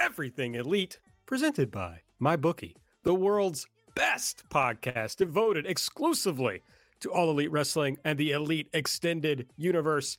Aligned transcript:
Everything 0.00 0.54
Elite, 0.54 0.98
presented 1.26 1.70
by 1.70 2.00
MyBookie, 2.22 2.74
the 3.02 3.14
world's 3.14 3.66
best 3.94 4.42
podcast 4.48 5.16
devoted 5.16 5.66
exclusively 5.66 6.62
to 7.00 7.12
all 7.12 7.30
elite 7.30 7.52
wrestling 7.52 7.98
and 8.02 8.18
the 8.18 8.30
elite 8.30 8.70
extended 8.72 9.50
universe. 9.58 10.16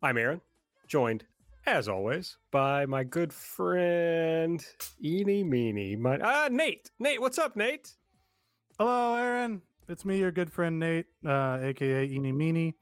I'm 0.00 0.16
Aaron, 0.16 0.40
joined, 0.86 1.24
as 1.66 1.88
always, 1.88 2.36
by 2.52 2.86
my 2.86 3.02
good 3.02 3.32
friend 3.32 4.64
Eeny 5.02 5.42
Meeny. 5.42 5.96
My, 5.96 6.20
ah, 6.22 6.48
Nate. 6.48 6.92
Nate, 7.00 7.20
what's 7.20 7.38
up, 7.38 7.56
Nate? 7.56 7.90
Hello, 8.78 9.16
Aaron. 9.16 9.60
It's 9.88 10.04
me, 10.04 10.20
your 10.20 10.30
good 10.30 10.52
friend 10.52 10.78
Nate, 10.78 11.06
uh, 11.26 11.58
aka 11.60 12.06
Eeny 12.06 12.30
Meeny. 12.30 12.76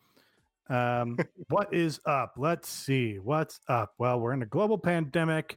Um, 0.68 1.16
what 1.48 1.72
is 1.72 2.00
up? 2.04 2.34
Let's 2.36 2.68
see. 2.68 3.14
What's 3.14 3.60
up? 3.66 3.94
Well, 3.96 4.20
we're 4.20 4.34
in 4.34 4.42
a 4.42 4.46
global 4.46 4.76
pandemic. 4.76 5.56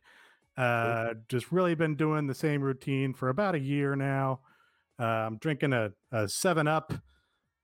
Uh, 0.57 1.13
just 1.29 1.51
really 1.51 1.75
been 1.75 1.95
doing 1.95 2.27
the 2.27 2.35
same 2.35 2.61
routine 2.61 3.13
for 3.13 3.29
about 3.29 3.55
a 3.55 3.59
year 3.59 3.95
now. 3.95 4.39
Uh, 4.99 5.03
I'm 5.05 5.37
drinking 5.37 5.73
a, 5.73 5.91
a 6.11 6.27
7 6.27 6.67
Up, 6.67 6.93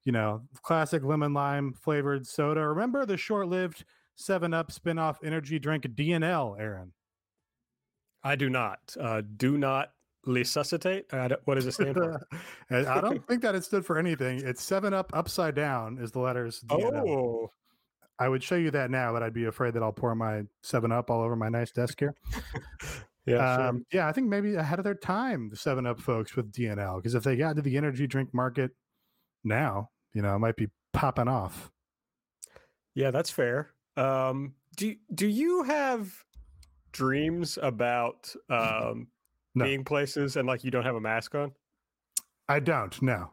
you 0.06 0.12
know, 0.12 0.42
classic 0.64 1.04
lemon 1.04 1.34
lime 1.34 1.74
flavored 1.74 2.26
soda. 2.26 2.68
Remember 2.68 3.06
the 3.06 3.18
short 3.18 3.48
lived 3.48 3.84
7 4.16 4.54
Up 4.54 4.72
spin 4.72 4.98
off 4.98 5.20
energy 5.24 5.60
drink 5.60 5.84
DNL, 5.84 6.60
Aaron? 6.60 6.94
I 8.24 8.36
do 8.36 8.50
not. 8.50 8.80
Uh, 9.00 9.22
do 9.38 9.58
not 9.58 9.92
resuscitate. 10.26 11.14
I 11.14 11.28
don't- 11.30 11.42
what 11.46 11.56
does 11.56 11.68
it 11.68 11.74
stand 11.74 11.94
for? 11.96 12.26
I 12.72 13.02
don't 13.02 13.26
think 13.28 13.42
that 13.44 13.54
it 13.56 13.64
stood 13.64 13.86
for 13.86 13.98
anything. 14.00 14.42
It's 14.44 14.64
7 14.64 14.94
Up 14.94 15.12
upside 15.14 15.56
down, 15.56 15.98
is 16.00 16.12
the 16.12 16.20
letters. 16.20 16.62
DNL. 16.68 17.08
oh, 17.08 17.52
I 18.20 18.28
would 18.30 18.44
show 18.44 18.56
you 18.56 18.72
that 18.72 18.90
now, 18.90 19.14
but 19.14 19.22
I'd 19.22 19.34
be 19.34 19.46
afraid 19.46 19.74
that 19.76 19.84
I'll 19.84 19.92
pour 19.92 20.16
my 20.16 20.44
Seven 20.64 20.92
Up 20.92 21.10
all 21.12 21.22
over 21.22 21.36
my 21.36 21.50
nice 21.50 21.72
desk 21.72 22.00
here. 22.00 22.16
yeah. 23.26 23.56
sure. 23.56 23.68
um, 23.68 23.86
yeah, 23.92 24.08
I 24.08 24.12
think 24.12 24.28
maybe 24.28 24.56
ahead 24.56 24.80
of 24.80 24.86
their 24.86 24.96
time, 24.96 25.50
the 25.50 25.56
Seven 25.56 25.86
Up 25.86 26.00
folks 26.00 26.36
with 26.36 26.52
DNL, 26.52 26.98
because 26.98 27.14
if 27.16 27.24
they 27.24 27.36
got 27.36 27.52
into 27.52 27.62
the 27.62 27.78
energy 27.78 28.08
drink 28.08 28.34
market 28.34 28.72
now, 29.44 29.90
you 30.14 30.22
know, 30.22 30.36
it 30.36 30.40
might 30.40 30.56
be 30.56 30.70
popping 30.94 31.28
off. 31.28 31.72
Yeah, 32.96 33.12
that's 33.12 33.30
fair. 33.30 33.72
Um, 33.96 34.54
do 34.76 34.96
do 35.14 35.28
you 35.28 35.64
have 35.64 36.12
dreams 36.92 37.60
about 37.62 38.34
um, 38.50 39.08
No. 39.56 39.66
being 39.66 39.84
places 39.84 40.36
and 40.36 40.48
like 40.48 40.64
you 40.64 40.70
don't 40.72 40.84
have 40.84 40.96
a 40.96 41.02
mask 41.02 41.34
on? 41.34 41.52
I 42.48 42.60
don't. 42.60 43.00
No. 43.02 43.32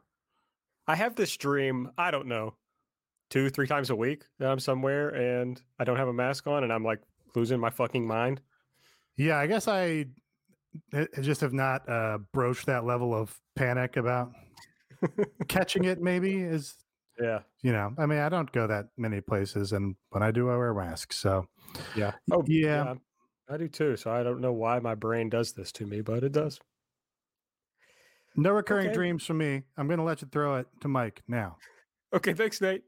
I 0.87 0.97
have 0.97 1.17
this 1.17 1.37
dream. 1.37 1.91
I 1.99 2.11
don't 2.11 2.27
know, 2.27 2.55
two 3.31 3.49
three 3.51 3.67
times 3.67 3.91
a 3.91 3.97
week 3.97 4.25
that 4.39 4.51
I'm 4.51 4.59
somewhere 4.59 5.09
and 5.11 5.61
I 5.79 5.85
don't 5.85 5.97
have 5.97 6.09
a 6.09 6.13
mask 6.13 6.47
on 6.47 6.63
and 6.65 6.73
I'm 6.73 6.85
like 6.85 7.01
losing 7.35 7.59
my 7.59 7.71
fucking 7.71 8.07
mind. 8.07 8.41
Yeah, 9.17 9.39
I 9.39 9.47
guess 9.47 9.67
I 9.69 10.07
I 10.93 11.07
just 11.21 11.41
have 11.41 11.53
not 11.53 11.89
uh, 11.89 12.19
broached 12.33 12.67
that 12.67 12.85
level 12.85 13.15
of 13.15 13.37
panic 13.57 13.97
about 13.97 14.33
catching 15.49 15.85
it. 15.85 16.01
Maybe 16.01 16.37
is 16.43 16.75
Yeah. 17.21 17.41
you 17.63 17.73
know. 17.73 17.95
I 17.97 18.07
mean, 18.07 18.19
I 18.19 18.29
don't 18.29 18.51
go 18.51 18.67
that 18.67 18.87
many 18.97 19.21
places, 19.21 19.71
and 19.73 19.95
when 20.11 20.23
I 20.25 20.33
do, 20.33 20.51
I 20.51 20.57
wear 20.57 20.75
masks. 20.75 21.17
So 21.17 21.47
Yeah. 21.97 22.13
Oh 22.33 22.43
yeah. 22.47 22.95
I 23.49 23.57
do 23.57 23.69
too. 23.69 23.97
So 23.97 24.11
I 24.11 24.23
don't 24.23 24.41
know 24.41 24.53
why 24.53 24.79
my 24.81 24.95
brain 24.95 25.29
does 25.29 25.53
this 25.53 25.71
to 25.73 25.87
me, 25.87 26.01
but 26.01 26.25
it 26.25 26.33
does. 26.33 26.59
no 28.37 28.51
recurring 28.53 28.87
Okay. 28.87 28.95
dreams 28.95 29.25
for 29.27 29.35
me. 29.35 29.63
I'm 29.77 29.87
going 29.87 29.99
to 29.99 30.05
let 30.05 30.23
you 30.23 30.29
throw 30.33 30.57
it 30.57 30.67
to 30.81 30.89
Mike 30.89 31.23
now. 31.29 31.59
Okay, 32.15 32.33
thanks, 32.33 32.61
Nate. 32.61 32.83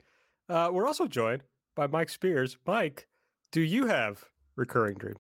Uh, 0.48 0.70
we're 0.72 0.86
also 0.86 1.06
joined 1.06 1.42
by 1.74 1.86
Mike 1.86 2.08
Spears. 2.08 2.56
Mike, 2.66 3.06
do 3.52 3.60
you 3.60 3.86
have 3.86 4.24
recurring 4.56 4.96
dreams? 4.96 5.18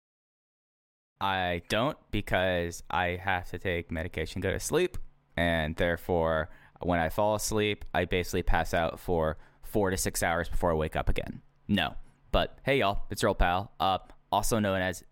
I 1.21 1.62
don't 1.69 1.97
because 2.11 2.83
I 2.91 3.19
have 3.23 3.49
to 3.51 3.59
take 3.59 3.91
medication, 3.91 4.43
to 4.43 4.49
go 4.49 4.53
to 4.53 4.61
sleep, 4.61 4.99
and 5.37 5.75
therefore, 5.77 6.51
when 6.81 6.99
I 6.99 7.09
fall 7.09 7.35
asleep, 7.35 7.85
I 7.95 8.05
basically 8.05 8.43
pass 8.43 8.75
out 8.75 9.01
for 9.01 9.39
four 9.62 9.91
to 9.91 9.97
six 9.97 10.23
hours 10.23 10.49
before 10.49 10.71
I 10.73 10.75
wake 10.75 10.97
up 10.97 11.09
again. 11.09 11.41
No, 11.69 11.95
but 12.31 12.59
hey, 12.65 12.79
y'all, 12.79 13.05
it's 13.11 13.23
your 13.23 13.31
old 13.31 13.39
pal, 13.39 13.73
uh, 13.81 13.99
also 14.31 14.59
known 14.59 14.83
as 14.83 15.03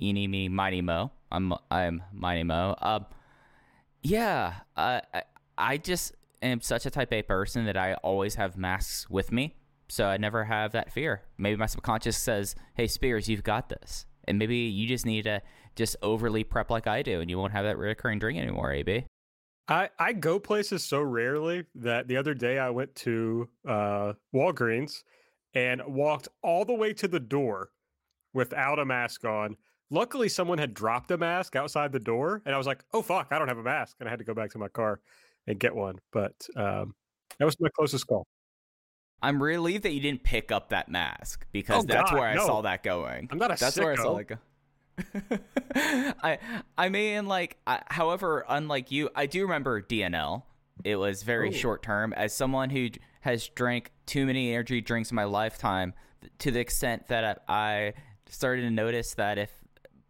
Eeny 0.00 0.26
Me 0.26 0.48
Mighty 0.48 0.80
Mo. 0.80 1.10
I'm 1.30 1.52
I'm 1.70 2.02
Mighty 2.12 2.44
Mo. 2.44 2.74
Uh, 2.80 3.00
yeah, 4.02 4.54
uh, 4.76 5.00
I 5.12 5.22
I 5.58 5.76
just 5.76 6.14
am 6.42 6.60
such 6.60 6.86
a 6.86 6.90
Type 6.90 7.12
A 7.12 7.22
person 7.22 7.64
that 7.66 7.76
I 7.76 7.94
always 7.94 8.34
have 8.36 8.56
masks 8.56 9.08
with 9.10 9.32
me, 9.32 9.54
so 9.88 10.06
I 10.06 10.16
never 10.16 10.44
have 10.44 10.72
that 10.72 10.92
fear. 10.92 11.22
Maybe 11.38 11.56
my 11.56 11.66
subconscious 11.66 12.16
says, 12.16 12.54
"Hey, 12.74 12.86
Spears, 12.86 13.28
you've 13.28 13.44
got 13.44 13.68
this," 13.68 14.06
and 14.24 14.38
maybe 14.38 14.56
you 14.56 14.86
just 14.86 15.06
need 15.06 15.22
to 15.22 15.42
just 15.74 15.96
overly 16.02 16.44
prep 16.44 16.70
like 16.70 16.86
I 16.86 17.02
do, 17.02 17.20
and 17.20 17.30
you 17.30 17.38
won't 17.38 17.52
have 17.52 17.64
that 17.64 17.78
recurring 17.78 18.18
drink 18.18 18.38
anymore. 18.38 18.72
Ab. 18.72 19.04
I, 19.68 19.90
I 19.98 20.12
go 20.12 20.38
places 20.38 20.84
so 20.84 21.02
rarely 21.02 21.64
that 21.74 22.06
the 22.06 22.16
other 22.16 22.34
day 22.34 22.58
I 22.58 22.70
went 22.70 22.94
to 22.96 23.48
uh, 23.66 24.12
Walgreens 24.32 25.02
and 25.54 25.82
walked 25.86 26.28
all 26.42 26.64
the 26.64 26.74
way 26.74 26.92
to 26.94 27.08
the 27.08 27.18
door 27.18 27.70
without 28.32 28.78
a 28.78 28.84
mask 28.84 29.24
on. 29.24 29.56
Luckily, 29.90 30.28
someone 30.28 30.58
had 30.58 30.74
dropped 30.74 31.10
a 31.10 31.16
mask 31.16 31.56
outside 31.56 31.92
the 31.92 31.98
door, 31.98 32.42
and 32.44 32.54
I 32.54 32.58
was 32.58 32.66
like, 32.66 32.84
"Oh 32.92 33.02
fuck, 33.02 33.28
I 33.30 33.38
don't 33.38 33.48
have 33.48 33.58
a 33.58 33.62
mask," 33.62 33.96
and 34.00 34.08
I 34.08 34.10
had 34.10 34.18
to 34.18 34.24
go 34.24 34.34
back 34.34 34.50
to 34.50 34.58
my 34.58 34.68
car 34.68 35.00
and 35.46 35.58
get 35.58 35.74
one. 35.74 35.98
But 36.12 36.34
um, 36.56 36.94
that 37.38 37.44
was 37.44 37.56
my 37.60 37.68
closest 37.76 38.06
call. 38.06 38.26
I'm 39.22 39.42
relieved 39.42 39.84
that 39.84 39.92
you 39.92 40.00
didn't 40.00 40.22
pick 40.24 40.52
up 40.52 40.68
that 40.70 40.88
mask 40.90 41.46
because 41.52 41.84
Oh, 41.84 41.86
that's 41.86 42.10
God, 42.10 42.18
where 42.18 42.28
I 42.28 42.34
no. 42.34 42.46
saw 42.46 42.62
that 42.62 42.82
going. 42.82 43.28
I'm 43.30 43.38
not 43.38 43.50
a 43.50 43.56
That's 43.58 43.78
where 43.78 43.92
I 43.92 43.96
saw 43.96 44.14
sicko. 44.14 44.28
that 44.28 44.28
go. 44.28 45.38
I 46.22 46.38
I 46.76 46.88
mean, 46.88 47.26
like, 47.26 47.56
I, 47.66 47.82
however, 47.88 48.44
unlike 48.48 48.90
you, 48.90 49.08
I 49.14 49.26
do 49.26 49.42
remember 49.42 49.80
DNL. 49.82 50.42
It 50.84 50.96
was 50.96 51.22
very 51.22 51.48
Ooh. 51.48 51.52
short 51.52 51.82
term. 51.82 52.12
As 52.12 52.34
someone 52.34 52.68
who 52.70 52.88
has 53.22 53.48
drank 53.48 53.90
too 54.04 54.26
many 54.26 54.52
energy 54.52 54.80
drinks 54.80 55.10
in 55.10 55.14
my 55.16 55.24
lifetime, 55.24 55.94
to 56.40 56.50
the 56.50 56.60
extent 56.60 57.08
that 57.08 57.42
I, 57.48 57.54
I 57.88 57.92
started 58.28 58.62
to 58.62 58.70
notice 58.70 59.14
that 59.14 59.38
if 59.38 59.50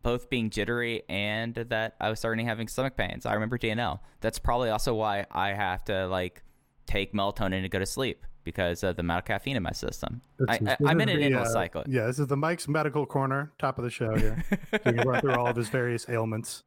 both 0.07 0.31
being 0.31 0.51
jittery 0.51 1.03
and 1.09 1.53
that 1.57 1.97
I 2.01 2.11
was 2.11 2.21
starting 2.21 2.47
to 2.47 2.49
having 2.49 2.69
stomach 2.69 2.97
pains, 2.97 3.27
I 3.27 3.35
remember 3.35 3.59
DNL. 3.59 3.99
That's 4.21 4.39
probably 4.39 4.71
also 4.71 4.95
why 4.95 5.27
I 5.33 5.49
have 5.49 5.83
to 5.87 6.07
like 6.07 6.45
take 6.87 7.13
melatonin 7.13 7.63
to 7.63 7.69
go 7.69 7.81
to 7.81 7.87
sleep 7.87 8.25
because 8.45 8.85
of 8.85 8.95
the 8.95 9.01
amount 9.01 9.19
of 9.19 9.25
caffeine 9.25 9.57
in 9.57 9.65
my 9.65 9.73
system. 9.73 10.23
I, 10.49 10.59
This 10.59 10.61
is- 10.63 10.69
I, 10.69 10.77
this 10.79 10.89
I'm 10.89 11.01
in 11.01 11.09
an 11.09 11.21
endless 11.21 11.49
uh, 11.49 11.53
cycle. 11.55 11.83
Yeah, 11.89 12.07
this 12.07 12.21
is 12.21 12.29
the 12.29 12.37
Mike's 12.37 12.69
medical 12.69 13.05
corner, 13.05 13.53
top 13.59 13.79
of 13.79 13.85
the 13.85 13.91
show 13.91 14.15
here. 14.15 14.45
so 14.71 14.79
we 14.87 14.93
can 14.93 15.09
run 15.09 15.21
through 15.21 15.35
all 15.35 15.49
of 15.49 15.57
his 15.57 15.69
various 15.71 16.09
ailments. 16.09 16.63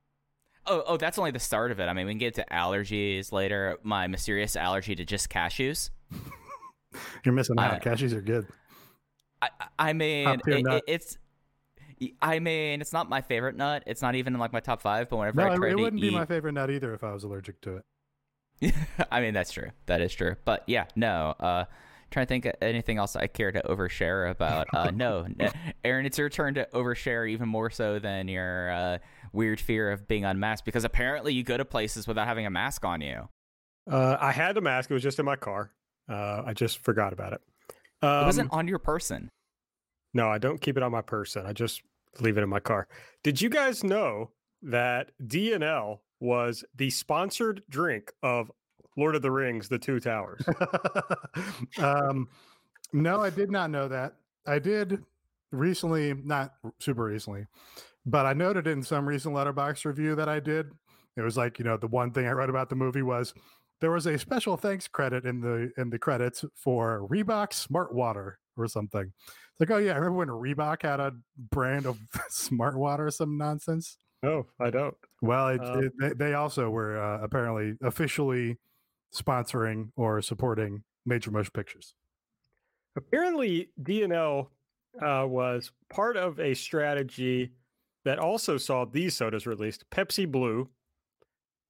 Oh, 0.65 0.83
oh, 0.85 0.97
that's 0.97 1.17
only 1.17 1.31
the 1.31 1.39
start 1.39 1.71
of 1.71 1.79
it. 1.79 1.85
I 1.85 1.93
mean, 1.93 2.07
we 2.07 2.11
can 2.11 2.19
get 2.19 2.33
to 2.33 2.45
allergies 2.51 3.31
later. 3.31 3.77
My 3.83 4.07
mysterious 4.07 4.57
allergy 4.57 4.95
to 4.95 5.05
just 5.05 5.29
cashews. 5.29 5.91
You're 7.23 7.33
missing 7.33 7.57
out. 7.57 7.75
I- 7.75 7.79
Cashews 7.79 8.11
are 8.11 8.19
good. 8.21 8.47
I, 9.41 9.49
I- 9.79 9.93
mean, 9.93 10.41
it, 10.45 10.83
it's. 10.87 11.17
I 12.21 12.39
mean, 12.39 12.81
it's 12.81 12.93
not 12.93 13.09
my 13.09 13.21
favorite 13.21 13.55
nut. 13.55 13.83
It's 13.85 14.01
not 14.01 14.15
even 14.15 14.33
in 14.33 14.39
like 14.39 14.53
my 14.53 14.59
top 14.59 14.81
five. 14.81 15.09
But 15.09 15.17
whenever 15.17 15.41
No, 15.41 15.47
I 15.47 15.53
it, 15.53 15.57
try 15.57 15.67
it 15.67 15.71
to 15.71 15.81
wouldn't 15.81 16.03
eat, 16.03 16.09
be 16.09 16.15
my 16.15 16.25
favorite 16.25 16.53
nut 16.53 16.69
either 16.69 16.93
if 16.93 17.03
I 17.03 17.11
was 17.13 17.23
allergic 17.23 17.61
to 17.61 17.77
it. 18.61 18.75
I 19.11 19.21
mean, 19.21 19.33
that's 19.33 19.51
true. 19.51 19.71
That 19.85 20.01
is 20.01 20.13
true. 20.13 20.35
But 20.45 20.63
yeah, 20.67 20.85
no. 20.95 21.35
Uh, 21.39 21.65
trying 22.11 22.25
to 22.25 22.29
think 22.29 22.45
of 22.45 22.53
anything 22.61 22.97
else 22.97 23.15
I 23.15 23.27
care 23.27 23.51
to 23.51 23.61
overshare 23.61 24.29
about. 24.29 24.67
Uh, 24.73 24.91
no, 24.95 25.27
Aaron, 25.83 26.05
it's 26.05 26.17
your 26.17 26.29
turn 26.29 26.55
to 26.55 26.67
overshare 26.73 27.29
even 27.29 27.47
more 27.47 27.69
so 27.69 27.99
than 27.99 28.27
your 28.27 28.71
uh, 28.71 28.97
weird 29.31 29.59
fear 29.59 29.91
of 29.91 30.07
being 30.07 30.25
unmasked 30.25 30.65
because 30.65 30.83
apparently 30.83 31.33
you 31.33 31.43
go 31.43 31.57
to 31.57 31.65
places 31.65 32.07
without 32.07 32.27
having 32.27 32.45
a 32.45 32.49
mask 32.49 32.83
on 32.85 33.01
you. 33.01 33.29
Uh, 33.89 34.17
I 34.19 34.31
had 34.31 34.55
a 34.57 34.61
mask; 34.61 34.91
it 34.91 34.93
was 34.93 35.03
just 35.03 35.19
in 35.19 35.25
my 35.25 35.35
car. 35.35 35.71
Uh, 36.07 36.43
I 36.45 36.53
just 36.53 36.79
forgot 36.79 37.13
about 37.13 37.33
it. 37.33 37.41
Um, 38.01 38.23
It 38.23 38.25
wasn't 38.25 38.51
on 38.51 38.67
your 38.67 38.79
person. 38.79 39.29
No, 40.13 40.29
I 40.29 40.37
don't 40.39 40.59
keep 40.59 40.75
it 40.77 40.83
on 40.83 40.91
my 40.91 41.01
person. 41.01 41.45
I 41.45 41.53
just 41.53 41.81
leave 42.19 42.37
it 42.37 42.43
in 42.43 42.49
my 42.49 42.59
car. 42.59 42.87
Did 43.23 43.41
you 43.41 43.49
guys 43.49 43.83
know 43.83 44.31
that 44.61 45.11
DNL 45.25 45.99
was 46.19 46.63
the 46.75 46.89
sponsored 46.89 47.63
drink 47.69 48.11
of 48.23 48.51
Lord 48.97 49.15
of 49.15 49.21
the 49.21 49.31
Rings: 49.31 49.69
The 49.69 49.79
Two 49.79 49.99
Towers? 49.99 50.43
um, 51.77 52.27
no, 52.91 53.21
I 53.21 53.29
did 53.29 53.51
not 53.51 53.69
know 53.69 53.87
that. 53.87 54.15
I 54.47 54.59
did 54.59 55.03
recently, 55.51 56.13
not 56.13 56.53
super 56.79 57.03
recently, 57.03 57.45
but 58.05 58.25
I 58.25 58.33
noted 58.33 58.67
in 58.67 58.83
some 58.83 59.07
recent 59.07 59.35
Letterboxd 59.35 59.85
review 59.85 60.15
that 60.15 60.29
I 60.29 60.39
did, 60.39 60.71
it 61.19 61.21
was 61.21 61.37
like, 61.37 61.59
you 61.59 61.65
know, 61.65 61.77
the 61.77 61.87
one 61.87 62.11
thing 62.11 62.27
I 62.27 62.31
read 62.31 62.49
about 62.49 62.69
the 62.69 62.75
movie 62.75 63.01
was 63.01 63.33
there 63.81 63.91
was 63.91 64.05
a 64.05 64.17
special 64.17 64.57
thanks 64.57 64.87
credit 64.87 65.25
in 65.25 65.41
the 65.41 65.71
in 65.77 65.89
the 65.89 65.99
credits 65.99 66.45
for 66.55 67.07
Reebok 67.09 67.53
Smart 67.53 67.93
Water 67.93 68.39
or 68.61 68.67
something. 68.67 69.11
It's 69.27 69.59
like, 69.59 69.71
oh 69.71 69.77
yeah, 69.77 69.93
I 69.93 69.97
remember 69.97 70.17
when 70.17 70.27
Reebok 70.27 70.83
had 70.83 70.99
a 70.99 71.13
brand 71.51 71.85
of 71.85 71.97
Smart 72.29 72.77
Water 72.77 73.07
or 73.07 73.11
some 73.11 73.37
nonsense. 73.37 73.97
No, 74.21 74.47
I 74.59 74.69
don't. 74.69 74.95
Well, 75.21 75.47
it, 75.49 75.61
Um, 75.61 75.83
it, 75.83 75.93
they, 75.99 76.09
they 76.09 76.33
also 76.33 76.69
were 76.69 77.01
uh, 77.01 77.21
apparently 77.21 77.75
officially 77.81 78.57
sponsoring 79.15 79.91
or 79.95 80.21
supporting 80.21 80.83
Major 81.05 81.31
Motion 81.31 81.51
Pictures. 81.53 81.93
Apparently, 82.97 83.69
DNL 83.81 84.47
uh, 85.01 85.25
was 85.25 85.71
part 85.89 86.17
of 86.17 86.39
a 86.39 86.53
strategy 86.53 87.53
that 88.03 88.19
also 88.19 88.57
saw 88.57 88.85
these 88.85 89.15
sodas 89.15 89.47
released: 89.47 89.85
Pepsi 89.89 90.29
Blue, 90.29 90.69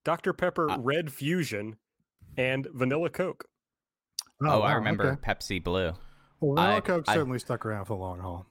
Dr 0.05 0.33
Pepper 0.33 0.71
Uh, 0.71 0.77
Red 0.79 1.11
Fusion, 1.11 1.75
and 2.37 2.67
Vanilla 2.73 3.09
Coke. 3.09 3.45
Oh, 4.41 4.61
I 4.61 4.71
wow, 4.71 4.75
remember 4.75 5.11
okay. 5.11 5.21
Pepsi 5.21 5.63
Blue. 5.63 5.93
Well, 6.39 6.55
Vanilla 6.55 6.77
I- 6.77 6.81
Coke 6.81 7.05
I- 7.07 7.13
certainly 7.15 7.39
stuck 7.39 7.65
around 7.65 7.85
for 7.85 7.95
the 7.97 8.01
long 8.01 8.19
haul. 8.19 8.45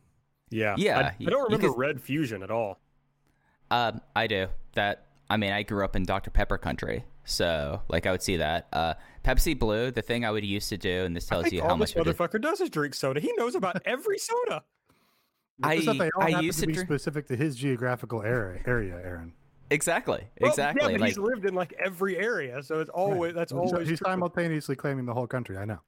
Yeah, 0.51 0.75
Yeah, 0.79 1.13
I 1.21 1.25
don't 1.25 1.45
remember 1.45 1.69
could- 1.69 1.79
Red 1.79 2.01
Fusion 2.01 2.43
at 2.43 2.51
all. 2.51 2.79
Um, 3.71 4.01
I 4.17 4.27
do. 4.27 4.49
That 4.75 5.07
I 5.31 5.37
mean, 5.37 5.53
I 5.53 5.63
grew 5.63 5.85
up 5.85 5.95
in 5.95 6.05
Dr 6.05 6.31
Pepper 6.31 6.57
country, 6.57 7.05
so 7.25 7.83
like 7.89 8.07
I 8.07 8.13
would 8.13 8.23
see 8.23 8.37
that. 8.39 8.69
Uh, 8.73 8.95
Pepsi 9.25 9.59
Blue. 9.59 9.91
The 9.91 10.01
thing 10.01 10.25
I 10.25 10.31
would 10.31 10.45
used 10.45 10.71
to 10.71 10.79
do, 10.79 11.05
and 11.05 11.15
this 11.15 11.31
I 11.31 11.35
tells 11.35 11.43
think 11.45 11.55
you 11.55 11.63
how 11.63 11.77
this 11.77 11.95
much. 11.95 11.97
of 11.97 12.07
a- 12.07 12.15
motherfucker 12.15 12.41
does 12.41 12.61
is 12.63 12.71
drink 12.71 12.95
soda. 12.95 13.21
He 13.21 13.31
knows 13.37 13.55
about 13.55 13.83
every 13.85 14.19
soda. 14.19 14.65
It's 15.65 15.85
just 15.85 15.87
that 15.87 15.95
I- 15.97 15.99
they 16.05 16.11
all 16.17 16.37
I 16.37 16.41
used 16.41 16.61
to, 16.61 16.63
to 16.63 16.67
be 16.69 16.73
drink- 16.75 16.89
specific 16.89 17.27
to 17.29 17.37
his 17.37 17.57
geographical 17.57 18.23
area, 18.23 18.63
area 18.65 18.95
Aaron. 18.95 19.33
Exactly. 19.71 20.25
Well, 20.41 20.51
exactly. 20.51 20.81
Yeah, 20.83 20.93
but 20.93 21.01
like 21.01 21.09
he's 21.09 21.19
lived 21.19 21.45
in 21.45 21.53
like 21.55 21.75
every 21.85 22.17
area, 22.17 22.63
so 22.63 22.79
it's 22.81 22.89
always 22.91 23.35
that's 23.35 23.53
He's- 23.53 23.73
always 23.73 23.89
he's 23.89 23.99
true. 23.99 24.07
simultaneously 24.11 24.77
claiming 24.77 25.05
the 25.05 25.13
whole 25.15 25.27
country. 25.27 25.59
I 25.59 25.65
know. 25.67 25.81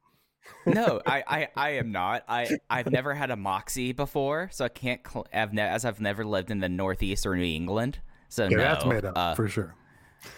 No, 0.66 1.00
I, 1.06 1.22
I, 1.26 1.48
I 1.56 1.70
am 1.70 1.92
not. 1.92 2.25
I, 2.28 2.58
I've 2.69 2.90
never 2.90 3.14
had 3.14 3.31
a 3.31 3.37
Moxie 3.37 3.92
before, 3.92 4.48
so 4.52 4.64
I 4.64 4.69
can't. 4.69 5.00
Cl- 5.06 5.26
I've 5.32 5.52
ne- 5.52 5.62
as 5.69 5.84
I've 5.84 6.00
never 6.00 6.25
lived 6.25 6.50
in 6.50 6.60
the 6.60 6.69
Northeast 6.69 7.26
or 7.26 7.37
New 7.37 7.44
England, 7.44 7.98
so 8.28 8.44
Yeah, 8.44 8.56
no. 8.56 8.62
that's 8.62 8.84
made 8.87 9.04
up 9.04 9.16
uh, 9.16 9.34
for 9.34 9.48
sure. 9.48 9.75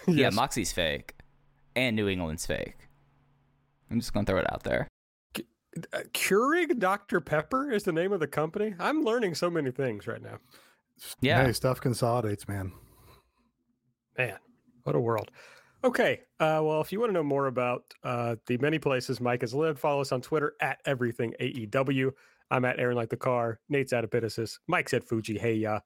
Yeah, 0.07 0.13
Yes. 0.15 0.33
Moxie's 0.33 0.71
fake, 0.71 1.15
and 1.75 1.95
New 1.95 2.07
England's 2.07 2.45
fake. 2.45 2.77
I'm 3.91 3.99
just 3.99 4.13
gonna 4.13 4.25
throw 4.25 4.39
it 4.39 4.51
out 4.51 4.63
there. 4.63 4.87
Uh, 5.91 5.99
Keurig 6.13 6.77
Dr 6.79 7.19
Pepper 7.19 7.71
is 7.71 7.83
the 7.83 7.91
name 7.91 8.13
of 8.13 8.19
the 8.19 8.27
company. 8.27 8.75
I'm 8.79 9.03
learning 9.03 9.35
so 9.35 9.49
many 9.49 9.71
things 9.71 10.07
right 10.07 10.21
now. 10.21 10.37
Yeah. 11.19 11.43
Hey, 11.45 11.51
stuff 11.53 11.81
consolidates, 11.81 12.47
man. 12.47 12.71
Man, 14.17 14.37
what 14.83 14.95
a 14.95 14.99
world. 14.99 15.31
Okay. 15.83 16.21
Uh, 16.39 16.61
well, 16.63 16.79
if 16.79 16.91
you 16.91 16.99
want 16.99 17.09
to 17.09 17.13
know 17.13 17.23
more 17.23 17.47
about 17.47 17.83
uh, 18.03 18.37
the 18.47 18.57
many 18.57 18.79
places 18.79 19.19
Mike 19.19 19.41
has 19.41 19.53
lived, 19.53 19.79
follow 19.79 20.01
us 20.01 20.11
on 20.11 20.21
Twitter 20.21 20.53
at 20.61 20.79
everything 20.85 21.33
AEW. 21.41 22.11
I'm 22.49 22.65
at 22.65 22.79
Aaron 22.79 22.95
Like 22.95 23.09
the 23.09 23.17
Car. 23.17 23.59
Nate's 23.67 23.91
at 23.91 24.09
Epitasis. 24.09 24.59
Mike's 24.67 24.93
at 24.93 25.03
Fuji. 25.03 25.37
Hey, 25.37 25.55
ya. 25.55 25.79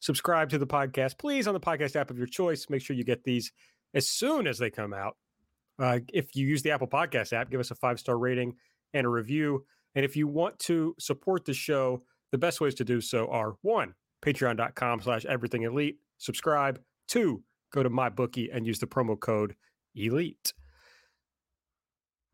Subscribe 0.00 0.50
to 0.50 0.58
the 0.58 0.66
podcast, 0.66 1.18
please, 1.18 1.46
on 1.46 1.54
the 1.54 1.60
podcast 1.60 1.96
app 1.96 2.10
of 2.10 2.18
your 2.18 2.26
choice. 2.26 2.66
Make 2.68 2.82
sure 2.82 2.96
you 2.96 3.04
get 3.04 3.24
these 3.24 3.52
as 3.94 4.08
soon 4.08 4.46
as 4.46 4.58
they 4.58 4.70
come 4.70 4.92
out. 4.92 5.16
Uh, 5.78 6.00
if 6.12 6.34
you 6.34 6.46
use 6.46 6.62
the 6.62 6.70
Apple 6.72 6.88
Podcast 6.88 7.32
app, 7.32 7.50
give 7.50 7.60
us 7.60 7.70
a 7.70 7.74
five 7.76 7.98
star 8.00 8.18
rating 8.18 8.56
and 8.92 9.06
a 9.06 9.10
review. 9.10 9.64
And 9.94 10.04
if 10.04 10.16
you 10.16 10.26
want 10.26 10.58
to 10.60 10.94
support 10.98 11.44
the 11.44 11.54
show, 11.54 12.02
the 12.32 12.38
best 12.38 12.60
ways 12.60 12.74
to 12.76 12.84
do 12.84 13.00
so 13.00 13.28
are 13.28 13.54
one, 13.62 13.94
patreon.com 14.24 15.00
slash 15.00 15.24
everything 15.24 15.62
elite. 15.62 15.98
Subscribe. 16.18 16.80
Two, 17.06 17.42
go 17.74 17.82
to 17.82 17.90
MyBookie 17.90 18.48
and 18.54 18.64
use 18.66 18.78
the 18.78 18.86
promo 18.86 19.18
code 19.18 19.56
elite. 19.96 20.52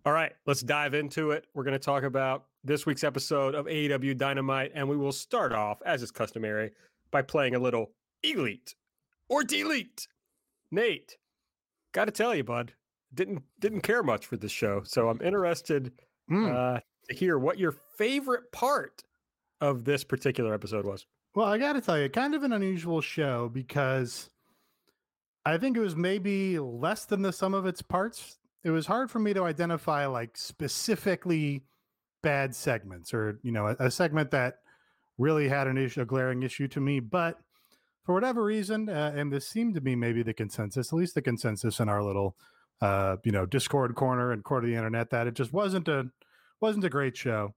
All 0.04 0.12
right, 0.12 0.32
let's 0.46 0.60
dive 0.60 0.94
into 0.94 1.30
it. 1.30 1.46
We're 1.54 1.64
going 1.64 1.72
to 1.72 1.78
talk 1.78 2.02
about 2.04 2.44
this 2.62 2.86
week's 2.86 3.04
episode 3.04 3.54
of 3.54 3.66
AEW 3.66 4.16
Dynamite, 4.16 4.72
and 4.74 4.88
we 4.88 4.96
will 4.96 5.12
start 5.12 5.52
off, 5.52 5.78
as 5.84 6.02
is 6.02 6.10
customary, 6.10 6.70
by 7.10 7.22
playing 7.22 7.54
a 7.54 7.58
little 7.58 7.90
elite 8.22 8.74
or 9.28 9.42
delete. 9.44 10.06
Nate, 10.70 11.16
got 11.92 12.04
to 12.06 12.12
tell 12.12 12.34
you, 12.34 12.44
bud, 12.44 12.72
didn't 13.12 13.42
didn't 13.58 13.80
care 13.80 14.02
much 14.02 14.26
for 14.26 14.36
this 14.36 14.52
show, 14.52 14.82
so 14.84 15.08
I'm 15.08 15.20
interested 15.22 15.92
Mm. 16.30 16.54
uh, 16.54 16.80
to 17.08 17.14
hear 17.16 17.38
what 17.40 17.58
your 17.58 17.72
favorite 17.72 18.52
part 18.52 19.02
of 19.60 19.84
this 19.84 20.04
particular 20.04 20.54
episode 20.54 20.84
was. 20.84 21.04
Well, 21.34 21.46
I 21.46 21.58
got 21.58 21.72
to 21.72 21.80
tell 21.80 21.98
you, 21.98 22.08
kind 22.08 22.36
of 22.36 22.44
an 22.44 22.52
unusual 22.52 23.00
show 23.00 23.48
because 23.48 24.30
I 25.50 25.58
think 25.58 25.76
it 25.76 25.80
was 25.80 25.96
maybe 25.96 26.58
less 26.58 27.04
than 27.06 27.22
the 27.22 27.32
sum 27.32 27.54
of 27.54 27.66
its 27.66 27.82
parts. 27.82 28.38
It 28.62 28.70
was 28.70 28.86
hard 28.86 29.10
for 29.10 29.18
me 29.18 29.32
to 29.34 29.44
identify 29.44 30.06
like 30.06 30.36
specifically 30.36 31.64
bad 32.22 32.54
segments 32.54 33.12
or, 33.12 33.40
you 33.42 33.50
know, 33.50 33.66
a, 33.66 33.76
a 33.86 33.90
segment 33.90 34.30
that 34.30 34.58
really 35.18 35.48
had 35.48 35.66
an 35.66 35.76
issue, 35.76 36.02
a 36.02 36.04
glaring 36.04 36.42
issue 36.42 36.68
to 36.68 36.80
me. 36.80 37.00
But 37.00 37.38
for 38.04 38.14
whatever 38.14 38.44
reason, 38.44 38.88
uh, 38.88 39.12
and 39.14 39.32
this 39.32 39.48
seemed 39.48 39.74
to 39.74 39.80
be 39.80 39.96
maybe 39.96 40.22
the 40.22 40.34
consensus, 40.34 40.92
at 40.92 40.98
least 40.98 41.14
the 41.14 41.22
consensus 41.22 41.80
in 41.80 41.88
our 41.88 42.02
little, 42.02 42.36
uh, 42.80 43.16
you 43.24 43.32
know, 43.32 43.46
Discord 43.46 43.94
corner 43.94 44.32
and 44.32 44.44
court 44.44 44.64
of 44.64 44.70
the 44.70 44.76
internet, 44.76 45.10
that 45.10 45.26
it 45.26 45.34
just 45.34 45.52
wasn't 45.52 45.88
a 45.88 46.04
wasn't 46.60 46.84
a 46.84 46.90
great 46.90 47.16
show. 47.16 47.54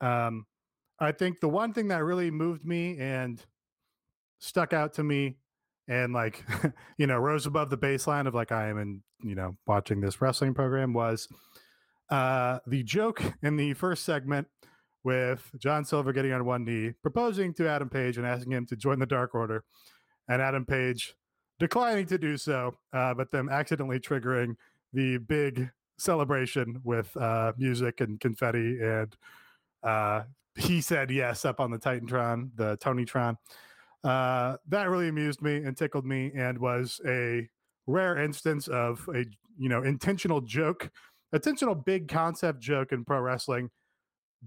Um, 0.00 0.46
I 0.98 1.12
think 1.12 1.40
the 1.40 1.48
one 1.48 1.72
thing 1.72 1.88
that 1.88 2.04
really 2.04 2.30
moved 2.30 2.64
me 2.64 2.98
and 2.98 3.42
stuck 4.38 4.72
out 4.72 4.94
to 4.94 5.04
me 5.04 5.36
and 5.90 6.14
like 6.14 6.44
you 6.96 7.06
know 7.06 7.18
rose 7.18 7.44
above 7.44 7.68
the 7.68 7.76
baseline 7.76 8.26
of 8.26 8.34
like 8.34 8.52
I 8.52 8.68
am 8.68 8.78
in 8.78 9.02
you 9.22 9.34
know 9.34 9.56
watching 9.66 10.00
this 10.00 10.22
wrestling 10.22 10.54
program 10.54 10.94
was 10.94 11.28
uh 12.08 12.60
the 12.66 12.82
joke 12.82 13.22
in 13.42 13.56
the 13.56 13.74
first 13.74 14.04
segment 14.04 14.46
with 15.02 15.50
John 15.58 15.84
Silver 15.84 16.12
getting 16.12 16.32
on 16.32 16.44
one 16.44 16.64
knee 16.64 16.92
proposing 17.02 17.52
to 17.54 17.68
Adam 17.68 17.90
Page 17.90 18.16
and 18.16 18.26
asking 18.26 18.52
him 18.52 18.66
to 18.66 18.76
join 18.76 18.98
the 18.98 19.06
Dark 19.06 19.34
Order 19.34 19.64
and 20.28 20.40
Adam 20.40 20.64
Page 20.64 21.14
declining 21.58 22.06
to 22.06 22.16
do 22.16 22.38
so 22.38 22.74
uh, 22.94 23.12
but 23.12 23.30
them 23.30 23.48
accidentally 23.50 23.98
triggering 23.98 24.54
the 24.92 25.18
big 25.18 25.70
celebration 25.98 26.80
with 26.82 27.14
uh 27.18 27.52
music 27.58 28.00
and 28.00 28.20
confetti 28.20 28.78
and 28.80 29.16
uh 29.82 30.22
he 30.56 30.80
said 30.80 31.10
yes 31.10 31.44
up 31.44 31.60
on 31.60 31.70
the 31.70 31.78
Titantron, 31.78 32.50
the 32.56 32.76
Tonytron. 32.78 33.36
Uh, 34.02 34.56
that 34.68 34.88
really 34.88 35.08
amused 35.08 35.42
me 35.42 35.56
and 35.56 35.76
tickled 35.76 36.06
me, 36.06 36.32
and 36.34 36.58
was 36.58 37.00
a 37.06 37.48
rare 37.86 38.16
instance 38.16 38.68
of 38.68 39.08
a 39.14 39.24
you 39.58 39.68
know 39.68 39.82
intentional 39.82 40.40
joke, 40.40 40.90
intentional 41.32 41.74
big 41.74 42.08
concept 42.08 42.60
joke 42.60 42.92
in 42.92 43.04
pro 43.04 43.20
wrestling, 43.20 43.70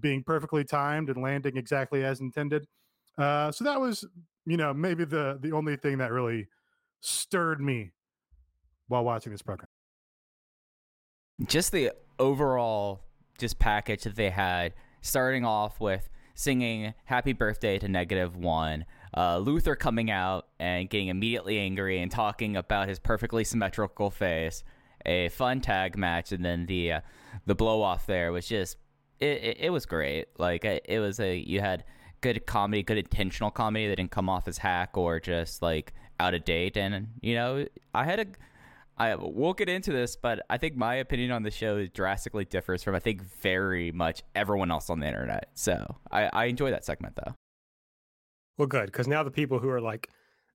being 0.00 0.22
perfectly 0.24 0.64
timed 0.64 1.08
and 1.08 1.22
landing 1.22 1.56
exactly 1.56 2.04
as 2.04 2.20
intended. 2.20 2.66
Uh, 3.16 3.52
so 3.52 3.64
that 3.64 3.80
was 3.80 4.04
you 4.44 4.56
know 4.56 4.74
maybe 4.74 5.04
the 5.04 5.38
the 5.40 5.52
only 5.52 5.76
thing 5.76 5.98
that 5.98 6.10
really 6.10 6.48
stirred 7.00 7.60
me 7.60 7.92
while 8.88 9.04
watching 9.04 9.30
this 9.30 9.42
program. 9.42 9.68
just 11.46 11.70
the 11.72 11.90
overall 12.18 13.00
just 13.38 13.58
package 13.58 14.04
that 14.04 14.16
they 14.16 14.30
had 14.30 14.72
starting 15.00 15.44
off 15.44 15.80
with 15.80 16.08
singing 16.34 16.94
happy 17.04 17.32
birthday 17.32 17.78
to 17.78 17.88
negative 17.88 18.36
one 18.36 18.84
uh, 19.16 19.38
luther 19.38 19.74
coming 19.74 20.10
out 20.10 20.48
and 20.58 20.90
getting 20.90 21.08
immediately 21.08 21.58
angry 21.58 22.00
and 22.00 22.10
talking 22.10 22.56
about 22.56 22.88
his 22.88 22.98
perfectly 22.98 23.44
symmetrical 23.44 24.10
face 24.10 24.64
a 25.06 25.28
fun 25.30 25.60
tag 25.60 25.96
match 25.96 26.32
and 26.32 26.44
then 26.44 26.66
the 26.66 26.92
uh, 26.92 27.00
the 27.46 27.54
blow 27.54 27.82
off 27.82 28.06
there 28.06 28.32
was 28.32 28.46
just 28.46 28.76
it, 29.20 29.42
it, 29.42 29.56
it 29.60 29.70
was 29.70 29.86
great 29.86 30.26
like 30.38 30.64
it, 30.64 30.98
was 30.98 31.20
a 31.20 31.36
you 31.36 31.60
had 31.60 31.84
good 32.20 32.44
comedy 32.46 32.82
good 32.82 32.98
intentional 32.98 33.50
comedy 33.50 33.86
that 33.86 33.96
didn't 33.96 34.10
come 34.10 34.28
off 34.28 34.48
as 34.48 34.58
hack 34.58 34.96
or 34.96 35.20
just 35.20 35.62
like 35.62 35.92
out 36.20 36.34
of 36.34 36.44
date 36.44 36.76
and 36.76 37.08
you 37.20 37.34
know 37.34 37.66
i 37.92 38.04
had 38.04 38.20
a 38.20 38.26
I 38.96 39.16
we'll 39.16 39.54
get 39.54 39.68
into 39.68 39.92
this, 39.92 40.14
but 40.14 40.46
I 40.48 40.56
think 40.56 40.76
my 40.76 40.94
opinion 40.94 41.32
on 41.32 41.42
the 41.42 41.50
show 41.50 41.84
drastically 41.86 42.44
differs 42.44 42.82
from 42.82 42.94
I 42.94 43.00
think 43.00 43.22
very 43.40 43.90
much 43.90 44.22
everyone 44.34 44.70
else 44.70 44.88
on 44.88 45.00
the 45.00 45.06
internet. 45.06 45.50
So 45.54 45.96
I, 46.10 46.30
I 46.32 46.44
enjoy 46.44 46.70
that 46.70 46.84
segment 46.84 47.16
though. 47.16 47.34
Well, 48.58 48.68
good, 48.68 48.86
because 48.86 49.08
now 49.08 49.22
the 49.22 49.30
people 49.30 49.58
who 49.58 49.68
are 49.68 49.80
like, 49.80 50.08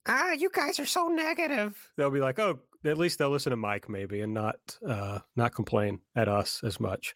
ah, 0.07 0.31
you 0.31 0.49
guys 0.53 0.79
are 0.79 0.85
so 0.85 1.07
negative, 1.07 1.77
they'll 1.97 2.11
be 2.11 2.21
like, 2.21 2.39
oh, 2.39 2.59
at 2.85 2.97
least 2.97 3.19
they'll 3.19 3.29
listen 3.29 3.51
to 3.51 3.57
Mike 3.57 3.89
maybe 3.89 4.21
and 4.21 4.33
not 4.33 4.77
uh, 4.87 5.19
not 5.35 5.53
complain 5.53 5.99
at 6.15 6.27
us 6.27 6.61
as 6.63 6.79
much 6.79 7.13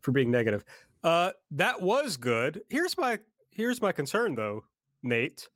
for 0.00 0.12
being 0.12 0.30
negative. 0.30 0.64
Uh, 1.02 1.32
that 1.50 1.82
was 1.82 2.16
good. 2.16 2.62
Here's 2.70 2.96
my 2.96 3.18
here's 3.50 3.82
my 3.82 3.92
concern 3.92 4.34
though, 4.34 4.64
Nate. 5.02 5.48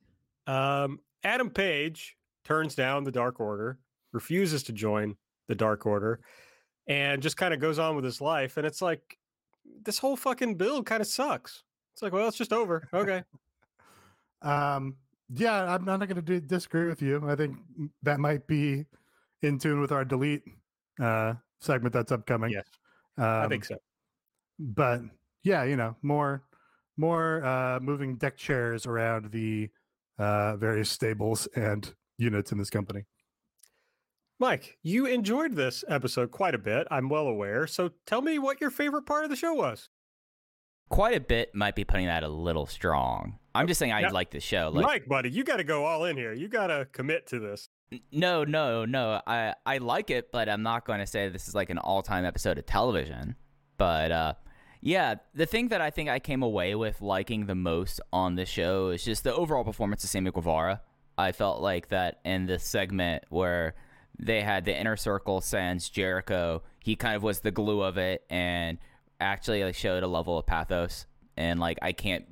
Um, 0.45 0.99
Adam 1.23 1.49
Page 1.49 2.15
turns 2.45 2.75
down 2.75 3.03
the 3.03 3.11
Dark 3.11 3.39
Order, 3.39 3.79
refuses 4.13 4.63
to 4.63 4.71
join 4.71 5.15
the 5.47 5.55
Dark 5.55 5.85
Order, 5.85 6.19
and 6.87 7.21
just 7.21 7.37
kind 7.37 7.53
of 7.53 7.59
goes 7.59 7.79
on 7.79 7.95
with 7.95 8.05
his 8.05 8.21
life. 8.21 8.57
And 8.57 8.65
it's 8.65 8.81
like 8.81 9.17
this 9.83 9.97
whole 9.97 10.15
fucking 10.15 10.55
build 10.55 10.85
kind 10.85 11.01
of 11.01 11.07
sucks. 11.07 11.63
It's 11.93 12.01
like, 12.01 12.13
well, 12.13 12.27
it's 12.27 12.37
just 12.37 12.53
over. 12.53 12.87
Okay. 12.93 13.23
Um, 14.41 14.95
yeah, 15.33 15.73
I'm 15.73 15.85
not 15.85 15.99
going 15.99 16.23
to 16.23 16.41
disagree 16.41 16.87
with 16.87 17.01
you. 17.01 17.23
I 17.27 17.35
think 17.35 17.57
that 18.03 18.19
might 18.19 18.47
be 18.47 18.85
in 19.41 19.59
tune 19.59 19.79
with 19.79 19.91
our 19.91 20.03
delete 20.03 20.43
uh, 20.99 21.33
segment 21.61 21.93
that's 21.93 22.11
upcoming. 22.11 22.51
Yes, 22.51 22.65
um, 23.17 23.25
I 23.25 23.47
think 23.47 23.65
so. 23.65 23.77
But 24.57 25.01
yeah, 25.43 25.63
you 25.63 25.75
know, 25.75 25.95
more 26.01 26.43
more 26.97 27.43
uh, 27.45 27.79
moving 27.79 28.17
deck 28.17 28.37
chairs 28.37 28.85
around 28.85 29.31
the 29.31 29.69
uh, 30.17 30.57
various 30.57 30.89
stables 30.89 31.47
and 31.55 31.93
units 32.17 32.51
in 32.51 32.57
this 32.57 32.69
company. 32.69 33.05
Mike, 34.39 34.77
you 34.83 35.05
enjoyed 35.05 35.55
this 35.55 35.83
episode 35.87 36.31
quite 36.31 36.55
a 36.55 36.59
bit. 36.59 36.87
I'm 36.91 37.09
well 37.09 37.27
aware. 37.27 37.67
So 37.67 37.91
tell 38.05 38.21
me 38.21 38.39
what 38.39 38.61
your 38.61 38.69
favorite 38.69 39.05
part 39.05 39.23
of 39.23 39.29
the 39.29 39.35
show 39.35 39.53
was. 39.53 39.89
Quite 40.89 41.15
a 41.15 41.19
bit 41.19 41.53
might 41.53 41.75
be 41.75 41.83
putting 41.83 42.07
that 42.07 42.23
a 42.23 42.29
little 42.29 42.65
strong. 42.65 43.38
I'm 43.55 43.67
just 43.67 43.79
saying 43.79 43.91
I 43.91 44.07
like 44.09 44.31
the 44.31 44.39
show. 44.39 44.71
Like, 44.73 44.85
Mike, 44.85 45.07
buddy, 45.07 45.29
you 45.29 45.43
got 45.43 45.57
to 45.57 45.63
go 45.63 45.85
all 45.85 46.05
in 46.05 46.17
here. 46.17 46.33
You 46.33 46.47
got 46.47 46.67
to 46.67 46.87
commit 46.91 47.27
to 47.27 47.39
this. 47.39 47.69
No, 48.11 48.43
no, 48.43 48.85
no. 48.85 49.21
I 49.25 49.55
I 49.65 49.79
like 49.79 50.11
it, 50.11 50.31
but 50.31 50.47
I'm 50.47 50.61
not 50.61 50.85
going 50.85 50.99
to 50.99 51.07
say 51.07 51.27
this 51.29 51.47
is 51.47 51.55
like 51.55 51.69
an 51.69 51.79
all-time 51.79 52.25
episode 52.25 52.57
of 52.59 52.65
television. 52.65 53.35
But 53.77 54.11
uh 54.11 54.33
yeah, 54.81 55.15
the 55.33 55.45
thing 55.45 55.69
that 55.69 55.81
I 55.81 55.89
think 55.89 56.09
I 56.09 56.19
came 56.19 56.41
away 56.41 56.73
with 56.73 57.01
liking 57.01 57.47
the 57.47 57.55
most 57.55 57.99
on 58.13 58.35
the 58.35 58.45
show 58.45 58.89
is 58.89 59.03
just 59.03 59.23
the 59.25 59.33
overall 59.33 59.65
performance 59.65 60.03
of 60.03 60.09
Sammy 60.09 60.31
Guevara. 60.31 60.81
I 61.17 61.33
felt 61.33 61.61
like 61.61 61.89
that 61.89 62.19
in 62.23 62.45
this 62.45 62.63
segment 62.63 63.25
where 63.29 63.75
they 64.17 64.41
had 64.41 64.63
the 64.63 64.77
inner 64.77 64.95
circle 64.95 65.41
sans 65.41 65.89
Jericho, 65.89 66.63
he 66.81 66.95
kind 66.95 67.15
of 67.15 67.23
was 67.23 67.41
the 67.41 67.51
glue 67.51 67.81
of 67.81 67.97
it 67.97 68.23
and 68.29 68.77
actually 69.19 69.63
like 69.65 69.75
showed 69.75 70.03
a 70.03 70.07
level 70.07 70.37
of 70.37 70.45
pathos 70.45 71.05
and 71.39 71.59
like 71.59 71.79
I 71.81 71.93
can't 71.93 72.25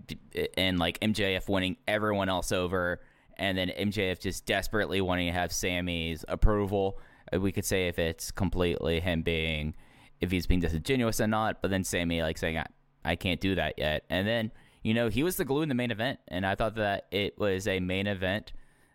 and 0.57 0.77
like 0.77 0.99
MJF 0.99 1.47
winning 1.47 1.77
everyone 1.87 2.27
else 2.27 2.51
over 2.51 2.99
and 3.37 3.57
then 3.57 3.69
MJF 3.69 4.19
just 4.19 4.45
desperately 4.45 4.99
wanting 4.99 5.27
to 5.27 5.33
have 5.33 5.51
Sammy's 5.51 6.25
approval. 6.27 6.99
Uh, 7.33 7.39
We 7.39 7.51
could 7.51 7.65
say 7.65 7.87
if 7.87 7.97
it's 7.97 8.31
completely 8.31 8.99
him 8.99 9.21
being, 9.21 9.75
if 10.19 10.29
he's 10.29 10.45
being 10.45 10.59
disingenuous 10.59 11.21
or 11.21 11.27
not, 11.27 11.61
but 11.61 11.71
then 11.71 11.83
Sammy 11.83 12.21
like 12.21 12.37
saying, 12.37 12.57
I, 12.57 12.65
I 13.05 13.15
can't 13.15 13.39
do 13.39 13.55
that 13.55 13.75
yet. 13.77 14.03
And 14.09 14.27
then, 14.27 14.51
you 14.83 14.93
know, 14.93 15.07
he 15.07 15.23
was 15.23 15.37
the 15.37 15.45
glue 15.45 15.61
in 15.61 15.69
the 15.69 15.75
main 15.75 15.91
event. 15.91 16.19
And 16.27 16.45
I 16.45 16.55
thought 16.55 16.75
that 16.75 17.05
it 17.11 17.39
was 17.39 17.67
a 17.67 17.79
main 17.79 18.07
event 18.07 18.51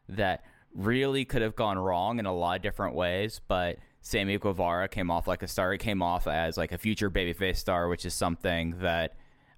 that 0.09 0.45
really 0.75 1.25
could 1.25 1.43
have 1.43 1.57
gone 1.57 1.79
wrong 1.79 2.19
in 2.19 2.27
a 2.27 2.35
lot 2.35 2.57
of 2.57 2.63
different 2.63 2.95
ways, 2.95 3.41
but 3.47 3.79
Sammy 4.01 4.37
Guevara 4.37 4.89
came 4.89 5.11
off 5.11 5.29
like 5.29 5.43
a 5.43 5.49
star. 5.49 5.73
He 5.73 5.79
came 5.79 6.03
off 6.03 6.27
as 6.27 6.57
like 6.57 6.73
a 6.73 6.79
future 6.79 7.11
babyface 7.11 7.57
star, 7.57 7.89
which 7.89 8.05
is 8.05 8.13
something 8.13 8.75
that 8.81 9.15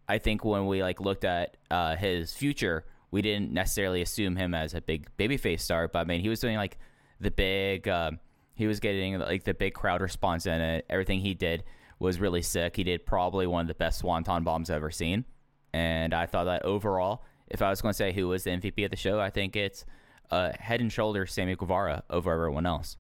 I 0.09 0.19
think 0.19 0.45
when 0.45 0.67
we 0.67 0.83
like 0.83 1.01
looked 1.01 1.25
at 1.25 1.57
uh, 1.71 1.97
his 1.97 2.33
future, 2.33 2.85
we 3.11 3.23
didn't 3.23 3.53
necessarily 3.53 4.03
assume 4.03 4.37
him 4.37 4.55
as 4.55 4.75
a 4.75 4.81
big 4.81 5.09
babyface 5.17 5.61
star. 5.61 5.89
But 5.89 6.01
I 6.01 6.05
mean, 6.05 6.21
he 6.21 6.29
was 6.29 6.41
doing 6.41 6.57
like 6.57 6.79
the 7.21 7.31
big, 7.31 7.89
um, 7.89 8.19
he 8.55 8.67
was 8.67 8.81
getting 8.81 9.19
like 9.19 9.45
the 9.45 9.55
big 9.55 9.75
crowd 9.75 10.01
response 10.01 10.47
in 10.47 10.61
it. 10.61 10.87
Everything 10.91 11.21
he 11.21 11.35
did 11.35 11.65
was 11.99 12.21
really 12.21 12.43
sick. 12.43 12.77
He 12.77 12.85
did 12.85 13.07
probably 13.07 13.47
one 13.47 13.63
of 13.63 13.69
the 13.69 13.75
best 13.75 14.01
swanton 14.01 14.45
bombs 14.45 14.71
I've 14.71 14.77
ever 14.77 14.91
seen. 14.91 15.25
And 15.73 16.13
I 16.13 16.27
thought 16.27 16.45
that 16.45 16.65
overall, 16.65 17.25
if 17.49 17.63
I 17.63 17.71
was 17.71 17.81
going 17.81 17.93
to 17.93 17.97
say 17.97 18.13
who 18.13 18.29
was 18.29 18.45
the 18.45 18.51
MVP 18.51 18.85
of 18.85 18.91
the 18.91 18.97
show, 18.97 19.21
I 19.21 19.31
think 19.31 19.57
it's 19.57 19.85
uh, 20.31 20.53
head 20.59 20.81
and 20.81 20.93
shoulders 20.93 21.33
Sammy 21.33 21.57
Guevara 21.57 22.03
over 22.11 22.33
everyone 22.33 22.67
else. 22.67 22.97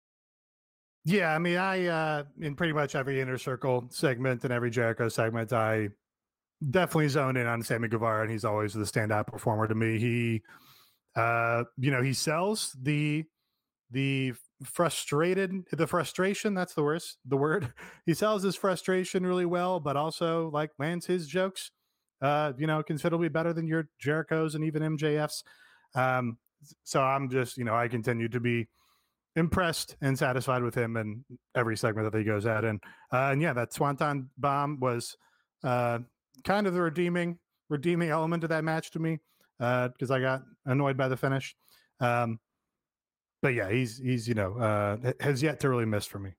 Yeah, 1.04 1.34
I 1.34 1.38
mean, 1.38 1.56
I 1.56 1.86
uh 1.86 2.24
in 2.40 2.54
pretty 2.54 2.72
much 2.72 2.94
every 2.94 3.20
inner 3.20 3.38
circle 3.38 3.86
segment 3.90 4.44
and 4.44 4.52
every 4.52 4.70
Jericho 4.70 5.08
segment, 5.08 5.52
I 5.52 5.88
definitely 6.70 7.08
zone 7.08 7.36
in 7.36 7.46
on 7.46 7.62
Sammy 7.62 7.88
Guevara, 7.88 8.22
and 8.22 8.30
he's 8.30 8.44
always 8.44 8.72
the 8.72 8.84
standout 8.84 9.26
performer 9.26 9.66
to 9.66 9.74
me. 9.74 9.98
He, 9.98 10.42
uh, 11.16 11.64
you 11.78 11.90
know, 11.90 12.02
he 12.02 12.12
sells 12.12 12.76
the 12.80 13.24
the 13.90 14.32
frustrated 14.64 15.52
the 15.72 15.86
frustration. 15.86 16.54
That's 16.54 16.74
the 16.74 16.82
worst 16.82 17.18
the 17.26 17.36
word. 17.36 17.72
He 18.06 18.14
sells 18.14 18.42
his 18.42 18.56
frustration 18.56 19.24
really 19.24 19.46
well, 19.46 19.80
but 19.80 19.96
also 19.96 20.50
like 20.52 20.70
lands 20.78 21.06
his 21.06 21.26
jokes, 21.28 21.70
uh, 22.20 22.52
you 22.58 22.66
know, 22.66 22.82
considerably 22.82 23.28
better 23.28 23.52
than 23.52 23.66
your 23.66 23.88
Jericho's 24.00 24.54
and 24.54 24.64
even 24.64 24.96
MJF's. 24.96 25.44
Um, 25.94 26.38
so 26.84 27.00
I'm 27.00 27.28
just, 27.28 27.56
you 27.56 27.64
know, 27.64 27.74
I 27.74 27.88
continue 27.88 28.28
to 28.28 28.40
be 28.40 28.68
impressed 29.36 29.96
and 30.00 30.18
satisfied 30.18 30.62
with 30.62 30.74
him 30.74 30.96
in 30.96 31.24
every 31.54 31.76
segment 31.76 32.10
that 32.10 32.18
he 32.18 32.24
goes 32.24 32.46
at. 32.46 32.64
And 32.64 32.80
uh, 33.12 33.30
and 33.32 33.40
yeah, 33.40 33.52
that 33.52 33.72
Swanton 33.72 34.30
bomb 34.36 34.80
was 34.80 35.16
uh, 35.64 36.00
kind 36.44 36.66
of 36.66 36.74
the 36.74 36.80
redeeming 36.80 37.38
redeeming 37.68 38.10
element 38.10 38.44
of 38.44 38.50
that 38.50 38.64
match 38.64 38.90
to 38.90 38.98
me 38.98 39.18
uh, 39.60 39.88
because 39.88 40.10
I 40.10 40.20
got 40.20 40.42
annoyed 40.66 40.96
by 40.96 41.08
the 41.08 41.16
finish. 41.16 41.56
Um, 42.00 42.38
but 43.40 43.54
yeah, 43.54 43.70
he's 43.70 43.98
he's 43.98 44.28
you 44.28 44.34
know 44.34 44.56
uh, 44.56 45.12
has 45.20 45.42
yet 45.42 45.60
to 45.60 45.68
really 45.68 45.86
miss 45.86 46.06
for 46.06 46.18
me. 46.18 46.30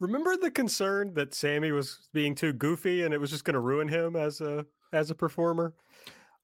Remember 0.00 0.36
the 0.36 0.50
concern 0.50 1.14
that 1.14 1.34
Sammy 1.34 1.72
was 1.72 2.08
being 2.12 2.34
too 2.34 2.52
goofy 2.52 3.04
and 3.04 3.14
it 3.14 3.18
was 3.18 3.30
just 3.30 3.44
going 3.44 3.54
to 3.54 3.60
ruin 3.60 3.88
him 3.88 4.16
as 4.16 4.40
a 4.40 4.66
as 4.92 5.10
a 5.10 5.14
performer? 5.14 5.74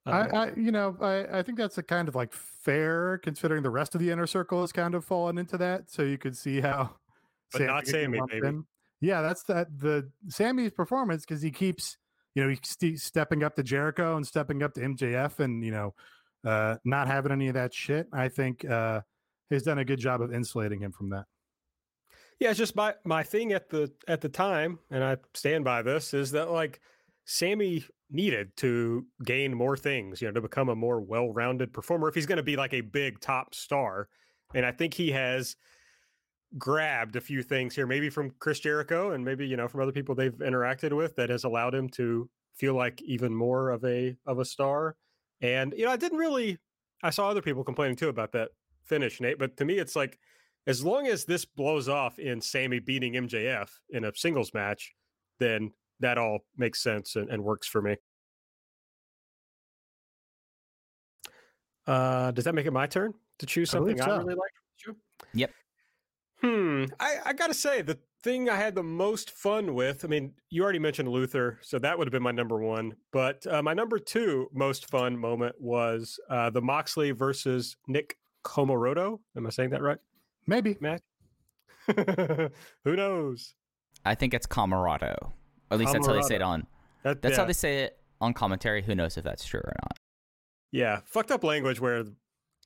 I, 0.06 0.10
Uh, 0.10 0.46
I 0.46 0.52
you 0.58 0.70
know 0.72 0.96
I, 1.00 1.38
I 1.38 1.42
think 1.42 1.58
that's 1.58 1.78
a 1.78 1.82
kind 1.82 2.08
of 2.08 2.14
like 2.14 2.32
fair 2.32 3.18
considering 3.18 3.62
the 3.62 3.70
rest 3.70 3.94
of 3.94 4.00
the 4.00 4.10
inner 4.10 4.26
circle 4.26 4.60
has 4.62 4.72
kind 4.72 4.94
of 4.94 5.04
fallen 5.04 5.36
into 5.38 5.58
that. 5.58 5.90
So 5.90 6.02
you 6.02 6.16
could 6.18 6.36
see 6.36 6.60
how, 6.60 6.96
But 7.52 7.62
not 7.62 7.86
Sammy, 7.86 8.20
baby. 8.28 8.46
in. 8.46 8.64
Yeah, 9.00 9.22
that's 9.22 9.42
that 9.44 9.66
the 9.78 10.10
Sammy's 10.28 10.72
performance 10.72 11.24
because 11.24 11.42
he 11.42 11.50
keeps 11.50 11.96
you 12.34 12.42
know 12.42 12.48
he's 12.48 12.60
st- 12.62 13.00
stepping 13.00 13.42
up 13.42 13.56
to 13.56 13.62
Jericho 13.62 14.16
and 14.16 14.26
stepping 14.26 14.62
up 14.62 14.74
to 14.74 14.80
MJF 14.80 15.38
and 15.40 15.64
you 15.64 15.70
know 15.70 15.94
uh, 16.44 16.76
not 16.84 17.08
having 17.08 17.32
any 17.32 17.48
of 17.48 17.54
that 17.54 17.74
shit. 17.74 18.06
I 18.12 18.28
think 18.28 18.64
uh, 18.64 19.00
he's 19.48 19.62
done 19.62 19.78
a 19.78 19.84
good 19.84 19.98
job 19.98 20.22
of 20.22 20.32
insulating 20.32 20.80
him 20.80 20.92
from 20.92 21.10
that. 21.10 21.24
Yeah, 22.38 22.50
it's 22.50 22.58
just 22.58 22.76
my 22.76 22.94
my 23.04 23.22
thing 23.22 23.52
at 23.52 23.68
the 23.68 23.92
at 24.08 24.20
the 24.20 24.28
time, 24.28 24.78
and 24.90 25.04
I 25.04 25.18
stand 25.34 25.64
by 25.64 25.82
this, 25.82 26.14
is 26.14 26.30
that 26.32 26.50
like 26.50 26.80
Sammy 27.26 27.84
needed 28.10 28.56
to 28.56 29.06
gain 29.24 29.54
more 29.54 29.76
things, 29.76 30.20
you 30.20 30.28
know, 30.28 30.32
to 30.32 30.40
become 30.40 30.68
a 30.68 30.74
more 30.74 31.00
well-rounded 31.00 31.72
performer 31.72 32.08
if 32.08 32.14
he's 32.14 32.26
going 32.26 32.38
to 32.38 32.42
be 32.42 32.56
like 32.56 32.74
a 32.74 32.80
big 32.80 33.20
top 33.20 33.54
star. 33.54 34.08
And 34.52 34.66
I 34.66 34.72
think 34.72 34.94
he 34.94 35.12
has 35.12 35.54
grabbed 36.58 37.16
a 37.16 37.20
few 37.20 37.42
things 37.42 37.74
here, 37.74 37.86
maybe 37.86 38.10
from 38.10 38.32
Chris 38.38 38.60
Jericho 38.60 39.12
and 39.12 39.24
maybe, 39.24 39.46
you 39.46 39.56
know, 39.56 39.68
from 39.68 39.80
other 39.80 39.92
people 39.92 40.14
they've 40.14 40.32
interacted 40.38 40.96
with 40.96 41.16
that 41.16 41.30
has 41.30 41.44
allowed 41.44 41.74
him 41.74 41.88
to 41.90 42.28
feel 42.56 42.74
like 42.74 43.00
even 43.02 43.34
more 43.34 43.70
of 43.70 43.84
a 43.84 44.16
of 44.26 44.38
a 44.38 44.44
star. 44.44 44.96
And 45.40 45.72
you 45.76 45.84
know, 45.84 45.90
I 45.90 45.96
didn't 45.96 46.18
really 46.18 46.58
I 47.02 47.10
saw 47.10 47.28
other 47.28 47.42
people 47.42 47.64
complaining 47.64 47.96
too 47.96 48.08
about 48.08 48.32
that 48.32 48.50
finish, 48.84 49.20
Nate, 49.20 49.38
but 49.38 49.56
to 49.58 49.64
me 49.64 49.78
it's 49.78 49.96
like 49.96 50.18
as 50.66 50.84
long 50.84 51.06
as 51.06 51.24
this 51.24 51.44
blows 51.44 51.88
off 51.88 52.18
in 52.18 52.40
Sammy 52.40 52.80
beating 52.80 53.14
MJF 53.14 53.70
in 53.90 54.04
a 54.04 54.12
singles 54.14 54.52
match, 54.52 54.92
then 55.38 55.72
that 56.00 56.18
all 56.18 56.40
makes 56.56 56.82
sense 56.82 57.16
and, 57.16 57.30
and 57.30 57.42
works 57.42 57.66
for 57.66 57.80
me. 57.80 57.96
Uh, 61.86 62.30
does 62.32 62.44
that 62.44 62.54
make 62.54 62.66
it 62.66 62.72
my 62.72 62.86
turn 62.86 63.14
to 63.38 63.46
choose 63.46 63.70
something 63.70 64.00
I, 64.00 64.04
so. 64.04 64.18
really 64.18 64.34
like? 64.34 64.96
Yep. 65.34 65.50
Hmm. 66.42 66.84
I, 66.98 67.16
I 67.26 67.32
got 67.32 67.48
to 67.48 67.54
say, 67.54 67.82
the 67.82 67.98
thing 68.22 68.48
I 68.48 68.56
had 68.56 68.74
the 68.74 68.82
most 68.82 69.30
fun 69.30 69.74
with, 69.74 70.04
I 70.04 70.08
mean, 70.08 70.32
you 70.50 70.62
already 70.62 70.78
mentioned 70.78 71.08
Luther, 71.08 71.58
so 71.62 71.78
that 71.78 71.98
would 71.98 72.06
have 72.06 72.12
been 72.12 72.22
my 72.22 72.30
number 72.30 72.58
one. 72.58 72.94
But 73.12 73.46
uh, 73.46 73.62
my 73.62 73.74
number 73.74 73.98
two 73.98 74.48
most 74.52 74.88
fun 74.88 75.18
moment 75.18 75.56
was 75.60 76.18
uh, 76.30 76.50
the 76.50 76.62
Moxley 76.62 77.10
versus 77.10 77.76
Nick 77.86 78.16
Comoroto. 78.44 79.20
Am 79.36 79.46
I 79.46 79.50
saying 79.50 79.70
that 79.70 79.82
right? 79.82 79.98
Maybe 80.46 80.76
Matt? 80.80 81.02
Who 82.84 82.96
knows? 82.96 83.54
I 84.04 84.14
think 84.14 84.34
it's 84.34 84.46
Camarado. 84.46 85.32
At 85.70 85.78
least 85.78 85.92
that's 85.92 86.06
how 86.06 86.14
they 86.14 86.22
say 86.22 86.36
it 86.36 86.42
on. 86.42 86.66
That, 87.02 87.22
That's 87.22 87.34
yeah. 87.34 87.38
how 87.38 87.46
they 87.46 87.52
say 87.52 87.78
it 87.84 87.98
on 88.20 88.34
commentary. 88.34 88.82
Who 88.82 88.94
knows 88.94 89.16
if 89.16 89.24
that's 89.24 89.44
true 89.44 89.60
or 89.60 89.72
not? 89.82 89.98
Yeah, 90.72 91.00
fucked 91.06 91.30
up 91.30 91.44
language 91.44 91.80
where 91.80 92.04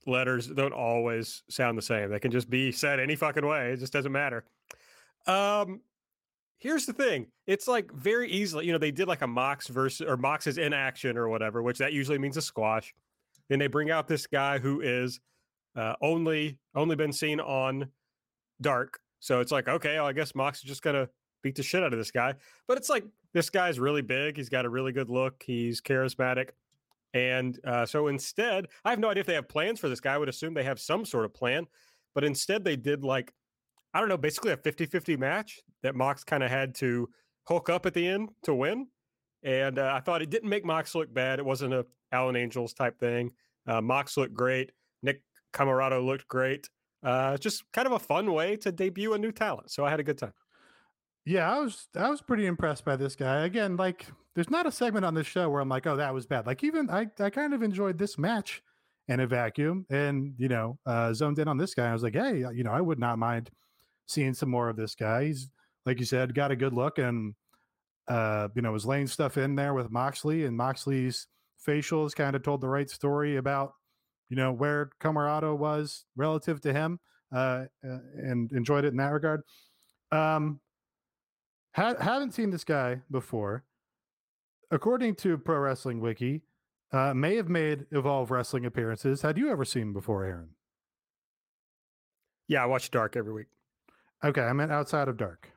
letters 0.06 0.46
don't 0.46 0.73
always 0.73 1.42
sound 1.49 1.78
the 1.78 1.82
same. 1.82 2.11
They 2.11 2.18
can 2.18 2.30
just 2.30 2.50
be 2.50 2.73
said 2.73 3.00
any 3.00 3.16
fucking 3.16 3.46
way. 3.46 3.73
It 3.73 3.78
just 3.78 3.92
doesn't 3.92 4.12
matter. 4.12 4.44
Um, 5.26 5.80
here's 6.58 6.87
the 6.87 6.92
thing. 6.92 7.26
It's 7.46 7.68
like 7.68 7.92
very 7.92 8.30
easily, 8.30 8.66
you 8.66 8.73
know, 8.73 8.78
they 8.78 8.90
did 8.90 9.08
like 9.08 9.23
a 9.23 9.26
Mox 9.26 9.68
versus 9.68 10.06
or 10.06 10.16
Mox 10.16 10.46
is 10.46 10.58
in 10.58 10.73
action 10.73 11.16
or 11.16 11.28
whatever, 11.28 11.62
which 11.62 11.78
that 11.78 11.92
usually 11.92 12.18
means 12.18 12.37
a 12.37 12.42
squash. 12.42 12.94
Then 13.49 13.58
they 13.58 13.66
bring 13.66 13.90
out 13.90 14.08
this 14.08 14.26
guy 14.26 14.58
who 14.58 14.80
is 14.80 15.20
uh, 15.76 15.94
only 16.00 16.58
only 16.75 16.96
been 16.96 17.12
seen 17.12 17.40
on 17.40 17.88
Dark. 18.61 19.00
So 19.20 19.40
it's 19.40 19.52
like, 19.52 19.68
okay, 19.68 19.96
well, 19.96 20.06
I 20.06 20.12
guess 20.12 20.34
Mox 20.34 20.58
is 20.58 20.64
just 20.64 20.82
gonna 20.82 21.08
beat 21.42 21.56
the 21.56 21.62
shit 21.62 21.82
out 21.82 21.92
of 21.92 21.99
this 21.99 22.11
guy. 22.11 22.34
But 22.66 22.78
it's 22.78 22.88
like 22.88 23.04
this 23.32 23.50
guy's 23.50 23.78
really 23.78 24.02
big. 24.02 24.37
He's 24.37 24.49
got 24.49 24.64
a 24.64 24.68
really 24.68 24.92
good 24.92 25.11
look. 25.11 25.42
He's 25.44 25.80
charismatic. 25.80 26.50
And 27.14 27.59
uh, 27.64 27.87
so 27.87 28.09
instead, 28.09 28.66
I 28.85 28.90
have 28.90 28.99
no 28.99 29.09
idea 29.09 29.21
if 29.21 29.26
they 29.26 29.35
have 29.35 29.49
plans 29.49 29.80
for 29.80 29.88
this 29.88 30.00
guy. 30.00 30.14
I 30.14 30.18
would 30.18 30.28
assume 30.28 30.52
they 30.52 30.64
have 30.64 30.80
some 30.80 31.04
sort 31.04 31.25
of 31.25 31.33
plan. 31.33 31.66
But 32.14 32.25
instead, 32.25 32.64
they 32.64 32.76
did 32.76 33.04
like, 33.04 33.33
I 33.94 34.00
don't 34.00 34.09
know, 34.09 34.16
basically 34.16 34.52
a 34.52 34.56
50 34.56 34.87
50 34.87 35.16
match 35.16 35.61
that 35.83 35.94
Mox 35.94 36.25
kind 36.25 36.42
of 36.42 36.50
had 36.50 36.75
to 36.76 37.09
hook 37.47 37.71
up 37.71 37.87
at 37.87 37.94
the 37.94 38.06
end 38.06 38.30
to 38.42 38.54
win. 38.54 38.88
And 39.44 39.78
uh, 39.78 39.92
I 39.94 40.00
thought 40.00 40.23
it 40.23 40.30
didn't 40.30 40.49
make 40.49 40.64
Mox 40.64 40.94
look 40.94 41.12
bad. 41.14 41.38
It 41.38 41.44
wasn't 41.44 41.75
a 41.75 41.87
Allen 42.12 42.37
Angels 42.37 42.75
type 42.75 42.99
thing. 42.99 43.30
Uh, 43.66 43.80
Mox 43.80 44.16
looked 44.16 44.35
great. 44.35 44.73
Nick 45.02 45.23
Comoroto 45.52 46.04
looked 46.04 46.26
great. 46.28 46.68
Uh, 47.02 47.37
just 47.37 47.62
kind 47.73 47.87
of 47.87 47.92
a 47.92 47.99
fun 47.99 48.33
way 48.33 48.56
to 48.56 48.73
debut 48.73 49.12
a 49.12 49.18
new 49.18 49.30
talent. 49.30 49.71
So 49.71 49.85
I 49.85 49.90
had 49.90 50.00
a 50.00 50.04
good 50.04 50.18
time. 50.18 50.33
Yeah, 51.26 51.50
I 51.50 51.59
was 51.59 51.88
I 51.97 52.11
was 52.11 52.21
pretty 52.21 52.47
impressed 52.47 52.85
by 52.85 52.97
this 52.97 53.16
guy. 53.16 53.45
Again, 53.45 53.76
like 53.76 54.07
there's 54.35 54.50
not 54.50 54.66
a 54.66 54.73
segment 54.73 55.04
on 55.04 55.14
this 55.14 55.26
show 55.26 55.49
where 55.49 55.61
I'm 55.61 55.69
like, 55.69 55.87
oh, 55.87 55.97
that 55.97 56.12
was 56.12 56.26
bad. 56.26 56.47
Like 56.47 56.62
even 56.62 56.90
I 56.90 57.07
I 57.19 57.31
kind 57.31 57.54
of 57.54 57.62
enjoyed 57.62 57.99
this 57.99 58.19
match 58.19 58.62
in 59.09 59.21
a 59.21 59.26
vacuum, 59.26 59.87
and 59.90 60.35
you 60.38 60.49
know, 60.49 60.78
uh, 60.87 61.12
zoned 61.14 61.38
in 61.38 61.49
on 61.49 61.57
this 61.57 61.75
guy. 61.75 61.88
I 61.88 61.93
was 61.93 62.02
like, 62.02 62.14
hey, 62.14 62.45
you 62.54 62.64
know, 62.64 62.73
I 62.73 62.81
would 62.81 62.99
not 62.99 63.19
mind 63.19 63.50
seeing 64.07 64.35
some 64.35 64.50
more 64.50 64.69
of 64.69 64.76
this 64.76 64.95
guy. 64.95 65.26
He's 65.26 65.50
like 65.87 65.99
you 65.99 66.07
said, 66.07 66.35
got 66.35 66.50
a 66.50 66.57
good 66.57 66.75
look, 66.75 66.99
and 66.99 67.35
uh, 68.09 68.49
you 68.54 68.62
know, 68.62 68.73
was 68.73 68.87
laying 68.87 69.07
stuff 69.07 69.38
in 69.38 69.54
there 69.57 69.73
with 69.75 69.90
Moxley, 69.90 70.45
and 70.45 70.57
Moxley's 70.57 71.26
facials 71.66 72.14
kind 72.14 72.37
of 72.37 72.43
told 72.43 72.61
the 72.61 72.69
right 72.69 72.90
story 72.90 73.37
about 73.37 73.73
you 74.28 74.37
know 74.37 74.52
where 74.52 74.90
Comoroto 75.00 75.57
was 75.57 76.04
relative 76.16 76.61
to 76.62 76.73
him, 76.75 77.00
uh, 77.35 77.64
uh, 77.83 77.99
and 78.16 78.52
enjoyed 78.52 78.85
it 78.85 78.88
in 78.88 78.99
that 78.99 79.12
regard. 79.12 79.40
Um, 80.12 80.61
ha- 81.75 81.97
haven't 82.00 82.33
seen 82.33 82.50
this 82.50 82.64
guy 82.64 83.00
before. 83.11 83.64
According 84.71 85.16
to 85.16 85.38
Pro 85.38 85.59
Wrestling 85.59 86.00
Wiki, 86.00 86.43
uh, 86.93 87.14
may 87.14 87.37
have 87.37 87.49
made 87.49 87.87
Evolve 87.93 88.31
Wrestling 88.31 88.66
appearances. 88.66 89.23
Had 89.23 89.37
you 89.38 89.50
ever 89.50 89.64
seen 89.64 89.83
him 89.83 89.93
before, 89.93 90.25
Aaron? 90.25 90.50
Yeah, 92.49 92.62
I 92.62 92.66
watch 92.66 92.90
Dark 92.90 93.16
every 93.16 93.33
week. 93.33 93.47
Okay, 94.25 94.43
I 94.43 94.52
meant 94.52 94.73
outside 94.73 95.09
of 95.09 95.16
Dark. 95.16 95.50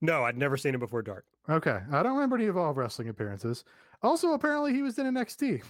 No, 0.00 0.24
I'd 0.24 0.36
never 0.36 0.56
seen 0.56 0.74
him 0.74 0.80
before 0.80 1.02
Dark. 1.02 1.24
Okay, 1.48 1.78
I 1.92 2.02
don't 2.02 2.14
remember 2.14 2.36
any 2.36 2.46
Evolve 2.46 2.76
Wrestling 2.76 3.08
appearances. 3.08 3.64
Also, 4.02 4.32
apparently, 4.32 4.72
he 4.72 4.82
was 4.82 4.98
in 4.98 5.06
NXT. 5.06 5.62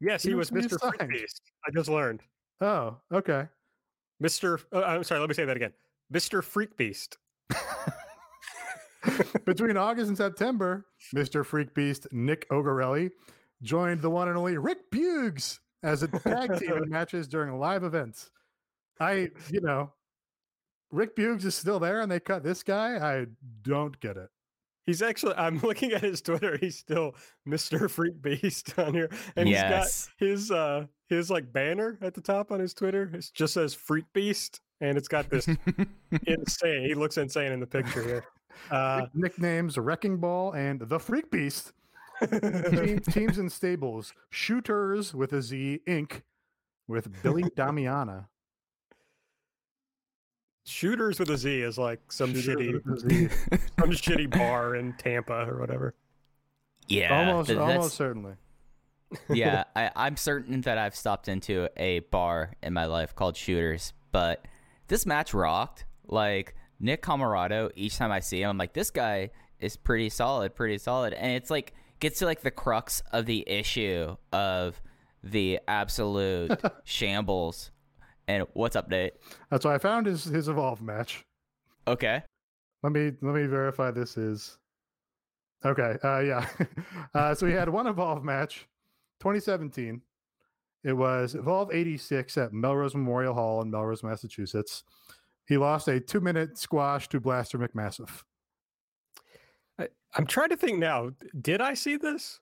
Yes, 0.00 0.22
he, 0.22 0.30
He 0.30 0.34
was 0.34 0.50
was 0.50 0.66
Mr. 0.66 0.80
Freak. 0.96 1.08
Beast. 1.10 1.42
I 1.66 1.70
just 1.70 1.88
learned. 1.88 2.22
Oh, 2.60 2.96
okay. 3.12 3.46
Mr. 4.22 4.60
Uh, 4.72 4.82
I'm 4.82 5.04
sorry, 5.04 5.20
let 5.20 5.28
me 5.28 5.34
say 5.34 5.44
that 5.44 5.56
again. 5.56 5.72
Mr. 6.12 6.42
Freak 6.42 6.76
Beast. 6.76 7.18
Between 9.44 9.76
August 9.76 10.08
and 10.08 10.16
September, 10.16 10.86
Mr. 11.14 11.44
Freak 11.44 11.74
Beast 11.74 12.06
Nick 12.12 12.48
Ogarelli 12.50 13.10
joined 13.62 14.02
the 14.02 14.10
one 14.10 14.28
and 14.28 14.36
only 14.36 14.58
Rick 14.58 14.90
Boogs 14.90 15.58
as 15.82 16.02
a 16.02 16.08
tag 16.08 16.58
team 16.58 16.72
in 16.72 16.88
matches 16.88 17.26
during 17.28 17.58
live 17.58 17.82
events. 17.84 18.30
I, 19.00 19.30
you 19.50 19.60
know, 19.60 19.92
Rick 20.90 21.16
Boogs 21.16 21.44
is 21.44 21.54
still 21.54 21.80
there 21.80 22.00
and 22.00 22.10
they 22.10 22.20
cut 22.20 22.42
this 22.44 22.62
guy. 22.62 22.96
I 22.96 23.26
don't 23.62 23.98
get 24.00 24.16
it. 24.16 24.28
He's 24.86 25.00
actually, 25.00 25.34
I'm 25.36 25.58
looking 25.60 25.92
at 25.92 26.02
his 26.02 26.20
Twitter. 26.20 26.56
He's 26.60 26.76
still 26.78 27.14
Mr. 27.48 27.88
Freak 27.90 28.20
Beast 28.20 28.76
on 28.78 28.94
here. 28.94 29.10
And 29.36 29.48
Yes. 29.48 30.08
he's 30.18 30.26
got 30.26 30.28
his, 30.28 30.50
uh, 30.50 30.86
his 31.08 31.30
like 31.30 31.52
banner 31.52 31.98
at 32.02 32.14
the 32.14 32.20
top 32.20 32.50
on 32.52 32.60
his 32.60 32.74
Twitter. 32.74 33.10
It 33.14 33.30
just 33.34 33.54
says 33.54 33.74
Freak 33.74 34.04
Beast. 34.12 34.60
And 34.80 34.98
it's 34.98 35.06
got 35.06 35.30
this 35.30 35.46
insane, 36.26 36.84
he 36.84 36.94
looks 36.94 37.16
insane 37.16 37.52
in 37.52 37.60
the 37.60 37.66
picture 37.68 38.02
here. 38.02 38.24
Uh, 38.70 39.06
Nicknames 39.14 39.76
Wrecking 39.78 40.18
Ball 40.18 40.52
and 40.52 40.80
the 40.80 40.98
Freak 40.98 41.30
Beast. 41.30 41.72
Team, 42.20 43.00
teams 43.10 43.38
and 43.38 43.50
stables 43.50 44.14
Shooters 44.30 45.12
with 45.12 45.32
a 45.32 45.42
Z 45.42 45.80
Inc. 45.88 46.22
with 46.86 47.22
Billy 47.22 47.42
Damiana. 47.56 48.26
Shooters 50.64 51.18
with 51.18 51.30
a 51.30 51.36
Z 51.36 51.62
is 51.62 51.76
like 51.78 52.12
some 52.12 52.32
Shooters 52.34 52.46
shitty, 52.46 52.84
with 52.84 53.04
a 53.04 53.10
Z. 53.10 53.28
some 53.80 53.90
shitty 53.90 54.30
bar 54.30 54.76
in 54.76 54.92
Tampa 54.94 55.44
or 55.48 55.58
whatever. 55.58 55.94
yeah, 56.86 57.18
almost, 57.18 57.48
th- 57.48 57.58
almost 57.58 57.96
certainly. 57.96 58.34
yeah, 59.28 59.64
I, 59.74 59.90
I'm 59.96 60.16
certain 60.16 60.60
that 60.60 60.78
I've 60.78 60.94
stopped 60.94 61.26
into 61.26 61.68
a 61.76 61.98
bar 62.00 62.52
in 62.62 62.72
my 62.72 62.86
life 62.86 63.14
called 63.16 63.36
Shooters, 63.36 63.92
but 64.12 64.46
this 64.86 65.04
match 65.04 65.34
rocked. 65.34 65.84
Like 66.06 66.54
Nick 66.82 67.00
Comoroto, 67.00 67.70
each 67.76 67.96
time 67.96 68.10
I 68.10 68.20
see 68.20 68.42
him, 68.42 68.50
I'm 68.50 68.58
like, 68.58 68.74
this 68.74 68.90
guy 68.90 69.30
is 69.60 69.76
pretty 69.76 70.10
solid, 70.10 70.54
pretty 70.54 70.78
solid, 70.78 71.14
and 71.14 71.32
it's 71.32 71.48
like 71.48 71.72
gets 72.00 72.18
to 72.18 72.26
like 72.26 72.40
the 72.40 72.50
crux 72.50 73.02
of 73.12 73.24
the 73.26 73.48
issue 73.48 74.16
of 74.32 74.82
the 75.22 75.60
absolute 75.68 76.60
shambles. 76.84 77.70
And 78.26 78.44
what's 78.54 78.74
up, 78.74 78.90
Nate? 78.90 79.14
That's 79.50 79.64
why 79.64 79.76
I 79.76 79.78
found 79.78 80.06
his 80.06 80.24
his 80.24 80.48
evolve 80.48 80.82
match. 80.82 81.24
Okay, 81.86 82.22
Let 82.82 82.92
me 82.92 83.12
let 83.22 83.34
me 83.34 83.46
verify 83.46 83.92
this 83.92 84.16
is 84.16 84.58
okay. 85.64 85.96
Uh, 86.02 86.18
yeah. 86.20 86.48
uh, 87.14 87.34
so 87.34 87.46
he 87.46 87.52
had 87.52 87.68
one 87.68 87.86
evolve 87.86 88.24
match, 88.24 88.66
2017. 89.20 90.02
It 90.84 90.94
was 90.94 91.36
Evolve 91.36 91.72
86 91.72 92.36
at 92.38 92.52
Melrose 92.52 92.96
Memorial 92.96 93.34
Hall 93.34 93.62
in 93.62 93.70
Melrose, 93.70 94.02
Massachusetts. 94.02 94.82
He 95.48 95.56
lost 95.56 95.88
a 95.88 96.00
two 96.00 96.20
minute 96.20 96.58
squash 96.58 97.08
to 97.10 97.20
Blaster 97.20 97.58
McMassive. 97.58 98.10
I, 99.78 99.88
I'm 100.16 100.26
trying 100.26 100.50
to 100.50 100.56
think 100.56 100.78
now. 100.78 101.10
Did 101.40 101.60
I 101.60 101.74
see 101.74 101.96
this? 101.96 102.40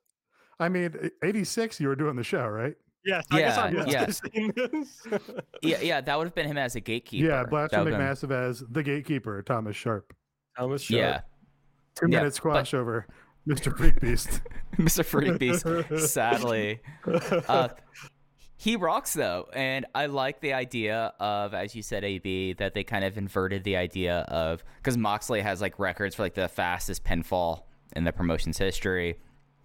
I 0.58 0.68
mean, 0.68 0.94
e- 1.02 1.08
86, 1.22 1.80
you 1.80 1.88
were 1.88 1.96
doing 1.96 2.16
the 2.16 2.24
show, 2.24 2.46
right? 2.46 2.74
Yes, 3.04 3.24
I 3.30 3.38
guess 3.38 3.56
I 3.56 3.68
Yeah, 3.70 3.76
must 3.78 3.90
yeah. 3.92 4.00
have 4.04 4.14
seen 4.16 4.52
this. 4.54 5.06
yeah, 5.62 5.80
yeah, 5.80 6.00
that 6.02 6.18
would 6.18 6.26
have 6.26 6.34
been 6.34 6.46
him 6.46 6.58
as 6.58 6.76
a 6.76 6.80
gatekeeper. 6.80 7.26
Yeah, 7.28 7.44
Blaster 7.44 7.82
That 7.82 7.84
been- 7.90 7.94
McMassive 8.00 8.30
as 8.30 8.62
the 8.70 8.82
gatekeeper, 8.82 9.40
Thomas 9.42 9.74
Sharp. 9.76 10.14
Thomas 10.58 10.82
Sharp. 10.82 10.98
Yeah, 11.00 11.20
Two 11.96 12.06
Yeah, 12.10 12.18
minute 12.18 12.34
squash 12.34 12.74
over 12.74 13.06
Mr. 13.48 13.74
Freak 13.74 13.98
Beast. 14.00 14.42
Mr. 14.76 15.02
Freak 15.02 15.38
Beast. 15.38 15.64
Sadly, 16.12 16.80
uh, 17.48 17.68
he 18.60 18.76
rocks 18.76 19.14
though, 19.14 19.48
and 19.54 19.86
I 19.94 20.04
like 20.04 20.42
the 20.42 20.52
idea 20.52 21.14
of, 21.18 21.54
as 21.54 21.74
you 21.74 21.82
said, 21.82 22.04
AB, 22.04 22.52
that 22.58 22.74
they 22.74 22.84
kind 22.84 23.06
of 23.06 23.16
inverted 23.16 23.64
the 23.64 23.76
idea 23.76 24.18
of 24.28 24.62
because 24.76 24.98
Moxley 24.98 25.40
has 25.40 25.62
like 25.62 25.78
records 25.78 26.14
for 26.14 26.24
like 26.24 26.34
the 26.34 26.46
fastest 26.46 27.02
pinfall 27.02 27.62
in 27.96 28.04
the 28.04 28.12
promotion's 28.12 28.58
history, 28.58 29.16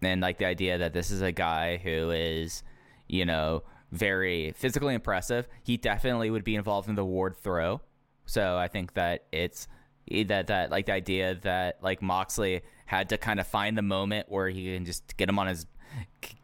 and 0.02 0.22
like 0.22 0.38
the 0.38 0.46
idea 0.46 0.78
that 0.78 0.94
this 0.94 1.12
is 1.12 1.22
a 1.22 1.34
guy 1.34 1.76
who 1.76 2.12
is, 2.12 2.64
you 3.10 3.26
know, 3.26 3.64
very 3.92 4.54
physically 4.54 4.94
impressive. 4.94 5.46
He 5.62 5.76
definitely 5.76 6.30
would 6.30 6.46
be 6.46 6.56
involved 6.56 6.88
in 6.88 6.96
the 6.96 7.04
ward 7.04 7.36
throw, 7.36 7.82
so 8.26 8.56
I 8.56 8.70
think 8.70 8.94
that 8.94 9.26
it's 9.34 9.68
that 10.10 10.48
that 10.48 10.72
like 10.72 10.86
the 10.86 10.94
idea 10.94 11.36
that 11.42 11.80
like 11.84 12.02
Moxley 12.02 12.62
had 12.86 13.10
to 13.10 13.18
kind 13.18 13.42
of 13.42 13.48
find 13.48 13.78
the 13.78 13.82
moment 13.82 14.28
where 14.30 14.48
he 14.48 14.74
can 14.74 14.86
just 14.86 15.18
get 15.18 15.28
him 15.28 15.38
on 15.38 15.48
his 15.48 15.66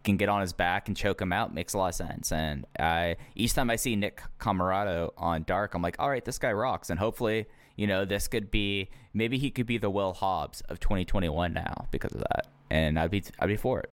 can 0.04 0.18
get 0.18 0.30
on 0.30 0.42
his 0.42 0.54
back 0.54 0.88
and 0.88 0.98
choke 0.98 1.22
him 1.22 1.32
out 1.32 1.54
makes 1.54 1.74
a 1.74 1.78
lot 1.78 1.90
of 1.90 1.96
sense. 1.96 2.32
And 2.32 2.66
I 2.80 3.18
each 3.36 3.54
time 3.54 3.70
I 3.70 3.76
see 3.76 3.96
Nick 3.96 4.22
Comoroto 4.40 5.12
on 5.18 5.44
Dark, 5.44 5.74
I'm 5.74 5.82
like, 5.82 5.96
all 6.00 6.10
right, 6.10 6.24
this 6.24 6.38
guy 6.38 6.52
rocks. 6.52 6.90
And 6.90 7.00
hopefully, 7.00 7.46
you 7.76 7.88
know, 7.88 8.06
this 8.06 8.28
could 8.28 8.52
be 8.52 8.90
maybe 9.14 9.38
he 9.38 9.50
could 9.52 9.66
be 9.66 9.78
the 9.78 9.90
Will 9.90 10.14
Hobbs 10.14 10.62
of 10.62 10.80
2021 10.80 11.54
now 11.54 11.88
because 11.92 12.14
of 12.14 12.20
that. 12.20 12.48
And 12.70 12.98
I'd 13.00 13.12
be 13.12 13.24
I'd 13.40 13.48
be 13.48 13.58
for 13.58 13.80
it. 13.80 13.90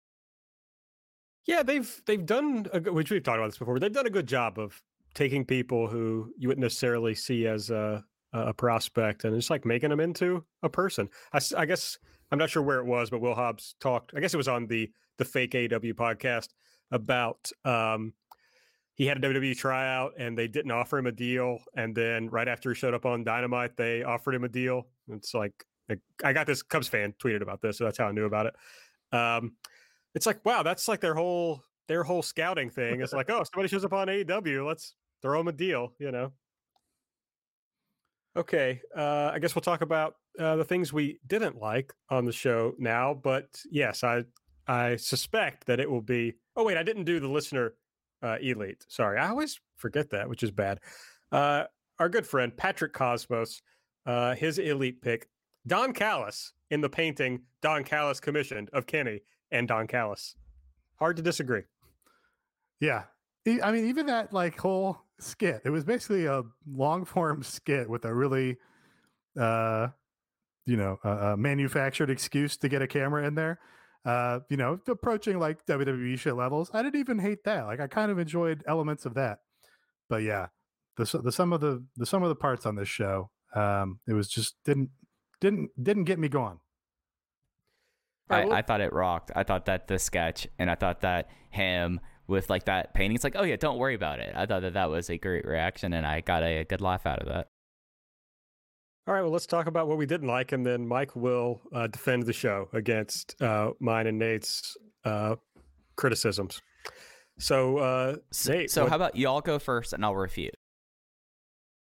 Yeah, 1.45 1.63
they've 1.63 2.01
they've 2.05 2.25
done 2.25 2.67
a 2.73 2.79
which 2.79 3.11
we've 3.11 3.23
talked 3.23 3.37
about 3.37 3.47
this 3.47 3.57
before. 3.57 3.75
But 3.75 3.81
they've 3.81 3.93
done 3.93 4.07
a 4.07 4.11
good 4.11 4.27
job 4.27 4.57
of 4.59 4.81
taking 5.13 5.45
people 5.45 5.87
who 5.87 6.31
you 6.37 6.47
wouldn't 6.47 6.63
necessarily 6.63 7.15
see 7.15 7.47
as 7.47 7.69
a 7.69 8.03
a 8.33 8.53
prospect 8.53 9.23
and 9.23 9.35
just 9.35 9.49
like 9.49 9.65
making 9.65 9.89
them 9.89 9.99
into 9.99 10.43
a 10.61 10.69
person. 10.69 11.09
I, 11.31 11.39
I 11.57 11.65
guess 11.65 11.97
I'm 12.31 12.37
not 12.37 12.49
sure 12.49 12.61
where 12.61 12.79
it 12.79 12.85
was, 12.85 13.09
but 13.09 13.21
Will 13.21 13.35
Hobbs 13.35 13.75
talked. 13.79 14.11
I 14.15 14.19
guess 14.19 14.33
it 14.33 14.37
was 14.37 14.47
on 14.47 14.67
the 14.67 14.91
the 15.17 15.25
fake 15.25 15.55
AW 15.55 15.93
podcast 15.93 16.49
about 16.91 17.51
um 17.63 18.13
he 18.95 19.05
had 19.05 19.23
a 19.23 19.27
WWE 19.27 19.57
tryout 19.57 20.13
and 20.17 20.37
they 20.37 20.47
didn't 20.47 20.71
offer 20.71 20.97
him 20.97 21.05
a 21.05 21.11
deal, 21.11 21.59
and 21.75 21.93
then 21.93 22.29
right 22.29 22.47
after 22.47 22.69
he 22.69 22.75
showed 22.75 22.93
up 22.93 23.05
on 23.05 23.23
Dynamite, 23.25 23.75
they 23.75 24.03
offered 24.03 24.33
him 24.33 24.45
a 24.45 24.49
deal. 24.49 24.87
It's 25.09 25.33
like 25.33 25.65
I 26.23 26.33
got 26.33 26.47
this 26.47 26.63
Cubs 26.63 26.87
fan 26.87 27.13
tweeted 27.21 27.41
about 27.41 27.61
this, 27.61 27.77
so 27.77 27.83
that's 27.83 27.97
how 27.97 28.07
I 28.07 28.11
knew 28.11 28.25
about 28.25 28.47
it. 28.47 28.55
Um, 29.15 29.53
it's 30.15 30.25
like 30.25 30.43
wow, 30.45 30.63
that's 30.63 30.87
like 30.87 31.01
their 31.01 31.13
whole 31.13 31.61
their 31.87 32.03
whole 32.03 32.21
scouting 32.21 32.69
thing. 32.69 33.01
It's 33.01 33.13
like 33.13 33.29
oh, 33.29 33.43
somebody 33.53 33.67
shows 33.67 33.85
up 33.85 33.93
on 33.93 34.07
AEW, 34.07 34.65
let's 34.65 34.95
throw 35.21 35.39
them 35.39 35.49
a 35.49 35.51
deal, 35.51 35.93
you 35.99 36.11
know. 36.11 36.31
Okay, 38.37 38.81
uh, 38.95 39.31
I 39.33 39.39
guess 39.39 39.55
we'll 39.55 39.61
talk 39.61 39.81
about 39.81 40.15
uh, 40.39 40.55
the 40.55 40.65
things 40.65 40.91
we 40.91 41.19
didn't 41.27 41.57
like 41.57 41.93
on 42.09 42.25
the 42.25 42.33
show 42.33 42.73
now. 42.77 43.13
But 43.13 43.47
yes, 43.69 44.03
I 44.03 44.23
I 44.67 44.95
suspect 44.95 45.65
that 45.67 45.79
it 45.79 45.89
will 45.89 46.01
be. 46.01 46.33
Oh 46.55 46.63
wait, 46.63 46.77
I 46.77 46.83
didn't 46.83 47.03
do 47.03 47.19
the 47.19 47.27
listener 47.27 47.73
uh, 48.23 48.37
elite. 48.41 48.85
Sorry, 48.87 49.19
I 49.19 49.29
always 49.29 49.59
forget 49.77 50.09
that, 50.11 50.27
which 50.29 50.43
is 50.43 50.51
bad. 50.51 50.79
Uh, 51.31 51.65
our 51.99 52.09
good 52.09 52.25
friend 52.25 52.55
Patrick 52.55 52.93
Cosmos, 52.93 53.61
uh, 54.05 54.35
his 54.35 54.57
elite 54.57 55.01
pick, 55.01 55.27
Don 55.67 55.93
Callis 55.93 56.53
in 56.71 56.81
the 56.81 56.89
painting 56.89 57.41
Don 57.61 57.83
Callis 57.83 58.19
commissioned 58.19 58.69
of 58.73 58.85
Kenny 58.85 59.21
and 59.51 59.67
Don 59.67 59.87
Callis. 59.87 60.35
Hard 60.97 61.17
to 61.17 61.23
disagree. 61.23 61.63
Yeah. 62.79 63.03
I 63.63 63.71
mean, 63.71 63.87
even 63.87 64.07
that 64.07 64.33
like 64.33 64.57
whole 64.57 64.97
skit, 65.19 65.61
it 65.65 65.69
was 65.69 65.83
basically 65.83 66.25
a 66.25 66.43
long 66.67 67.05
form 67.05 67.43
skit 67.43 67.89
with 67.89 68.05
a 68.05 68.13
really, 68.13 68.57
uh, 69.39 69.89
you 70.65 70.77
know, 70.77 70.97
uh, 71.03 71.35
manufactured 71.37 72.09
excuse 72.09 72.57
to 72.57 72.69
get 72.69 72.81
a 72.81 72.87
camera 72.87 73.25
in 73.27 73.35
there. 73.35 73.59
Uh, 74.05 74.39
you 74.49 74.57
know, 74.57 74.79
approaching 74.87 75.39
like 75.39 75.65
WWE 75.65 76.17
shit 76.19 76.35
levels. 76.35 76.69
I 76.73 76.83
didn't 76.83 76.99
even 76.99 77.19
hate 77.19 77.43
that. 77.45 77.65
Like 77.65 77.79
I 77.79 77.87
kind 77.87 78.11
of 78.11 78.19
enjoyed 78.19 78.63
elements 78.67 79.05
of 79.05 79.15
that. 79.15 79.39
But 80.09 80.23
yeah, 80.23 80.47
the 80.97 81.21
the 81.23 81.31
some 81.31 81.51
of 81.51 81.61
the 81.61 81.83
the 81.95 82.05
some 82.05 82.23
of 82.23 82.29
the 82.29 82.35
parts 82.35 82.65
on 82.65 82.75
this 82.75 82.87
show, 82.87 83.31
um, 83.55 83.99
it 84.07 84.13
was 84.13 84.27
just 84.27 84.55
didn't 84.63 84.89
didn't 85.41 85.71
didn't 85.81 86.03
get 86.03 86.19
me 86.19 86.29
going. 86.29 86.59
I, 88.29 88.43
I 88.43 88.61
thought 88.61 88.81
it 88.81 88.91
rocked. 88.93 89.31
I 89.35 89.43
thought 89.43 89.65
that 89.65 89.87
the 89.87 89.99
sketch 89.99 90.47
and 90.57 90.69
I 90.69 90.75
thought 90.75 91.01
that 91.01 91.29
him 91.49 91.99
with 92.27 92.49
like 92.49 92.65
that 92.65 92.93
painting. 92.93 93.15
It's 93.15 93.23
like, 93.23 93.35
oh 93.35 93.43
yeah, 93.43 93.55
don't 93.55 93.77
worry 93.77 93.95
about 93.95 94.19
it. 94.19 94.33
I 94.35 94.45
thought 94.45 94.61
that 94.61 94.73
that 94.73 94.89
was 94.89 95.09
a 95.09 95.17
great 95.17 95.45
reaction, 95.45 95.93
and 95.93 96.05
I 96.05 96.21
got 96.21 96.43
a, 96.43 96.59
a 96.59 96.65
good 96.65 96.81
laugh 96.81 97.05
out 97.05 97.19
of 97.19 97.27
that. 97.27 97.49
All 99.07 99.13
right, 99.13 99.21
well, 99.21 99.29
let's 99.31 99.45
talk 99.45 99.67
about 99.67 99.87
what 99.87 99.97
we 99.99 100.07
didn't 100.07 100.27
like, 100.27 100.51
and 100.51 100.65
then 100.65 100.87
Mike 100.87 101.15
will 101.15 101.61
uh, 101.73 101.85
defend 101.87 102.23
the 102.23 102.33
show 102.33 102.69
against 102.73 103.39
uh, 103.41 103.71
mine 103.79 104.07
and 104.07 104.17
Nate's 104.17 104.75
uh, 105.03 105.35
criticisms. 105.95 106.59
So, 107.37 107.77
uh, 107.77 108.15
So, 108.31 108.53
Nate, 108.53 108.71
so 108.71 108.81
what- 108.83 108.89
how 108.89 108.95
about 108.95 109.15
y'all 109.15 109.41
go 109.41 109.59
first, 109.59 109.93
and 109.93 110.03
I'll 110.03 110.15
refute. 110.15 110.55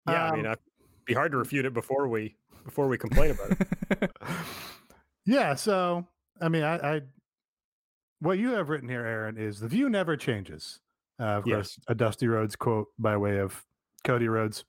yeah, 0.08 0.26
I 0.26 0.36
mean, 0.36 0.46
Um, 0.46 0.52
it'd 0.52 0.60
be 1.06 1.14
hard 1.16 1.32
to 1.32 1.38
refute 1.38 1.66
it 1.66 1.74
before 1.74 2.08
we 2.08 2.36
before 2.66 2.88
we 2.88 2.98
complain 2.98 3.32
about 3.32 3.52
it. 3.60 4.12
yeah, 5.26 5.56
so 5.56 6.06
I 6.40 6.50
mean, 6.50 6.62
I, 6.64 6.76
I 6.98 7.02
what 8.20 8.38
you 8.38 8.52
have 8.52 8.70
written 8.70 8.88
here, 8.90 9.04
Aaron, 9.06 9.38
is 9.38 9.60
the 9.62 9.68
view 9.68 9.90
never 9.90 10.16
changes. 10.16 10.80
Uh, 11.20 11.24
of 11.38 11.44
course, 11.46 11.78
Yes. 11.78 11.86
a 11.88 11.96
Dusty 11.96 12.28
Rhodes 12.28 12.56
quote 12.56 12.88
by 13.00 13.18
way 13.18 13.40
of 13.40 13.66
Cody 14.04 14.28
Rhodes. 14.28 14.66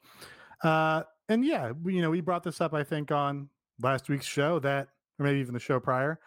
Uh, 0.63 1.03
and 1.31 1.45
yeah, 1.45 1.73
we, 1.83 1.95
you 1.95 2.03
know, 2.03 2.11
we 2.11 2.21
brought 2.21 2.43
this 2.43 2.61
up, 2.61 2.75
I 2.75 2.83
think, 2.83 3.13
on 3.13 3.49
last 3.81 4.09
week's 4.09 4.27
show 4.27 4.59
that, 4.59 4.89
or 5.19 5.25
maybe 5.25 5.39
even 5.39 5.55
the 5.55 5.61
show 5.61 5.79
prior. 5.79 6.19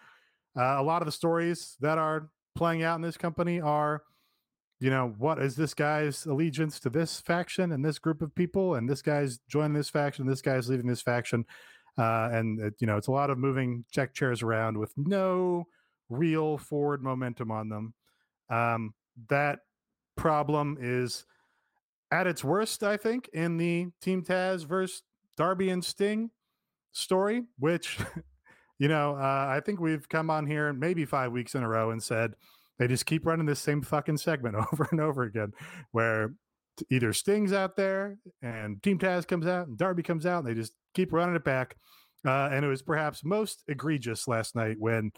Uh, 0.58 0.78
a 0.80 0.84
lot 0.84 1.02
of 1.02 1.06
the 1.06 1.12
stories 1.12 1.76
that 1.82 1.98
are 1.98 2.30
playing 2.56 2.84
out 2.84 2.96
in 2.96 3.02
this 3.02 3.18
company 3.18 3.60
are, 3.60 4.04
you 4.80 4.90
know, 4.90 5.14
what 5.18 5.40
is 5.40 5.56
this 5.56 5.74
guy's 5.74 6.26
allegiance 6.26 6.80
to 6.80 6.90
this 6.90 7.20
faction 7.20 7.74
and 7.74 7.84
this 7.84 8.00
group 8.00 8.22
of 8.22 8.34
people, 8.34 8.76
and 8.76 8.90
this 8.90 9.02
guy's 9.02 9.40
joining 9.50 9.74
this 9.74 9.90
faction, 9.90 10.26
this 10.26 10.42
guy's 10.42 10.70
leaving 10.70 10.88
this 10.88 11.02
faction, 11.02 11.46
uh, 11.98 12.30
and 12.32 12.62
it, 12.62 12.74
you 12.80 12.88
know, 12.88 12.96
it's 12.96 13.08
a 13.08 13.12
lot 13.12 13.30
of 13.30 13.38
moving 13.38 13.84
check 13.92 14.14
chairs 14.14 14.42
around 14.42 14.78
with 14.78 14.94
no 14.96 15.66
real 16.10 16.58
forward 16.58 17.04
momentum 17.04 17.52
on 17.52 17.68
them. 17.68 17.94
Um, 18.50 18.94
that 19.30 19.60
problem 20.16 20.78
is 20.80 21.26
at 22.14 22.28
its 22.28 22.44
worst, 22.44 22.84
I 22.84 22.96
think, 22.96 23.28
in 23.34 23.58
the 23.58 23.88
Team 24.00 24.24
Taz 24.24 24.68
versus 24.68 25.02
Darby 25.36 25.70
and 25.70 25.84
Sting 25.84 26.30
story, 26.92 27.42
which, 27.58 27.98
you 28.80 28.88
know, 28.88 29.16
uh, 29.16 29.48
I 29.50 29.62
think 29.66 29.80
we've 29.80 30.08
come 30.08 30.30
on 30.30 30.46
here 30.46 30.72
maybe 30.74 31.06
five 31.06 31.32
weeks 31.32 31.56
in 31.56 31.64
a 31.64 31.68
row 31.68 31.90
and 31.90 32.02
said 32.02 32.36
they 32.78 32.88
just 32.88 33.08
keep 33.08 33.26
running 33.26 33.48
this 33.48 33.60
same 33.60 33.82
fucking 33.82 34.18
segment 34.18 34.56
over 34.72 34.88
and 34.92 35.02
over 35.02 35.24
again, 35.24 35.54
where 35.92 36.36
either 36.92 37.14
Sting's 37.14 37.52
out 37.52 37.76
there 37.76 38.20
and 38.44 38.82
Team 38.84 39.00
Taz 39.00 39.28
comes 39.28 39.48
out 39.48 39.68
and 39.68 39.76
Darby 39.76 40.04
comes 40.04 40.28
out 40.28 40.46
and 40.46 40.48
they 40.48 40.54
just 40.54 40.74
keep 40.94 41.14
running 41.14 41.36
it 41.36 41.44
back. 41.44 41.76
Uh, 42.26 42.50
and 42.52 42.64
it 42.64 42.68
was 42.68 42.84
perhaps 42.84 43.26
most 43.26 43.64
egregious 43.68 44.28
last 44.28 44.56
night 44.56 44.76
when 44.78 45.12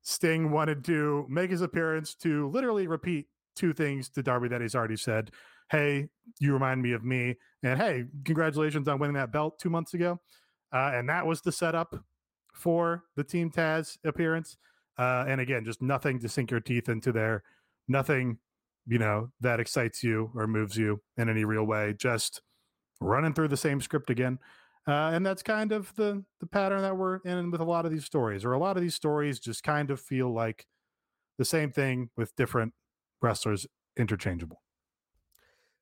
Sting 0.00 0.50
wanted 0.50 0.84
to 0.84 1.26
make 1.28 1.50
his 1.50 1.60
appearance 1.60 2.14
to 2.14 2.48
literally 2.48 2.86
repeat 2.86 3.26
two 3.54 3.74
things 3.74 4.08
to 4.08 4.22
Darby 4.22 4.48
that 4.48 4.62
he's 4.62 4.74
already 4.74 4.96
said. 4.96 5.30
Hey, 5.70 6.08
you 6.40 6.52
remind 6.52 6.82
me 6.82 6.92
of 6.92 7.04
me. 7.04 7.36
And 7.62 7.80
hey, 7.80 8.04
congratulations 8.24 8.88
on 8.88 8.98
winning 8.98 9.14
that 9.14 9.32
belt 9.32 9.58
two 9.58 9.70
months 9.70 9.94
ago. 9.94 10.20
Uh, 10.72 10.92
and 10.94 11.08
that 11.08 11.26
was 11.26 11.40
the 11.40 11.52
setup 11.52 11.94
for 12.52 13.04
the 13.16 13.24
Team 13.24 13.50
Taz 13.50 13.98
appearance. 14.04 14.56
Uh, 14.98 15.24
and 15.26 15.40
again, 15.40 15.64
just 15.64 15.82
nothing 15.82 16.20
to 16.20 16.28
sink 16.28 16.50
your 16.50 16.60
teeth 16.60 16.88
into 16.88 17.12
there. 17.12 17.42
Nothing, 17.88 18.38
you 18.86 18.98
know, 18.98 19.30
that 19.40 19.60
excites 19.60 20.02
you 20.02 20.30
or 20.34 20.46
moves 20.46 20.76
you 20.76 21.00
in 21.16 21.28
any 21.28 21.44
real 21.44 21.64
way. 21.64 21.94
Just 21.98 22.42
running 23.00 23.34
through 23.34 23.48
the 23.48 23.56
same 23.56 23.80
script 23.80 24.10
again. 24.10 24.38
Uh, 24.86 25.10
and 25.12 25.24
that's 25.24 25.42
kind 25.42 25.72
of 25.72 25.94
the 25.96 26.22
the 26.40 26.46
pattern 26.46 26.82
that 26.82 26.96
we're 26.96 27.16
in 27.24 27.50
with 27.50 27.60
a 27.60 27.64
lot 27.64 27.86
of 27.86 27.90
these 27.90 28.04
stories, 28.04 28.44
or 28.44 28.52
a 28.52 28.58
lot 28.58 28.76
of 28.76 28.82
these 28.82 28.94
stories 28.94 29.40
just 29.40 29.62
kind 29.62 29.90
of 29.90 29.98
feel 29.98 30.32
like 30.32 30.66
the 31.38 31.44
same 31.44 31.72
thing 31.72 32.10
with 32.16 32.36
different 32.36 32.74
wrestlers 33.22 33.66
interchangeable. 33.96 34.63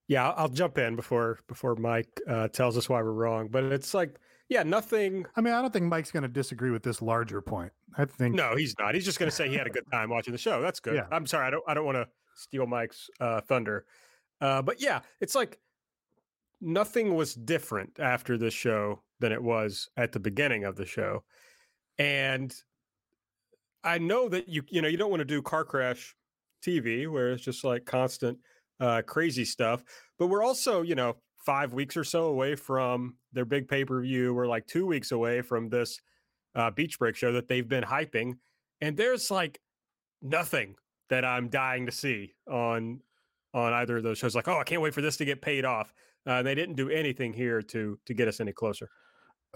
Yeah, 0.07 0.29
I'll- 0.31 0.49
jump 0.49 0.77
in 0.77 0.95
before 0.95 1.39
before 1.47 1.75
Mike 1.75 2.21
uh, 2.27 2.47
tells 2.49 2.77
us 2.77 2.89
why 2.89 3.01
we're 3.01 3.11
wrong. 3.11 3.47
But 3.49 3.63
it's 3.65 3.93
like, 3.93 4.19
yeah, 4.49 4.63
nothing. 4.63 5.25
I 5.35 5.41
mean, 5.41 5.53
I 5.53 5.61
don't 5.61 5.71
think 5.71 5.85
Mike's 5.85 6.11
going 6.11 6.23
to 6.23 6.29
disagree 6.29 6.71
with 6.71 6.83
this 6.83 7.01
larger 7.01 7.41
point. 7.41 7.71
I 7.97 8.05
think 8.05 8.35
No, 8.35 8.55
he's 8.55 8.75
not. 8.77 8.95
He's 8.95 9.05
just 9.05 9.17
going 9.19 9.29
to 9.29 9.35
say 9.35 9.47
he 9.47 9.55
had 9.55 9.67
a 9.67 9.69
good 9.69 9.85
time 9.91 10.09
watching 10.09 10.31
the 10.33 10.37
show. 10.37 10.61
That's 10.61 10.79
good. 10.79 10.95
Yeah. 10.95 11.05
I'm 11.11 11.25
sorry. 11.25 11.47
I 11.47 11.49
don't. 11.51 11.63
I 11.67 11.73
don't 11.73 11.85
want 11.85 11.97
to 11.97 12.07
steal 12.35 12.65
Mike's 12.65 13.09
uh, 13.19 13.41
thunder. 13.41 13.85
Uh, 14.41 14.61
but 14.61 14.81
yeah, 14.81 14.99
it's 15.21 15.35
like 15.35 15.59
nothing 16.59 17.15
was 17.15 17.33
different 17.33 17.99
after 17.99 18.37
this 18.37 18.53
show 18.53 19.01
than 19.19 19.31
it 19.31 19.41
was 19.41 19.89
at 19.95 20.11
the 20.11 20.19
beginning 20.19 20.65
of 20.65 20.75
the 20.75 20.85
show, 20.85 21.23
and 21.97 22.53
I 23.83 23.99
know 23.99 24.27
that 24.29 24.49
you 24.49 24.63
you 24.69 24.81
know 24.81 24.87
you 24.89 24.97
don't 24.97 25.09
want 25.11 25.21
to 25.21 25.25
do 25.25 25.41
car 25.41 25.63
crash 25.63 26.15
TV 26.65 27.09
where 27.09 27.31
it's 27.31 27.43
just 27.43 27.63
like 27.63 27.85
constant 27.85 28.39
uh, 28.83 29.01
crazy 29.01 29.45
stuff. 29.45 29.83
But 30.19 30.27
we're 30.27 30.43
also 30.43 30.81
you 30.81 30.95
know 30.95 31.15
five 31.37 31.73
weeks 31.73 31.97
or 31.97 32.03
so 32.03 32.25
away 32.25 32.55
from 32.55 33.15
their 33.31 33.45
big 33.45 33.67
pay 33.67 33.85
per 33.85 34.01
view. 34.01 34.33
We're 34.33 34.47
like 34.47 34.67
two 34.67 34.85
weeks 34.85 35.11
away 35.11 35.41
from 35.41 35.69
this 35.69 35.99
uh, 36.55 36.69
Beach 36.71 36.99
Break 36.99 37.15
show 37.15 37.31
that 37.33 37.47
they've 37.47 37.67
been 37.67 37.83
hyping, 37.83 38.33
and 38.81 38.97
there's 38.97 39.31
like 39.31 39.59
nothing 40.21 40.75
that 41.09 41.23
I'm 41.23 41.49
dying 41.49 41.85
to 41.85 41.91
see 41.91 42.33
on 42.49 42.99
on 43.53 43.73
either 43.73 43.97
of 43.97 44.03
those 44.03 44.17
shows. 44.17 44.35
Like, 44.35 44.47
oh, 44.47 44.59
I 44.59 44.63
can't 44.63 44.81
wait 44.81 44.93
for 44.93 45.01
this 45.01 45.17
to 45.17 45.25
get 45.25 45.41
paid 45.41 45.63
off. 45.63 45.93
Uh, 46.25 46.41
they 46.41 46.55
didn't 46.55 46.75
do 46.75 46.89
anything 46.89 47.33
here 47.33 47.61
to 47.61 47.97
to 48.05 48.13
get 48.13 48.27
us 48.27 48.39
any 48.39 48.51
closer. 48.51 48.89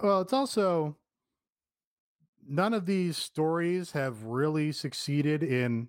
Well, 0.02 0.22
it's 0.22 0.32
also 0.32 0.96
none 2.48 2.72
of 2.72 2.86
these 2.86 3.18
stories 3.18 3.92
have 3.92 4.24
really 4.24 4.72
succeeded 4.72 5.42
in 5.42 5.88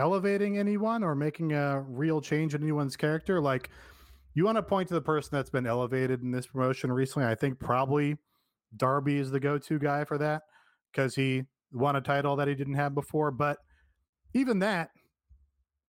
elevating 0.00 0.58
anyone 0.58 1.02
or 1.02 1.14
making 1.14 1.52
a 1.52 1.80
real 1.80 2.20
change 2.20 2.54
in 2.54 2.62
anyone's 2.62 2.96
character. 2.96 3.40
Like, 3.40 3.70
you 4.34 4.44
want 4.44 4.56
to 4.56 4.62
point 4.62 4.88
to 4.88 4.94
the 4.94 5.00
person 5.00 5.30
that's 5.32 5.50
been 5.50 5.66
elevated 5.66 6.22
in 6.22 6.30
this 6.30 6.46
promotion 6.46 6.90
recently. 6.92 7.28
I 7.28 7.34
think 7.34 7.58
probably 7.58 8.16
Darby 8.76 9.18
is 9.18 9.30
the 9.30 9.40
go 9.40 9.58
to 9.58 9.78
guy 9.78 10.04
for 10.04 10.18
that 10.18 10.42
because 10.92 11.14
he 11.14 11.44
won 11.72 11.96
a 11.96 12.00
title 12.00 12.36
that 12.36 12.48
he 12.48 12.54
didn't 12.54 12.74
have 12.74 12.94
before. 12.94 13.30
But 13.30 13.58
even 14.34 14.60
that, 14.60 14.90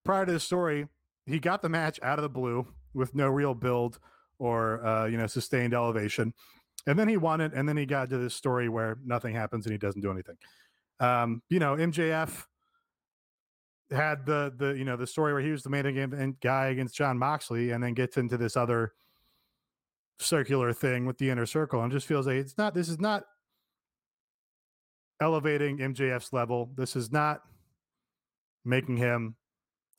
prior 0.04 0.26
to 0.26 0.32
the 0.32 0.40
story, 0.40 0.88
he 1.26 1.38
got 1.38 1.62
the 1.62 1.68
match 1.68 1.98
out 2.02 2.18
of 2.18 2.22
the 2.22 2.28
blue 2.28 2.66
with 2.94 3.14
no 3.14 3.28
real 3.28 3.54
build 3.54 3.98
or, 4.38 4.84
uh, 4.84 5.06
you 5.06 5.16
know, 5.16 5.26
sustained 5.26 5.72
elevation 5.72 6.34
and 6.86 6.98
then 6.98 7.08
he 7.08 7.16
won 7.16 7.40
it 7.40 7.52
and 7.54 7.68
then 7.68 7.76
he 7.76 7.86
got 7.86 8.10
to 8.10 8.18
this 8.18 8.34
story 8.34 8.68
where 8.68 8.98
nothing 9.04 9.34
happens 9.34 9.66
and 9.66 9.72
he 9.72 9.78
doesn't 9.78 10.00
do 10.00 10.10
anything 10.10 10.36
um 11.00 11.42
you 11.48 11.58
know 11.58 11.76
mjf 11.76 12.44
had 13.92 14.26
the 14.26 14.52
the 14.56 14.70
you 14.70 14.84
know 14.84 14.96
the 14.96 15.06
story 15.06 15.32
where 15.32 15.42
he 15.42 15.50
was 15.50 15.62
the 15.62 15.70
main 15.70 15.86
event 15.86 16.40
guy 16.40 16.66
against 16.66 16.94
jon 16.94 17.18
moxley 17.18 17.70
and 17.70 17.82
then 17.82 17.94
gets 17.94 18.16
into 18.16 18.36
this 18.36 18.56
other 18.56 18.92
circular 20.18 20.72
thing 20.72 21.06
with 21.06 21.18
the 21.18 21.30
inner 21.30 21.46
circle 21.46 21.82
and 21.82 21.90
just 21.92 22.06
feels 22.06 22.26
like 22.26 22.36
it's 22.36 22.56
not 22.56 22.74
this 22.74 22.88
is 22.88 23.00
not 23.00 23.24
elevating 25.20 25.78
mjf's 25.78 26.32
level 26.32 26.70
this 26.76 26.96
is 26.96 27.10
not 27.10 27.42
making 28.64 28.96
him 28.96 29.36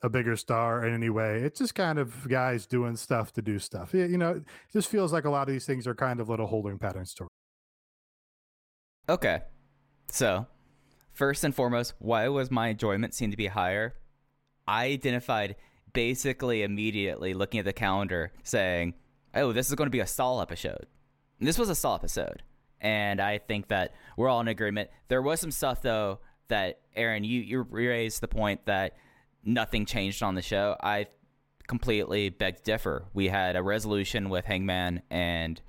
a 0.04 0.08
bigger 0.08 0.36
star 0.36 0.86
in 0.86 0.92
any 0.92 1.08
way. 1.08 1.40
It's 1.40 1.58
just 1.58 1.74
kind 1.74 1.98
of 1.98 2.28
guys 2.28 2.66
doing 2.66 2.94
stuff 2.94 3.32
to 3.32 3.42
do 3.42 3.58
stuff. 3.58 3.94
You 3.94 4.18
know, 4.18 4.32
it 4.32 4.44
just 4.70 4.88
feels 4.88 5.14
like 5.14 5.24
a 5.24 5.30
lot 5.30 5.48
of 5.48 5.54
these 5.54 5.64
things 5.64 5.86
are 5.86 5.94
kind 5.94 6.20
of 6.20 6.28
little 6.28 6.46
holding 6.46 6.78
pattern 6.78 7.06
stories. 7.06 7.30
Okay. 9.08 9.40
So, 10.10 10.46
first 11.14 11.44
and 11.44 11.54
foremost, 11.54 11.94
why 11.98 12.28
was 12.28 12.50
my 12.50 12.68
enjoyment 12.68 13.14
seem 13.14 13.30
to 13.30 13.36
be 13.36 13.46
higher? 13.46 13.94
I 14.66 14.86
identified 14.86 15.56
basically 15.92 16.62
immediately 16.62 17.32
looking 17.32 17.60
at 17.60 17.64
the 17.64 17.72
calendar 17.72 18.32
saying, 18.42 18.94
oh, 19.34 19.52
this 19.52 19.68
is 19.68 19.74
going 19.74 19.86
to 19.86 19.90
be 19.90 20.00
a 20.00 20.06
stall 20.06 20.42
episode. 20.42 20.86
And 21.38 21.48
this 21.48 21.58
was 21.58 21.70
a 21.70 21.74
stall 21.74 21.94
episode. 21.94 22.42
And 22.80 23.20
I 23.20 23.38
think 23.38 23.68
that 23.68 23.94
we're 24.16 24.28
all 24.28 24.40
in 24.40 24.48
agreement. 24.48 24.90
There 25.08 25.22
was 25.22 25.40
some 25.40 25.50
stuff, 25.50 25.80
though, 25.80 26.18
that, 26.48 26.80
Aaron, 26.94 27.24
you, 27.24 27.40
you 27.40 27.62
raised 27.62 28.20
the 28.20 28.28
point 28.28 28.66
that 28.66 28.96
nothing 29.44 29.86
changed 29.86 30.22
on 30.22 30.34
the 30.34 30.42
show. 30.42 30.76
I 30.82 31.06
completely 31.66 32.28
beg 32.28 32.56
to 32.56 32.62
differ. 32.62 33.04
We 33.14 33.28
had 33.28 33.56
a 33.56 33.62
resolution 33.62 34.28
with 34.28 34.44
Hangman 34.44 35.02
and 35.10 35.60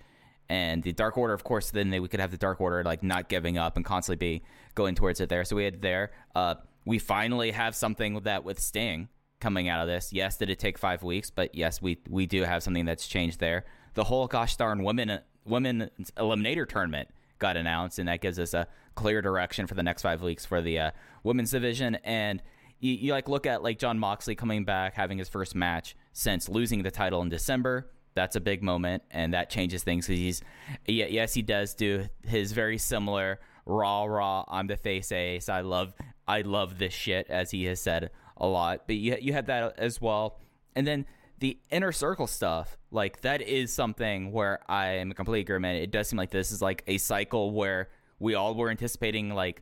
and 0.47 0.83
the 0.83 0.93
Dark 0.93 1.17
Order, 1.17 1.33
of 1.33 1.43
course. 1.43 1.71
Then 1.71 1.89
we 1.89 2.07
could 2.07 2.19
have 2.19 2.31
the 2.31 2.37
Dark 2.37 2.61
Order 2.61 2.83
like 2.83 3.01
not 3.01 3.29
giving 3.29 3.57
up 3.57 3.77
and 3.77 3.85
constantly 3.85 4.17
be 4.17 4.43
going 4.75 4.95
towards 4.95 5.19
it 5.19 5.29
there. 5.29 5.43
So 5.43 5.55
we 5.55 5.65
had 5.65 5.81
there. 5.81 6.11
Uh, 6.35 6.55
we 6.85 6.99
finally 6.99 7.51
have 7.51 7.75
something 7.75 8.19
that 8.21 8.43
with 8.43 8.59
Sting 8.59 9.09
coming 9.39 9.69
out 9.69 9.81
of 9.81 9.87
this. 9.87 10.13
Yes, 10.13 10.37
did 10.37 10.49
it 10.49 10.59
take 10.59 10.77
five 10.77 11.03
weeks? 11.03 11.29
But 11.29 11.55
yes, 11.55 11.81
we 11.81 11.97
we 12.09 12.25
do 12.25 12.43
have 12.43 12.63
something 12.63 12.85
that's 12.85 13.07
changed 13.07 13.39
there. 13.39 13.65
The 13.95 14.03
whole 14.03 14.27
gosh 14.27 14.55
darn 14.57 14.83
women 14.83 15.19
women 15.45 15.89
eliminator 16.17 16.67
tournament 16.67 17.09
got 17.39 17.57
announced, 17.57 17.99
and 17.99 18.07
that 18.07 18.21
gives 18.21 18.39
us 18.39 18.53
a 18.53 18.67
clear 18.95 19.21
direction 19.21 19.67
for 19.67 19.73
the 19.73 19.83
next 19.83 20.01
five 20.01 20.21
weeks 20.21 20.45
for 20.45 20.61
the 20.61 20.79
uh, 20.79 20.91
women's 21.23 21.51
division. 21.51 21.95
And 22.03 22.41
you, 22.79 22.93
you 22.93 23.11
like 23.11 23.27
look 23.27 23.45
at 23.45 23.63
like 23.63 23.79
Jon 23.79 23.99
Moxley 23.99 24.35
coming 24.35 24.63
back, 24.63 24.95
having 24.95 25.17
his 25.17 25.29
first 25.29 25.55
match 25.55 25.95
since 26.13 26.47
losing 26.47 26.83
the 26.83 26.91
title 26.91 27.21
in 27.21 27.29
December. 27.29 27.91
That's 28.13 28.37
a 28.37 28.39
big 28.39 28.63
moment, 28.63 29.03
and 29.11 29.33
that 29.33 29.49
changes 29.49 29.83
things 29.83 30.07
because 30.07 30.19
he's, 30.19 30.41
yeah, 30.87 31.07
yes, 31.07 31.33
he 31.33 31.41
does 31.41 31.73
do 31.73 32.07
his 32.23 32.53
very 32.53 32.77
similar 32.77 33.41
raw, 33.65 34.05
raw. 34.05 34.45
I'm 34.47 34.67
the 34.67 34.77
face 34.77 35.11
ace. 35.11 35.49
I 35.49 35.61
love, 35.61 35.93
I 36.27 36.41
love 36.41 36.77
this 36.77 36.93
shit, 36.93 37.27
as 37.29 37.51
he 37.51 37.65
has 37.65 37.79
said 37.79 38.11
a 38.37 38.47
lot. 38.47 38.83
But 38.87 38.97
you, 38.97 39.17
you 39.19 39.33
had 39.33 39.47
that 39.47 39.77
as 39.77 40.01
well, 40.01 40.39
and 40.75 40.85
then 40.85 41.05
the 41.39 41.59
inner 41.69 41.91
circle 41.91 42.27
stuff, 42.27 42.77
like 42.91 43.21
that 43.21 43.41
is 43.41 43.73
something 43.73 44.31
where 44.31 44.59
I 44.69 44.87
am 44.87 45.11
completely 45.11 45.41
agreement. 45.41 45.81
It 45.81 45.91
does 45.91 46.07
seem 46.07 46.17
like 46.17 46.31
this 46.31 46.51
is 46.51 46.61
like 46.61 46.83
a 46.87 46.97
cycle 46.97 47.51
where 47.51 47.89
we 48.19 48.35
all 48.35 48.55
were 48.55 48.69
anticipating 48.69 49.29
like 49.29 49.61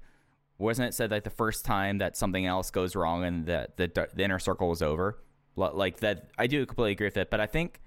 wasn't 0.57 0.87
it 0.87 0.93
said 0.93 1.11
like 1.11 1.23
the 1.23 1.29
first 1.29 1.65
time 1.65 1.97
that 1.97 2.15
something 2.15 2.45
else 2.45 2.69
goes 2.71 2.95
wrong 2.95 3.23
and 3.23 3.45
that 3.47 3.77
the, 3.77 4.07
the 4.13 4.23
inner 4.23 4.39
circle 4.39 4.69
was 4.69 4.81
over 4.81 5.19
like 5.55 5.99
that 5.99 6.29
i 6.37 6.47
do 6.47 6.65
completely 6.65 6.91
agree 6.91 7.07
with 7.07 7.17
it 7.17 7.29
but 7.29 7.39
i 7.39 7.45
think 7.45 7.81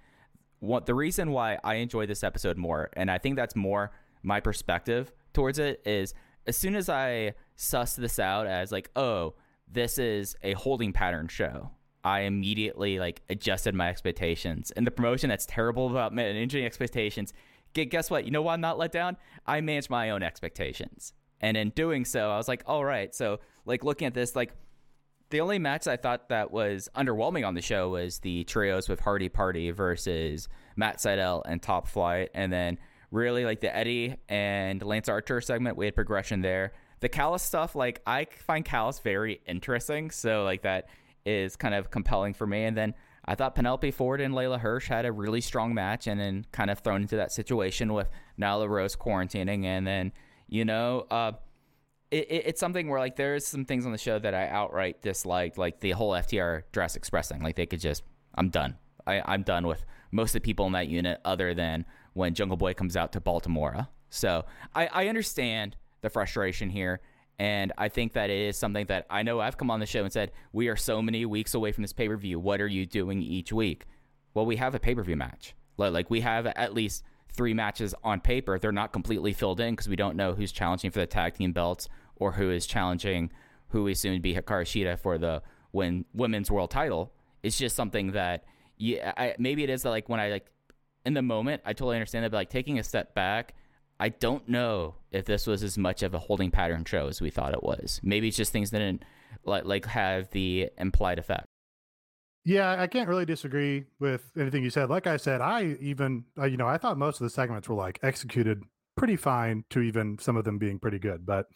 what 0.60 0.86
the 0.86 0.94
reason 0.94 1.30
why 1.30 1.58
i 1.64 1.74
enjoy 1.76 2.06
this 2.06 2.22
episode 2.24 2.56
more 2.56 2.90
and 2.94 3.10
i 3.10 3.18
think 3.18 3.36
that's 3.36 3.56
more 3.56 3.92
my 4.22 4.40
perspective 4.40 5.12
towards 5.36 5.58
it 5.58 5.80
is 5.86 6.14
as 6.46 6.56
soon 6.56 6.74
as 6.74 6.88
i 6.88 7.32
suss 7.54 7.94
this 7.96 8.18
out 8.18 8.46
as 8.46 8.72
like 8.72 8.90
oh 8.96 9.34
this 9.70 9.98
is 9.98 10.36
a 10.42 10.52
holding 10.54 10.92
pattern 10.92 11.28
show 11.28 11.70
i 12.02 12.20
immediately 12.20 12.98
like 12.98 13.22
adjusted 13.28 13.74
my 13.74 13.88
expectations 13.88 14.72
and 14.72 14.86
the 14.86 14.90
promotion 14.90 15.28
that's 15.28 15.46
terrible 15.46 15.88
about 15.88 16.12
managing 16.12 16.64
expectations 16.64 17.32
guess 17.72 18.10
what 18.10 18.24
you 18.24 18.30
know 18.30 18.42
why 18.42 18.54
i'm 18.54 18.60
not 18.60 18.78
let 18.78 18.90
down 18.90 19.16
i 19.46 19.60
manage 19.60 19.90
my 19.90 20.10
own 20.10 20.22
expectations 20.22 21.12
and 21.40 21.56
in 21.56 21.70
doing 21.70 22.04
so, 22.04 22.30
I 22.30 22.36
was 22.36 22.48
like, 22.48 22.62
all 22.66 22.84
right. 22.84 23.14
So, 23.14 23.40
like, 23.64 23.84
looking 23.84 24.06
at 24.06 24.14
this, 24.14 24.34
like, 24.34 24.52
the 25.30 25.40
only 25.40 25.58
match 25.58 25.86
I 25.86 25.96
thought 25.96 26.28
that 26.28 26.50
was 26.50 26.88
underwhelming 26.96 27.46
on 27.46 27.54
the 27.54 27.60
show 27.60 27.90
was 27.90 28.20
the 28.20 28.44
trios 28.44 28.88
with 28.88 29.00
Hardy 29.00 29.28
Party 29.28 29.70
versus 29.70 30.48
Matt 30.76 30.98
Sydal 30.98 31.42
and 31.46 31.60
Top 31.60 31.88
Flight. 31.88 32.30
And 32.34 32.52
then, 32.52 32.78
really, 33.16 33.44
like, 33.44 33.60
the 33.60 33.74
Eddie 33.74 34.16
and 34.28 34.82
Lance 34.82 35.08
Archer 35.08 35.40
segment, 35.40 35.76
we 35.76 35.86
had 35.86 35.94
progression 35.94 36.42
there. 36.42 36.72
The 37.00 37.08
Callis 37.08 37.42
stuff, 37.42 37.74
like, 37.74 38.00
I 38.06 38.26
find 38.46 38.64
Callis 38.64 39.00
very 39.00 39.40
interesting. 39.46 40.10
So, 40.10 40.44
like, 40.44 40.62
that 40.62 40.88
is 41.24 41.56
kind 41.56 41.74
of 41.74 41.90
compelling 41.90 42.34
for 42.34 42.46
me. 42.46 42.64
And 42.64 42.76
then, 42.76 42.94
I 43.28 43.34
thought 43.34 43.56
Penelope 43.56 43.90
Ford 43.90 44.20
and 44.20 44.34
Leyla 44.34 44.60
Hirsch 44.60 44.86
had 44.86 45.04
a 45.04 45.10
really 45.10 45.40
strong 45.40 45.74
match 45.74 46.06
and 46.06 46.20
then 46.20 46.46
kind 46.52 46.70
of 46.70 46.78
thrown 46.78 47.02
into 47.02 47.16
that 47.16 47.32
situation 47.32 47.92
with 47.92 48.08
Nyla 48.38 48.68
Rose 48.68 48.94
quarantining 48.94 49.64
and 49.64 49.84
then 49.84 50.12
you 50.48 50.64
know, 50.64 51.06
uh, 51.10 51.32
it, 52.10 52.30
it, 52.30 52.42
it's 52.46 52.60
something 52.60 52.88
where 52.88 53.00
like 53.00 53.16
there's 53.16 53.46
some 53.46 53.64
things 53.64 53.84
on 53.84 53.92
the 53.92 53.98
show 53.98 54.18
that 54.18 54.34
I 54.34 54.48
outright 54.48 55.02
disliked, 55.02 55.58
like 55.58 55.80
the 55.80 55.92
whole 55.92 56.12
FTR 56.12 56.62
dress 56.72 56.96
express 56.96 57.28
thing. 57.28 57.42
Like 57.42 57.56
they 57.56 57.66
could 57.66 57.80
just, 57.80 58.02
I'm 58.34 58.48
done. 58.48 58.76
I, 59.06 59.22
I'm 59.24 59.42
done 59.42 59.66
with 59.66 59.84
most 60.10 60.30
of 60.30 60.34
the 60.34 60.40
people 60.40 60.66
in 60.66 60.72
that 60.72 60.88
unit, 60.88 61.20
other 61.24 61.54
than 61.54 61.84
when 62.16 62.34
Jungle 62.34 62.56
Boy 62.56 62.72
comes 62.72 62.96
out 62.96 63.12
to 63.12 63.20
Baltimora. 63.20 63.88
So 64.08 64.46
I, 64.74 64.86
I 64.86 65.08
understand 65.08 65.76
the 66.00 66.08
frustration 66.08 66.70
here. 66.70 67.00
And 67.38 67.72
I 67.76 67.90
think 67.90 68.14
that 68.14 68.30
it 68.30 68.48
is 68.48 68.56
something 68.56 68.86
that 68.86 69.06
I 69.10 69.22
know 69.22 69.40
I've 69.40 69.58
come 69.58 69.70
on 69.70 69.80
the 69.80 69.86
show 69.86 70.02
and 70.02 70.10
said, 70.10 70.32
we 70.54 70.68
are 70.68 70.76
so 70.76 71.02
many 71.02 71.26
weeks 71.26 71.52
away 71.52 71.72
from 71.72 71.82
this 71.82 71.92
pay 71.92 72.08
per 72.08 72.16
view. 72.16 72.40
What 72.40 72.62
are 72.62 72.66
you 72.66 72.86
doing 72.86 73.20
each 73.20 73.52
week? 73.52 73.84
Well, 74.32 74.46
we 74.46 74.56
have 74.56 74.74
a 74.74 74.78
pay 74.78 74.94
per 74.94 75.02
view 75.02 75.16
match. 75.16 75.54
Like, 75.76 76.08
we 76.08 76.22
have 76.22 76.46
at 76.46 76.72
least 76.72 77.04
three 77.34 77.52
matches 77.52 77.94
on 78.02 78.20
paper, 78.20 78.58
they're 78.58 78.72
not 78.72 78.92
completely 78.92 79.34
filled 79.34 79.60
in 79.60 79.74
because 79.74 79.88
we 79.88 79.96
don't 79.96 80.16
know 80.16 80.32
who's 80.32 80.52
challenging 80.52 80.90
for 80.90 81.00
the 81.00 81.06
tag 81.06 81.34
team 81.34 81.52
belts 81.52 81.86
or 82.16 82.32
who 82.32 82.50
is 82.50 82.66
challenging 82.66 83.30
who 83.68 83.84
we 83.84 83.94
soon 83.94 84.22
be 84.22 84.34
Hikaru 84.34 84.64
Shida 84.64 84.98
for 84.98 85.18
the 85.18 85.42
win 85.72 86.06
women's 86.14 86.50
world 86.50 86.70
title. 86.70 87.12
It's 87.42 87.58
just 87.58 87.76
something 87.76 88.12
that 88.12 88.44
yeah, 88.78 89.12
I, 89.16 89.34
maybe 89.38 89.64
it 89.64 89.70
is 89.70 89.82
that 89.82 89.90
like 89.90 90.08
when 90.08 90.20
I 90.20 90.30
like 90.30 90.46
in 91.06 91.14
the 91.14 91.22
moment, 91.22 91.62
I 91.64 91.72
totally 91.72 91.96
understand 91.96 92.24
that, 92.24 92.32
but 92.32 92.38
like 92.38 92.50
taking 92.50 92.78
a 92.78 92.82
step 92.82 93.14
back, 93.14 93.54
I 93.98 94.10
don't 94.10 94.46
know 94.48 94.96
if 95.10 95.24
this 95.24 95.46
was 95.46 95.62
as 95.62 95.78
much 95.78 96.02
of 96.02 96.12
a 96.12 96.18
holding 96.18 96.50
pattern 96.50 96.84
show 96.84 97.06
as 97.06 97.20
we 97.20 97.30
thought 97.30 97.54
it 97.54 97.62
was. 97.62 98.00
Maybe 98.02 98.28
it's 98.28 98.36
just 98.36 98.52
things 98.52 98.70
didn't 98.70 99.04
like 99.44 99.64
like 99.64 99.86
have 99.86 100.30
the 100.32 100.68
implied 100.76 101.18
effect. 101.18 101.46
Yeah, 102.44 102.80
I 102.80 102.86
can't 102.86 103.08
really 103.08 103.24
disagree 103.24 103.84
with 103.98 104.30
anything 104.36 104.62
you 104.62 104.70
said. 104.70 104.90
Like 104.90 105.06
I 105.06 105.16
said, 105.16 105.40
I 105.40 105.76
even 105.80 106.24
uh, 106.38 106.44
you 106.44 106.56
know 106.56 106.66
I 106.66 106.76
thought 106.76 106.98
most 106.98 107.20
of 107.20 107.24
the 107.24 107.30
segments 107.30 107.68
were 107.68 107.76
like 107.76 107.98
executed 108.02 108.62
pretty 108.96 109.16
fine 109.16 109.64
to 109.70 109.80
even 109.80 110.18
some 110.18 110.36
of 110.36 110.44
them 110.44 110.58
being 110.58 110.78
pretty 110.78 110.98
good. 110.98 111.24
But 111.24 111.46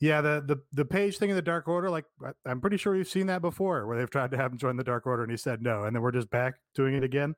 yeah, 0.00 0.20
the 0.20 0.44
the 0.46 0.56
the 0.72 0.84
page 0.84 1.18
thing 1.18 1.30
in 1.30 1.36
the 1.36 1.42
Dark 1.42 1.66
Order, 1.66 1.90
like 1.90 2.04
I'm 2.46 2.60
pretty 2.60 2.76
sure 2.76 2.92
we've 2.92 3.08
seen 3.08 3.26
that 3.26 3.42
before, 3.42 3.86
where 3.86 3.98
they've 3.98 4.10
tried 4.10 4.30
to 4.30 4.36
have 4.36 4.52
him 4.52 4.58
join 4.58 4.76
the 4.76 4.84
Dark 4.84 5.06
Order 5.06 5.22
and 5.22 5.30
he 5.30 5.36
said 5.36 5.62
no, 5.62 5.84
and 5.84 5.96
then 5.96 6.02
we're 6.02 6.12
just 6.12 6.30
back 6.30 6.54
doing 6.74 6.94
it 6.94 7.02
again. 7.02 7.34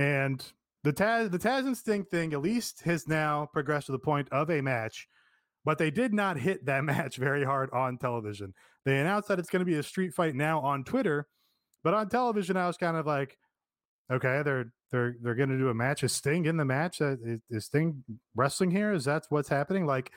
And 0.00 0.44
the 0.82 0.92
Taz 0.92 1.30
the 1.30 1.38
Taz 1.38 1.66
and 1.66 1.76
Sting 1.76 2.04
thing 2.04 2.32
at 2.32 2.40
least 2.40 2.82
has 2.82 3.06
now 3.06 3.48
progressed 3.52 3.86
to 3.86 3.92
the 3.92 3.98
point 3.98 4.28
of 4.32 4.50
a 4.50 4.60
match, 4.60 5.06
but 5.64 5.78
they 5.78 5.90
did 5.90 6.12
not 6.12 6.38
hit 6.38 6.66
that 6.66 6.82
match 6.84 7.16
very 7.16 7.44
hard 7.44 7.70
on 7.72 7.98
television. 7.98 8.54
They 8.84 8.98
announced 8.98 9.28
that 9.28 9.38
it's 9.38 9.50
going 9.50 9.60
to 9.60 9.70
be 9.70 9.78
a 9.78 9.82
street 9.82 10.14
fight 10.14 10.34
now 10.34 10.60
on 10.60 10.82
Twitter 10.82 11.28
but 11.82 11.94
on 11.94 12.08
television, 12.08 12.56
I 12.56 12.66
was 12.66 12.76
kind 12.76 12.96
of 12.96 13.06
like, 13.06 13.38
okay, 14.10 14.42
they're 14.44 14.72
they're 14.90 15.16
they're 15.22 15.34
going 15.34 15.48
to 15.48 15.58
do 15.58 15.68
a 15.68 15.74
match. 15.74 16.02
Is 16.04 16.12
Sting 16.12 16.46
in 16.46 16.56
the 16.56 16.64
match? 16.64 17.00
Uh, 17.00 17.16
is, 17.24 17.40
is 17.50 17.64
Sting 17.66 18.04
wrestling 18.34 18.70
here? 18.70 18.92
Is 18.92 19.04
that 19.04 19.26
what's 19.30 19.48
happening? 19.48 19.86
Like, 19.86 20.12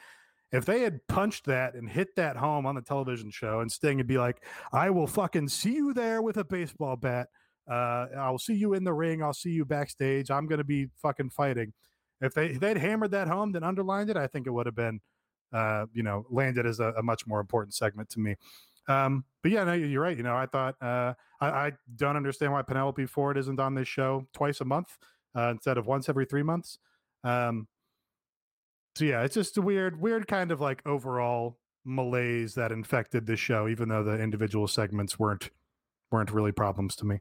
if 0.52 0.65
they 0.65 0.82
had 0.82 1.00
punched 1.08 1.46
that 1.46 1.76
and 1.76 1.89
hit 1.89 2.15
that 2.15 2.38
home 2.38 2.65
on 2.65 2.76
the 2.76 2.82
television 2.82 3.32
show, 3.32 3.62
and 3.62 3.72
Sting 3.72 3.98
would 3.98 4.08
be 4.08 4.17
like, 4.17 4.43
"I 4.74 4.89
will 4.89 5.08
fucking 5.08 5.48
see 5.50 5.76
you 5.76 5.93
there 5.93 6.22
with 6.22 6.38
a 6.38 6.43
baseball 6.43 6.96
bat. 6.98 7.30
Uh, 7.69 8.08
I'll 8.17 8.39
see 8.39 8.56
you 8.56 8.73
in 8.73 8.84
the 8.84 8.93
ring. 8.93 9.23
I'll 9.23 9.34
see 9.34 9.52
you 9.52 9.65
backstage. 9.65 10.30
I'm 10.32 10.47
going 10.47 10.60
to 10.60 10.65
be 10.65 10.88
fucking 11.02 11.30
fighting." 11.30 11.73
If 12.21 12.34
they 12.34 12.47
if 12.47 12.60
they'd 12.60 12.78
hammered 12.78 13.12
that 13.12 13.28
home, 13.28 13.52
then 13.52 13.63
underlined 13.63 14.10
it, 14.10 14.17
I 14.17 14.28
think 14.28 14.47
it 14.47 14.52
would 14.52 14.65
have 14.65 14.76
been, 14.76 15.02
uh, 15.52 15.86
you 15.93 16.04
know, 16.04 16.26
landed 16.30 16.65
as 16.65 16.80
a, 16.80 16.93
a 16.97 17.04
much 17.04 17.28
more 17.28 17.39
important 17.39 17.73
segment 17.73 18.10
to 18.12 18.19
me. 18.19 18.36
Um, 18.88 19.26
but 19.41 19.52
yeah, 19.52 19.63
no, 19.63 19.73
you're 19.73 20.02
right. 20.02 20.15
You 20.15 20.23
know, 20.23 20.36
I 20.36 20.45
thought 20.45 20.76
uh, 20.82 21.13
I, 21.39 21.47
I, 21.47 21.71
don't 21.95 22.17
understand 22.17 22.52
why 22.52 22.62
Penelope 22.63 23.06
Ford 23.06 23.38
isn't 23.38 23.60
on 23.60 23.76
this 23.76 23.88
show 23.88 24.28
twice 24.34 24.60
a 24.60 24.65
month 24.65 24.97
uh, 25.36 25.49
instead 25.52 25.78
of 25.78 25.86
once 25.86 26.10
every 26.10 26.26
three 26.26 26.43
months. 26.43 26.80
Um, 27.23 27.67
so 28.95 29.06
yeah, 29.06 29.23
it's 29.23 29.36
just 29.36 29.58
a 29.58 29.62
weird, 29.62 30.02
weird 30.02 30.28
kind 30.28 30.52
of 30.52 30.60
like 30.62 30.86
overall 30.86 31.58
malaise 31.86 32.56
that 32.56 32.71
infected 32.71 33.26
the 33.26 33.36
show, 33.36 33.67
even 33.67 33.89
though 33.89 34.04
the 34.04 34.21
individual 34.21 34.67
segments 34.67 35.17
weren't 35.17 35.49
weren't 36.12 36.32
really 36.32 36.52
problems 36.52 36.95
to 36.97 37.06
me. 37.06 37.19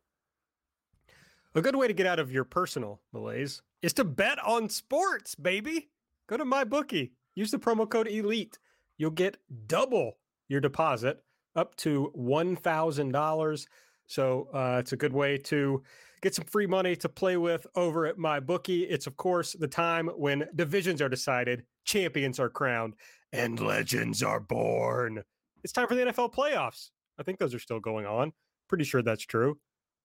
A 1.54 1.60
good 1.60 1.76
way 1.76 1.86
to 1.86 1.92
get 1.92 2.06
out 2.06 2.18
of 2.18 2.32
your 2.32 2.44
personal 2.44 3.02
malaise 3.12 3.60
is 3.82 3.92
to 3.94 4.04
bet 4.04 4.38
on 4.42 4.70
sports, 4.70 5.34
baby. 5.34 5.90
Go 6.26 6.38
to 6.38 6.44
MyBookie. 6.46 7.10
Use 7.34 7.50
the 7.50 7.58
promo 7.58 7.88
code 7.88 8.08
ELITE. 8.08 8.58
You'll 8.96 9.10
get 9.10 9.36
double 9.66 10.16
your 10.48 10.62
deposit 10.62 11.22
up 11.54 11.76
to 11.76 12.10
$1,000. 12.16 13.66
So 14.06 14.48
uh, 14.54 14.76
it's 14.80 14.92
a 14.92 14.96
good 14.96 15.12
way 15.12 15.36
to 15.38 15.82
get 16.22 16.34
some 16.34 16.46
free 16.46 16.66
money 16.66 16.96
to 16.96 17.08
play 17.10 17.36
with 17.36 17.66
over 17.74 18.06
at 18.06 18.16
MyBookie. 18.16 18.86
It's, 18.88 19.06
of 19.06 19.18
course, 19.18 19.52
the 19.52 19.68
time 19.68 20.08
when 20.16 20.48
divisions 20.54 21.02
are 21.02 21.08
decided, 21.10 21.64
champions 21.84 22.40
are 22.40 22.48
crowned, 22.48 22.94
and 23.30 23.60
legends 23.60 24.22
are 24.22 24.40
born. 24.40 25.22
It's 25.62 25.72
time 25.72 25.86
for 25.86 25.96
the 25.96 26.02
NFL 26.02 26.32
playoffs. 26.32 26.90
I 27.18 27.24
think 27.24 27.38
those 27.38 27.54
are 27.54 27.58
still 27.58 27.80
going 27.80 28.06
on. 28.06 28.32
Pretty 28.68 28.84
sure 28.84 29.02
that's 29.02 29.24
true. 29.26 29.58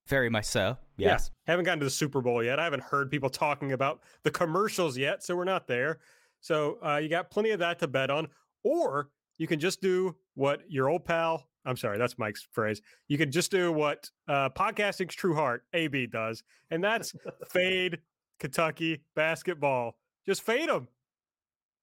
Very 0.08 0.30
much 0.30 0.46
so. 0.46 0.78
Yes. 0.98 1.32
Yeah. 1.48 1.52
Haven't 1.52 1.66
gotten 1.66 1.80
to 1.80 1.86
the 1.86 1.92
Super 1.92 2.22
Bowl 2.22 2.44
yet. 2.44 2.60
I 2.60 2.64
haven't 2.64 2.84
heard 2.84 3.12
people 3.12 3.30
talking 3.30 3.74
about 3.74 4.02
the 4.24 4.32
commercials 4.32 4.98
yet, 4.98 5.24
so 5.24 5.36
we're 5.36 5.44
not 5.44 5.68
there. 5.68 6.00
So 6.40 6.78
uh, 6.84 6.98
you 6.98 7.10
got 7.10 7.30
plenty 7.30 7.52
of 7.52 7.60
that 7.60 7.80
to 7.80 7.88
bet 7.88 8.10
on. 8.10 8.28
Or 8.64 9.10
you 9.38 9.48
can 9.48 9.60
just 9.60 9.82
do 9.82 10.16
what 10.36 10.62
your 10.70 10.90
old 10.90 11.06
pal, 11.06 11.44
I'm 11.66 11.78
sorry, 11.78 11.98
that's 11.98 12.18
Mike's 12.18 12.48
phrase. 12.52 12.82
You 13.08 13.18
can 13.18 13.32
just 13.32 13.52
do 13.52 13.72
what 13.72 14.10
uh, 14.28 14.50
podcasting's 14.50 15.16
true 15.16 15.36
heart, 15.36 15.64
AB, 15.74 16.08
does, 16.08 16.44
and 16.72 16.84
that's 16.84 17.14
fade 17.50 18.00
Kentucky 18.40 19.04
basketball. 19.16 19.96
Just 20.26 20.42
fade 20.42 20.70
them. 20.70 20.88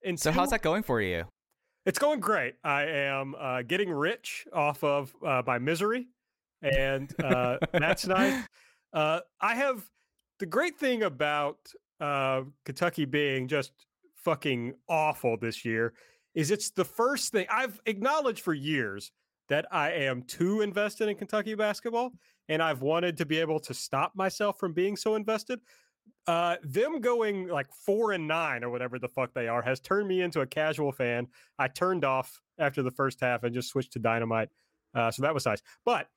And 0.04 0.18
so, 0.18 0.30
two, 0.30 0.38
how's 0.38 0.50
that 0.50 0.62
going 0.62 0.82
for 0.82 1.00
you? 1.00 1.24
It's 1.86 1.98
going 1.98 2.20
great. 2.20 2.54
I 2.64 2.84
am 2.84 3.34
uh, 3.38 3.62
getting 3.62 3.90
rich 3.90 4.46
off 4.52 4.82
of 4.82 5.14
uh, 5.24 5.42
my 5.46 5.58
misery, 5.58 6.08
and 6.64 7.14
uh, 7.22 7.58
that's 7.72 8.06
nice. 8.06 8.44
Uh, 8.92 9.20
I 9.40 9.54
have 9.54 9.84
the 10.38 10.46
great 10.46 10.78
thing 10.78 11.02
about 11.02 11.58
uh, 12.00 12.42
Kentucky 12.64 13.04
being 13.04 13.48
just 13.48 13.72
fucking 14.16 14.74
awful 14.88 15.36
this 15.36 15.64
year 15.64 15.94
is 16.34 16.50
it's 16.50 16.70
the 16.70 16.84
first 16.84 17.32
thing 17.32 17.46
I've 17.50 17.80
acknowledged 17.86 18.42
for 18.42 18.54
years 18.54 19.12
that 19.48 19.66
I 19.70 19.92
am 19.92 20.22
too 20.22 20.62
invested 20.62 21.08
in 21.08 21.16
Kentucky 21.16 21.54
basketball 21.54 22.12
and 22.48 22.62
I've 22.62 22.82
wanted 22.82 23.16
to 23.18 23.26
be 23.26 23.38
able 23.38 23.60
to 23.60 23.74
stop 23.74 24.12
myself 24.16 24.58
from 24.58 24.72
being 24.72 24.96
so 24.96 25.14
invested. 25.14 25.60
uh, 26.26 26.56
them 26.62 27.00
going 27.00 27.48
like 27.48 27.66
four 27.72 28.12
and 28.12 28.26
nine 28.26 28.64
or 28.64 28.70
whatever 28.70 28.98
the 28.98 29.08
fuck 29.08 29.32
they 29.34 29.48
are 29.48 29.62
has 29.62 29.80
turned 29.80 30.08
me 30.08 30.22
into 30.22 30.40
a 30.40 30.46
casual 30.46 30.92
fan. 30.92 31.26
I 31.58 31.68
turned 31.68 32.04
off 32.04 32.40
after 32.58 32.82
the 32.82 32.90
first 32.90 33.20
half 33.20 33.44
and 33.44 33.54
just 33.54 33.68
switched 33.68 33.92
to 33.92 33.98
Dynamite. 33.98 34.48
Uh, 34.94 35.10
so 35.10 35.22
that 35.22 35.34
was 35.34 35.44
nice. 35.44 35.60
But 35.84 36.08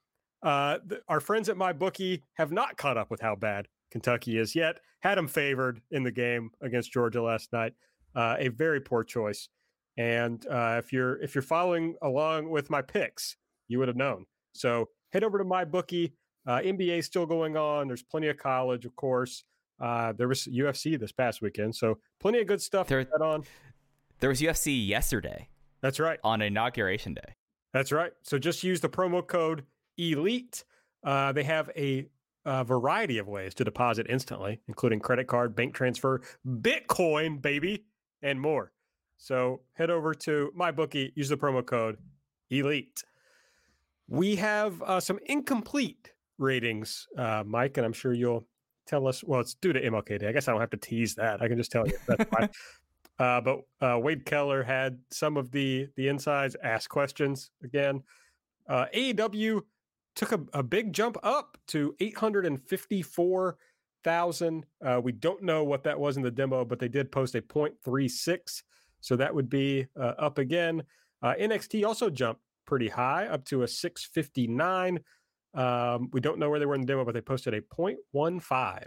uh, 0.44 0.78
th- 0.88 1.02
our 1.08 1.20
friends 1.20 1.50
at 1.50 1.56
MyBookie 1.58 2.22
have 2.34 2.52
not 2.52 2.78
caught 2.78 2.98
up 2.98 3.10
with 3.10 3.22
how 3.22 3.36
bad 3.36 3.68
Kentucky 3.92 4.38
is 4.38 4.56
yet. 4.56 4.80
Had 5.02 5.18
them 5.18 5.28
favored 5.28 5.82
in 5.92 6.04
the 6.04 6.12
game 6.12 6.52
against 6.62 6.92
Georgia 6.92 7.22
last 7.22 7.52
night. 7.54 7.74
Uh, 8.16 8.36
a 8.40 8.48
very 8.50 8.80
poor 8.82 9.04
choice. 9.04 9.50
And 9.98 10.46
uh, 10.48 10.76
if 10.84 10.94
you're 10.94 11.22
if 11.22 11.34
you're 11.36 11.42
following 11.42 11.96
along 12.02 12.50
with 12.50 12.70
my 12.70 12.82
picks, 12.82 13.36
you 13.68 13.80
would 13.80 13.88
have 13.88 13.98
known. 13.98 14.26
So 14.54 14.90
head 15.14 15.24
over 15.24 15.38
to 15.38 15.44
MyBookie. 15.46 16.12
Uh, 16.46 16.60
NBA 16.60 17.04
still 17.04 17.26
going 17.26 17.58
on. 17.58 17.88
There's 17.88 18.04
plenty 18.04 18.28
of 18.28 18.38
college, 18.38 18.86
of 18.86 18.96
course. 18.96 19.44
Uh, 19.82 20.14
there 20.14 20.28
was 20.28 20.46
UFC 20.48 21.00
this 21.00 21.12
past 21.12 21.42
weekend, 21.42 21.76
so 21.76 21.98
plenty 22.20 22.40
of 22.40 22.48
good 22.48 22.62
stuff 22.62 22.88
There- 22.88 23.06
on. 23.22 23.44
There 24.20 24.30
was 24.30 24.42
UFC 24.42 24.88
yesterday 24.88 25.50
That's 25.82 26.00
right. 26.00 26.20
on 26.24 26.42
inauguration 26.42 27.14
day. 27.14 27.36
That's 27.74 27.92
right. 27.92 28.12
So 28.24 28.40
just 28.40 28.64
use 28.64 28.80
the 28.82 28.90
promo 28.90 29.26
code 29.26 29.64
ELITE. 30.00 30.64
Uh, 31.04 31.32
they 31.32 31.44
have 31.44 31.70
a, 31.76 32.08
uh 32.46 32.64
variety 32.64 33.18
of 33.18 33.28
ways 33.28 33.54
to 33.54 33.64
deposit 33.66 34.06
instantly, 34.10 34.62
including 34.68 35.00
credit 35.02 35.28
card, 35.28 35.56
bank 35.56 35.74
transfer, 35.74 36.22
Bitcoin, 36.48 37.42
baby, 37.42 37.84
and 38.22 38.40
more. 38.40 38.72
So 39.18 39.62
head 39.74 39.90
over 39.90 40.14
to 40.14 40.52
MyBookie, 40.58 41.12
use 41.16 41.30
the 41.30 41.38
promo 41.38 41.66
code 41.66 41.98
ELITE. 42.52 43.04
We 44.08 44.36
have 44.38 44.82
uh, 44.82 45.00
some 45.00 45.20
incomplete 45.26 46.14
ratings, 46.38 47.08
uh, 47.18 47.44
Mike, 47.46 47.78
and 47.78 47.86
I'm 47.86 47.94
sure 47.94 48.14
you'll 48.14 48.48
tell 48.86 49.08
us. 49.08 49.24
Well, 49.24 49.42
it's 49.42 49.56
due 49.56 49.74
to 49.74 49.82
MLK 49.82 50.20
Day. 50.20 50.28
I 50.28 50.32
guess 50.32 50.48
I 50.48 50.52
don't 50.52 50.62
have 50.62 50.70
to 50.70 50.78
tease 50.78 51.16
that. 51.16 51.42
I 51.42 51.48
can 51.48 51.58
just 51.58 51.72
tell 51.72 51.86
you. 51.88 51.98
That's 52.08 52.30
fine. 52.30 52.50
Uh, 53.20 53.42
but 53.42 53.62
uh, 53.82 53.98
Wade 53.98 54.24
Keller 54.26 54.62
had 54.62 55.00
some 55.10 55.38
of 55.38 55.50
the 55.50 55.88
the 55.96 56.08
insides 56.08 56.56
ask 56.64 56.88
questions 56.88 57.50
again. 57.64 58.04
Uh, 58.70 58.86
AEW 58.96 59.62
took 60.18 60.32
a, 60.34 60.40
a 60.54 60.64
big 60.64 60.92
jump 60.92 61.16
up 61.24 61.58
to 61.68 61.96
eight 62.02 62.18
hundred 62.18 62.46
and 62.46 62.62
fifty 62.62 63.02
four 63.02 63.58
thousand. 64.04 64.66
Uh, 64.84 65.00
we 65.02 65.14
don't 65.14 65.44
know 65.44 65.64
what 65.64 65.84
that 65.84 65.98
was 65.98 66.18
in 66.18 66.24
the 66.24 66.32
demo, 66.32 66.66
but 66.66 66.80
they 66.80 66.88
did 66.90 67.12
post 67.12 67.36
a 67.36 67.42
0.36, 67.42 68.64
so 69.00 69.16
that 69.16 69.34
would 69.34 69.50
be 69.50 69.86
uh, 69.96 70.14
up 70.18 70.40
again. 70.40 70.84
Uh, 71.22 71.34
NXT 71.40 71.86
also 71.86 72.10
jumped 72.10 72.42
pretty 72.66 72.90
high, 72.90 73.28
up 73.28 73.46
to 73.46 73.64
a 73.64 73.68
six 73.68 74.04
fifty 74.04 74.48
nine. 74.48 75.00
Um, 75.54 76.10
we 76.12 76.20
don't 76.20 76.40
know 76.40 76.50
where 76.50 76.60
they 76.60 76.66
were 76.66 76.76
in 76.76 76.82
the 76.82 76.88
demo, 76.88 77.06
but 77.06 77.14
they 77.14 77.22
posted 77.22 77.54
a 77.54 77.62
0.15. 77.62 78.86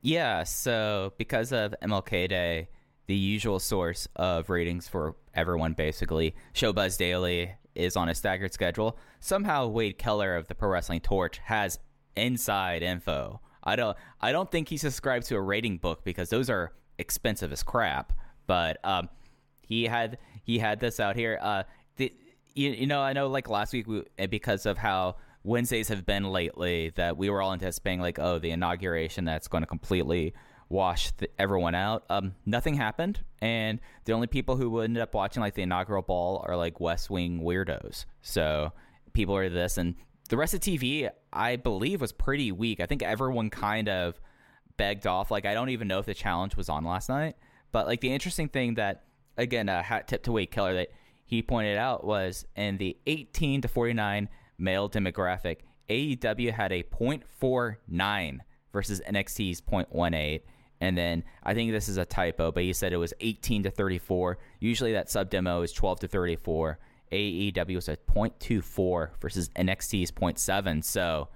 Yeah, 0.00 0.44
so 0.44 1.12
because 1.18 1.52
of 1.52 1.74
MLK 1.82 2.28
Day, 2.28 2.68
the 3.06 3.14
usual 3.14 3.58
source 3.58 4.08
of 4.16 4.48
ratings 4.48 4.88
for 4.88 5.16
everyone 5.34 5.74
basically, 5.74 6.34
Showbuzz 6.54 6.96
Daily 6.96 7.54
is 7.74 7.96
on 7.96 8.08
a 8.08 8.14
staggered 8.14 8.52
schedule. 8.52 8.98
Somehow 9.20 9.66
Wade 9.66 9.98
Keller 9.98 10.36
of 10.36 10.48
the 10.48 10.54
Pro 10.54 10.68
Wrestling 10.68 11.00
Torch 11.00 11.38
has 11.44 11.78
inside 12.16 12.82
info. 12.82 13.40
I 13.62 13.76
don't 13.76 13.96
I 14.20 14.32
don't 14.32 14.50
think 14.50 14.68
he 14.68 14.76
subscribed 14.76 15.26
to 15.26 15.36
a 15.36 15.40
rating 15.40 15.78
book 15.78 16.04
because 16.04 16.28
those 16.28 16.50
are 16.50 16.72
expensive 16.98 17.52
as 17.52 17.62
crap. 17.62 18.12
But 18.46 18.78
um, 18.84 19.08
he 19.62 19.84
had 19.84 20.18
he 20.44 20.58
had 20.58 20.80
this 20.80 21.00
out 21.00 21.16
here. 21.16 21.38
Uh, 21.40 21.62
the 21.96 22.12
you, 22.54 22.70
you 22.70 22.86
know 22.86 23.00
I 23.00 23.12
know 23.12 23.28
like 23.28 23.48
last 23.48 23.72
week 23.72 23.86
we, 23.86 24.04
because 24.28 24.66
of 24.66 24.78
how 24.78 25.16
Wednesdays 25.42 25.88
have 25.88 26.06
been 26.06 26.24
lately 26.24 26.92
that 26.96 27.16
we 27.16 27.30
were 27.30 27.42
all 27.42 27.52
anticipating 27.52 28.00
like 28.00 28.18
oh 28.18 28.38
the 28.38 28.50
inauguration 28.50 29.24
that's 29.24 29.48
going 29.48 29.62
to 29.62 29.66
completely 29.66 30.34
wash 30.68 31.10
the, 31.12 31.28
everyone 31.38 31.74
out. 31.74 32.04
Um, 32.10 32.34
nothing 32.46 32.74
happened, 32.74 33.20
and 33.40 33.80
the 34.04 34.12
only 34.12 34.26
people 34.26 34.56
who 34.56 34.80
ended 34.80 35.02
up 35.02 35.14
watching 35.14 35.40
like 35.40 35.54
the 35.54 35.62
inaugural 35.62 36.02
ball 36.02 36.44
are 36.46 36.56
like 36.56 36.80
West 36.80 37.10
Wing 37.10 37.40
weirdos. 37.40 38.04
So 38.22 38.72
people 39.12 39.36
are 39.36 39.48
this, 39.48 39.78
and 39.78 39.94
the 40.28 40.36
rest 40.36 40.54
of 40.54 40.60
TV 40.60 41.10
I 41.32 41.56
believe 41.56 42.00
was 42.00 42.12
pretty 42.12 42.52
weak. 42.52 42.80
I 42.80 42.86
think 42.86 43.02
everyone 43.02 43.50
kind 43.50 43.88
of 43.88 44.20
begged 44.76 45.06
off. 45.06 45.30
Like 45.30 45.46
I 45.46 45.54
don't 45.54 45.70
even 45.70 45.88
know 45.88 45.98
if 45.98 46.06
the 46.06 46.14
challenge 46.14 46.56
was 46.56 46.68
on 46.68 46.84
last 46.84 47.08
night, 47.08 47.36
but 47.72 47.86
like 47.86 48.00
the 48.00 48.12
interesting 48.12 48.48
thing 48.48 48.74
that 48.74 49.04
again 49.36 49.68
a 49.68 49.82
hat 49.82 50.08
tip 50.08 50.22
to 50.24 50.32
Wade 50.32 50.50
Keller 50.50 50.74
that 50.74 50.88
he 51.26 51.42
pointed 51.42 51.78
out 51.78 52.04
was 52.04 52.46
in 52.56 52.76
the 52.78 52.96
18 53.06 53.62
to 53.62 53.68
49 53.68 54.28
male 54.58 54.88
demographic, 54.88 55.58
AEW 55.88 56.52
had 56.52 56.72
a 56.72 56.82
0.49 56.82 58.38
versus 58.72 59.00
NXT's 59.06 59.60
0.18. 59.60 60.40
And 60.84 60.98
then 60.98 61.24
I 61.42 61.54
think 61.54 61.72
this 61.72 61.88
is 61.88 61.96
a 61.96 62.04
typo, 62.04 62.52
but 62.52 62.62
he 62.62 62.72
said 62.74 62.92
it 62.92 62.98
was 62.98 63.14
18 63.20 63.62
to 63.62 63.70
34. 63.70 64.38
Usually 64.60 64.92
that 64.92 65.08
sub 65.10 65.30
demo 65.30 65.62
is 65.62 65.72
12 65.72 66.00
to 66.00 66.08
34. 66.08 66.78
AEW 67.10 67.74
was 67.76 67.88
at 67.88 68.06
0.24 68.06 69.08
versus 69.20 69.48
NXT's 69.56 70.10
0.7. 70.12 70.84
So 70.84 71.28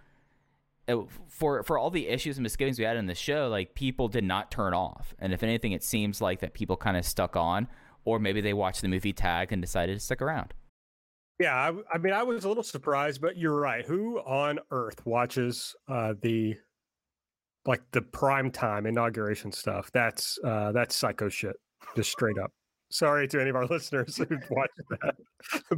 it- 0.87 0.99
for 1.29 1.63
for 1.63 1.79
all 1.79 1.91
the 1.91 2.09
issues 2.09 2.37
and 2.37 2.43
misgivings 2.43 2.79
we 2.79 2.85
had 2.85 2.97
in 2.97 3.07
the 3.07 3.15
show, 3.15 3.49
like 3.49 3.75
people 3.75 4.09
did 4.09 4.25
not 4.25 4.51
turn 4.51 4.75
off. 4.75 5.15
And 5.19 5.33
if 5.33 5.43
anything, 5.43 5.73
it 5.73 5.83
seems 5.83 6.21
like 6.21 6.41
that 6.41 6.53
people 6.53 6.77
kind 6.77 6.97
of 6.97 7.05
stuck 7.07 7.37
on, 7.37 7.69
or 8.05 8.19
maybe 8.19 8.41
they 8.41 8.53
watched 8.55 8.83
the 8.83 8.89
movie 8.89 9.13
Tag 9.13 9.53
and 9.53 9.63
decided 9.63 9.95
to 9.95 10.01
stick 10.01 10.21
around. 10.21 10.53
Yeah, 11.41 11.55
I, 11.55 11.95
I 11.95 11.99
mean, 11.99 12.13
I 12.13 12.25
was 12.25 12.45
a 12.45 12.49
little 12.49 12.65
surprised, 12.65 13.21
but 13.21 13.37
you're 13.39 13.59
right. 13.61 13.87
Who 13.87 14.19
on 14.19 14.59
earth 14.73 15.07
watches 15.07 15.77
uh, 15.87 16.15
the 16.21 16.57
like 17.67 17.83
the 17.93 18.03
prime 18.03 18.51
time 18.51 18.87
inauguration 18.87 19.53
stuff? 19.53 19.91
That's 19.93 20.39
uh, 20.45 20.73
that's 20.73 20.95
psycho 20.97 21.29
shit, 21.29 21.57
just 21.97 22.11
straight 22.11 22.39
up. 22.39 22.53
Sorry 22.91 23.29
to 23.29 23.41
any 23.41 23.51
of 23.51 23.57
our 23.57 23.67
listeners 23.71 24.17
who 24.17 24.27
watched 24.51 24.81
that, 24.91 25.15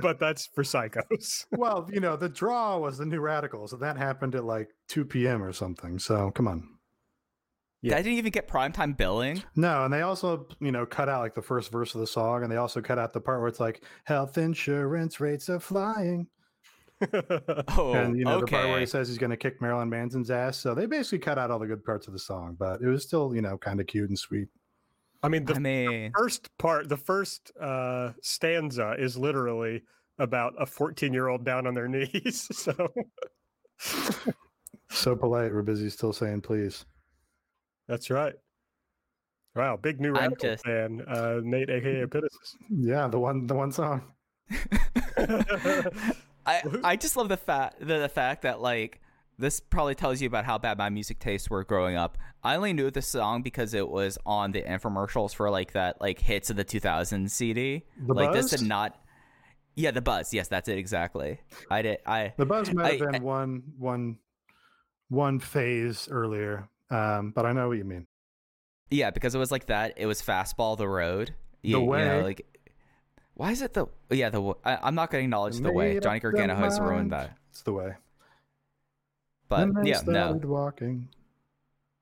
but 0.00 0.18
that's 0.20 0.46
for 0.54 0.62
psychos. 0.62 1.46
well, 1.52 1.88
you 1.92 2.00
know, 2.00 2.16
the 2.16 2.28
draw 2.28 2.78
was 2.78 2.98
the 2.98 3.06
new 3.06 3.20
radicals, 3.20 3.72
and 3.72 3.82
that 3.82 3.96
happened 3.96 4.34
at 4.34 4.44
like 4.44 4.68
2 4.88 5.04
p.m. 5.04 5.42
or 5.42 5.52
something. 5.52 5.98
So 5.98 6.30
come 6.30 6.46
on. 6.46 6.68
Yeah. 7.82 7.96
I 7.96 8.02
didn't 8.02 8.18
even 8.18 8.30
get 8.30 8.46
primetime 8.46 8.94
billing. 8.96 9.42
No, 9.56 9.84
and 9.84 9.92
they 9.92 10.02
also, 10.02 10.46
you 10.60 10.70
know, 10.70 10.84
cut 10.84 11.08
out 11.08 11.20
like 11.20 11.34
the 11.34 11.42
first 11.42 11.72
verse 11.72 11.94
of 11.94 12.00
the 12.00 12.06
song, 12.06 12.42
and 12.42 12.52
they 12.52 12.56
also 12.56 12.82
cut 12.82 12.98
out 12.98 13.12
the 13.14 13.20
part 13.20 13.40
where 13.40 13.48
it's 13.48 13.60
like 13.60 13.82
health 14.04 14.36
insurance 14.36 15.18
rates 15.18 15.48
are 15.48 15.60
flying, 15.60 16.26
Oh, 17.76 17.92
and 17.94 18.18
you 18.18 18.24
know 18.24 18.34
okay. 18.36 18.40
the 18.40 18.46
part 18.46 18.68
where 18.68 18.80
he 18.80 18.86
says 18.86 19.08
he's 19.08 19.18
going 19.18 19.30
to 19.30 19.36
kick 19.36 19.60
Marilyn 19.62 19.88
Manson's 19.88 20.30
ass. 20.30 20.58
So 20.58 20.74
they 20.74 20.86
basically 20.86 21.18
cut 21.20 21.38
out 21.38 21.50
all 21.50 21.58
the 21.58 21.66
good 21.66 21.84
parts 21.84 22.06
of 22.06 22.12
the 22.12 22.18
song, 22.18 22.56
but 22.58 22.80
it 22.82 22.86
was 22.86 23.02
still, 23.02 23.34
you 23.34 23.40
know, 23.42 23.56
kind 23.56 23.80
of 23.80 23.86
cute 23.86 24.08
and 24.08 24.18
sweet. 24.18 24.48
I 25.22 25.28
mean, 25.28 25.44
the 25.44 25.54
I 25.54 25.58
mean, 25.58 26.12
first 26.16 26.48
part, 26.58 26.88
the 26.88 26.96
first 26.96 27.52
uh, 27.60 28.12
stanza 28.22 28.94
is 28.98 29.16
literally 29.16 29.82
about 30.18 30.54
a 30.58 30.66
14 30.66 31.12
year 31.12 31.28
old 31.28 31.44
down 31.44 31.66
on 31.66 31.74
their 31.74 31.88
knees. 31.94 32.48
So 32.56 32.74
So 34.90 35.16
polite. 35.16 35.52
We're 35.52 35.62
busy 35.62 35.88
still 35.90 36.12
saying 36.12 36.42
please. 36.42 36.84
that's 37.88 38.10
right. 38.10 38.34
Wow, 39.56 39.76
big 39.76 40.00
new 40.00 40.10
I'm 40.10 40.30
radical 40.32 40.50
just- 40.50 40.64
fan, 40.64 41.02
uh, 41.08 41.40
Nate, 41.42 41.70
aka 41.70 42.02
Epitasis. 42.06 42.56
Yeah, 42.70 43.08
the 43.08 43.18
one, 43.18 43.46
the 43.46 43.54
one 43.54 43.72
song. 43.72 44.02
I 46.46 46.62
I 46.84 46.96
just 46.96 47.16
love 47.16 47.28
the 47.28 47.36
fact 47.36 47.80
the, 47.80 47.98
the 47.98 48.08
fact 48.08 48.42
that 48.42 48.60
like 48.60 49.00
this 49.38 49.58
probably 49.60 49.94
tells 49.94 50.20
you 50.20 50.26
about 50.26 50.44
how 50.44 50.58
bad 50.58 50.76
my 50.76 50.90
music 50.90 51.18
tastes 51.18 51.48
were 51.48 51.64
growing 51.64 51.96
up. 51.96 52.18
I 52.42 52.56
only 52.56 52.72
knew 52.74 52.90
this 52.90 53.06
song 53.08 53.42
because 53.42 53.72
it 53.74 53.88
was 53.88 54.18
on 54.26 54.52
the 54.52 54.62
infomercials 54.62 55.34
for 55.34 55.50
like 55.50 55.72
that 55.72 56.00
like 56.00 56.18
hits 56.20 56.50
of 56.50 56.56
the 56.56 56.64
2000 56.64 57.30
CD. 57.30 57.84
The 58.06 58.12
like 58.14 58.32
this 58.32 58.50
Buzz? 58.50 58.60
did 58.60 58.68
not. 58.68 58.98
Yeah, 59.76 59.92
the 59.92 60.02
buzz. 60.02 60.34
Yes, 60.34 60.48
that's 60.48 60.68
it 60.68 60.76
exactly. 60.76 61.40
I 61.70 61.80
did. 61.82 61.98
I 62.04 62.34
The 62.36 62.44
buzz 62.44 62.70
might 62.72 63.00
have 63.00 63.08
I- 63.08 63.12
been 63.12 63.22
one, 63.22 63.62
one, 63.78 64.18
one 65.08 65.38
phase 65.40 66.08
earlier, 66.10 66.68
um, 66.90 67.32
but 67.34 67.46
I 67.46 67.52
know 67.52 67.68
what 67.68 67.78
you 67.78 67.84
mean. 67.84 68.06
yeah 68.90 69.10
because 69.10 69.34
it 69.34 69.38
was 69.38 69.50
like 69.50 69.66
that. 69.66 69.94
It 69.96 70.06
was 70.06 70.20
fastball 70.20 70.76
the 70.76 70.88
road. 70.88 71.34
You, 71.62 71.76
The 71.76 71.80
you 71.80 71.86
know, 71.86 71.90
Way. 71.90 72.22
like 72.22 72.49
why 73.34 73.52
is 73.52 73.62
it 73.62 73.74
the 73.74 73.86
yeah 74.10 74.30
the 74.30 74.54
I, 74.64 74.88
am 74.88 74.94
not 74.94 75.10
going 75.10 75.22
to 75.22 75.24
acknowledge 75.24 75.58
the 75.58 75.72
way 75.72 75.98
Johnny 75.98 76.18
up 76.18 76.22
Gargano 76.22 76.54
has 76.54 76.78
ruined 76.78 77.12
that. 77.12 77.36
It's 77.50 77.62
the 77.62 77.72
way. 77.72 77.94
But 79.48 79.74
Then 79.74 79.86
yeah, 79.86 80.00
no. 80.06 80.40
walking. 80.44 81.08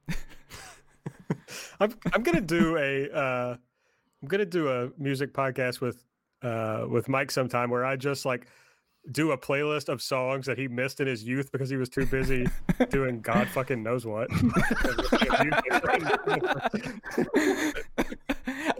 I'm 1.81 1.95
I'm 2.13 2.23
gonna 2.23 2.41
do 2.41 2.77
a 2.77 3.11
uh, 3.11 3.57
I'm 4.23 4.29
gonna 4.29 4.45
do 4.45 4.69
a 4.69 4.91
music 4.99 5.33
podcast 5.33 5.81
with 5.81 6.05
uh, 6.43 6.87
with 6.89 7.09
Mike 7.09 7.31
sometime 7.31 7.71
where 7.71 7.85
I 7.85 7.97
just 7.97 8.27
like 8.27 8.47
do 9.11 9.33
a 9.33 9.39
playlist 9.39 9.89
of 9.89 10.03
songs 10.03 10.47
that 10.47 10.59
he 10.59 10.69
missed 10.69 11.01
in 11.01 11.07
his 11.07 11.25
youth 11.25 11.51
because 11.51 11.71
he 11.71 11.77
was 11.77 11.89
too 11.89 12.05
busy 12.07 12.47
doing 12.91 13.21
God 13.21 13.49
fucking 13.49 13.83
knows 13.83 14.05
what. 14.05 14.29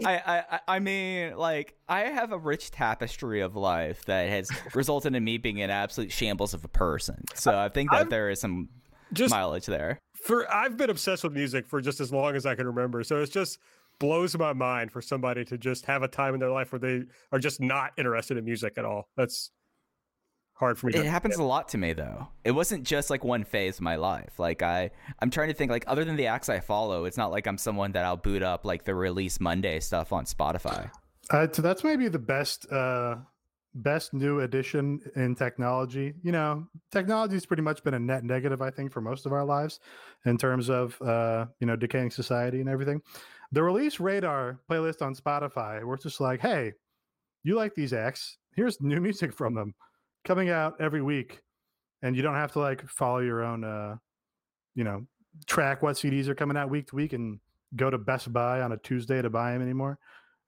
I, 0.05 0.43
I 0.51 0.59
I 0.67 0.79
mean, 0.79 1.35
like 1.35 1.75
I 1.87 2.01
have 2.01 2.31
a 2.31 2.37
rich 2.37 2.71
tapestry 2.71 3.41
of 3.41 3.55
life 3.55 4.05
that 4.05 4.29
has 4.29 4.49
resulted 4.75 5.15
in 5.15 5.23
me 5.23 5.37
being 5.37 5.61
an 5.61 5.69
absolute 5.69 6.11
shambles 6.11 6.53
of 6.53 6.63
a 6.63 6.69
person. 6.69 7.23
So 7.35 7.57
I 7.57 7.69
think 7.69 7.91
that 7.91 7.97
I'm- 7.97 8.09
there 8.09 8.29
is 8.29 8.39
some 8.41 8.69
just 9.13 9.31
mileage 9.31 9.65
there. 9.65 9.99
for 10.25 10.51
I've 10.53 10.77
been 10.77 10.89
obsessed 10.89 11.23
with 11.23 11.33
music 11.33 11.65
for 11.67 11.81
just 11.81 11.99
as 11.99 12.11
long 12.13 12.35
as 12.35 12.45
I 12.45 12.55
can 12.55 12.67
remember. 12.67 13.03
So 13.03 13.21
it's 13.21 13.31
just 13.31 13.57
blows 13.99 14.37
my 14.37 14.53
mind 14.53 14.91
for 14.91 15.01
somebody 15.01 15.43
to 15.45 15.57
just 15.57 15.85
have 15.87 16.03
a 16.03 16.07
time 16.07 16.33
in 16.33 16.39
their 16.39 16.51
life 16.51 16.71
where 16.71 16.79
they 16.79 17.01
are 17.31 17.39
just 17.39 17.59
not 17.59 17.91
interested 17.97 18.37
in 18.37 18.45
music 18.45 18.77
at 18.77 18.85
all. 18.85 19.09
That's 19.17 19.51
hard 20.59 20.77
for 20.77 20.87
me. 20.87 20.95
It 20.95 21.05
happens 21.05 21.37
a 21.37 21.43
lot 21.43 21.69
to 21.69 21.77
me 21.77 21.93
though. 21.93 22.27
It 22.43 22.51
wasn't 22.51 22.83
just 22.83 23.09
like 23.09 23.23
one 23.23 23.43
phase 23.43 23.77
of 23.77 23.81
my 23.81 23.95
life. 23.95 24.37
Like 24.37 24.61
I, 24.61 24.91
I'm 25.19 25.29
trying 25.29 25.47
to 25.47 25.53
think 25.53 25.71
like 25.71 25.85
other 25.87 26.03
than 26.03 26.17
the 26.17 26.27
acts 26.27 26.49
I 26.49 26.59
follow, 26.59 27.05
it's 27.05 27.17
not 27.17 27.31
like 27.31 27.47
I'm 27.47 27.57
someone 27.57 27.93
that 27.93 28.05
I'll 28.05 28.17
boot 28.17 28.43
up 28.43 28.65
like 28.65 28.83
the 28.83 28.93
release 28.93 29.39
Monday 29.39 29.79
stuff 29.79 30.11
on 30.11 30.25
Spotify. 30.25 30.91
Uh, 31.31 31.47
so 31.51 31.61
that's 31.61 31.83
maybe 31.83 32.07
the 32.09 32.19
best 32.19 32.71
uh, 32.71 33.15
best 33.73 34.13
new 34.13 34.41
addition 34.41 34.99
in 35.15 35.35
technology. 35.35 36.13
You 36.23 36.31
know, 36.31 36.67
technology's 36.91 37.45
pretty 37.45 37.63
much 37.63 37.83
been 37.83 37.93
a 37.93 37.99
net 37.99 38.23
negative, 38.23 38.61
I 38.61 38.69
think, 38.69 38.91
for 38.91 39.01
most 39.01 39.25
of 39.25 39.31
our 39.31 39.45
lives 39.45 39.79
in 40.25 40.37
terms 40.37 40.69
of 40.69 41.01
uh, 41.01 41.45
you 41.59 41.67
know 41.67 41.75
decaying 41.75 42.11
society 42.11 42.59
and 42.59 42.69
everything. 42.69 43.01
The 43.51 43.63
release 43.63 43.99
radar 43.99 44.59
playlist 44.69 45.01
on 45.01 45.15
Spotify, 45.15 45.83
we're 45.83 45.97
just 45.97 46.19
like, 46.19 46.39
hey, 46.41 46.73
you 47.43 47.55
like 47.55 47.73
these 47.75 47.93
acts? 47.93 48.37
Here's 48.55 48.81
new 48.81 48.99
music 49.07 49.33
from 49.33 49.55
them 49.55 49.73
coming 50.25 50.49
out 50.49 50.75
every 50.79 51.01
week, 51.01 51.41
and 52.01 52.15
you 52.15 52.21
don't 52.21 52.35
have 52.35 52.51
to 52.53 52.59
like 52.59 52.87
follow 52.89 53.19
your 53.19 53.43
own, 53.43 53.63
uh, 53.63 53.95
you 54.75 54.83
know, 54.83 55.05
track 55.45 55.81
what 55.81 55.95
CDs 55.95 56.27
are 56.27 56.35
coming 56.35 56.57
out 56.57 56.69
week 56.69 56.87
to 56.87 56.95
week 56.95 57.13
and 57.13 57.39
go 57.75 57.89
to 57.89 57.97
Best 57.97 58.31
Buy 58.31 58.61
on 58.61 58.71
a 58.71 58.77
Tuesday 58.77 59.21
to 59.21 59.29
buy 59.29 59.53
them 59.53 59.61
anymore. 59.61 59.99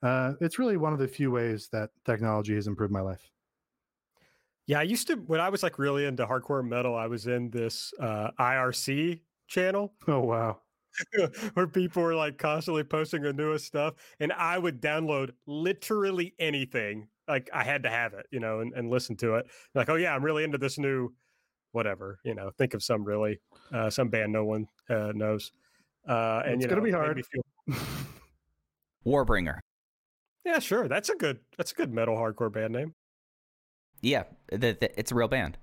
Uh, 0.04 0.34
it's 0.42 0.58
really 0.58 0.78
one 0.78 0.94
of 0.94 1.00
the 1.00 1.08
few 1.08 1.32
ways 1.32 1.70
that 1.72 1.90
technology 2.06 2.56
has 2.56 2.68
improved 2.68 2.92
my 2.92 3.02
life. 3.02 3.30
Yeah, 4.68 4.80
I 4.80 4.84
used 4.84 5.08
to 5.08 5.16
when 5.16 5.40
I 5.40 5.50
was 5.50 5.64
like 5.64 5.78
really 5.80 6.06
into 6.06 6.26
hardcore 6.26 6.68
metal. 6.68 6.96
I 6.96 7.08
was 7.08 7.28
in 7.28 7.50
this 7.50 7.94
uh, 8.00 8.32
IRC 8.40 9.20
channel. 9.48 9.94
Oh 10.08 10.20
wow! 10.20 10.60
where 11.54 11.68
people 11.68 12.04
were 12.04 12.16
like 12.16 12.38
constantly 12.38 12.84
posting 12.84 13.22
the 13.22 13.34
newest 13.34 13.66
stuff, 13.66 13.96
and 14.20 14.32
I 14.34 14.58
would 14.58 14.82
download 14.82 15.32
literally 15.46 16.34
anything. 16.40 17.08
Like 17.32 17.50
I 17.54 17.64
had 17.64 17.84
to 17.84 17.90
have 17.90 18.14
it, 18.14 18.26
you 18.30 18.42
know, 18.42 18.60
and, 18.60 18.74
and 18.74 18.90
listen 18.90 19.16
to 19.18 19.36
it. 19.36 19.46
Like, 19.74 19.88
oh 19.90 19.96
yeah, 19.96 20.14
I'm 20.14 20.22
really 20.24 20.44
into 20.44 20.58
this 20.58 20.78
new, 20.78 21.14
whatever, 21.72 22.20
you 22.26 22.36
know. 22.36 22.52
Think 22.58 22.74
of 22.74 22.84
some 22.84 23.06
really, 23.06 23.40
uh, 23.74 23.90
some 23.90 24.10
band 24.10 24.34
no 24.34 24.44
one 24.44 24.68
uh, 24.90 25.14
knows, 25.16 25.54
uh, 26.10 26.42
and 26.46 26.56
it's 26.56 26.64
you 26.64 26.70
gonna 26.70 26.82
know, 26.82 26.86
be 26.86 26.92
hard. 26.92 27.16
me 27.16 27.24
feel- 27.24 27.78
Warbringer. 29.06 29.60
yeah, 30.46 30.60
sure, 30.60 30.88
that's 30.90 31.08
a 31.10 31.16
good, 31.16 31.40
that's 31.58 31.72
a 31.72 31.76
good 31.76 31.94
metal 31.94 32.16
hardcore 32.18 32.52
band 32.52 32.74
name. 32.74 32.94
Yeah, 34.02 34.24
the, 34.52 34.58
the, 34.80 35.00
it's 35.00 35.12
a 35.12 35.16
real 35.16 35.28
band. 35.30 35.58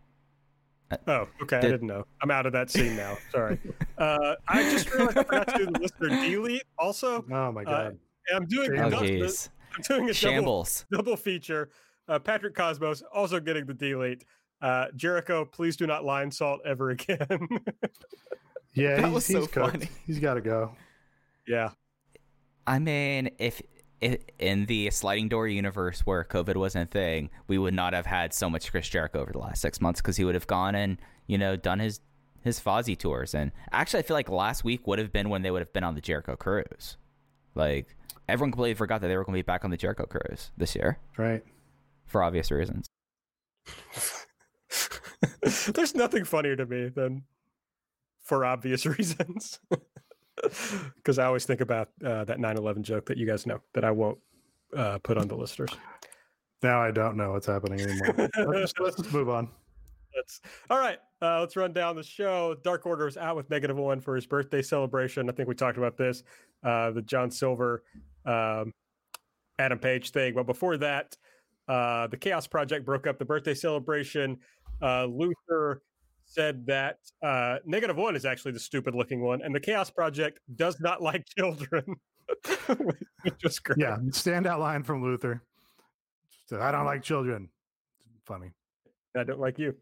Oh, 1.06 1.28
okay. 1.42 1.58
I 1.58 1.60
Did- 1.60 1.70
didn't 1.72 1.86
know. 1.88 2.04
I'm 2.22 2.30
out 2.30 2.46
of 2.46 2.52
that 2.54 2.70
scene 2.70 2.96
now. 2.96 3.18
Sorry. 3.30 3.58
Uh, 3.98 4.36
I 4.46 4.62
just 4.62 4.94
realized 4.94 5.18
I 5.18 5.22
forgot 5.24 5.48
to 5.48 5.58
do 5.58 5.66
the 5.72 5.80
listener 5.80 6.08
delete 6.08 6.62
also. 6.78 7.24
Oh 7.32 7.50
my 7.50 7.62
Uh, 7.62 7.64
god! 7.64 7.86
And 8.28 8.36
I'm 8.36 8.46
doing, 8.46 8.70
Oh, 8.78 8.88
double- 8.90 9.04
jeez, 9.08 9.48
I'm 9.48 9.57
doing 9.88 10.04
a 10.04 10.06
double, 10.06 10.12
shambles. 10.14 10.86
double 10.90 11.16
feature. 11.16 11.70
Uh, 12.08 12.18
Patrick 12.18 12.54
Cosmos 12.54 13.02
also 13.12 13.38
getting 13.40 13.66
the 13.66 13.74
delete. 13.74 14.24
Uh, 14.60 14.86
Jericho, 14.96 15.44
please 15.44 15.76
do 15.76 15.86
not 15.86 16.04
line 16.04 16.30
salt 16.30 16.60
ever 16.64 16.90
again. 16.90 17.18
yeah, 18.74 18.96
that 18.96 19.04
he's, 19.04 19.14
was 19.14 19.26
so 19.26 19.46
cooked. 19.46 19.72
funny. 19.72 19.88
He's 20.06 20.18
got 20.18 20.34
to 20.34 20.40
go. 20.40 20.72
yeah. 21.46 21.70
I 22.66 22.78
mean, 22.78 23.30
if, 23.38 23.62
if 24.00 24.18
in 24.38 24.66
the 24.66 24.90
sliding 24.90 25.28
door 25.28 25.48
universe 25.48 26.00
where 26.00 26.24
COVID 26.24 26.56
wasn't 26.56 26.90
a 26.90 26.92
thing, 26.92 27.30
we 27.46 27.56
would 27.58 27.74
not 27.74 27.94
have 27.94 28.06
had 28.06 28.34
so 28.34 28.50
much 28.50 28.70
Chris 28.70 28.88
Jericho 28.88 29.20
over 29.20 29.32
the 29.32 29.38
last 29.38 29.60
six 29.60 29.80
months 29.80 30.00
because 30.00 30.16
he 30.16 30.24
would 30.24 30.34
have 30.34 30.46
gone 30.46 30.74
and 30.74 30.98
you 31.26 31.38
know 31.38 31.56
done 31.56 31.78
his 31.78 32.00
his 32.42 32.60
Fozzy 32.60 32.96
tours. 32.96 33.34
And 33.34 33.52
actually, 33.72 34.00
I 34.00 34.02
feel 34.02 34.16
like 34.16 34.28
last 34.28 34.64
week 34.64 34.86
would 34.86 34.98
have 34.98 35.12
been 35.12 35.28
when 35.28 35.42
they 35.42 35.50
would 35.50 35.60
have 35.60 35.72
been 35.72 35.84
on 35.84 35.94
the 35.94 36.00
Jericho 36.00 36.36
cruise. 36.36 36.96
Like 37.54 37.96
everyone 38.28 38.52
completely 38.52 38.74
forgot 38.74 39.00
that 39.00 39.08
they 39.08 39.16
were 39.16 39.24
going 39.24 39.34
to 39.34 39.38
be 39.38 39.46
back 39.46 39.64
on 39.64 39.70
the 39.70 39.76
Jericho 39.76 40.04
cruise 40.06 40.50
this 40.56 40.74
year 40.74 40.98
Right. 41.16 41.42
for 42.06 42.22
obvious 42.22 42.50
reasons. 42.50 42.86
There's 45.74 45.94
nothing 45.94 46.24
funnier 46.24 46.56
to 46.56 46.66
me 46.66 46.88
than 46.88 47.24
for 48.24 48.44
obvious 48.44 48.86
reasons. 48.98 49.58
Because 50.94 51.18
I 51.18 51.24
always 51.24 51.44
think 51.46 51.60
about 51.60 51.88
uh, 52.04 52.22
that 52.26 52.38
9 52.38 52.56
11 52.58 52.84
joke 52.84 53.06
that 53.06 53.18
you 53.18 53.26
guys 53.26 53.44
know 53.44 53.58
that 53.74 53.84
I 53.84 53.90
won't 53.90 54.18
uh, 54.76 54.98
put 54.98 55.18
on 55.18 55.26
the 55.26 55.34
listeners. 55.34 55.70
Now 56.62 56.80
I 56.80 56.92
don't 56.92 57.16
know 57.16 57.32
what's 57.32 57.46
happening 57.46 57.80
anymore. 57.80 58.28
let's, 58.46 58.72
let's 58.78 58.96
just 58.98 59.12
move 59.12 59.28
on. 59.30 59.48
Let's 60.14 60.40
all 60.70 60.78
right. 60.78 60.98
Uh, 61.20 61.40
let's 61.40 61.56
run 61.56 61.72
down 61.72 61.96
the 61.96 62.04
show. 62.04 62.54
Dark 62.62 62.86
Order 62.86 63.08
is 63.08 63.16
out 63.16 63.34
with 63.34 63.50
negative 63.50 63.76
one 63.78 63.98
for 64.00 64.14
his 64.14 64.26
birthday 64.28 64.62
celebration. 64.62 65.28
I 65.28 65.32
think 65.32 65.48
we 65.48 65.56
talked 65.56 65.76
about 65.76 65.96
this, 65.96 66.22
uh, 66.62 66.92
the 66.92 67.02
John 67.02 67.32
Silver, 67.32 67.82
um, 68.28 68.72
Adam 69.58 69.78
Page 69.78 70.10
thing. 70.10 70.34
But 70.34 70.46
before 70.46 70.76
that, 70.78 71.16
uh, 71.66 72.06
the 72.06 72.16
Chaos 72.16 72.46
Project 72.46 72.84
broke 72.84 73.06
up 73.06 73.18
the 73.18 73.24
birthday 73.24 73.54
celebration. 73.54 74.38
Uh, 74.80 75.06
Luther 75.06 75.82
said 76.24 76.66
that 76.66 76.98
uh, 77.22 77.56
negative 77.64 77.96
one 77.96 78.14
is 78.14 78.24
actually 78.24 78.52
the 78.52 78.60
stupid 78.60 78.94
looking 78.94 79.20
one, 79.20 79.42
and 79.42 79.54
the 79.54 79.60
Chaos 79.60 79.90
Project 79.90 80.40
does 80.54 80.80
not 80.80 81.02
like 81.08 81.24
children, 81.36 81.84
which 83.22 83.42
was 83.42 83.58
great. 83.58 83.78
Yeah, 83.78 83.96
standout 84.08 84.58
line 84.60 84.82
from 84.82 85.02
Luther. 85.02 85.42
So, 86.46 86.60
I 86.60 86.70
don't 86.70 86.86
like 86.86 87.02
children. 87.02 87.50
Funny. 88.24 88.52
I 89.16 89.24
don't 89.24 89.40
like 89.40 89.58
you. 89.58 89.74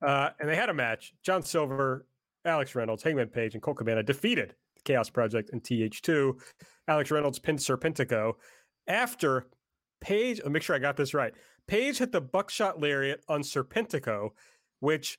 Uh, 0.00 0.30
and 0.40 0.48
they 0.48 0.56
had 0.56 0.70
a 0.70 0.74
match. 0.74 1.12
John 1.22 1.42
Silver, 1.42 2.06
Alex 2.44 2.74
Reynolds, 2.74 3.02
Hangman 3.02 3.28
Page, 3.28 3.54
and 3.54 3.62
Colt 3.62 3.78
Cabana 3.78 4.02
defeated 4.02 4.54
Chaos 4.88 5.10
Project 5.10 5.50
and 5.52 5.62
TH2. 5.62 6.32
Alex 6.88 7.10
Reynolds 7.10 7.38
pinned 7.38 7.58
Serpentico 7.58 8.32
after 8.86 9.46
Page. 10.00 10.40
I'll 10.44 10.50
make 10.50 10.62
sure 10.62 10.74
I 10.74 10.78
got 10.78 10.96
this 10.96 11.12
right. 11.14 11.34
Page 11.66 11.98
hit 11.98 12.12
the 12.12 12.20
buckshot 12.20 12.80
lariat 12.80 13.22
on 13.28 13.42
Serpentico, 13.42 14.30
which 14.80 15.18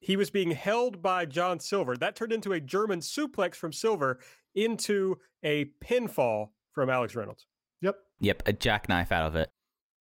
he 0.00 0.14
was 0.16 0.30
being 0.30 0.52
held 0.52 1.02
by 1.02 1.24
John 1.26 1.58
Silver. 1.58 1.96
That 1.96 2.14
turned 2.14 2.32
into 2.32 2.52
a 2.52 2.60
German 2.60 3.00
suplex 3.00 3.56
from 3.56 3.72
Silver 3.72 4.20
into 4.54 5.16
a 5.42 5.66
pinfall 5.84 6.50
from 6.72 6.88
Alex 6.90 7.16
Reynolds. 7.16 7.46
Yep. 7.80 7.96
Yep, 8.20 8.42
a 8.46 8.52
jackknife 8.52 9.10
out 9.10 9.26
of 9.26 9.34
it. 9.36 9.50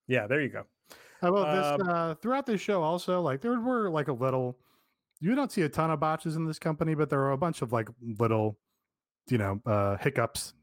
Yeah, 0.07 0.27
there 0.27 0.41
you 0.41 0.49
go. 0.49 0.63
How 1.21 1.33
about 1.33 1.47
Um, 1.73 1.79
this? 1.79 1.87
Uh, 1.87 2.15
throughout 2.21 2.45
this 2.45 2.61
show, 2.61 2.83
also, 2.83 3.21
like 3.21 3.41
there 3.41 3.59
were 3.59 3.89
like 3.89 4.07
a 4.07 4.13
little. 4.13 4.59
You 5.19 5.33
don't 5.33 5.51
see 5.51 5.63
a 5.63 5.69
ton 5.69 5.89
of 5.89 5.99
botches 5.99 6.35
in 6.35 6.45
this 6.45 6.59
company, 6.59 6.93
but 6.93 7.09
there 7.09 7.21
are 7.21 7.31
a 7.31 7.37
bunch 7.37 7.63
of 7.63 7.71
like 7.71 7.89
little, 8.19 8.59
you 9.29 9.37
know, 9.37 9.59
uh, 9.65 9.97
hiccups. 9.97 10.53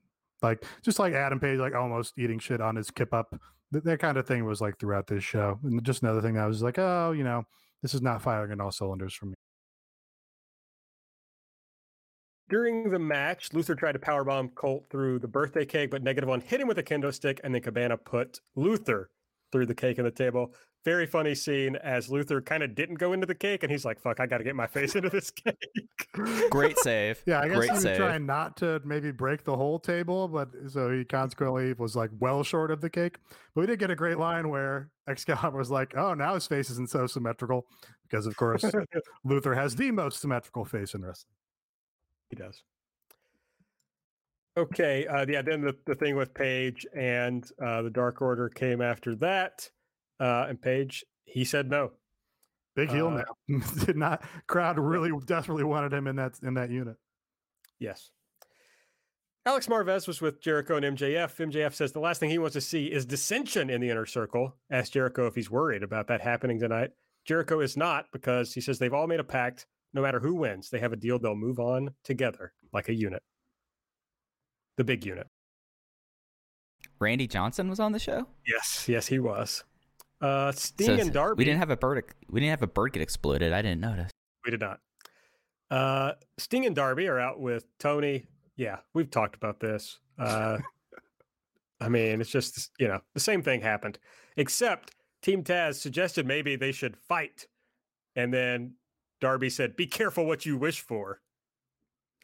Like 0.42 0.64
just 0.82 0.98
like 0.98 1.14
Adam 1.14 1.40
Page, 1.40 1.58
like 1.58 1.74
almost 1.74 2.18
eating 2.18 2.38
shit 2.38 2.60
on 2.60 2.76
his 2.76 2.90
kip 2.90 3.14
up. 3.14 3.34
That, 3.70 3.84
that 3.84 3.98
kind 3.98 4.18
of 4.18 4.26
thing 4.26 4.44
was 4.44 4.60
like 4.60 4.78
throughout 4.78 5.06
this 5.06 5.24
show. 5.24 5.58
And 5.62 5.82
just 5.82 6.02
another 6.02 6.20
thing 6.20 6.34
that 6.34 6.46
was 6.46 6.62
like, 6.62 6.78
oh, 6.78 7.12
you 7.12 7.24
know, 7.24 7.44
this 7.82 7.94
is 7.94 8.02
not 8.02 8.22
firing 8.22 8.52
on 8.52 8.60
all 8.60 8.70
cylinders 8.70 9.14
for 9.14 9.26
me. 9.26 9.34
During 12.50 12.90
the 12.90 12.98
match, 12.98 13.54
Luther 13.54 13.74
tried 13.74 13.92
to 13.92 13.98
powerbomb 13.98 14.54
Colt 14.54 14.84
through 14.90 15.18
the 15.18 15.28
birthday 15.28 15.64
cake, 15.64 15.90
but 15.90 16.02
Negative 16.02 16.28
One 16.28 16.42
hit 16.42 16.60
him 16.60 16.68
with 16.68 16.78
a 16.78 16.82
kendo 16.82 17.12
stick, 17.12 17.40
and 17.42 17.54
then 17.54 17.62
Cabana 17.62 17.96
put 17.96 18.40
Luther 18.54 19.08
through 19.54 19.66
the 19.66 19.74
cake 19.74 19.98
in 19.98 20.04
the 20.04 20.10
table. 20.10 20.52
Very 20.84 21.06
funny 21.06 21.34
scene 21.34 21.76
as 21.76 22.10
Luther 22.10 22.42
kind 22.42 22.62
of 22.64 22.74
didn't 22.74 22.96
go 22.96 23.12
into 23.12 23.24
the 23.24 23.34
cake, 23.34 23.62
and 23.62 23.70
he's 23.72 23.84
like, 23.84 24.00
"Fuck, 24.00 24.18
I 24.20 24.26
got 24.26 24.38
to 24.38 24.44
get 24.44 24.54
my 24.56 24.66
face 24.66 24.96
into 24.96 25.08
this 25.08 25.30
cake." 25.30 25.56
Great 26.50 26.76
save. 26.80 27.22
Yeah, 27.24 27.40
I 27.40 27.46
guess 27.48 27.56
Great 27.56 27.70
he 27.70 27.74
was 27.74 27.82
save. 27.84 27.96
trying 27.96 28.26
not 28.26 28.56
to 28.58 28.82
maybe 28.84 29.10
break 29.12 29.44
the 29.44 29.56
whole 29.56 29.78
table, 29.78 30.26
but 30.28 30.48
so 30.68 30.90
he 30.90 31.04
consequently 31.04 31.72
was 31.74 31.94
like 31.96 32.10
well 32.18 32.42
short 32.42 32.70
of 32.72 32.80
the 32.82 32.90
cake. 32.90 33.16
But 33.54 33.62
we 33.62 33.66
did 33.68 33.78
get 33.78 33.90
a 33.90 33.96
great 33.96 34.18
line 34.18 34.48
where 34.50 34.90
Excalibur 35.08 35.56
was 35.56 35.70
like, 35.70 35.96
"Oh, 35.96 36.12
now 36.14 36.34
his 36.34 36.46
face 36.46 36.68
isn't 36.70 36.90
so 36.90 37.06
symmetrical," 37.06 37.66
because 38.02 38.26
of 38.26 38.36
course 38.36 38.64
Luther 39.24 39.54
has 39.54 39.76
the 39.76 39.90
most 39.92 40.20
symmetrical 40.20 40.64
face 40.66 40.92
in 40.94 41.02
wrestling. 41.02 41.32
he 42.28 42.36
does. 42.36 42.62
Okay, 44.56 45.06
uh, 45.06 45.26
yeah. 45.28 45.42
Then 45.42 45.62
the, 45.62 45.76
the 45.84 45.94
thing 45.94 46.16
with 46.16 46.32
Page 46.32 46.86
and 46.96 47.44
uh, 47.60 47.82
the 47.82 47.90
Dark 47.90 48.22
Order 48.22 48.48
came 48.48 48.80
after 48.80 49.16
that, 49.16 49.68
uh, 50.20 50.46
and 50.48 50.60
Page 50.60 51.04
he 51.24 51.44
said 51.44 51.68
no. 51.68 51.92
Big 52.76 52.90
heel 52.90 53.08
Uh, 53.08 53.24
now. 53.48 53.60
Did 53.84 53.96
not 53.96 54.22
crowd 54.46 54.78
really 54.78 55.12
desperately 55.26 55.64
wanted 55.64 55.92
him 55.92 56.06
in 56.06 56.16
that 56.16 56.38
in 56.42 56.54
that 56.54 56.70
unit. 56.70 56.96
Yes. 57.78 58.10
Alex 59.46 59.66
Marvez 59.66 60.06
was 60.06 60.22
with 60.22 60.40
Jericho 60.40 60.76
and 60.76 60.96
MJF. 60.96 61.36
MJF 61.36 61.74
says 61.74 61.92
the 61.92 62.00
last 62.00 62.18
thing 62.18 62.30
he 62.30 62.38
wants 62.38 62.54
to 62.54 62.62
see 62.62 62.86
is 62.86 63.04
dissension 63.04 63.68
in 63.68 63.80
the 63.80 63.90
inner 63.90 64.06
circle. 64.06 64.56
Asked 64.70 64.94
Jericho 64.94 65.26
if 65.26 65.34
he's 65.34 65.50
worried 65.50 65.82
about 65.82 66.08
that 66.08 66.22
happening 66.22 66.58
tonight. 66.58 66.92
Jericho 67.26 67.60
is 67.60 67.76
not 67.76 68.06
because 68.12 68.54
he 68.54 68.60
says 68.60 68.78
they've 68.78 68.94
all 68.94 69.06
made 69.06 69.20
a 69.20 69.24
pact. 69.24 69.66
No 69.92 70.02
matter 70.02 70.18
who 70.18 70.34
wins, 70.34 70.70
they 70.70 70.78
have 70.78 70.92
a 70.92 70.96
deal 70.96 71.18
they'll 71.18 71.36
move 71.36 71.60
on 71.60 71.90
together 72.04 72.52
like 72.72 72.88
a 72.88 72.94
unit. 72.94 73.22
The 74.76 74.84
big 74.84 75.04
unit. 75.04 75.26
Randy 77.00 77.26
Johnson 77.26 77.68
was 77.68 77.80
on 77.80 77.92
the 77.92 77.98
show. 77.98 78.26
Yes, 78.46 78.86
yes, 78.88 79.06
he 79.06 79.18
was. 79.18 79.64
Uh, 80.20 80.52
Sting 80.52 80.86
So 80.86 80.94
and 80.94 81.12
Darby. 81.12 81.40
We 81.40 81.44
didn't 81.44 81.58
have 81.58 81.70
a 81.70 81.76
bird. 81.76 82.04
We 82.28 82.40
didn't 82.40 82.50
have 82.50 82.62
a 82.62 82.66
bird 82.66 82.92
get 82.92 83.02
exploded. 83.02 83.52
I 83.52 83.62
didn't 83.62 83.80
notice. 83.80 84.10
We 84.44 84.50
did 84.50 84.60
not. 84.60 84.80
Uh, 85.70 86.12
Sting 86.38 86.66
and 86.66 86.74
Darby 86.74 87.08
are 87.08 87.18
out 87.18 87.40
with 87.40 87.66
Tony. 87.78 88.26
Yeah, 88.56 88.78
we've 88.94 89.10
talked 89.10 89.34
about 89.36 89.60
this. 89.60 89.98
Uh, 90.18 90.58
I 91.80 91.88
mean, 91.88 92.20
it's 92.20 92.30
just 92.30 92.70
you 92.78 92.88
know 92.88 93.00
the 93.14 93.20
same 93.20 93.42
thing 93.42 93.60
happened, 93.60 93.98
except 94.36 94.92
Team 95.22 95.42
Taz 95.42 95.74
suggested 95.74 96.26
maybe 96.26 96.56
they 96.56 96.72
should 96.72 96.96
fight, 96.96 97.46
and 98.14 98.32
then 98.32 98.74
Darby 99.20 99.50
said, 99.50 99.76
"Be 99.76 99.86
careful 99.86 100.26
what 100.26 100.46
you 100.46 100.56
wish 100.56 100.80
for." 100.80 101.20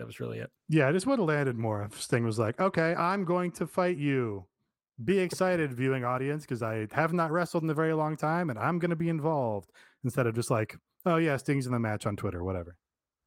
That 0.00 0.06
was 0.06 0.18
really 0.18 0.38
it. 0.38 0.50
Yeah, 0.70 0.88
I 0.88 0.92
just 0.92 1.06
would 1.06 1.18
have 1.18 1.28
landed 1.28 1.58
more 1.58 1.82
if 1.82 2.00
Sting 2.00 2.24
was 2.24 2.38
like, 2.38 2.58
"Okay, 2.58 2.94
I'm 2.94 3.26
going 3.26 3.52
to 3.52 3.66
fight 3.66 3.98
you." 3.98 4.46
Be 5.04 5.18
excited, 5.18 5.74
viewing 5.74 6.04
audience, 6.04 6.42
because 6.42 6.62
I 6.62 6.86
have 6.92 7.12
not 7.12 7.30
wrestled 7.30 7.64
in 7.64 7.70
a 7.70 7.74
very 7.74 7.92
long 7.92 8.16
time, 8.16 8.48
and 8.48 8.58
I'm 8.58 8.78
going 8.78 8.90
to 8.90 8.96
be 8.96 9.10
involved. 9.10 9.70
Instead 10.04 10.26
of 10.26 10.34
just 10.34 10.50
like, 10.50 10.74
"Oh 11.04 11.16
yeah, 11.18 11.36
Sting's 11.36 11.66
in 11.66 11.72
the 11.72 11.78
match 11.78 12.06
on 12.06 12.16
Twitter, 12.16 12.42
whatever." 12.42 12.76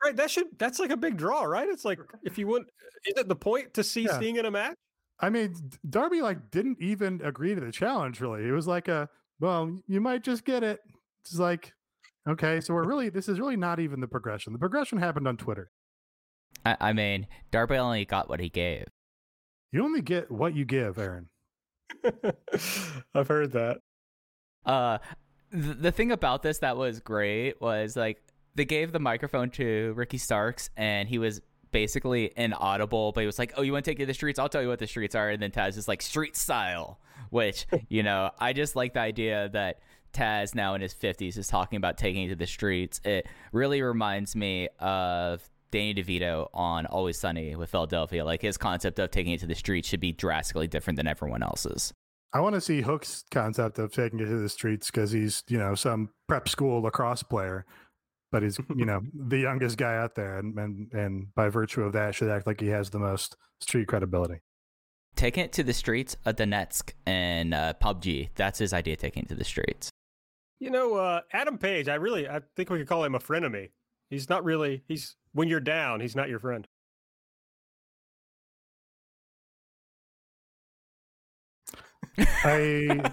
Right. 0.03 0.15
That 0.15 0.31
should. 0.31 0.47
That's 0.57 0.79
like 0.79 0.89
a 0.89 0.97
big 0.97 1.15
draw, 1.15 1.43
right? 1.43 1.69
It's 1.69 1.85
like 1.85 1.99
if 2.23 2.39
you 2.39 2.47
want, 2.47 2.65
is 3.05 3.13
it 3.17 3.27
the 3.27 3.35
point 3.35 3.75
to 3.75 3.83
see 3.83 4.05
Yeah. 4.05 4.17
Sting 4.17 4.37
in 4.37 4.45
a 4.45 4.51
match? 4.51 4.75
I 5.19 5.29
mean, 5.29 5.55
Darby 5.87 6.23
like 6.23 6.49
didn't 6.49 6.81
even 6.81 7.21
agree 7.23 7.53
to 7.53 7.61
the 7.61 7.71
challenge. 7.71 8.19
Really, 8.19 8.47
it 8.47 8.51
was 8.51 8.67
like 8.67 8.87
a, 8.87 9.07
well, 9.39 9.79
you 9.87 10.01
might 10.01 10.23
just 10.23 10.43
get 10.43 10.63
it. 10.63 10.79
It's 11.23 11.37
like, 11.37 11.71
okay, 12.27 12.59
so 12.61 12.73
we're 12.73 12.87
really 12.87 13.09
this 13.09 13.29
is 13.29 13.39
really 13.39 13.57
not 13.57 13.79
even 13.79 14.01
the 14.01 14.07
progression. 14.07 14.53
The 14.53 14.59
progression 14.59 14.97
happened 14.97 15.27
on 15.27 15.37
Twitter. 15.37 15.69
I, 16.65 16.77
I 16.79 16.93
mean, 16.93 17.27
Darby 17.51 17.75
only 17.75 18.05
got 18.05 18.29
what 18.29 18.39
he 18.39 18.49
gave. 18.49 18.85
You 19.71 19.83
only 19.83 20.01
get 20.01 20.29
what 20.29 20.55
you 20.55 20.65
give, 20.65 20.97
Aaron. 20.97 21.29
I've 23.15 23.27
heard 23.27 23.51
that. 23.53 23.79
Uh, 24.65 24.99
th- 25.51 25.77
the 25.79 25.91
thing 25.91 26.11
about 26.11 26.43
this 26.43 26.59
that 26.59 26.77
was 26.77 26.99
great 26.99 27.59
was 27.59 27.95
like 27.95 28.21
they 28.55 28.65
gave 28.65 28.91
the 28.91 28.99
microphone 28.99 29.49
to 29.51 29.93
Ricky 29.95 30.17
Starks, 30.17 30.69
and 30.77 31.09
he 31.09 31.17
was 31.17 31.41
basically 31.71 32.31
inaudible, 32.37 33.11
but 33.13 33.21
he 33.21 33.25
was 33.25 33.39
like, 33.39 33.53
"Oh, 33.57 33.61
you 33.61 33.73
want 33.73 33.83
to 33.85 33.91
take 33.91 33.99
it 33.99 34.03
to 34.03 34.05
the 34.05 34.13
streets? 34.13 34.39
I'll 34.39 34.49
tell 34.49 34.61
you 34.61 34.67
what 34.67 34.79
the 34.79 34.87
streets 34.87 35.15
are." 35.15 35.29
And 35.29 35.41
then 35.41 35.51
Taz 35.51 35.77
is 35.77 35.87
like, 35.87 36.01
"Street 36.01 36.37
style," 36.37 36.99
which 37.29 37.65
you 37.89 38.03
know, 38.03 38.31
I 38.39 38.53
just 38.53 38.75
like 38.75 38.93
the 38.93 39.01
idea 39.01 39.49
that 39.53 39.79
Taz 40.13 40.55
now 40.55 40.75
in 40.75 40.81
his 40.81 40.93
fifties 40.93 41.37
is 41.37 41.47
talking 41.47 41.77
about 41.77 41.97
taking 41.97 42.25
it 42.25 42.29
to 42.29 42.35
the 42.35 42.47
streets. 42.47 43.01
It 43.03 43.27
really 43.51 43.81
reminds 43.81 44.35
me 44.35 44.69
of. 44.79 45.49
Danny 45.73 45.95
DeVito 45.95 46.49
on 46.53 46.85
Always 46.85 47.19
Sunny 47.19 47.55
with 47.55 47.71
Philadelphia, 47.71 48.23
like 48.23 48.43
his 48.43 48.57
concept 48.57 48.99
of 48.99 49.09
taking 49.09 49.33
it 49.33 49.39
to 49.39 49.47
the 49.47 49.55
streets 49.55 49.89
should 49.89 49.99
be 49.99 50.11
drastically 50.11 50.67
different 50.67 50.97
than 50.97 51.07
everyone 51.07 51.41
else's. 51.41 51.91
I 52.31 52.41
want 52.41 52.53
to 52.53 52.61
see 52.61 52.81
Hook's 52.81 53.23
concept 53.31 53.79
of 53.79 53.91
taking 53.91 54.19
it 54.19 54.25
to 54.25 54.37
the 54.37 54.49
streets 54.49 54.91
because 54.91 55.11
he's, 55.11 55.43
you 55.49 55.57
know, 55.57 55.73
some 55.73 56.09
prep 56.27 56.47
school 56.47 56.83
lacrosse 56.83 57.23
player, 57.23 57.65
but 58.31 58.43
he's, 58.43 58.59
you 58.75 58.85
know, 58.85 59.01
the 59.15 59.39
youngest 59.39 59.77
guy 59.77 59.97
out 59.97 60.13
there, 60.13 60.37
and 60.37 60.57
and 60.59 60.93
and 60.93 61.33
by 61.33 61.49
virtue 61.49 61.81
of 61.81 61.93
that, 61.93 62.13
should 62.13 62.29
act 62.29 62.45
like 62.45 62.59
he 62.61 62.67
has 62.67 62.91
the 62.91 62.99
most 62.99 63.35
street 63.59 63.87
credibility. 63.87 64.41
taking 65.15 65.43
it 65.43 65.53
to 65.53 65.63
the 65.63 65.73
streets 65.73 66.15
of 66.23 66.35
Donetsk 66.35 66.91
and 67.07 67.53
uh, 67.55 67.73
PUBG. 67.81 68.29
That's 68.35 68.59
his 68.59 68.73
idea, 68.73 68.95
taking 68.95 69.23
it 69.23 69.29
to 69.29 69.35
the 69.35 69.43
streets. 69.43 69.89
You 70.59 70.69
know, 70.69 70.95
uh, 70.97 71.21
Adam 71.33 71.57
Page. 71.57 71.87
I 71.87 71.95
really, 71.95 72.29
I 72.29 72.41
think 72.55 72.69
we 72.69 72.77
could 72.77 72.87
call 72.87 73.03
him 73.03 73.15
a 73.15 73.19
frenemy. 73.19 73.69
He's 74.13 74.29
not 74.29 74.43
really. 74.43 74.83
He's 74.87 75.15
when 75.33 75.47
you're 75.47 75.59
down, 75.59 75.99
he's 75.99 76.15
not 76.15 76.29
your 76.29 76.39
friend. 76.39 76.67
I 82.17 82.57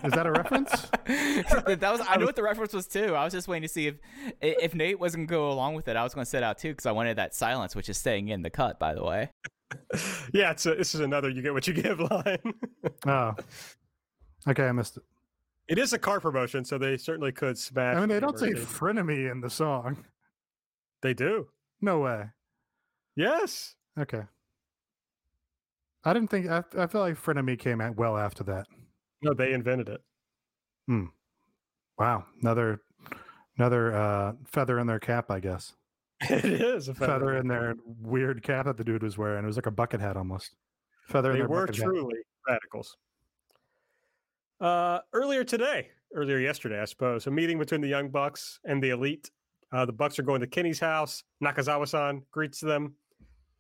is 0.05 0.13
that 0.13 0.27
a 0.27 0.31
reference? 0.33 0.71
that 1.07 1.89
was 1.91 2.03
I 2.07 2.17
knew 2.17 2.27
what 2.27 2.37
the 2.37 2.43
reference 2.43 2.75
was 2.75 2.87
too. 2.87 3.15
I 3.15 3.25
was 3.25 3.33
just 3.33 3.49
waiting 3.49 3.63
to 3.63 3.69
see 3.69 3.87
if 3.87 3.95
if 4.43 4.75
Nate 4.75 5.01
wasn't 5.01 5.29
going 5.29 5.41
to 5.41 5.47
go 5.47 5.53
along 5.53 5.75
with 5.75 5.89
it. 5.89 5.97
I 5.97 6.03
was 6.05 6.13
going 6.13 6.25
to 6.25 6.31
sit 6.31 6.43
out 6.43 6.59
too 6.59 6.71
because 6.71 6.85
I 6.85 6.93
wanted 6.93 7.17
that 7.17 7.35
silence, 7.35 7.75
which 7.75 7.89
is 7.89 7.97
staying 7.97 8.29
in 8.29 8.43
the 8.43 8.51
cut, 8.51 8.79
by 8.79 8.95
the 8.95 9.03
way. 9.05 9.31
Yeah, 10.35 10.51
it's 10.51 10.67
a, 10.67 10.75
this 10.75 10.97
is 10.97 11.01
another 11.01 11.31
"you 11.31 11.43
get 11.43 11.53
what 11.55 11.69
you 11.69 11.73
give" 11.73 12.01
line. 12.11 12.55
Oh, 13.07 13.35
okay, 14.49 14.65
I 14.67 14.73
missed 14.73 14.97
it. 14.97 15.05
it 15.69 15.79
is 15.79 15.93
a 15.93 15.99
car 15.99 16.19
promotion, 16.19 16.65
so 16.65 16.77
they 16.77 16.97
certainly 16.97 17.31
could 17.31 17.57
smash. 17.57 17.97
I 17.97 18.01
mean, 18.01 18.09
they 18.09 18.17
the 18.17 18.21
don't 18.21 18.39
say 18.39 18.51
frenemy 18.51 19.31
in 19.31 19.41
the 19.41 19.49
song. 19.51 20.05
They 21.03 21.15
do. 21.15 21.49
No 21.81 22.01
way. 22.01 22.27
Yes. 23.17 23.75
Okay. 23.99 24.23
I 26.05 26.13
didn't 26.13 26.31
think. 26.31 26.49
I, 26.49 26.63
I 26.79 26.87
feel 26.87 27.01
like 27.03 27.15
frenemy 27.17 27.59
came 27.59 27.81
out 27.81 27.97
well 27.97 28.17
after 28.17 28.43
that. 28.45 28.67
No, 29.23 29.35
they 29.35 29.53
invented 29.53 29.89
it. 29.89 30.01
Hmm. 30.87 31.05
Wow, 31.99 32.25
another 32.41 32.81
another 33.59 33.95
uh, 33.95 34.33
feather 34.47 34.79
in 34.79 34.87
their 34.87 34.99
cap, 35.01 35.31
I 35.31 35.41
guess. 35.41 35.75
It 36.31 36.45
is 36.45 36.89
a 36.89 36.95
Feather, 36.95 37.07
feather. 37.13 37.37
in 37.37 37.49
their 37.49 37.75
weird 37.85 38.43
cap 38.43 38.67
that 38.67 38.77
the 38.77 38.85
dude 38.85 39.03
was 39.03 39.17
wearing. 39.19 39.45
It 39.45 39.47
was 39.47 39.57
like 39.57 39.67
a 39.67 39.71
bucket 39.71 40.01
hat 40.01 40.17
almost. 40.17 40.55
Feather 41.09 41.31
in 41.31 41.37
They 41.37 41.41
their 41.41 41.49
were 41.49 41.61
bucket 41.67 41.77
hat. 41.77 41.85
truly 41.85 42.17
radicals. 42.49 42.97
Uh, 44.61 44.99
earlier 45.15 45.45
today, 45.45 45.89
earlier 46.15 46.39
yesterday, 46.39 46.81
I 46.81 46.85
suppose, 46.85 47.27
a 47.27 47.31
meeting 47.31 47.59
between 47.59 47.81
the 47.81 47.89
Young 47.89 48.11
Bucks 48.11 48.59
and 48.65 48.83
the 48.83 48.91
Elite. 48.91 49.31
Uh, 49.73 49.87
the 49.87 49.93
Bucks 49.93 50.19
are 50.19 50.23
going 50.25 50.41
to 50.41 50.47
Kenny's 50.47 50.81
house. 50.81 51.23
Nakazawa-san 51.43 52.23
greets 52.31 52.61
them. 52.61 52.95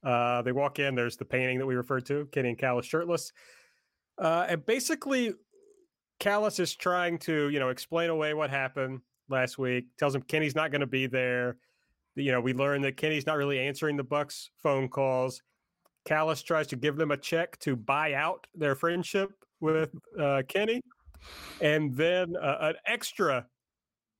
Uh, 0.03 0.43
they 0.43 0.53
walk 0.53 0.79
in. 0.79 0.95
There's 0.95 1.17
the 1.17 1.25
painting 1.25 1.59
that 1.59 1.67
we 1.67 1.75
referred 1.75 2.07
to, 2.07 2.27
Kenny 2.33 2.51
and 2.51 2.59
Callis 2.59 2.87
shirtless. 2.87 3.33
Uh, 4.19 4.47
and 4.49 4.65
basically, 4.67 5.35
Callis 6.19 6.59
is 6.59 6.75
trying 6.75 7.19
to, 7.21 7.49
you 7.51 7.61
know, 7.61 7.69
explain 7.69 8.11
away 8.11 8.35
what 8.35 8.51
happened 8.51 9.01
last 9.29 9.59
week. 9.59 9.87
Tells 9.99 10.15
him 10.15 10.23
Kenny's 10.23 10.55
not 10.55 10.71
going 10.71 10.81
to 10.81 10.87
be 10.87 11.07
there. 11.07 11.57
You 12.17 12.33
know, 12.33 12.41
we 12.41 12.53
learned 12.53 12.85
that 12.85 12.97
Kenny's 12.97 13.27
not 13.27 13.37
really 13.37 13.59
answering 13.59 13.97
the 13.97 14.05
Bucks 14.05 14.51
phone 14.63 14.89
calls. 14.89 15.43
Callis 16.05 16.43
tries 16.43 16.67
to 16.69 16.77
give 16.77 16.97
them 16.97 17.11
a 17.11 17.17
check 17.17 17.59
to 17.61 17.77
buy 17.77 18.15
out 18.15 18.47
their 18.55 18.75
friendship 18.75 19.31
with 19.61 19.91
uh, 20.19 20.43
Kenny, 20.49 20.81
and 21.61 21.95
then 21.95 22.35
uh, 22.37 22.57
an 22.61 22.75
extra, 22.87 23.47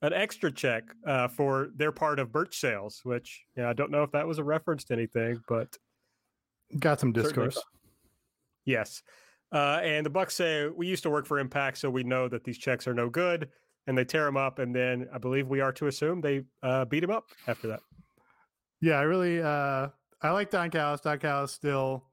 an 0.03 0.13
extra 0.13 0.51
check 0.51 0.85
uh, 1.07 1.29
for 1.29 1.69
their 1.77 1.93
part 1.93 2.19
of 2.19 2.33
Birch 2.33 2.59
sales. 2.59 3.01
Which 3.05 3.45
yeah, 3.57 3.69
I 3.69 3.73
don't 3.73 3.91
know 3.91 4.03
if 4.03 4.13
that 4.13 4.27
was 4.27 4.39
a 4.39 4.45
reference 4.45 4.85
to 4.85 4.95
anything, 4.95 5.41
but 5.49 5.77
Got 6.79 7.01
some 7.01 7.13
discourse. 7.13 7.61
yes. 8.65 9.03
Uh, 9.53 9.81
and 9.83 10.07
the 10.07 10.11
Bucks 10.11 10.37
say 10.37 10.69
we 10.69 10.87
used 10.87 11.03
to 11.03 11.11
work 11.11 11.27
for 11.27 11.41
Impact, 11.41 11.79
so 11.79 11.91
we 11.91 12.05
know 12.05 12.29
that 12.29 12.45
these 12.45 12.57
checks 12.57 12.87
are 12.87 12.95
no 12.95 13.11
good, 13.11 13.49
and 13.89 13.99
they 13.99 14.05
tear 14.05 14.25
them 14.25 14.37
up. 14.37 14.61
And 14.61 14.75
then 14.75 15.09
I 15.13 15.19
believe 15.19 15.49
we 15.49 15.61
are 15.61 15.73
to 15.73 15.89
assume 15.89 16.21
they 16.21 16.45
uh, 16.63 16.85
beat 16.85 17.03
him 17.03 17.11
up 17.11 17.25
after 17.49 17.67
that. 17.69 17.81
Yeah, 18.81 18.95
I 18.95 19.03
really 19.03 19.43
uh 19.43 19.89
I 20.23 20.31
like 20.31 20.51
Don 20.51 20.71
Callis. 20.71 21.01
Don 21.01 21.19
Callis 21.19 21.53
still 21.53 22.05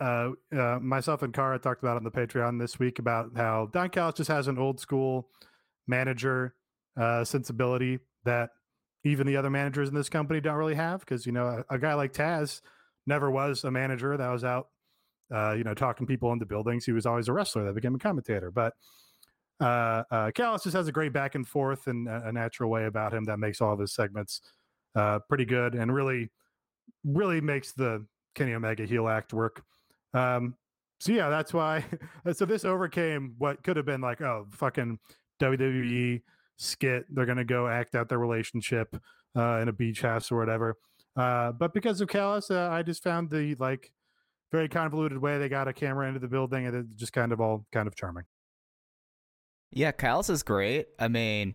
uh, 0.00 0.30
uh 0.56 0.78
myself 0.80 1.22
and 1.22 1.32
Cara 1.32 1.58
talked 1.58 1.82
about 1.82 1.96
on 1.96 2.04
the 2.04 2.10
Patreon 2.10 2.58
this 2.58 2.78
week 2.78 2.98
about 2.98 3.30
how 3.36 3.68
Don 3.72 3.90
Callis 3.90 4.16
just 4.16 4.28
has 4.28 4.48
an 4.48 4.58
old 4.58 4.80
school 4.80 5.28
manager 5.86 6.54
uh 6.98 7.24
sensibility 7.24 7.98
that 8.24 8.50
even 9.04 9.26
the 9.26 9.36
other 9.36 9.50
managers 9.50 9.88
in 9.88 9.94
this 9.94 10.08
company 10.08 10.40
don't 10.40 10.56
really 10.56 10.74
have 10.74 11.00
because 11.00 11.26
you 11.26 11.32
know 11.32 11.46
a, 11.70 11.74
a 11.74 11.78
guy 11.78 11.94
like 11.94 12.12
Taz 12.12 12.60
never 13.06 13.30
was 13.30 13.64
a 13.64 13.70
manager 13.70 14.16
that 14.16 14.28
was 14.28 14.44
out 14.44 14.68
uh 15.34 15.52
you 15.52 15.64
know 15.64 15.74
talking 15.74 16.06
people 16.06 16.32
into 16.32 16.46
buildings 16.46 16.84
he 16.84 16.92
was 16.92 17.06
always 17.06 17.28
a 17.28 17.32
wrestler 17.32 17.64
that 17.64 17.74
became 17.74 17.94
a 17.94 17.98
commentator 17.98 18.50
but 18.50 18.74
uh, 19.60 20.02
uh 20.10 20.30
Callis 20.32 20.64
just 20.64 20.76
has 20.76 20.86
a 20.88 20.92
great 20.92 21.12
back 21.12 21.34
and 21.34 21.46
forth 21.46 21.86
and 21.86 22.08
a, 22.08 22.28
a 22.28 22.32
natural 22.32 22.70
way 22.70 22.84
about 22.84 23.14
him 23.14 23.24
that 23.24 23.38
makes 23.38 23.60
all 23.60 23.72
of 23.72 23.78
his 23.78 23.94
segments 23.94 24.40
uh, 24.96 25.18
pretty 25.28 25.44
good 25.44 25.74
and 25.74 25.94
really, 25.94 26.30
really 27.04 27.40
makes 27.40 27.72
the 27.72 28.04
Kenny 28.34 28.54
Omega 28.54 28.84
heel 28.84 29.08
act 29.08 29.32
work. 29.32 29.62
Um, 30.14 30.56
so 30.98 31.12
yeah, 31.12 31.28
that's 31.28 31.52
why. 31.52 31.84
so 32.32 32.46
this 32.46 32.64
overcame 32.64 33.34
what 33.38 33.62
could 33.62 33.76
have 33.76 33.86
been 33.86 34.00
like, 34.00 34.22
oh, 34.22 34.46
fucking 34.50 34.98
WWE 35.40 36.22
skit. 36.56 37.06
They're 37.08 37.26
gonna 37.26 37.44
go 37.44 37.68
act 37.68 37.94
out 37.94 38.08
their 38.08 38.18
relationship 38.18 38.96
uh, 39.36 39.58
in 39.62 39.68
a 39.68 39.72
beach 39.72 40.02
house 40.02 40.30
or 40.30 40.38
whatever. 40.38 40.76
Uh, 41.16 41.52
but 41.52 41.72
because 41.72 42.00
of 42.00 42.08
Callis, 42.08 42.50
uh, 42.50 42.68
I 42.70 42.82
just 42.82 43.02
found 43.02 43.30
the 43.30 43.54
like 43.58 43.90
very 44.52 44.68
convoluted 44.68 45.18
way 45.18 45.38
they 45.38 45.48
got 45.48 45.68
a 45.68 45.72
camera 45.72 46.08
into 46.08 46.20
the 46.20 46.28
building, 46.28 46.66
and 46.66 46.76
it 46.76 46.86
just 46.96 47.12
kind 47.12 47.32
of 47.32 47.40
all 47.40 47.66
kind 47.72 47.86
of 47.86 47.94
charming. 47.96 48.24
Yeah, 49.70 49.92
Callis 49.92 50.30
is 50.30 50.42
great. 50.42 50.88
I 50.98 51.08
mean, 51.08 51.54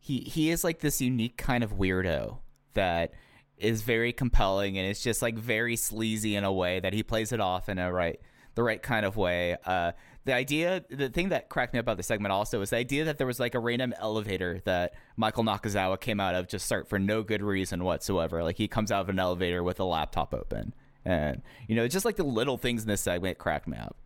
he 0.00 0.18
he 0.20 0.50
is 0.50 0.64
like 0.64 0.80
this 0.80 1.00
unique 1.00 1.36
kind 1.36 1.64
of 1.64 1.76
weirdo 1.76 2.38
that 2.74 3.12
is 3.56 3.82
very 3.82 4.12
compelling 4.12 4.78
and 4.78 4.86
it's 4.86 5.02
just 5.02 5.20
like 5.20 5.36
very 5.36 5.74
sleazy 5.74 6.36
in 6.36 6.44
a 6.44 6.52
way 6.52 6.78
that 6.78 6.92
he 6.92 7.02
plays 7.02 7.32
it 7.32 7.40
off 7.40 7.68
in 7.68 7.76
a 7.78 7.92
right 7.92 8.20
the 8.54 8.62
right 8.62 8.82
kind 8.82 9.04
of 9.06 9.16
way. 9.16 9.56
Uh, 9.64 9.92
the 10.28 10.34
idea, 10.34 10.84
the 10.90 11.08
thing 11.08 11.30
that 11.30 11.48
cracked 11.48 11.72
me 11.72 11.78
up 11.78 11.86
about 11.86 11.96
the 11.96 12.02
segment 12.02 12.32
also 12.32 12.60
is 12.60 12.68
the 12.68 12.76
idea 12.76 13.02
that 13.06 13.16
there 13.16 13.26
was 13.26 13.40
like 13.40 13.54
a 13.54 13.58
random 13.58 13.94
elevator 13.98 14.60
that 14.66 14.92
Michael 15.16 15.42
Nakazawa 15.42 15.98
came 15.98 16.20
out 16.20 16.34
of 16.34 16.48
just 16.48 16.66
start 16.66 16.86
for 16.86 16.98
no 16.98 17.22
good 17.22 17.42
reason 17.42 17.82
whatsoever. 17.82 18.44
Like 18.44 18.58
he 18.58 18.68
comes 18.68 18.92
out 18.92 19.00
of 19.00 19.08
an 19.08 19.18
elevator 19.18 19.62
with 19.62 19.80
a 19.80 19.84
laptop 19.84 20.34
open, 20.34 20.74
and 21.02 21.40
you 21.66 21.74
know, 21.74 21.88
just 21.88 22.04
like 22.04 22.16
the 22.16 22.24
little 22.24 22.58
things 22.58 22.82
in 22.82 22.88
this 22.88 23.00
segment 23.00 23.38
cracked 23.38 23.66
me 23.66 23.78
up. 23.78 23.96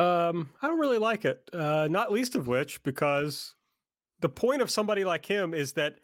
Um, 0.00 0.50
I 0.62 0.68
don't 0.68 0.78
really 0.78 0.98
like 0.98 1.24
it. 1.24 1.50
Uh, 1.52 1.88
not 1.90 2.12
least 2.12 2.36
of 2.36 2.46
which 2.46 2.80
because 2.84 3.54
the 4.20 4.28
point 4.28 4.62
of 4.62 4.70
somebody 4.70 5.04
like 5.04 5.26
him 5.26 5.52
is 5.52 5.72
that 5.72 5.96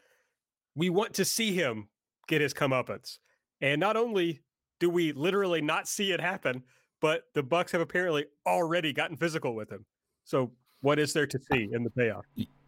we 0.75 0.91
want 0.91 1.15
to 1.15 1.25
see 1.25 1.53
him 1.55 1.89
get 2.27 2.41
his 2.41 2.53
comeuppance. 2.53 3.19
And 3.61 3.79
not 3.79 3.97
only 3.97 4.41
do 4.81 4.91
we 4.91 5.13
literally 5.13 5.61
not 5.61 5.87
see 5.87 6.11
it 6.11 6.21
happen, 6.21 6.65
but 7.01 7.25
the 7.35 7.43
Bucks 7.43 7.73
have 7.73 7.81
apparently 7.81 8.27
already 8.47 8.93
gotten 8.93 9.17
physical 9.17 9.55
with 9.55 9.71
him. 9.71 9.85
So 10.25 10.53
what 10.81 10.99
is 10.99 11.13
there 11.13 11.27
to 11.27 11.39
see 11.53 11.69
in 11.73 11.83
the 11.85 11.91
payoff? 11.91 12.25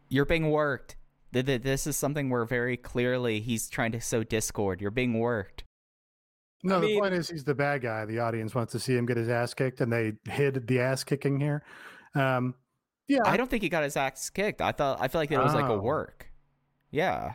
You're 0.08 0.24
being 0.24 0.50
worked. 0.50 0.96
This 1.32 1.86
is 1.86 1.96
something 1.96 2.28
where 2.28 2.44
very 2.44 2.76
clearly 2.76 3.40
he's 3.40 3.68
trying 3.68 3.92
to 3.92 4.00
sow 4.00 4.22
discord. 4.22 4.80
You're 4.80 4.90
being 4.90 5.18
worked. 5.18 5.64
No, 6.62 6.76
I 6.78 6.80
the 6.80 6.98
point 7.00 7.14
is 7.14 7.28
he's 7.30 7.44
the 7.44 7.54
bad 7.54 7.82
guy. 7.82 8.04
The 8.04 8.18
audience 8.18 8.54
wants 8.54 8.72
to 8.72 8.78
see 8.78 8.94
him 8.96 9.06
get 9.06 9.16
his 9.16 9.28
ass 9.28 9.54
kicked, 9.54 9.80
and 9.80 9.92
they 9.92 10.12
hid 10.30 10.66
the 10.68 10.80
ass 10.80 11.02
kicking 11.04 11.40
here. 11.40 11.64
Um, 12.14 12.54
yeah, 13.08 13.20
I 13.24 13.36
don't 13.36 13.50
think 13.50 13.62
he 13.62 13.68
got 13.68 13.82
his 13.82 13.96
ass 13.96 14.30
kicked. 14.30 14.60
I 14.60 14.72
thought 14.72 14.98
I 15.00 15.08
feel 15.08 15.20
like 15.20 15.32
it 15.32 15.38
was 15.38 15.54
like 15.54 15.64
a 15.64 15.72
Oh. 15.72 15.80
work. 15.80 16.30
Yeah. 16.90 17.34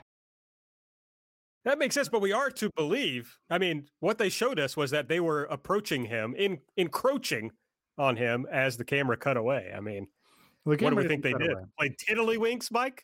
That 1.68 1.80
makes 1.80 1.96
sense, 1.96 2.08
but 2.08 2.22
we 2.22 2.32
are 2.32 2.50
to 2.52 2.70
believe. 2.78 3.38
I 3.50 3.58
mean, 3.58 3.90
what 4.00 4.18
they 4.18 4.30
showed 4.30 4.58
us 4.58 4.78
was 4.78 4.92
that 4.92 5.10
they 5.10 5.20
were 5.20 5.44
approaching 5.44 6.06
him, 6.06 6.34
in 6.38 6.60
encroaching 6.78 7.52
on 7.98 8.16
him 8.16 8.48
as 8.50 8.78
the 8.78 8.86
camera 8.86 9.18
cut 9.18 9.36
away. 9.36 9.74
I 9.76 9.82
mean, 9.82 10.08
what 10.64 10.80
do 10.80 10.96
we 10.96 11.06
think 11.06 11.24
they 11.24 11.34
didn't 11.34 11.42
did? 11.42 11.50
cut 11.50 11.58
away. 11.58 11.66
Played 11.78 11.96
tiddlywinks, 11.98 12.72
Mike? 12.72 13.04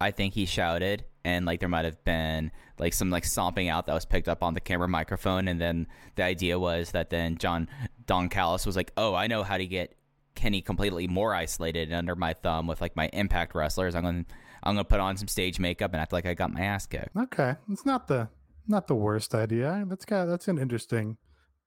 I 0.00 0.10
think 0.10 0.34
he 0.34 0.44
shouted 0.44 1.04
and 1.24 1.46
like 1.46 1.60
there 1.60 1.68
might 1.68 1.84
have 1.84 2.02
been 2.02 2.50
like 2.80 2.94
some 2.94 3.10
like 3.10 3.24
stomping 3.24 3.68
out 3.68 3.86
that 3.86 3.94
was 3.94 4.04
picked 4.04 4.28
up 4.28 4.42
on 4.42 4.54
the 4.54 4.60
camera 4.60 4.88
microphone 4.88 5.46
and 5.46 5.60
then 5.60 5.86
the 6.16 6.24
idea 6.24 6.58
was 6.58 6.90
that 6.92 7.10
then 7.10 7.36
John 7.38 7.68
Don 8.06 8.28
Callis 8.28 8.66
was 8.66 8.74
like, 8.74 8.92
"Oh, 8.96 9.14
I 9.14 9.28
know 9.28 9.44
how 9.44 9.56
to 9.56 9.66
get 9.66 9.94
Kenny 10.34 10.62
completely 10.62 11.06
more 11.06 11.34
isolated 11.34 11.88
and 11.88 11.94
under 11.96 12.16
my 12.16 12.32
thumb 12.32 12.66
with 12.66 12.80
like 12.80 12.96
my 12.96 13.08
impact 13.12 13.54
wrestlers. 13.54 13.94
I'm 13.94 14.02
going 14.02 14.24
to 14.24 14.34
I'm 14.68 14.74
going 14.74 14.84
to 14.84 14.88
put 14.88 15.00
on 15.00 15.16
some 15.16 15.28
stage 15.28 15.58
makeup 15.58 15.92
and 15.92 16.00
act 16.00 16.12
like 16.12 16.26
I 16.26 16.34
got 16.34 16.52
my 16.52 16.60
ass 16.60 16.86
kicked." 16.86 17.16
Okay, 17.16 17.56
it's 17.70 17.86
not 17.86 18.06
the 18.06 18.28
not 18.66 18.86
the 18.86 18.94
worst 18.94 19.34
idea. 19.34 19.84
That's 19.88 20.04
got 20.04 20.26
that's 20.26 20.48
an 20.48 20.58
interesting 20.58 21.16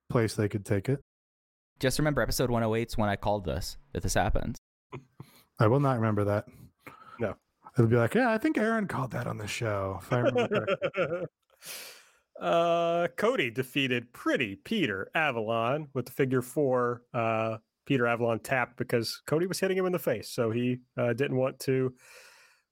place 0.09 0.35
they 0.35 0.47
could 0.47 0.65
take 0.65 0.87
it. 0.87 1.01
Just 1.79 1.97
remember 1.97 2.21
episode 2.21 2.51
108 2.51 2.87
is 2.87 2.97
when 2.97 3.09
I 3.09 3.15
called 3.15 3.45
this 3.45 3.77
if 3.93 4.03
this 4.03 4.13
happens. 4.13 4.57
I 5.59 5.67
will 5.67 5.79
not 5.79 5.95
remember 5.95 6.23
that. 6.25 6.45
No. 7.19 7.35
It'll 7.77 7.89
be 7.89 7.95
like, 7.95 8.13
yeah, 8.13 8.31
I 8.31 8.37
think 8.37 8.57
Aaron 8.57 8.87
called 8.87 9.11
that 9.11 9.25
on 9.27 9.37
the 9.37 9.47
show. 9.47 9.99
If 10.01 10.13
I 10.13 10.19
remember 10.19 10.67
uh, 12.41 13.07
Cody 13.17 13.49
defeated 13.49 14.13
pretty 14.13 14.55
Peter 14.57 15.09
Avalon 15.15 15.87
with 15.93 16.05
the 16.05 16.11
figure 16.11 16.41
four. 16.41 17.03
Uh, 17.13 17.57
Peter 17.85 18.05
Avalon 18.05 18.39
tapped 18.39 18.77
because 18.77 19.21
Cody 19.25 19.47
was 19.47 19.59
hitting 19.59 19.77
him 19.77 19.85
in 19.85 19.91
the 19.91 19.99
face, 19.99 20.29
so 20.29 20.51
he 20.51 20.79
uh, 20.97 21.13
didn't 21.13 21.37
want 21.37 21.59
to 21.61 21.93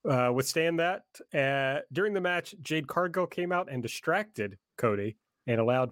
uh, 0.07 0.31
withstand 0.33 0.79
that. 0.79 1.03
Uh, 1.33 1.81
during 1.91 2.13
the 2.13 2.21
match, 2.21 2.55
Jade 2.61 2.87
Cargill 2.87 3.27
came 3.27 3.51
out 3.51 3.69
and 3.71 3.81
distracted 3.81 4.57
Cody 4.77 5.17
and 5.47 5.59
allowed 5.59 5.91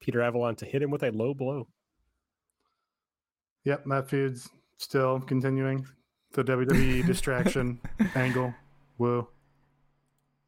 Peter 0.00 0.20
Avalon 0.22 0.56
to 0.56 0.66
hit 0.66 0.82
him 0.82 0.90
with 0.90 1.02
a 1.02 1.10
low 1.10 1.34
blow. 1.34 1.68
Yep, 3.64 3.84
that 3.86 4.08
feud's 4.08 4.48
still 4.78 5.20
continuing. 5.20 5.86
The 6.32 6.44
WWE 6.44 7.06
distraction 7.06 7.80
angle. 8.14 8.54
Woo. 8.98 9.26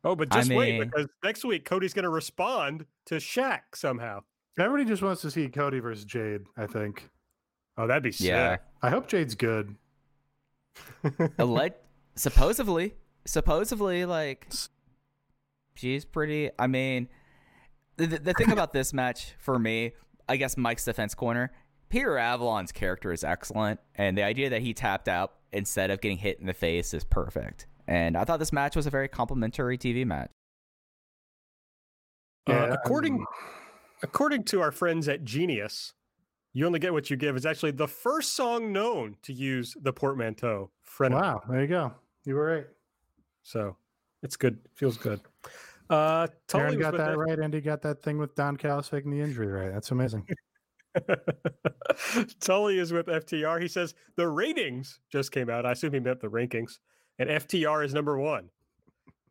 Oh, 0.05 0.15
but 0.15 0.29
I 0.31 0.39
just 0.41 0.53
wait 0.53 0.79
because 0.81 1.09
next 1.25 1.45
week 1.45 1.65
Cody's 1.65 1.93
going 1.93 2.05
to 2.05 2.09
respond 2.11 2.87
to 3.07 3.17
Shaq 3.17 3.61
somehow. 3.75 4.21
Everybody 4.59 4.85
just 4.89 5.03
wants 5.03 5.23
to 5.23 5.31
see 5.31 5.49
Cody 5.49 5.81
versus 5.81 6.05
Jade, 6.05 6.43
I 6.57 6.67
think. 6.67 7.09
Oh, 7.77 7.87
that'd 7.87 8.03
be 8.03 8.11
Yeah. 8.19 8.59
I 8.83 8.91
hope 8.91 9.09
Jade's 9.09 9.35
good. 9.35 9.75
Alleg- 11.05 11.75
supposedly, 12.19 12.95
supposedly, 13.25 14.05
like 14.05 14.53
she's 15.75 16.05
pretty. 16.05 16.51
I 16.59 16.66
mean, 16.66 17.09
the, 17.97 18.07
the 18.07 18.19
the 18.19 18.33
thing 18.35 18.53
about 18.53 18.73
this 18.73 18.93
match 18.93 19.35
for 19.39 19.59
me, 19.59 19.93
I 20.29 20.37
guess 20.37 20.57
Mike's 20.57 20.85
defense 20.85 21.14
corner, 21.14 21.53
Peter 21.89 22.19
Avalon's 22.19 22.73
character 22.73 23.12
is 23.12 23.25
excellent, 23.25 23.81
and 23.95 24.16
the 24.16 24.23
idea 24.23 24.51
that 24.51 24.62
he 24.62 24.75
tapped 24.75 25.09
out 25.09 25.35
instead 25.53 25.91
of 25.91 26.01
getting 26.01 26.19
hit 26.19 26.41
in 26.41 26.47
the 26.47 26.55
face 26.55 26.93
is 26.93 27.05
perfect. 27.05 27.66
And 27.87 28.16
I 28.16 28.25
thought 28.25 28.39
this 28.39 28.53
match 28.53 28.77
was 28.77 28.87
a 28.87 28.91
very 28.91 29.09
complimentary 29.09 29.79
TV 29.79 30.05
match. 30.05 30.31
Uh, 32.47 32.69
according 32.71 33.14
um, 33.14 33.27
according 34.03 34.45
to 34.45 34.61
our 34.61 34.73
friends 34.73 35.09
at 35.09 35.25
Genius, 35.25 35.95
"You 36.53 36.66
Only 36.66 36.79
Get 36.79 36.93
What 36.93 37.11
You 37.11 37.16
Give" 37.16 37.37
is 37.37 37.47
actually 37.47 37.73
the 37.73 37.89
first 37.89 38.35
song 38.35 38.73
known 38.73 39.16
to 39.23 39.33
use 39.33 39.75
the 39.81 39.93
portmanteau 39.93 40.71
frenemy. 40.85 41.21
Wow, 41.21 41.43
there 41.49 41.61
you 41.61 41.66
go. 41.66 41.95
You 42.29 42.35
were 42.35 42.45
right. 42.45 42.66
So 43.43 43.74
it's 44.22 44.37
good. 44.37 44.59
Feels 44.74 44.99
good. 44.99 45.18
Uh, 45.89 46.26
Tully 46.47 46.64
Aaron 46.64 46.79
got 46.79 46.97
that 46.99 47.12
F- 47.12 47.16
right. 47.16 47.41
Andy 47.41 47.62
got 47.62 47.81
that 47.81 48.03
thing 48.03 48.18
with 48.18 48.35
Don 48.35 48.55
Callis 48.59 48.87
faking 48.87 49.11
the 49.11 49.18
injury 49.18 49.47
right. 49.47 49.72
That's 49.72 49.93
amazing. 49.93 50.26
Tully 52.41 52.81
is 52.81 52.93
with 52.93 53.07
FTR. 53.07 53.62
He 53.62 53.68
says 53.68 53.95
the 54.16 54.29
ratings 54.29 55.01
just 55.11 55.33
came 55.33 55.49
out. 55.49 55.64
I 55.64 55.72
assume 55.72 55.95
he 55.95 56.01
meant 56.01 56.20
the 56.20 56.29
rankings, 56.29 56.81
and 57.18 57.31
FTR 57.31 57.83
is 57.83 57.95
number 57.95 58.18
one. 58.18 58.51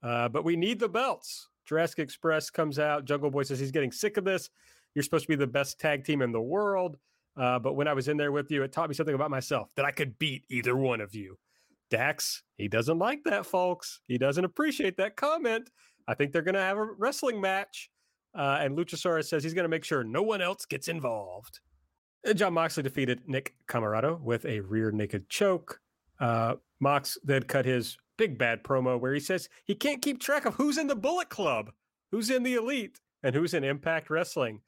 Uh, 0.01 0.27
but 0.29 0.43
we 0.43 0.55
need 0.55 0.79
the 0.79 0.89
belts. 0.89 1.49
Jurassic 1.65 1.99
Express 1.99 2.49
comes 2.49 2.79
out. 2.79 3.05
Jungle 3.05 3.29
Boy 3.29 3.43
says 3.43 3.59
he's 3.59 3.69
getting 3.69 3.91
sick 3.91 4.17
of 4.17 4.25
this. 4.25 4.49
You're 4.95 5.03
supposed 5.03 5.25
to 5.25 5.29
be 5.29 5.35
the 5.35 5.45
best 5.45 5.79
tag 5.79 6.03
team 6.03 6.23
in 6.23 6.31
the 6.31 6.41
world. 6.41 6.97
Uh, 7.39 7.59
but 7.59 7.73
when 7.73 7.87
I 7.87 7.93
was 7.93 8.07
in 8.07 8.17
there 8.17 8.31
with 8.31 8.49
you, 8.49 8.63
it 8.63 8.71
taught 8.71 8.89
me 8.89 8.95
something 8.95 9.13
about 9.13 9.29
myself 9.29 9.69
that 9.75 9.85
I 9.85 9.91
could 9.91 10.17
beat 10.17 10.45
either 10.49 10.75
one 10.75 10.99
of 10.99 11.13
you. 11.13 11.37
Dax, 11.89 12.43
he 12.57 12.67
doesn't 12.67 12.99
like 12.99 13.23
that, 13.25 13.45
folks. 13.45 14.01
He 14.07 14.17
doesn't 14.17 14.45
appreciate 14.45 14.97
that 14.97 15.15
comment. 15.15 15.69
I 16.07 16.13
think 16.13 16.31
they're 16.31 16.41
going 16.41 16.55
to 16.55 16.61
have 16.61 16.77
a 16.77 16.85
wrestling 16.97 17.41
match. 17.41 17.89
Uh, 18.37 18.59
and 18.61 18.77
Luchasaurus 18.77 19.25
says 19.25 19.43
he's 19.43 19.53
going 19.53 19.63
to 19.63 19.69
make 19.69 19.83
sure 19.83 20.03
no 20.03 20.21
one 20.21 20.41
else 20.41 20.65
gets 20.65 20.87
involved. 20.87 21.59
Jon 22.35 22.53
Moxley 22.53 22.83
defeated 22.83 23.21
Nick 23.27 23.55
Comoroto 23.67 24.19
with 24.19 24.45
a 24.45 24.59
rear 24.59 24.91
naked 24.91 25.29
choke. 25.29 25.79
Uh, 26.19 26.55
Mox 26.79 27.17
then 27.23 27.43
cut 27.43 27.65
his 27.65 27.97
big 28.17 28.37
bad 28.37 28.63
promo 28.63 28.99
where 28.99 29.13
he 29.13 29.19
says 29.19 29.47
he 29.65 29.75
can't 29.75 30.01
keep 30.01 30.19
track 30.19 30.45
of 30.45 30.55
who's 30.55 30.77
in 30.77 30.87
the 30.87 30.95
Bullet 30.95 31.29
Club, 31.29 31.71
who's 32.11 32.29
in 32.29 32.43
the 32.43 32.55
Elite, 32.55 32.99
and 33.23 33.35
who's 33.35 33.53
in 33.53 33.63
Impact 33.63 34.09
Wrestling. 34.09 34.61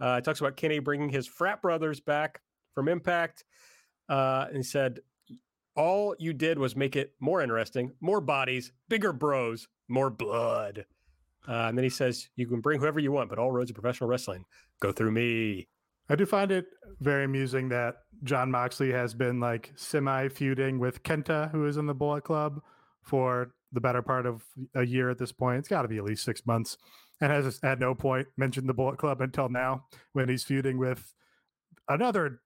Uh, 0.00 0.16
he 0.16 0.22
talks 0.22 0.40
about 0.40 0.56
Kenny 0.56 0.78
bringing 0.78 1.08
his 1.08 1.26
frat 1.26 1.62
brothers 1.62 2.00
back 2.00 2.40
from 2.74 2.88
Impact. 2.88 3.44
Uh, 4.08 4.46
and 4.48 4.56
he 4.56 4.62
said, 4.62 5.00
All 5.78 6.16
you 6.18 6.32
did 6.32 6.58
was 6.58 6.74
make 6.74 6.96
it 6.96 7.12
more 7.20 7.40
interesting, 7.40 7.92
more 8.00 8.20
bodies, 8.20 8.72
bigger 8.88 9.12
bros, 9.12 9.68
more 9.86 10.10
blood. 10.10 10.86
Uh, 11.46 11.68
and 11.68 11.78
then 11.78 11.84
he 11.84 11.88
says, 11.88 12.28
You 12.34 12.48
can 12.48 12.60
bring 12.60 12.80
whoever 12.80 12.98
you 12.98 13.12
want, 13.12 13.30
but 13.30 13.38
all 13.38 13.52
roads 13.52 13.70
of 13.70 13.76
professional 13.76 14.10
wrestling 14.10 14.44
go 14.80 14.90
through 14.90 15.12
me. 15.12 15.68
I 16.10 16.16
do 16.16 16.26
find 16.26 16.50
it 16.50 16.66
very 16.98 17.24
amusing 17.24 17.68
that 17.68 17.98
Jon 18.24 18.50
Moxley 18.50 18.90
has 18.90 19.14
been 19.14 19.38
like 19.38 19.72
semi 19.76 20.28
feuding 20.28 20.80
with 20.80 21.04
Kenta, 21.04 21.52
who 21.52 21.64
is 21.64 21.76
in 21.76 21.86
the 21.86 21.94
Bullet 21.94 22.24
Club, 22.24 22.60
for 23.04 23.52
the 23.70 23.80
better 23.80 24.02
part 24.02 24.26
of 24.26 24.42
a 24.74 24.84
year 24.84 25.10
at 25.10 25.18
this 25.18 25.30
point. 25.30 25.60
It's 25.60 25.68
got 25.68 25.82
to 25.82 25.88
be 25.88 25.98
at 25.98 26.04
least 26.04 26.24
six 26.24 26.44
months, 26.44 26.76
and 27.20 27.30
has 27.30 27.60
at 27.62 27.78
no 27.78 27.94
point 27.94 28.26
mentioned 28.36 28.68
the 28.68 28.74
Bullet 28.74 28.98
Club 28.98 29.20
until 29.20 29.48
now, 29.48 29.84
when 30.12 30.28
he's 30.28 30.42
feuding 30.42 30.76
with 30.76 31.14
another 31.88 32.40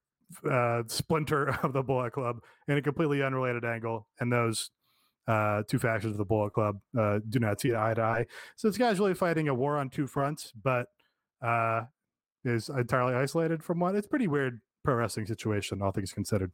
uh, 0.49 0.83
splinter 0.87 1.49
of 1.63 1.73
the 1.73 1.83
Bullet 1.83 2.13
Club 2.13 2.39
in 2.67 2.77
a 2.77 2.81
completely 2.81 3.23
unrelated 3.23 3.65
angle. 3.65 4.07
And 4.19 4.31
those 4.31 4.71
uh, 5.27 5.63
two 5.67 5.79
factions 5.79 6.13
of 6.13 6.17
the 6.17 6.25
Bullet 6.25 6.53
Club 6.53 6.79
uh, 6.97 7.19
do 7.27 7.39
not 7.39 7.61
see 7.61 7.75
eye 7.75 7.93
to 7.93 8.01
eye. 8.01 8.25
So 8.55 8.67
this 8.67 8.77
guy's 8.77 8.99
really 8.99 9.13
fighting 9.13 9.47
a 9.47 9.53
war 9.53 9.77
on 9.77 9.89
two 9.89 10.07
fronts, 10.07 10.51
but. 10.61 10.87
Uh, 11.41 11.83
is 12.45 12.69
entirely 12.69 13.13
isolated 13.13 13.63
from 13.63 13.79
one. 13.79 13.95
It's 13.95 14.07
pretty 14.07 14.27
weird 14.27 14.61
pro 14.83 14.95
wrestling 14.95 15.25
situation, 15.25 15.81
all 15.81 15.91
things 15.91 16.11
considered. 16.11 16.51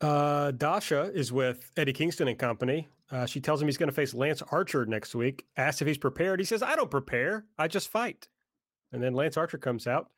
Uh, 0.00 0.52
Dasha 0.52 1.10
is 1.14 1.32
with 1.32 1.70
Eddie 1.76 1.92
Kingston 1.92 2.28
and 2.28 2.38
company. 2.38 2.88
Uh, 3.10 3.26
she 3.26 3.40
tells 3.40 3.60
him 3.60 3.68
he's 3.68 3.78
going 3.78 3.88
to 3.88 3.94
face 3.94 4.14
Lance 4.14 4.42
Archer 4.52 4.84
next 4.86 5.14
week. 5.14 5.46
Asks 5.56 5.80
if 5.80 5.88
he's 5.88 5.98
prepared. 5.98 6.40
He 6.40 6.44
says, 6.44 6.62
I 6.62 6.76
don't 6.76 6.90
prepare. 6.90 7.46
I 7.58 7.68
just 7.68 7.88
fight. 7.88 8.28
And 8.92 9.02
then 9.02 9.14
Lance 9.14 9.36
Archer 9.36 9.58
comes 9.58 9.86
out 9.86 10.10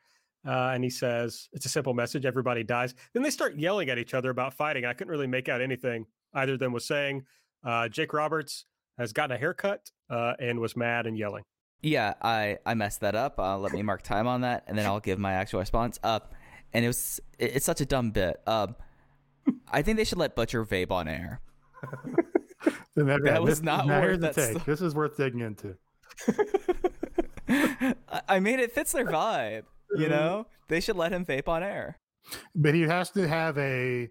uh, 0.47 0.71
and 0.75 0.83
he 0.85 0.91
says, 0.91 1.49
It's 1.53 1.67
a 1.67 1.69
simple 1.69 1.95
message. 1.95 2.25
Everybody 2.25 2.63
dies. 2.65 2.95
Then 3.13 3.23
they 3.23 3.31
start 3.31 3.57
yelling 3.57 3.91
at 3.91 3.99
each 3.99 4.15
other 4.15 4.31
about 4.31 4.55
fighting. 4.55 4.85
I 4.85 4.93
couldn't 4.93 5.11
really 5.11 5.27
make 5.27 5.49
out 5.49 5.61
anything. 5.61 6.07
Either 6.35 6.55
of 6.55 6.59
them 6.61 6.73
was 6.73 6.87
saying, 6.87 7.25
uh, 7.65 7.89
Jake 7.89 8.13
Roberts 8.13 8.67
has 8.99 9.13
gotten 9.13 9.35
a 9.37 9.39
haircut 9.39 9.91
uh, 10.09 10.35
and 10.39 10.61
was 10.61 10.77
mad 10.77 11.07
and 11.07 11.17
yelling. 11.19 11.45
Yeah, 11.83 12.15
I 12.21 12.59
I 12.67 12.75
messed 12.75 13.01
that 13.01 13.15
up. 13.15 13.39
Uh, 13.39 13.57
let 13.59 13.73
me 13.73 13.83
mark 13.83 14.03
time 14.03 14.27
on 14.27 14.43
that, 14.43 14.65
and 14.67 14.77
then 14.79 14.85
I'll 14.87 15.01
give 15.01 15.19
my 15.19 15.33
actual 15.33 15.61
response. 15.61 15.99
Uh, 16.03 16.21
and 16.75 16.85
it 16.85 16.89
was 16.89 17.21
it- 17.39 17.57
it's 17.57 17.65
such 17.67 17.81
a 17.81 17.87
dumb 17.87 18.11
bit. 18.11 18.41
Um, 18.47 18.77
I 19.71 19.81
think 19.83 19.97
they 19.97 20.05
should 20.05 20.19
let 20.19 20.37
Butcher 20.37 20.65
vape 20.65 20.91
on 20.91 21.09
air. 21.09 21.41
And 22.97 23.09
that, 23.09 23.23
That 23.25 23.43
was 23.43 23.61
this- 23.61 23.63
not 23.65 23.87
now 23.87 24.03
worth 24.03 24.21
the 24.21 24.27
that 24.27 24.35
take. 24.35 24.51
stuff. 24.51 24.67
This 24.67 24.83
is 24.83 24.95
worth 24.95 25.17
digging 25.17 25.41
into. 25.41 25.77
I- 27.49 27.95
I 28.29 28.41
mean, 28.41 28.59
it 28.61 28.73
fits 28.73 28.93
their 28.93 29.07
vibe. 29.07 29.63
You 29.97 30.09
know, 30.09 30.47
they 30.69 30.81
should 30.81 30.97
let 30.97 31.13
him 31.13 31.25
vape 31.25 31.49
on 31.49 31.63
air. 31.63 31.99
But 32.55 32.75
he 32.75 32.83
has 32.83 33.11
to 33.11 33.27
have 33.27 33.59
a 33.59 34.09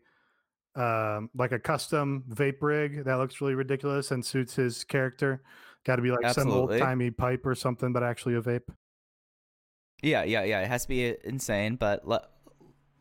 um 0.76 1.30
like 1.36 1.52
a 1.52 1.60
custom 1.60 2.24
vape 2.30 2.62
rig 2.62 3.06
that 3.06 3.16
looks 3.16 3.42
really 3.42 3.56
ridiculous 3.56 4.12
and 4.12 4.26
suits 4.26 4.56
his 4.56 4.84
character. 4.84 5.42
Got 5.86 5.98
to 5.98 6.02
be 6.02 6.12
like 6.12 6.30
some 6.34 6.52
old 6.52 6.78
timey 6.78 7.12
pipe 7.12 7.46
or 7.46 7.56
something, 7.56 7.94
but 7.94 8.04
actually 8.04 8.36
a 8.36 8.42
vape. 8.42 8.68
Yeah, 10.02 10.24
yeah, 10.24 10.44
yeah. 10.44 10.62
It 10.62 10.68
has 10.68 10.84
to 10.84 10.90
be 10.90 11.16
insane, 11.24 11.76
but 11.76 12.08
let 12.08 12.24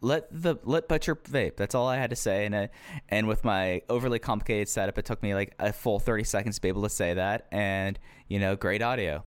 let 0.00 0.28
the 0.30 0.56
let 0.64 0.88
butcher 0.88 1.16
vape. 1.16 1.56
That's 1.56 1.74
all 1.74 1.88
I 1.88 1.96
had 1.96 2.10
to 2.10 2.16
say. 2.16 2.46
And 2.46 2.54
I, 2.54 2.68
and 3.08 3.26
with 3.26 3.44
my 3.44 3.82
overly 3.88 4.18
complicated 4.18 4.68
setup, 4.68 4.98
it 4.98 5.04
took 5.04 5.22
me 5.22 5.34
like 5.34 5.54
a 5.58 5.72
full 5.72 5.98
thirty 5.98 6.24
seconds 6.24 6.56
to 6.56 6.62
be 6.62 6.68
able 6.68 6.82
to 6.82 6.90
say 6.90 7.14
that. 7.14 7.46
And 7.50 7.98
you 8.28 8.38
know, 8.38 8.56
great 8.56 8.82
audio. 8.82 9.24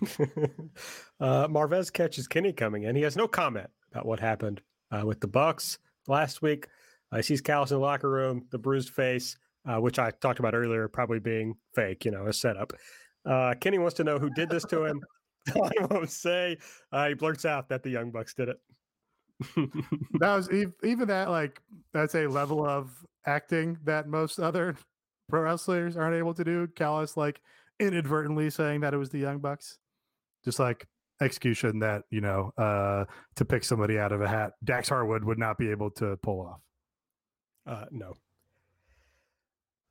uh, 1.20 1.48
Marvez 1.48 1.92
catches 1.92 2.26
Kenny 2.26 2.52
coming 2.52 2.84
in. 2.84 2.96
He 2.96 3.02
has 3.02 3.16
no 3.16 3.28
comment 3.28 3.70
about 3.92 4.06
what 4.06 4.20
happened 4.20 4.60
uh, 4.90 5.04
with 5.04 5.20
the 5.20 5.28
Bucks 5.28 5.78
last 6.08 6.42
week. 6.42 6.68
Uh, 7.12 7.16
he 7.18 7.22
sees 7.22 7.40
Callis 7.40 7.70
in 7.70 7.76
the 7.76 7.82
locker 7.82 8.10
room, 8.10 8.46
the 8.50 8.58
bruised 8.58 8.90
face, 8.90 9.36
uh, 9.66 9.76
which 9.76 9.98
I 9.98 10.10
talked 10.10 10.40
about 10.40 10.54
earlier, 10.54 10.88
probably 10.88 11.20
being 11.20 11.54
fake, 11.74 12.04
you 12.04 12.10
know, 12.10 12.26
a 12.26 12.32
setup. 12.32 12.72
Uh, 13.24 13.54
Kenny 13.60 13.78
wants 13.78 13.94
to 13.94 14.04
know 14.04 14.18
who 14.18 14.30
did 14.30 14.50
this 14.50 14.64
to 14.66 14.84
him. 14.84 15.00
I 15.54 15.84
won't 15.90 16.10
say. 16.10 16.56
Uh, 16.90 17.08
he 17.08 17.14
blurts 17.14 17.44
out 17.44 17.68
that 17.68 17.82
the 17.82 17.90
Young 17.90 18.10
Bucks 18.10 18.34
did 18.34 18.48
it. 18.48 18.60
That 20.20 20.34
was 20.36 20.48
even 20.82 21.08
that 21.08 21.28
like 21.28 21.60
that's 21.92 22.14
a 22.14 22.26
level 22.26 22.66
of 22.66 22.90
acting 23.26 23.76
that 23.84 24.08
most 24.08 24.38
other 24.38 24.76
pro 25.28 25.42
wrestlers 25.42 25.96
aren't 25.96 26.16
able 26.16 26.34
to 26.34 26.44
do. 26.44 26.66
Callis 26.76 27.16
like 27.16 27.42
inadvertently 27.80 28.48
saying 28.48 28.80
that 28.80 28.94
it 28.94 28.96
was 28.96 29.10
the 29.10 29.18
Young 29.18 29.38
Bucks, 29.38 29.78
just 30.44 30.58
like 30.58 30.86
execution 31.20 31.78
that 31.78 32.02
you 32.10 32.20
know 32.20 32.52
uh 32.58 33.04
to 33.36 33.44
pick 33.44 33.64
somebody 33.64 33.98
out 33.98 34.12
of 34.12 34.20
a 34.20 34.28
hat. 34.28 34.52
Dax 34.64 34.88
Harwood 34.88 35.24
would 35.24 35.38
not 35.38 35.58
be 35.58 35.70
able 35.70 35.90
to 35.92 36.16
pull 36.18 36.40
off. 36.40 36.60
Uh, 37.66 37.86
no. 37.90 38.14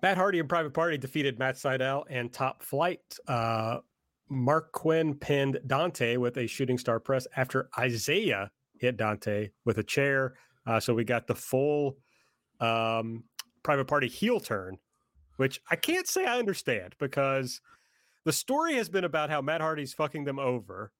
Matt 0.02 0.18
Hardy 0.18 0.40
and 0.40 0.50
Private 0.50 0.74
Party 0.74 0.98
defeated 0.98 1.40
Matt 1.40 1.56
Sydal 1.56 2.04
and 2.10 2.32
Top 2.32 2.62
Flight. 2.62 3.00
Uh, 3.28 3.80
Marq 4.30 4.72
Quen 4.74 5.16
pinned 5.16 5.60
Dante 5.66 6.18
with 6.18 6.38
a 6.38 6.48
shooting 6.48 6.78
star 6.78 7.00
press 7.00 7.26
after 7.38 7.70
Isiah 7.82 8.52
hit 8.78 8.98
Dante 8.98 9.50
with 9.66 9.78
a 9.78 9.84
chair. 9.84 10.34
Uh, 10.66 10.80
so 10.80 10.94
we 10.94 11.04
got 11.04 11.28
the 11.28 11.36
full 11.36 11.98
um, 12.60 13.24
Private 13.64 13.86
Party 13.86 14.08
heel 14.08 14.40
turn, 14.40 14.78
which 15.38 15.62
I 15.72 15.78
can't 15.78 16.08
say 16.08 16.26
I 16.26 16.38
understand 16.38 16.96
because 17.00 17.62
the 18.26 18.34
story 18.34 18.76
has 18.76 18.90
been 18.90 19.04
about 19.04 19.30
how 19.30 19.42
Matt 19.42 19.62
Hardy's 19.62 19.94
fucking 19.94 20.24
them 20.24 20.40
over. 20.40 20.92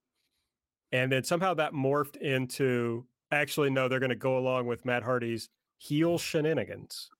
And 0.92 1.10
then 1.10 1.24
somehow 1.24 1.54
that 1.54 1.72
morphed 1.72 2.16
into 2.16 3.06
actually, 3.32 3.70
no, 3.70 3.88
they're 3.88 4.00
going 4.00 4.10
to 4.10 4.16
go 4.16 4.38
along 4.38 4.66
with 4.66 4.84
Matt 4.84 5.02
Hardy's 5.02 5.48
heel 5.78 6.18
shenanigans. 6.18 7.10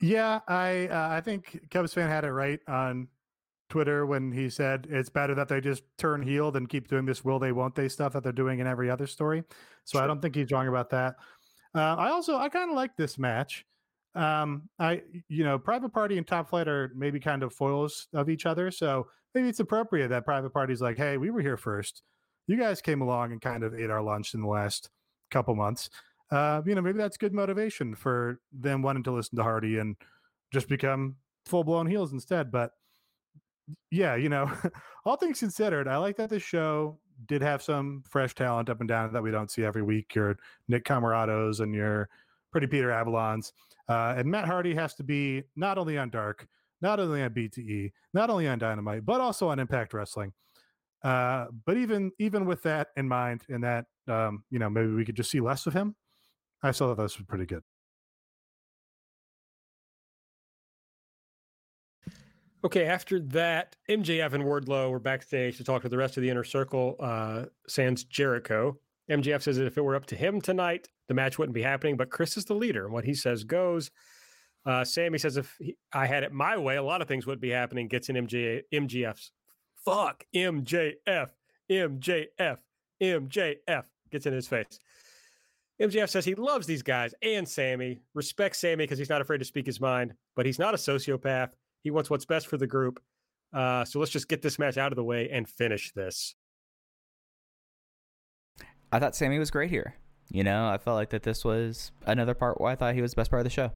Yeah, 0.00 0.40
I 0.46 0.86
uh, 0.88 1.08
I 1.10 1.20
think 1.20 1.70
Cubs 1.70 1.92
fan 1.92 2.08
had 2.08 2.24
it 2.24 2.30
right 2.30 2.60
on 2.68 3.08
Twitter 3.68 4.06
when 4.06 4.30
he 4.30 4.48
said 4.48 4.86
it's 4.90 5.08
better 5.08 5.34
that 5.34 5.48
they 5.48 5.60
just 5.60 5.82
turn 5.98 6.22
heel 6.22 6.50
than 6.50 6.66
keep 6.66 6.88
doing 6.88 7.04
this 7.04 7.24
will 7.24 7.38
they 7.38 7.52
won't 7.52 7.74
they 7.74 7.88
stuff 7.88 8.12
that 8.12 8.22
they're 8.22 8.32
doing 8.32 8.60
in 8.60 8.66
every 8.66 8.90
other 8.90 9.06
story. 9.06 9.42
So 9.84 9.98
I 9.98 10.06
don't 10.06 10.22
think 10.22 10.34
he's 10.34 10.52
wrong 10.52 10.68
about 10.68 10.90
that. 10.90 11.16
Uh, 11.74 11.96
I 11.96 12.10
also 12.10 12.36
I 12.36 12.48
kind 12.48 12.70
of 12.70 12.76
like 12.76 12.96
this 12.96 13.18
match. 13.18 13.64
Um, 14.18 14.68
I 14.78 15.02
you 15.28 15.44
know 15.44 15.58
Private 15.58 15.92
Party 15.92 16.18
and 16.18 16.26
Top 16.26 16.50
Flight 16.50 16.66
are 16.66 16.90
maybe 16.96 17.20
kind 17.20 17.42
of 17.42 17.52
foils 17.52 18.08
of 18.12 18.28
each 18.28 18.46
other, 18.46 18.70
so 18.70 19.06
maybe 19.34 19.48
it's 19.48 19.60
appropriate 19.60 20.08
that 20.08 20.24
Private 20.24 20.50
Party's 20.50 20.82
like, 20.82 20.96
hey, 20.96 21.16
we 21.16 21.30
were 21.30 21.40
here 21.40 21.56
first. 21.56 22.02
You 22.48 22.58
guys 22.58 22.80
came 22.80 23.00
along 23.00 23.32
and 23.32 23.40
kind 23.40 23.62
of 23.62 23.74
ate 23.74 23.90
our 23.90 24.02
lunch 24.02 24.34
in 24.34 24.40
the 24.40 24.48
last 24.48 24.90
couple 25.30 25.54
months. 25.54 25.88
Uh, 26.30 26.62
you 26.66 26.74
know, 26.74 26.80
maybe 26.80 26.98
that's 26.98 27.16
good 27.16 27.32
motivation 27.32 27.94
for 27.94 28.40
them 28.52 28.82
wanting 28.82 29.02
to 29.04 29.12
listen 29.12 29.36
to 29.36 29.42
Hardy 29.42 29.78
and 29.78 29.96
just 30.52 30.68
become 30.68 31.16
full 31.46 31.64
blown 31.64 31.86
heels 31.86 32.12
instead. 32.12 32.50
But 32.50 32.72
yeah, 33.90 34.16
you 34.16 34.28
know, 34.28 34.50
all 35.04 35.16
things 35.16 35.38
considered, 35.38 35.88
I 35.88 35.96
like 35.98 36.16
that 36.16 36.30
the 36.30 36.40
show 36.40 36.98
did 37.26 37.42
have 37.42 37.62
some 37.62 38.02
fresh 38.08 38.34
talent 38.34 38.68
up 38.68 38.80
and 38.80 38.88
down 38.88 39.12
that 39.12 39.22
we 39.22 39.30
don't 39.30 39.50
see 39.50 39.64
every 39.64 39.82
week. 39.82 40.14
Your 40.14 40.36
Nick 40.68 40.84
Comorotos 40.84 41.60
and 41.60 41.74
your 41.74 42.08
Pretty 42.50 42.66
Peter 42.66 42.88
Avalons. 42.88 43.52
Uh, 43.88 44.14
and 44.16 44.30
Matt 44.30 44.46
Hardy 44.46 44.74
has 44.74 44.94
to 44.94 45.02
be 45.02 45.42
not 45.56 45.78
only 45.78 45.98
on 45.98 46.10
Dark, 46.10 46.46
not 46.80 47.00
only 47.00 47.22
on 47.22 47.30
BTE, 47.30 47.90
not 48.14 48.30
only 48.30 48.46
on 48.48 48.58
Dynamite, 48.58 49.04
but 49.04 49.20
also 49.20 49.48
on 49.48 49.58
Impact 49.58 49.92
Wrestling. 49.94 50.32
Uh, 51.02 51.46
but 51.64 51.76
even 51.76 52.10
even 52.18 52.44
with 52.44 52.62
that 52.64 52.88
in 52.96 53.06
mind, 53.06 53.42
and 53.48 53.62
that 53.62 53.84
um, 54.08 54.42
you 54.50 54.58
know 54.58 54.68
maybe 54.68 54.92
we 54.92 55.04
could 55.04 55.14
just 55.14 55.30
see 55.30 55.40
less 55.40 55.66
of 55.66 55.72
him, 55.72 55.94
I 56.62 56.72
still 56.72 56.94
thought 56.94 57.02
this 57.02 57.18
was 57.18 57.26
pretty 57.26 57.46
good. 57.46 57.62
Okay, 62.64 62.86
after 62.86 63.20
that, 63.20 63.76
MJF 63.88 64.32
and 64.32 64.42
Wardlow 64.42 64.90
were 64.90 64.98
backstage 64.98 65.56
to 65.58 65.64
talk 65.64 65.82
to 65.82 65.88
the 65.88 65.96
rest 65.96 66.16
of 66.16 66.24
the 66.24 66.28
inner 66.28 66.42
circle, 66.42 66.96
uh, 66.98 67.44
sans 67.68 68.02
Jericho. 68.02 68.76
MJF 69.10 69.42
says 69.42 69.56
that 69.56 69.66
if 69.66 69.78
it 69.78 69.82
were 69.82 69.96
up 69.96 70.06
to 70.06 70.16
him 70.16 70.40
tonight, 70.40 70.88
the 71.08 71.14
match 71.14 71.38
wouldn't 71.38 71.54
be 71.54 71.62
happening, 71.62 71.96
but 71.96 72.10
Chris 72.10 72.36
is 72.36 72.44
the 72.44 72.54
leader, 72.54 72.84
and 72.84 72.92
what 72.92 73.04
he 73.04 73.14
says 73.14 73.44
goes. 73.44 73.90
Uh, 74.66 74.84
Sammy 74.84 75.18
says 75.18 75.36
if 75.36 75.56
he, 75.58 75.76
I 75.92 76.06
had 76.06 76.24
it 76.24 76.32
my 76.32 76.58
way, 76.58 76.76
a 76.76 76.82
lot 76.82 77.00
of 77.00 77.08
things 77.08 77.26
would 77.26 77.40
be 77.40 77.50
happening. 77.50 77.88
Gets 77.88 78.10
in 78.10 78.16
MJ, 78.16 78.62
MJF's 78.72 79.32
fuck 79.84 80.24
MJF, 80.34 81.30
MJF, 81.70 82.58
MJF 83.02 83.84
gets 84.10 84.26
in 84.26 84.32
his 84.32 84.48
face. 84.48 84.78
MJF 85.80 86.08
says 86.08 86.24
he 86.24 86.34
loves 86.34 86.66
these 86.66 86.82
guys 86.82 87.14
and 87.22 87.48
Sammy, 87.48 88.00
respects 88.14 88.58
Sammy 88.58 88.84
because 88.84 88.98
he's 88.98 89.08
not 89.08 89.20
afraid 89.20 89.38
to 89.38 89.44
speak 89.44 89.66
his 89.66 89.80
mind, 89.80 90.12
but 90.34 90.44
he's 90.44 90.58
not 90.58 90.74
a 90.74 90.76
sociopath. 90.76 91.52
He 91.82 91.90
wants 91.90 92.10
what's 92.10 92.24
best 92.24 92.48
for 92.48 92.56
the 92.56 92.66
group. 92.66 93.00
Uh, 93.52 93.84
so 93.84 93.98
let's 93.98 94.10
just 94.10 94.28
get 94.28 94.42
this 94.42 94.58
match 94.58 94.76
out 94.76 94.92
of 94.92 94.96
the 94.96 95.04
way 95.04 95.30
and 95.30 95.48
finish 95.48 95.92
this. 95.92 96.34
I 98.90 98.98
thought 98.98 99.16
Sammy 99.16 99.38
was 99.38 99.50
great 99.50 99.70
here. 99.70 99.94
You 100.30 100.44
know, 100.44 100.68
I 100.68 100.78
felt 100.78 100.96
like 100.96 101.10
that 101.10 101.22
this 101.22 101.44
was 101.44 101.92
another 102.06 102.34
part 102.34 102.60
where 102.60 102.70
I 102.70 102.76
thought 102.76 102.94
he 102.94 103.02
was 103.02 103.12
the 103.12 103.16
best 103.16 103.30
part 103.30 103.40
of 103.40 103.44
the 103.44 103.50
show. 103.50 103.72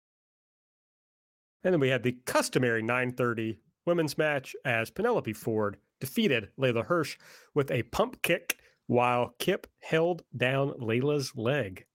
And 1.65 1.73
then 1.73 1.81
we 1.81 1.89
had 1.89 2.03
the 2.03 2.17
customary 2.27 2.83
9:30 2.83 3.59
women's 3.87 4.19
match 4.19 4.55
as 4.65 4.91
Penelope 4.91 5.33
Ford 5.33 5.77
defeated 6.01 6.51
Leyla 6.59 6.85
Hirsch 6.87 7.17
with 7.55 7.71
a 7.71 7.85
pump 7.85 8.23
kick 8.23 8.59
while 8.87 9.35
Kip 9.39 9.67
held 9.81 10.23
down 10.37 10.73
Leyla's 10.73 11.37
leg. 11.37 11.87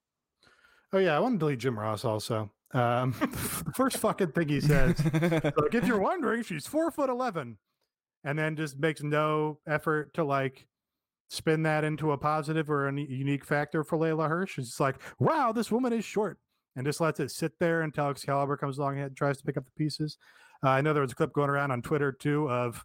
Oh 0.93 0.99
yeah, 0.99 1.15
I 1.15 1.19
want 1.19 1.35
to 1.35 1.39
delete 1.39 1.59
Jim 1.59 1.77
Ross 1.77 2.05
also. 2.05 2.51
Um, 2.73 3.11
the 3.19 3.73
first 3.75 3.97
fucking 3.97 4.31
thing 4.31 4.49
he 4.49 4.61
says, 4.61 5.03
like 5.13 5.75
if 5.75 5.85
you're 5.85 5.99
wondering, 5.99 6.43
she's 6.43 6.65
four 6.65 6.91
foot 6.91 7.09
eleven, 7.09 7.57
and 8.23 8.39
then 8.39 8.55
just 8.55 8.79
makes 8.79 9.03
no 9.03 9.59
effort 9.67 10.13
to 10.15 10.23
like 10.23 10.67
spin 11.29 11.63
that 11.63 11.83
into 11.83 12.11
a 12.11 12.17
positive 12.17 12.69
or 12.69 12.87
a 12.87 12.93
unique 12.93 13.45
factor 13.45 13.83
for 13.83 13.97
Leyla 13.97 14.27
Hirsch. 14.27 14.57
It's 14.57 14.79
like, 14.79 15.01
wow, 15.19 15.51
this 15.51 15.71
woman 15.71 15.93
is 15.93 16.05
short, 16.05 16.39
and 16.75 16.85
just 16.85 17.01
lets 17.01 17.19
it 17.19 17.31
sit 17.31 17.53
there 17.59 17.81
until 17.81 18.09
Excalibur 18.09 18.57
comes 18.57 18.77
along 18.77 18.99
and 18.99 19.15
tries 19.15 19.37
to 19.37 19.43
pick 19.43 19.57
up 19.57 19.65
the 19.65 19.71
pieces. 19.71 20.17
Uh, 20.63 20.69
I 20.69 20.81
know 20.81 20.93
there 20.93 21.01
was 21.01 21.11
a 21.11 21.15
clip 21.15 21.33
going 21.33 21.49
around 21.49 21.71
on 21.71 21.81
Twitter 21.81 22.11
too 22.11 22.49
of 22.49 22.83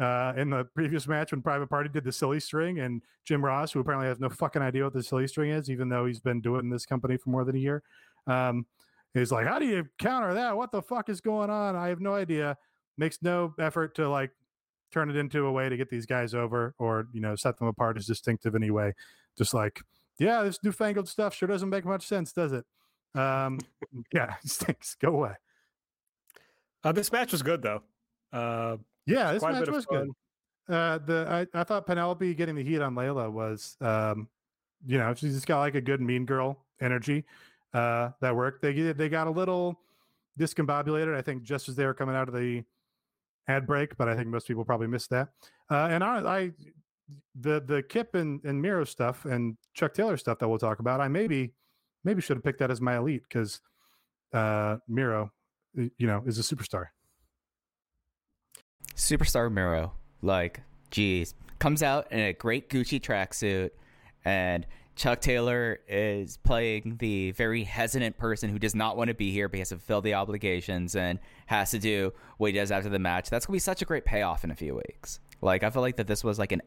uh, 0.00 0.32
in 0.36 0.50
the 0.50 0.64
previous 0.74 1.06
match 1.06 1.32
when 1.32 1.42
Private 1.42 1.68
Party 1.68 1.88
did 1.88 2.04
the 2.04 2.12
silly 2.12 2.40
string, 2.40 2.80
and 2.80 3.02
Jim 3.24 3.44
Ross, 3.44 3.72
who 3.72 3.80
apparently 3.80 4.08
has 4.08 4.20
no 4.20 4.28
fucking 4.28 4.62
idea 4.62 4.84
what 4.84 4.92
the 4.92 5.02
silly 5.02 5.26
string 5.26 5.50
is, 5.50 5.70
even 5.70 5.88
though 5.88 6.06
he's 6.06 6.20
been 6.20 6.40
doing 6.40 6.70
this 6.70 6.86
company 6.86 7.16
for 7.16 7.30
more 7.30 7.44
than 7.44 7.56
a 7.56 7.60
year. 7.60 7.82
Um, 8.26 8.66
he's 9.12 9.30
like, 9.30 9.46
"How 9.46 9.58
do 9.58 9.66
you 9.66 9.86
counter 9.98 10.34
that? 10.34 10.56
What 10.56 10.72
the 10.72 10.82
fuck 10.82 11.08
is 11.08 11.20
going 11.20 11.50
on? 11.50 11.76
I 11.76 11.88
have 11.88 12.00
no 12.00 12.14
idea." 12.14 12.56
Makes 12.96 13.22
no 13.22 13.54
effort 13.58 13.96
to 13.96 14.08
like 14.08 14.30
turn 14.94 15.10
it 15.10 15.16
into 15.16 15.46
a 15.46 15.52
way 15.52 15.68
to 15.68 15.76
get 15.76 15.90
these 15.90 16.06
guys 16.06 16.34
over 16.34 16.74
or 16.78 17.08
you 17.12 17.20
know 17.20 17.34
set 17.34 17.58
them 17.58 17.66
apart 17.66 17.98
as 17.98 18.06
distinctive 18.06 18.54
anyway. 18.54 18.94
Just 19.36 19.52
like, 19.52 19.80
yeah, 20.18 20.42
this 20.44 20.62
newfangled 20.62 21.08
stuff 21.08 21.34
sure 21.34 21.48
doesn't 21.48 21.68
make 21.68 21.84
much 21.84 22.06
sense, 22.06 22.32
does 22.32 22.52
it? 22.52 22.64
Um, 23.14 23.58
yeah, 24.14 24.36
stinks. 24.44 24.94
Go 24.94 25.08
away. 25.08 25.32
Uh, 26.84 26.92
this 26.92 27.10
match 27.10 27.32
was 27.32 27.42
good 27.42 27.60
though. 27.60 27.82
Uh, 28.32 28.76
Yeah, 29.06 29.32
this 29.32 29.42
match 29.42 29.68
was 29.68 29.84
good. 29.84 30.10
Uh, 30.68 30.98
the 30.98 31.26
I, 31.28 31.60
I 31.60 31.64
thought 31.64 31.86
Penelope 31.86 32.34
getting 32.34 32.54
the 32.54 32.64
heat 32.64 32.80
on 32.80 32.94
Leyla 32.94 33.30
was, 33.30 33.76
um, 33.82 34.28
you 34.86 34.96
know, 34.96 35.12
she's 35.14 35.34
just 35.34 35.46
got 35.46 35.58
like 35.58 35.74
a 35.74 35.80
good 35.80 36.00
mean 36.00 36.24
girl 36.24 36.64
energy. 36.80 37.24
Uh, 37.74 38.10
that 38.20 38.34
worked. 38.34 38.62
They 38.62 38.72
they 38.92 39.08
got 39.08 39.26
a 39.26 39.30
little 39.30 39.80
discombobulated. 40.38 41.14
I 41.16 41.22
think 41.22 41.42
just 41.42 41.68
as 41.68 41.74
they 41.74 41.84
were 41.84 41.94
coming 41.94 42.14
out 42.14 42.28
of 42.28 42.34
the 42.34 42.62
ad 43.48 43.66
break, 43.66 43.96
but 43.96 44.08
I 44.08 44.16
think 44.16 44.28
most 44.28 44.46
people 44.46 44.64
probably 44.64 44.86
missed 44.86 45.10
that. 45.10 45.28
Uh, 45.70 45.88
and 45.90 46.04
I, 46.04 46.18
I, 46.18 46.50
the 47.38 47.60
the 47.60 47.82
Kip 47.82 48.14
and 48.14 48.42
and 48.44 48.60
Miro 48.60 48.84
stuff 48.84 49.24
and 49.24 49.56
Chuck 49.74 49.94
Taylor 49.94 50.16
stuff 50.16 50.38
that 50.38 50.48
we'll 50.48 50.58
talk 50.58 50.78
about. 50.78 51.00
I 51.00 51.08
maybe 51.08 51.54
maybe 52.04 52.22
should 52.22 52.36
have 52.36 52.44
picked 52.44 52.60
that 52.60 52.70
as 52.70 52.80
my 52.80 52.96
elite 52.96 53.22
because 53.28 53.60
uh, 54.32 54.76
Miro, 54.88 55.30
you 55.74 56.06
know, 56.06 56.22
is 56.26 56.38
a 56.38 56.42
superstar. 56.42 56.86
Superstar 58.96 59.50
Miro, 59.50 59.92
like, 60.22 60.60
geez, 60.90 61.34
comes 61.58 61.82
out 61.82 62.10
in 62.12 62.20
a 62.20 62.32
great 62.32 62.68
Gucci 62.68 63.00
tracksuit, 63.00 63.70
and 64.24 64.66
Chuck 64.96 65.20
Taylor 65.20 65.80
is 65.88 66.36
playing 66.38 66.96
the 66.98 67.32
very 67.32 67.64
hesitant 67.64 68.16
person 68.16 68.50
who 68.50 68.58
does 68.58 68.74
not 68.74 68.96
want 68.96 69.08
to 69.08 69.14
be 69.14 69.32
here 69.32 69.48
because 69.48 69.72
of 69.72 69.80
fulfill 69.80 70.00
the 70.00 70.14
obligations 70.14 70.94
and 70.94 71.18
has 71.46 71.72
to 71.72 71.78
do 71.78 72.12
what 72.38 72.52
he 72.52 72.52
does 72.52 72.70
after 72.70 72.88
the 72.88 72.98
match. 72.98 73.28
That's 73.28 73.46
gonna 73.46 73.56
be 73.56 73.60
such 73.60 73.82
a 73.82 73.84
great 73.84 74.04
payoff 74.04 74.44
in 74.44 74.50
a 74.50 74.54
few 74.54 74.74
weeks. 74.74 75.20
Like 75.40 75.62
I 75.62 75.70
feel 75.70 75.82
like 75.82 75.96
that 75.96 76.06
this 76.06 76.24
was 76.24 76.38
like 76.38 76.52
an 76.52 76.62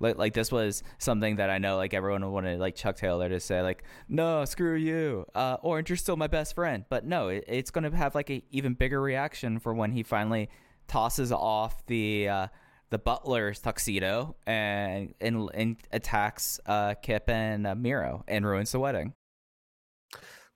like, 0.00 0.18
like 0.18 0.34
this 0.34 0.52
was 0.52 0.82
something 0.98 1.36
that 1.36 1.48
I 1.48 1.58
know 1.58 1.76
like 1.76 1.94
everyone 1.94 2.30
wanted 2.30 2.60
like 2.60 2.74
Chuck 2.74 2.96
Taylor 2.96 3.28
to 3.28 3.40
say 3.40 3.62
like 3.62 3.84
no 4.08 4.44
screw 4.44 4.74
you 4.74 5.24
uh, 5.34 5.56
Orange 5.62 5.88
you're 5.88 5.96
still 5.96 6.16
my 6.16 6.26
best 6.26 6.54
friend 6.54 6.84
but 6.90 7.06
no 7.06 7.28
it, 7.28 7.44
it's 7.48 7.70
gonna 7.70 7.96
have 7.96 8.14
like 8.14 8.28
an 8.28 8.42
even 8.50 8.74
bigger 8.74 9.00
reaction 9.00 9.58
for 9.58 9.72
when 9.72 9.92
he 9.92 10.02
finally 10.02 10.50
tosses 10.86 11.32
off 11.32 11.86
the 11.86 12.28
uh, 12.28 12.46
the 12.90 12.98
butler's 12.98 13.60
tuxedo 13.60 14.36
and 14.46 15.14
and, 15.20 15.48
and 15.54 15.76
attacks 15.92 16.60
uh, 16.66 16.94
Kip 16.94 17.28
and 17.28 17.66
uh, 17.66 17.74
Miro 17.74 18.24
and 18.28 18.46
ruins 18.46 18.72
the 18.72 18.80
wedding. 18.80 19.14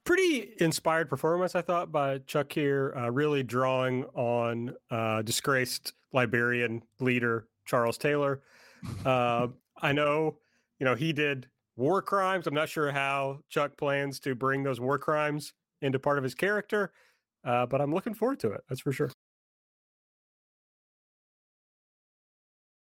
Pretty 0.04 0.52
inspired 0.60 1.08
performance, 1.08 1.54
I 1.54 1.62
thought, 1.62 1.90
by 1.90 2.18
Chuck 2.18 2.52
here, 2.52 2.92
uh, 2.94 3.10
really 3.10 3.42
drawing 3.42 4.04
on 4.12 4.74
uh, 4.90 5.22
disgraced 5.22 5.94
Liberian 6.12 6.82
leader 7.00 7.48
Charles 7.64 7.98
Taylor. 7.98 8.42
Uh, 9.06 9.48
I 9.80 9.92
know, 9.92 10.36
you 10.78 10.84
know, 10.84 10.94
he 10.94 11.14
did 11.14 11.48
war 11.74 12.02
crimes. 12.02 12.46
I'm 12.46 12.52
not 12.52 12.68
sure 12.68 12.92
how 12.92 13.38
Chuck 13.48 13.78
plans 13.78 14.20
to 14.20 14.34
bring 14.34 14.62
those 14.62 14.78
war 14.78 14.98
crimes 14.98 15.54
into 15.80 15.98
part 15.98 16.18
of 16.18 16.24
his 16.24 16.34
character, 16.34 16.92
uh, 17.44 17.64
but 17.64 17.80
I'm 17.80 17.94
looking 17.94 18.12
forward 18.12 18.40
to 18.40 18.52
it. 18.52 18.62
That's 18.68 18.82
for 18.82 18.92
sure. 18.92 19.10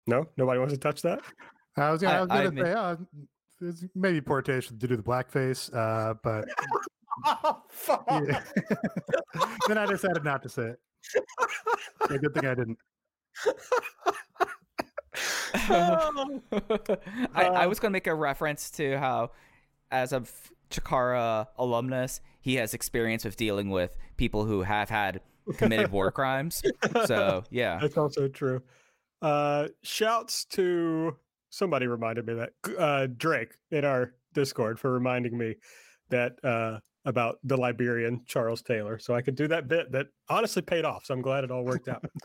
No, 0.08 0.26
nobody 0.38 0.60
wants 0.60 0.74
to 0.74 0.80
touch 0.80 1.02
that. 1.02 1.22
I 1.76 1.92
was, 1.92 2.04
I 2.04 2.22
was 2.22 2.30
gonna 2.30 2.62
I, 2.62 2.64
say, 2.64 2.74
oh, 2.74 2.98
it's 3.62 3.86
maybe 3.94 4.22
poor 4.22 4.42
taste 4.42 4.70
to 4.70 4.74
do 4.74 4.96
the 4.96 5.04
blackface, 5.04 5.74
uh, 5.76 6.16
but 6.24 6.46
oh, 7.26 7.62
yeah. 8.10 8.42
then 9.68 9.78
I 9.78 9.86
decided 9.86 10.24
not 10.24 10.42
to 10.44 10.50
say 10.50 10.70
it. 10.70 10.80
Yeah, 12.10 12.18
good 12.18 12.34
thing 12.34 12.46
I 12.46 12.56
didn't. 12.56 12.78
I, 15.70 16.32
I, 17.34 17.64
um 17.64 17.70
was 17.70 17.80
going 17.80 17.92
to 17.92 17.94
make 17.94 18.08
a 18.08 18.14
reference 18.14 18.70
to 18.72 18.98
how, 18.98 19.32
as 19.92 20.14
a 20.14 20.24
Chikara 20.70 21.48
alumnus, 21.58 22.22
he 22.42 22.56
has 22.56 22.74
experience 22.74 23.26
with 23.26 23.38
dealing 23.38 23.70
with 23.70 23.98
people 24.18 24.46
who 24.46 24.62
have 24.62 24.90
had 24.90 25.22
committed 25.58 25.92
war 25.92 26.12
crimes. 26.12 26.62
So, 27.06 27.44
yeah. 27.50 27.80
That's 27.82 27.98
also 27.98 28.28
true. 28.28 28.62
Uh, 29.22 29.68
shouts 29.84 30.46
to 30.46 31.16
somebody 31.50 31.88
reminded 31.88 32.26
me 32.26 32.34
that 32.36 32.50
uh, 32.78 33.08
Drake 33.18 33.56
in 33.72 33.86
our 33.86 34.14
Discord 34.34 34.80
for 34.80 34.92
reminding 34.92 35.38
me 35.38 35.56
that 36.10 36.34
uh, 36.44 36.80
about 37.06 37.40
the 37.44 37.58
Liberian 37.58 38.22
Charles 38.28 38.62
Taylor. 38.62 39.00
So 39.00 39.16
I 39.16 39.22
could 39.22 39.36
do 39.36 39.48
that 39.48 39.68
bit 39.68 39.92
that 39.92 40.08
honestly 40.30 40.62
paid 40.62 40.86
off. 40.86 41.06
So 41.06 41.14
I'm 41.14 41.22
glad 41.22 41.44
it 41.44 41.52
all 41.52 41.64
worked 41.64 41.88
out. 41.88 42.04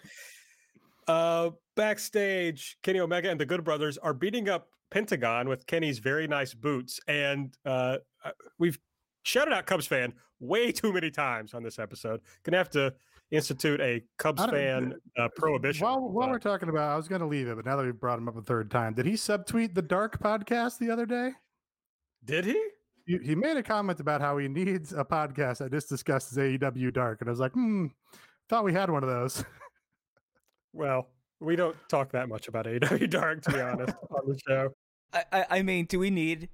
Uh, 1.09 1.51
backstage, 1.75 2.77
Kenny 2.83 3.01
Omega 3.01 3.29
and 3.29 3.41
the 3.41 3.45
Good 3.45 3.65
Brothers 3.65 3.99
are 3.99 4.15
beating 4.15 4.49
up 4.49 4.69
Pentagon 4.91 5.49
with 5.49 5.67
Kenny's 5.67 5.99
very 5.99 6.29
nice 6.29 6.55
boots, 6.55 7.01
and 7.09 7.57
uh, 7.65 7.97
uh, 8.25 8.31
we've 8.59 8.79
shouted 9.25 9.53
out 9.53 9.67
Cubs 9.67 9.87
fan 9.87 10.13
way 10.39 10.71
too 10.71 10.93
many 10.93 11.11
times 11.11 11.55
on 11.55 11.63
this 11.63 11.79
episode. 11.79 12.21
Gonna 12.45 12.59
have 12.59 12.71
to 12.71 12.95
institute 13.33 13.81
a 13.81 14.03
Cubs 14.19 14.45
fan 14.45 14.95
uh, 15.19 15.29
prohibition. 15.35 15.85
While, 15.85 16.01
while 16.11 16.29
we're 16.29 16.39
talking 16.39 16.69
about, 16.69 16.91
I 16.91 16.97
was 16.97 17.09
going 17.09 17.23
to 17.23 17.27
leave 17.27 17.49
it, 17.49 17.57
but 17.57 17.65
now 17.65 17.77
that 17.77 17.85
we 17.85 17.91
brought 17.93 18.19
him 18.19 18.29
up 18.29 18.37
a 18.37 18.43
third 18.43 18.71
time, 18.71 18.95
did 18.95 19.07
he 19.07 19.13
subtweet 19.13 19.75
the 19.75 19.83
Dark 19.83 20.23
podcast 20.23 20.79
the 20.79 20.91
other 20.91 21.07
day? 21.07 21.33
Did 22.25 22.45
he? 22.45 22.63
He, 23.07 23.19
he 23.19 23.35
made 23.35 23.57
a 23.57 23.63
comment 23.63 23.99
about 23.99 24.21
how 24.21 24.39
he 24.39 24.47
needs 24.47 24.93
a 24.93 25.05
podcast 25.05 25.59
that 25.59 25.73
just 25.73 25.89
discusses 25.89 26.39
AEW 26.39 26.93
Dark, 26.93 27.21
and 27.21 27.29
I 27.29 27.33
was 27.33 27.41
like, 27.41 27.53
hmm, 27.53 27.87
thought 28.49 28.65
we 28.65 28.73
had 28.73 28.91
one 28.91 29.03
of 29.03 29.09
those. 29.09 29.45
Well, 30.75 31.09
we 31.39 31.55
don't 31.55 31.77
talk 31.91 32.13
that 32.13 32.31
much 32.31 32.49
about 32.49 32.65
AEW 32.65 33.11
Dark, 33.11 33.43
to 33.43 33.53
be 33.53 33.61
honest, 33.61 33.95
on 34.11 34.27
the 34.27 34.39
show. 34.49 34.71
I, 35.13 35.45
I 35.51 35.63
mean, 35.63 35.85
do 35.85 35.99
we 35.99 36.09
need 36.09 36.49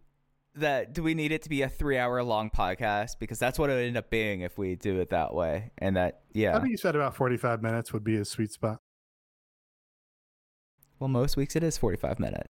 that? 0.60 0.92
Do 0.92 1.02
we 1.02 1.14
need 1.14 1.32
it 1.32 1.42
to 1.42 1.48
be 1.48 1.62
a 1.62 1.68
three-hour 1.68 2.22
long 2.22 2.50
podcast? 2.50 3.18
Because 3.18 3.38
that's 3.38 3.58
what 3.58 3.70
it 3.70 3.74
would 3.74 3.84
end 3.84 3.96
up 3.96 4.10
being 4.10 4.40
if 4.42 4.58
we 4.58 4.76
do 4.76 5.00
it 5.00 5.10
that 5.10 5.34
way. 5.34 5.72
And 5.78 5.96
that, 5.96 6.20
yeah, 6.32 6.56
I 6.56 6.60
think 6.60 6.70
you 6.70 6.76
said 6.76 6.94
about 6.94 7.14
forty-five 7.16 7.62
minutes 7.62 7.92
would 7.92 8.04
be 8.04 8.16
a 8.16 8.24
sweet 8.24 8.52
spot. 8.52 8.78
Well, 10.98 11.08
most 11.08 11.36
weeks 11.36 11.56
it 11.56 11.62
is 11.62 11.78
forty-five 11.78 12.18
minutes. 12.18 12.48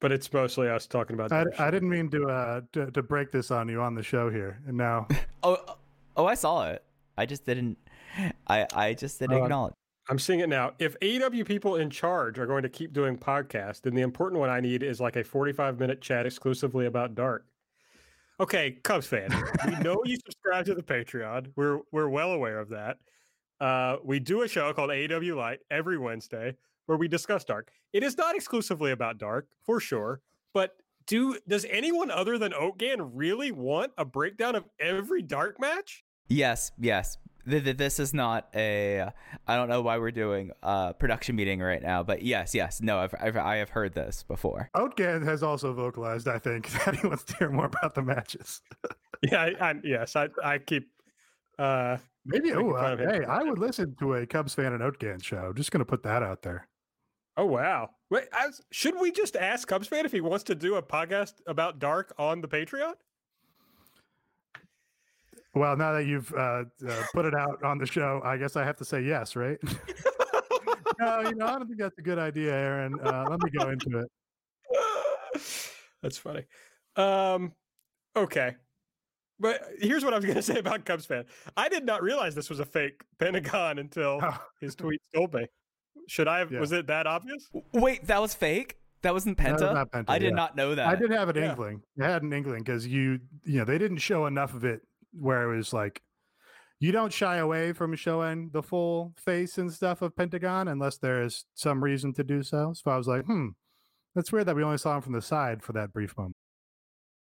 But 0.00 0.12
it's 0.12 0.32
mostly 0.32 0.68
us 0.68 0.86
talking 0.86 1.14
about. 1.14 1.32
I, 1.32 1.44
I 1.58 1.70
didn't 1.70 1.88
mean 1.88 2.08
to, 2.10 2.28
uh, 2.28 2.60
to 2.72 2.90
to 2.90 3.02
break 3.02 3.32
this 3.32 3.50
on 3.50 3.68
you 3.68 3.82
on 3.82 3.94
the 3.94 4.02
show 4.02 4.30
here, 4.30 4.60
and 4.66 4.76
now. 4.76 5.08
oh, 5.42 5.58
oh, 6.16 6.26
I 6.26 6.34
saw 6.34 6.68
it. 6.68 6.84
I 7.16 7.26
just 7.26 7.44
didn't. 7.44 7.78
I 8.46 8.66
I 8.74 8.94
just 8.94 9.18
didn't 9.18 9.40
uh, 9.40 9.42
acknowledge. 9.42 9.74
I'm 10.08 10.18
seeing 10.18 10.40
it 10.40 10.48
now. 10.48 10.72
If 10.78 10.98
AEW 11.00 11.44
people 11.46 11.76
in 11.76 11.90
charge 11.90 12.38
are 12.38 12.46
going 12.46 12.62
to 12.62 12.68
keep 12.68 12.92
doing 12.94 13.18
podcasts, 13.18 13.82
then 13.82 13.94
the 13.94 14.00
important 14.00 14.40
one 14.40 14.48
I 14.48 14.60
need 14.60 14.82
is 14.82 15.00
like 15.00 15.16
a 15.16 15.24
45 15.24 15.78
minute 15.78 16.00
chat 16.00 16.24
exclusively 16.24 16.86
about 16.86 17.14
Dark. 17.14 17.46
Okay, 18.40 18.78
Cubs 18.82 19.06
fan, 19.06 19.30
we 19.66 19.76
know 19.80 20.00
you 20.04 20.16
subscribe 20.16 20.64
to 20.66 20.74
the 20.74 20.82
Patreon. 20.82 21.48
We're 21.56 21.80
we're 21.92 22.08
well 22.08 22.32
aware 22.32 22.58
of 22.58 22.70
that. 22.70 22.98
Uh, 23.60 23.96
we 24.04 24.20
do 24.20 24.42
a 24.42 24.48
show 24.48 24.72
called 24.72 24.90
AEW 24.90 25.36
Light 25.36 25.58
every 25.70 25.98
Wednesday 25.98 26.54
where 26.86 26.96
we 26.96 27.08
discuss 27.08 27.44
Dark. 27.44 27.70
It 27.92 28.02
is 28.02 28.16
not 28.16 28.36
exclusively 28.36 28.92
about 28.92 29.18
Dark, 29.18 29.48
for 29.66 29.80
sure, 29.80 30.20
but 30.54 30.76
do 31.06 31.36
does 31.48 31.66
anyone 31.68 32.10
other 32.10 32.38
than 32.38 32.52
Oatgan 32.52 33.10
really 33.12 33.52
want 33.52 33.92
a 33.98 34.04
breakdown 34.04 34.54
of 34.54 34.64
every 34.80 35.20
Dark 35.20 35.60
match? 35.60 36.04
Yes, 36.28 36.70
yes 36.78 37.18
this 37.48 37.98
is 37.98 38.12
not 38.12 38.48
a 38.54 39.10
i 39.46 39.56
don't 39.56 39.68
know 39.68 39.80
why 39.80 39.98
we're 39.98 40.10
doing 40.10 40.50
a 40.62 40.94
production 40.94 41.36
meeting 41.36 41.60
right 41.60 41.82
now 41.82 42.02
but 42.02 42.22
yes 42.22 42.54
yes 42.54 42.80
no 42.80 42.98
i've, 42.98 43.14
I've 43.18 43.36
i 43.36 43.56
have 43.56 43.70
heard 43.70 43.94
this 43.94 44.22
before. 44.22 44.70
Outgan 44.76 45.24
has 45.24 45.42
also 45.42 45.72
vocalized 45.72 46.28
i 46.28 46.38
think 46.38 46.70
that 46.84 46.96
he 46.96 47.06
wants 47.06 47.24
to 47.24 47.36
hear 47.36 47.50
more 47.50 47.66
about 47.66 47.94
the 47.94 48.02
matches. 48.02 48.60
Yeah 49.20 49.42
I, 49.42 49.70
I, 49.70 49.74
yes 49.82 50.14
i 50.14 50.28
i 50.44 50.58
keep 50.58 50.90
uh 51.58 51.96
maybe 52.24 52.52
oh 52.52 52.70
uh, 52.70 52.96
hey 52.96 53.24
i 53.24 53.42
would 53.42 53.58
listen 53.58 53.96
to 53.98 54.14
a 54.14 54.26
cubs 54.26 54.54
fan 54.54 54.72
and 54.72 54.80
outgan 54.80 55.24
show. 55.24 55.52
Just 55.52 55.72
gonna 55.72 55.84
put 55.84 56.04
that 56.04 56.22
out 56.22 56.42
there. 56.42 56.68
Oh 57.36 57.46
wow. 57.46 57.90
Wait 58.10 58.28
was, 58.32 58.62
should 58.70 58.94
we 59.00 59.10
just 59.10 59.34
ask 59.34 59.66
cubs 59.66 59.88
fan 59.88 60.06
if 60.06 60.12
he 60.12 60.20
wants 60.20 60.44
to 60.44 60.54
do 60.54 60.76
a 60.76 60.82
podcast 60.82 61.34
about 61.48 61.80
dark 61.80 62.14
on 62.16 62.40
the 62.42 62.48
patreon 62.48 62.94
well, 65.54 65.76
now 65.76 65.92
that 65.92 66.06
you've 66.06 66.32
uh, 66.34 66.64
uh, 66.86 67.02
put 67.14 67.24
it 67.24 67.34
out 67.34 67.62
on 67.64 67.78
the 67.78 67.86
show, 67.86 68.20
I 68.24 68.36
guess 68.36 68.56
I 68.56 68.64
have 68.64 68.76
to 68.78 68.84
say 68.84 69.02
yes, 69.02 69.34
right? 69.34 69.58
no, 70.98 71.20
you 71.20 71.34
know, 71.34 71.46
I 71.46 71.58
don't 71.58 71.66
think 71.66 71.78
that's 71.78 71.98
a 71.98 72.02
good 72.02 72.18
idea, 72.18 72.52
Aaron. 72.52 72.94
Uh, 73.02 73.26
let 73.30 73.42
me 73.42 73.50
go 73.50 73.70
into 73.70 73.98
it. 73.98 74.08
That's 76.02 76.18
funny. 76.18 76.44
Um, 76.96 77.52
okay. 78.16 78.56
But 79.40 79.62
here's 79.78 80.04
what 80.04 80.12
I 80.12 80.16
was 80.16 80.24
going 80.24 80.36
to 80.36 80.42
say 80.42 80.58
about 80.58 80.84
Cubs 80.84 81.06
fan. 81.06 81.24
I 81.56 81.68
did 81.68 81.84
not 81.84 82.02
realize 82.02 82.34
this 82.34 82.50
was 82.50 82.60
a 82.60 82.64
fake 82.64 83.02
Pentagon 83.18 83.78
until 83.78 84.20
oh. 84.22 84.38
his 84.60 84.74
tweet 84.74 85.00
told 85.14 85.34
me. 85.34 85.46
Should 86.08 86.28
I 86.28 86.38
have? 86.38 86.50
Yeah. 86.50 86.60
Was 86.60 86.72
it 86.72 86.86
that 86.86 87.06
obvious? 87.06 87.48
Wait, 87.72 88.06
that 88.06 88.20
was 88.20 88.34
fake. 88.34 88.76
That 89.02 89.12
wasn't 89.12 89.38
Penta. 89.38 89.74
Was 89.74 89.88
Penta 89.88 90.04
I 90.08 90.18
did 90.18 90.30
yeah. 90.30 90.34
not 90.34 90.56
know 90.56 90.74
that. 90.74 90.86
I 90.86 90.94
did 90.96 91.10
have 91.10 91.28
an 91.28 91.36
yeah. 91.36 91.50
inkling. 91.50 91.82
I 92.00 92.06
had 92.06 92.22
an 92.22 92.32
inkling 92.32 92.62
because 92.64 92.86
you, 92.86 93.20
you 93.44 93.58
know, 93.58 93.64
they 93.64 93.78
didn't 93.78 93.98
show 93.98 94.26
enough 94.26 94.54
of 94.54 94.64
it 94.64 94.80
where 95.12 95.52
it 95.52 95.56
was 95.56 95.72
like 95.72 96.02
you 96.80 96.92
don't 96.92 97.12
shy 97.12 97.36
away 97.38 97.72
from 97.72 97.96
showing 97.96 98.50
the 98.52 98.62
full 98.62 99.12
face 99.16 99.58
and 99.58 99.72
stuff 99.72 100.00
of 100.00 100.16
Pentagon 100.16 100.68
unless 100.68 100.96
there's 100.98 101.44
some 101.54 101.82
reason 101.82 102.12
to 102.14 102.24
do 102.24 102.42
so. 102.42 102.72
So 102.72 102.90
I 102.90 102.96
was 102.96 103.08
like, 103.08 103.24
hmm, 103.24 103.48
that's 104.14 104.30
weird 104.30 104.46
that 104.46 104.56
we 104.56 104.62
only 104.62 104.78
saw 104.78 104.96
him 104.96 105.02
from 105.02 105.12
the 105.12 105.22
side 105.22 105.62
for 105.62 105.72
that 105.72 105.92
brief 105.92 106.16
moment. 106.16 106.36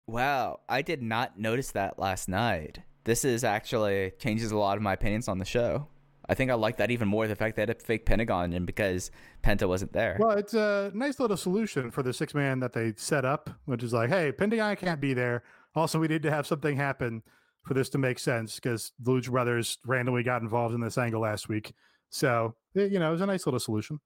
Wow, 0.07 0.61
I 0.69 0.83
did 0.83 1.03
not 1.03 1.39
notice 1.39 1.73
that 1.73 1.99
last 1.99 2.29
night. 2.29 2.81
This 3.05 3.25
is 3.25 3.45
actually 3.45 4.13
changes 4.19 4.51
a 4.53 4.57
lot 4.57 4.77
of 4.77 4.83
my 4.83 4.93
opinions 4.93 5.29
on 5.29 5.39
the 5.39 5.45
show. 5.45 5.89
I 6.29 6.35
think 6.35 6.51
I 6.51 6.55
like 6.55 6.77
that 6.77 6.93
even 6.93 7.09
more 7.09 7.27
the 7.27 7.35
fact 7.35 7.57
that 7.57 7.71
it 7.71 7.83
fake 7.83 8.07
Pentagon 8.07 8.53
and 8.53 8.65
because 8.65 9.11
Penta 9.43 9.67
wasn't 9.67 9.93
there. 9.93 10.17
Well, 10.21 10.39
it's 10.39 10.55
a 10.55 10.93
nice 10.95 11.19
little 11.19 11.37
solution 11.37 11.91
for 11.91 12.05
the 12.05 12.13
six 12.13 12.35
man 12.35 12.61
that 12.61 12.73
they 12.73 12.93
set 12.97 13.25
up, 13.25 13.51
which 13.65 13.83
is 13.83 13.93
like, 13.93 14.11
hey, 14.11 14.31
Pentagon 14.31 14.77
can't 14.77 15.01
be 15.01 15.13
there. 15.13 15.43
Also, 15.75 15.99
we 15.99 16.07
need 16.07 16.23
to 16.23 16.31
have 16.31 16.47
something 16.47 16.77
happen 16.77 17.23
for 17.65 17.75
this 17.75 17.89
to 17.91 17.99
make 17.99 18.19
sense 18.19 18.57
because 18.57 18.93
the 19.01 19.13
Lucha 19.13 19.31
Brothers 19.31 19.79
randomly 19.87 20.23
got 20.23 20.43
involved 20.43 20.75
in 20.75 20.81
this 20.81 20.99
angle 20.99 21.21
last 21.21 21.49
week. 21.49 21.73
So, 22.09 22.55
you 22.75 22.99
know, 22.99 23.09
it 23.09 23.13
was 23.13 23.21
a 23.21 23.27
nice 23.27 23.47
little 23.47 23.61
solution. 23.61 24.01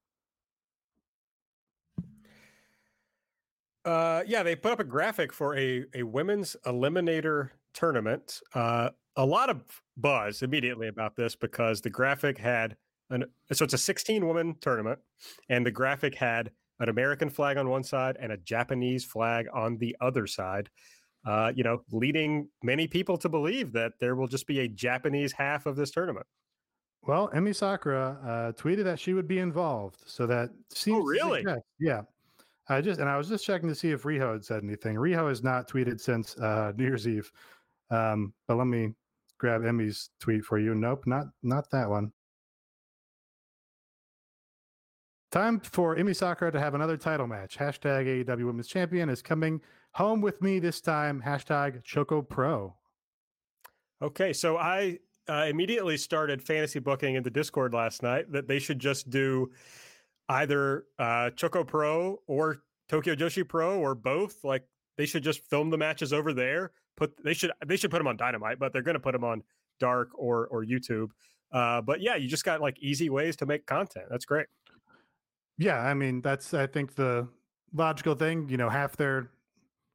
Uh, 3.85 4.23
yeah, 4.27 4.43
they 4.43 4.57
put 4.57 4.73
up 4.73 4.81
a 4.81 4.85
graphic 4.85 5.33
for 5.33 5.57
a, 5.57 5.85
a 5.95 6.03
women's 6.03 6.57
eliminator 6.67 7.51
tournament. 7.75 8.41
Uh, 8.55 8.91
a 9.17 9.25
lot 9.25 9.51
of 9.51 9.63
buzz 9.97 10.43
immediately 10.43 10.89
about 10.89 11.17
this 11.17 11.37
because 11.37 11.81
the 11.81 11.91
graphic 11.91 12.39
had 12.39 12.77
an 13.11 13.25
so 13.53 13.65
it's 13.65 13.75
a 13.75 13.79
16 13.79 14.27
woman 14.27 14.57
tournament, 14.61 14.99
and 15.51 15.65
the 15.65 15.71
graphic 15.71 16.15
had 16.15 16.51
an 16.81 16.89
American 16.89 17.29
flag 17.29 17.57
on 17.57 17.69
one 17.69 17.85
side 17.85 18.17
and 18.19 18.33
a 18.33 18.37
Japanese 18.39 19.05
flag 19.05 19.47
on 19.53 19.77
the 19.77 19.95
other 20.01 20.27
side. 20.27 20.71
Uh, 21.25 21.53
you 21.55 21.65
know, 21.65 21.83
leading 21.91 22.49
many 22.63 22.87
people 22.87 23.17
to 23.17 23.29
believe 23.29 23.73
that 23.73 23.93
there 23.99 24.15
will 24.15 24.29
just 24.29 24.47
be 24.47 24.61
a 24.61 24.69
Japanese 24.69 25.33
half 25.33 25.65
of 25.67 25.75
this 25.75 25.91
tournament. 25.91 26.27
Well, 27.07 27.31
Emi 27.35 27.55
Sakura 27.55 28.19
uh, 28.23 28.61
tweeted 28.61 28.85
that 28.85 28.99
she 28.99 29.15
would 29.15 29.29
be 29.29 29.39
involved, 29.39 30.03
so 30.07 30.27
that 30.27 30.51
seems. 30.71 30.99
Oh, 31.03 31.05
really? 31.05 31.41
Suggest, 31.41 31.65
yeah. 31.79 32.03
I 32.69 32.81
just 32.81 32.99
and 32.99 33.09
I 33.09 33.19
was 33.19 33.29
just 33.29 33.45
checking 33.45 33.69
to 33.69 33.75
see 33.75 33.91
if 33.91 34.05
Riho 34.05 34.33
had 34.33 34.45
said 34.45 34.63
anything. 34.63 34.97
Riho 34.97 35.29
has 35.29 35.43
not 35.43 35.69
tweeted 35.69 36.01
since 36.01 36.37
uh, 36.39 36.73
New 36.77 36.85
Year's 36.85 37.07
Eve. 37.07 37.31
Um, 37.91 38.33
but 38.49 38.57
let 38.57 38.67
me 38.67 38.95
grab 39.39 39.63
Emi's 39.63 40.11
tweet 40.21 40.45
for 40.45 40.59
you. 40.59 40.75
Nope, 40.75 41.07
not 41.07 41.27
not 41.43 41.71
that 41.71 41.89
one. 41.89 42.13
Time 45.31 45.61
for 45.61 45.97
Emi 45.97 46.15
Sakura 46.15 46.53
to 46.53 46.61
have 46.61 46.75
another 46.75 46.97
title 46.97 47.27
match. 47.27 47.59
Hashtag 47.59 48.25
AEW 48.25 48.47
Women's 48.47 48.69
Champion 48.69 49.09
is 49.09 49.21
coming 49.21 49.61
home 49.95 50.21
with 50.21 50.43
me 50.43 50.59
this 50.59 50.81
time. 50.81 51.23
Hashtag 51.25 51.83
Choco 51.85 52.23
Pro. 52.23 52.75
Okay, 54.03 54.33
so 54.33 54.57
I 54.57 54.99
uh, 55.29 55.47
immediately 55.49 55.97
started 55.97 56.43
fantasy 56.43 56.79
booking 56.79 57.15
in 57.15 57.23
the 57.23 57.31
Discord 57.31 57.73
last 57.73 58.03
night 58.03 58.31
that 58.33 58.47
they 58.47 58.59
should 58.59 58.79
just 58.79 59.09
do 59.09 59.51
either 60.29 60.85
uh, 60.99 61.31
Choco 61.31 61.65
Pro 61.65 62.21
or 62.27 62.59
Tokyo 62.89 63.15
Joshi 63.15 63.47
Pro 63.49 63.79
or 63.79 63.95
both. 63.95 64.45
Like 64.45 64.65
they 64.99 65.07
should 65.07 65.23
just 65.23 65.41
film 65.49 65.71
the 65.71 65.79
matches 65.79 66.13
over 66.13 66.33
there. 66.33 66.73
Put 66.97 67.23
they 67.25 67.35
should 67.35 67.53
they 67.67 67.77
should 67.77 67.91
put 67.91 67.99
them 67.99 68.07
on 68.07 68.17
Dynamite, 68.17 68.59
but 68.59 68.73
they're 68.73 68.83
going 68.83 68.95
to 68.95 69.01
put 69.01 69.13
them 69.13 69.25
on 69.25 69.43
Dark 69.81 70.11
or 70.15 70.47
or 70.49 70.65
YouTube. 70.65 71.11
Uh, 71.53 71.81
but 71.81 72.01
yeah, 72.01 72.17
you 72.17 72.29
just 72.29 72.45
got 72.45 72.61
like 72.61 72.79
easy 72.81 73.09
ways 73.11 73.37
to 73.37 73.47
make 73.47 73.65
content. 73.67 74.07
That's 74.11 74.25
great. 74.25 74.47
Yeah, 75.57 75.79
I 75.79 75.95
mean 75.95 76.21
that's 76.21 76.53
I 76.53 76.67
think 76.67 76.97
the 76.97 77.29
logical 77.73 78.15
thing. 78.15 78.49
You 78.49 78.57
know, 78.57 78.69
half 78.69 78.97
their 78.97 79.31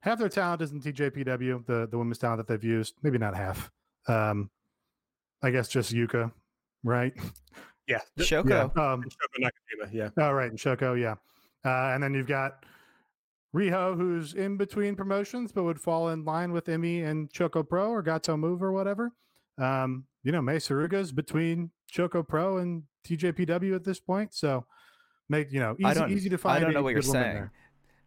half 0.00 0.18
their 0.18 0.28
talent 0.28 0.62
is 0.62 0.72
in 0.72 0.80
TJPW, 0.80 1.66
the 1.66 1.88
the 1.90 1.98
women's 1.98 2.18
talent 2.18 2.38
that 2.38 2.46
they've 2.48 2.64
used. 2.70 2.94
Maybe 3.02 3.18
not 3.18 3.36
half. 3.36 3.70
Um, 4.08 4.50
I 5.42 5.50
guess 5.50 5.68
just 5.68 5.92
Yuka, 5.94 6.32
right? 6.84 7.12
Yeah, 7.86 8.00
Shoko. 8.18 8.48
Yeah. 8.76 8.82
Um, 8.82 9.02
And 9.02 9.10
Shoko 9.12 9.44
Nakajima. 9.50 9.92
Yeah, 9.92 10.08
oh, 10.18 10.32
right, 10.32 10.50
and 10.50 10.58
Shoko, 10.58 11.00
yeah. 11.00 11.14
Uh, 11.64 11.92
and 11.94 12.02
then 12.02 12.14
you've 12.14 12.26
got 12.28 12.64
Riho, 13.54 13.96
who's 13.96 14.34
in 14.34 14.56
between 14.56 14.94
promotions, 14.94 15.50
but 15.52 15.64
would 15.64 15.80
fall 15.80 16.10
in 16.10 16.24
line 16.24 16.52
with 16.52 16.66
Emi 16.66 17.04
and 17.04 17.30
Choco 17.32 17.62
Pro 17.62 17.90
or 17.90 18.02
Gatoh 18.02 18.38
Move 18.38 18.62
or 18.62 18.70
whatever. 18.72 19.12
Um, 19.58 20.04
you 20.22 20.30
know, 20.32 20.40
Mei 20.40 20.56
Suruga's 20.56 21.10
between 21.12 21.70
Choco 21.90 22.22
Pro 22.22 22.58
and 22.58 22.84
TJPW 23.06 23.74
at 23.74 23.82
this 23.84 23.98
point, 23.98 24.34
so 24.34 24.64
make 25.28 25.50
you 25.52 25.58
know 25.60 25.76
I 25.84 25.90
easy, 25.90 26.00
don't- 26.00 26.12
easy 26.12 26.28
to 26.30 26.38
find. 26.38 26.58
I 26.58 26.60
don't 26.64 26.74
know 26.74 26.82
what 26.82 26.90
you're 26.90 27.00
good 27.00 27.08
woman 27.08 27.22
saying. 27.22 27.50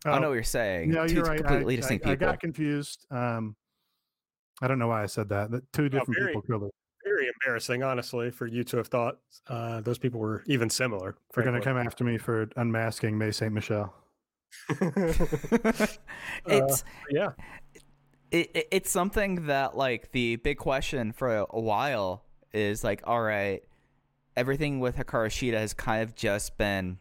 There. 0.03 0.13
I 0.13 0.17
Oh, 0.17 0.19
know 0.19 0.27
what 0.29 0.33
you're 0.35 0.43
saying. 0.43 0.91
No, 0.91 1.07
Two 1.07 1.15
you're 1.15 1.23
right. 1.23 1.37
completely 1.39 1.73
I, 1.75 1.77
distinct 1.77 2.05
I, 2.07 2.11
I 2.11 2.15
got 2.15 2.39
confused. 2.39 3.05
Um, 3.11 3.55
I 4.61 4.67
don't 4.67 4.79
know 4.79 4.87
why 4.87 5.03
I 5.03 5.07
said 5.07 5.29
that. 5.29 5.51
That 5.51 5.71
two 5.73 5.89
different 5.89 6.15
very- 6.19 6.27
people 6.33 6.41
clearly. 6.43 6.69
very 7.03 7.27
embarrassing, 7.27 7.83
honestly, 7.83 8.31
for 8.31 8.47
you 8.47 8.63
to 8.65 8.77
have 8.77 8.87
thought 8.87 9.17
uh, 9.47 9.81
those 9.81 9.97
people 9.97 10.19
were 10.19 10.43
even 10.47 10.69
similar. 10.69 11.15
They're 11.33 11.43
going 11.43 11.55
to 11.59 11.61
come 11.61 11.77
after 11.77 12.03
me 12.03 12.17
for 12.17 12.49
unmasking 12.55 13.17
Mei 13.17 13.31
Saint-Michel. 13.31 13.93
it's 16.47 16.83
yeah, 17.09 17.31
it, 18.31 18.51
it- 18.55 18.67
it's 18.71 18.91
something 18.91 19.47
that 19.47 19.75
like 19.75 20.11
the 20.11 20.35
big 20.37 20.57
question 20.57 21.11
for 21.11 21.37
a, 21.37 21.45
a 21.49 21.59
while 21.59 22.23
is 22.53 22.83
like 22.83 23.01
all 23.05 23.21
right 23.21 23.63
everything 24.35 24.79
with 24.79 24.95
Hikaru 24.95 25.27
Shida 25.27 25.53
has 25.53 25.73
kind 25.73 26.03
of 26.03 26.15
just 26.15 26.57
been 26.57 26.97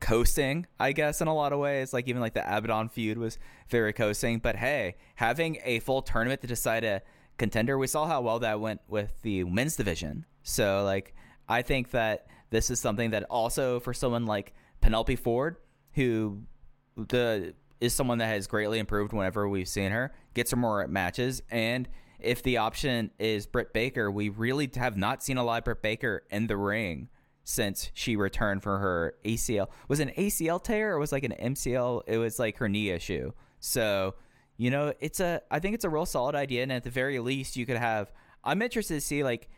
coasting 0.00 0.66
I 0.78 0.92
guess 0.92 1.20
in 1.20 1.28
a 1.28 1.34
lot 1.34 1.52
of 1.52 1.58
ways. 1.58 1.92
Like 1.92 2.08
even 2.08 2.20
like 2.20 2.34
the 2.34 2.40
Abaddon 2.40 2.88
feud 2.88 3.18
was 3.18 3.38
very 3.68 3.92
coasting. 3.92 4.38
But 4.38 4.56
hey 4.56 4.96
having 5.16 5.58
a 5.64 5.80
full 5.80 6.02
tournament 6.02 6.40
to 6.40 6.46
decide 6.46 6.84
a 6.84 7.02
contender 7.38 7.78
we 7.78 7.86
saw 7.86 8.06
how 8.06 8.20
well 8.20 8.38
that 8.40 8.60
went 8.60 8.80
with 8.88 9.12
the 9.22 9.44
men's 9.44 9.76
division. 9.76 10.24
So 10.42 10.82
like 10.84 11.14
I 11.48 11.62
think 11.62 11.90
that 11.90 12.26
this 12.50 12.70
is 12.70 12.80
something 12.80 13.10
that 13.10 13.24
also 13.24 13.80
for 13.80 13.94
someone 13.94 14.26
like 14.26 14.52
Penelope 14.80 15.16
Ford 15.16 15.56
who 15.92 16.42
the 16.96 17.54
is 17.80 17.94
someone 17.94 18.18
that 18.18 18.26
has 18.26 18.46
greatly 18.46 18.78
improved 18.78 19.12
whenever 19.12 19.48
we've 19.48 19.68
seen 19.68 19.90
her, 19.90 20.12
gets 20.34 20.50
her 20.50 20.56
more 20.56 20.86
matches, 20.86 21.42
and 21.50 21.88
if 22.18 22.42
the 22.42 22.58
option 22.58 23.10
is 23.18 23.46
Britt 23.46 23.72
Baker, 23.72 24.10
we 24.10 24.28
really 24.28 24.70
have 24.76 24.96
not 24.96 25.22
seen 25.22 25.38
a 25.38 25.44
live 25.44 25.64
Britt 25.64 25.80
Baker 25.80 26.22
in 26.30 26.46
the 26.46 26.56
ring 26.56 27.08
since 27.44 27.90
she 27.94 28.16
returned 28.16 28.62
for 28.62 28.78
her 28.78 29.14
ACL. 29.24 29.68
Was 29.88 30.00
an 30.00 30.12
ACL 30.16 30.62
tear 30.62 30.92
or 30.94 30.98
was 30.98 31.12
like 31.12 31.24
an 31.24 31.34
MCL? 31.40 32.02
It 32.06 32.18
was 32.18 32.38
like 32.38 32.58
her 32.58 32.68
knee 32.68 32.90
issue. 32.90 33.32
So, 33.58 34.14
you 34.56 34.70
know, 34.70 34.92
it's 35.00 35.20
a 35.20 35.42
I 35.50 35.58
think 35.58 35.74
it's 35.74 35.84
a 35.84 35.90
real 35.90 36.06
solid 36.06 36.34
idea, 36.34 36.62
and 36.62 36.72
at 36.72 36.84
the 36.84 36.90
very 36.90 37.18
least, 37.18 37.56
you 37.56 37.66
could 37.66 37.78
have. 37.78 38.12
I'm 38.42 38.62
interested 38.62 38.94
to 38.94 39.00
see 39.00 39.22
like 39.22 39.48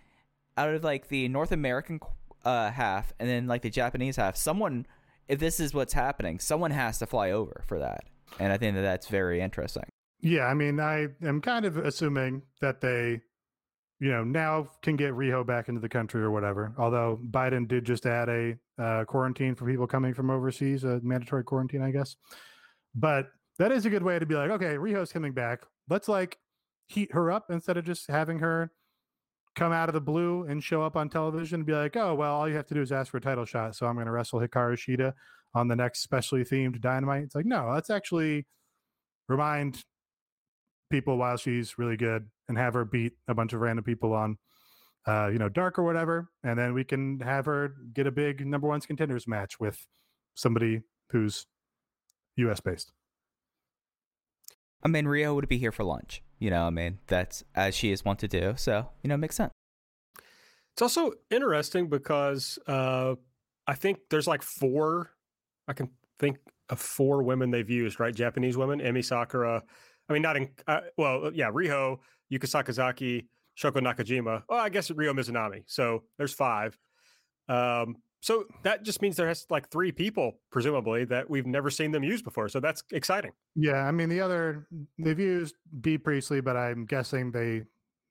out 0.57 0.75
of 0.75 0.85
like 0.85 1.09
the 1.09 1.29
North 1.29 1.53
American 1.53 2.01
uh, 2.45 2.71
half 2.71 3.13
and 3.19 3.29
then 3.29 3.47
like 3.47 3.63
the 3.63 3.71
Japanese 3.71 4.17
half, 4.17 4.37
someone 4.37 4.87
if 5.29 5.39
this 5.39 5.61
is 5.61 5.73
what's 5.73 5.93
happening, 5.93 6.39
someone 6.39 6.71
has 6.71 6.99
to 6.99 7.07
fly 7.07 7.31
over 7.31 7.63
for 7.67 7.79
that. 7.79 8.05
And 8.39 8.53
I 8.53 8.57
think 8.57 8.75
that 8.75 8.83
that's 8.83 9.09
very 9.09 9.41
interesting. 9.41 9.85
Yeah, 10.21 10.45
I 10.45 10.55
mean, 10.55 10.79
I 10.79 11.09
am 11.23 11.41
kind 11.41 11.65
of 11.65 11.77
assuming 11.77 12.43
that 12.61 12.81
they, 12.81 13.21
you 14.03 14.11
know, 14.11 14.25
now 14.25 14.67
can 14.83 14.97
get 14.97 15.13
Riho 15.13 15.47
back 15.47 15.69
into 15.69 15.81
the 15.81 15.89
country 15.89 16.21
or 16.23 16.33
whatever. 16.33 16.75
Although 16.77 17.21
Biden 17.31 17.69
did 17.69 17.85
just 17.85 18.05
add 18.05 18.29
a 18.29 18.57
uh, 18.77 19.05
quarantine 19.05 19.55
for 19.55 19.65
people 19.65 19.87
coming 19.87 20.13
from 20.13 20.29
overseas, 20.29 20.83
a 20.83 20.99
mandatory 21.05 21.45
quarantine, 21.45 21.83
I 21.83 21.93
guess. 21.93 22.17
But 22.97 23.29
that 23.61 23.71
is 23.71 23.87
a 23.87 23.91
good 23.91 24.03
way 24.03 24.19
to 24.19 24.27
be 24.27 24.35
like, 24.35 24.51
okay, 24.51 24.75
Riho's 24.75 25.13
coming 25.13 25.33
back. 25.33 25.61
Let's 25.89 26.09
like 26.09 26.37
heat 26.89 27.13
her 27.13 27.31
up 27.31 27.47
instead 27.49 27.77
of 27.77 27.85
just 27.85 28.11
having 28.11 28.41
her 28.41 28.73
come 29.55 29.71
out 29.71 29.89
of 29.89 29.93
the 29.93 30.01
blue 30.01 30.47
and 30.49 30.65
show 30.65 30.83
up 30.83 30.97
on 30.97 31.09
television 31.09 31.61
and 31.61 31.67
be 31.67 31.73
like, 31.73 31.97
oh, 31.97 32.17
well, 32.17 32.35
all 32.35 32.49
you 32.49 32.57
have 32.57 32.67
to 32.67 32.75
do 32.75 32.83
is 32.83 32.91
ask 32.91 33.13
for 33.13 33.19
a 33.19 33.21
title 33.21 33.45
shot. 33.45 33.77
So 33.77 33.87
I'm 33.87 33.95
going 33.95 34.07
to 34.07 34.13
wrestle 34.13 34.41
Hikaru 34.41 34.77
Shida 34.77 35.13
on 35.55 35.69
the 35.69 35.77
next 35.77 36.03
specially 36.03 36.43
themed 36.43 36.81
Dynamite. 36.81 37.23
It's 37.23 37.37
like, 37.37 37.47
no, 37.47 37.71
let's 37.73 37.89
actually 37.89 38.47
remind 39.29 39.85
people 40.93 41.17
while 41.17 41.37
she's 41.37 41.77
really 41.79 41.97
good 41.97 42.29
and 42.49 42.57
have 42.57 42.75
her 42.75 42.85
beat 42.85 43.15
a 43.27 43.35
bunch 43.35 43.53
of 43.53 43.61
random 43.61 43.85
people 43.85 44.13
on 44.13 44.39
uh, 45.07 45.29
you 45.33 45.39
know, 45.39 45.49
dark 45.49 45.79
or 45.79 45.83
whatever, 45.83 46.31
and 46.45 46.59
then 46.59 46.75
we 46.75 46.85
can 46.85 47.21
have 47.21 47.47
her 47.47 47.75
get 47.93 48.07
a 48.07 48.13
big 48.13 48.47
number 48.47 48.69
one 48.69 48.81
contenders 48.81 49.27
match 49.27 49.59
with 49.59 49.87
somebody 50.35 50.83
who's 51.11 51.47
US 52.37 52.61
based. 52.61 52.93
I 54.83 54.89
mean, 54.89 55.07
Rio 55.07 55.35
would 55.35 55.49
be 55.49 55.59
here 55.59 55.73
for 55.73 55.85
lunch. 55.85 56.23
You 56.39 56.51
know, 56.51 56.67
I 56.67 56.71
mean, 56.71 56.99
that's 57.07 57.45
as 57.55 57.75
she 57.75 57.93
is 57.93 58.05
wont 58.05 58.19
to 58.21 58.29
do. 58.29 58.55
So, 58.57 58.89
you 59.03 59.09
know, 59.09 59.15
it 59.15 59.19
makes 59.19 59.37
sense. 59.37 59.53
it's 60.73 60.83
also 60.83 61.13
interesting 61.31 61.89
because 61.89 62.59
uh, 62.67 63.15
I 63.67 63.75
think 63.75 63.99
there's 64.11 64.27
like 64.27 64.43
four. 64.43 65.11
I 65.69 65.73
can 65.73 65.91
think 66.19 66.39
of 66.69 66.81
four 66.81 67.23
women 67.23 67.51
they've 67.51 67.69
used, 67.69 68.01
right? 68.01 68.15
Japanese 68.15 68.57
women, 68.57 68.81
Emi 68.81 69.05
Sakura. 69.05 69.63
I 70.09 70.13
mean, 70.13 70.23
not 70.23 70.37
in. 70.37 70.51
Uh, 70.67 70.81
well, 70.97 71.31
yeah, 71.35 71.51
Riho, 71.51 71.99
Yuka 72.33 72.45
Sakazaki, 72.47 73.27
Shoko 73.59 73.81
Nakajima. 73.81 74.43
Well, 74.49 74.59
I 74.61 74.69
guess 74.69 74.91
Rio 74.91 75.13
Mizunami. 75.13 75.63
So 75.67 76.03
there's 76.19 76.33
five. 76.33 76.79
Um, 77.49 77.97
so 78.21 78.45
that 78.63 78.85
just 78.85 79.03
means 79.03 79.17
there 79.17 79.27
has 79.27 79.47
like 79.51 79.69
three 79.71 79.91
people, 79.91 80.39
presumably, 80.53 81.05
that 81.07 81.29
we've 81.29 81.47
never 81.47 81.71
seen 81.71 81.91
them 81.91 82.05
use 82.05 82.23
before. 82.23 82.49
So 82.49 82.61
that's 82.61 82.83
exciting. 82.93 83.33
Yeah, 83.57 83.85
I 83.85 83.91
mean 83.91 84.09
the 84.09 84.21
other 84.21 84.67
they've 84.99 85.19
used 85.19 85.57
Bea 85.81 85.99
Priestley, 85.99 86.41
but 86.41 86.57
I'm 86.57 86.85
guessing 86.87 87.33
they 87.33 87.63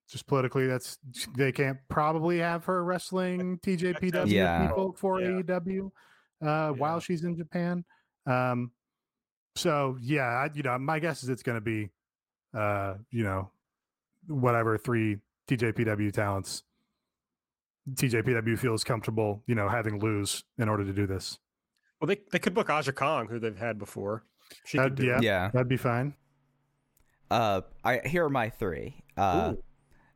just 0.10 0.28
politically 0.28 0.68
that's 0.68 0.98
they 1.38 1.54
can't 1.54 1.78
probably 1.88 2.40
have 2.40 2.66
her 2.66 2.84
wrestling 2.84 3.58
TJPW 3.60 4.28
Yeah. 4.28 4.68
people 4.68 4.94
for 4.98 5.22
Yeah. 5.22 5.42
AEW 5.42 5.90
uh, 6.46 6.72
while 6.74 7.00
she's 7.00 7.24
in 7.24 7.38
Japan. 7.38 7.86
Um, 8.26 8.72
so 9.56 9.98
yeah, 10.02 10.24
I, 10.24 10.50
you 10.54 10.64
know, 10.64 10.78
my 10.78 11.00
guess 11.00 11.24
is 11.24 11.30
it's 11.30 11.44
going 11.44 11.58
to 11.58 11.62
be, 11.62 11.90
uh, 12.54 12.96
you 13.10 13.24
know, 13.24 13.52
whatever 14.28 14.78
three 14.78 15.18
TJPW 15.48 16.12
talents 16.12 16.64
TJPW 17.90 18.58
feels 18.58 18.84
comfortable, 18.84 19.44
you 19.48 19.56
know, 19.56 19.68
having 19.68 20.00
lose 20.00 20.44
in 20.58 20.70
order 20.70 20.86
to 20.86 20.94
do 20.94 21.08
this. 21.08 21.40
Well, 22.00 22.08
they, 22.08 22.18
they 22.32 22.40
could 22.40 22.54
book 22.54 22.70
Aja 22.70 22.92
Kong, 22.92 23.28
who 23.28 23.40
they've 23.40 23.58
had 23.58 23.78
before. 23.78 24.24
She 24.66 24.78
could 24.78 24.96
do 24.96 25.06
yeah. 25.06 25.18
it. 25.18 25.24
Yeah. 25.24 25.50
That'd 25.54 25.68
be 25.68 25.78
fine. 25.78 26.16
Uh, 27.30 27.62
I 27.84 28.02
here 28.06 28.26
are 28.26 28.30
my 28.30 28.50
three. 28.50 29.04
Uh, 29.16 29.54
Ooh. 29.54 29.64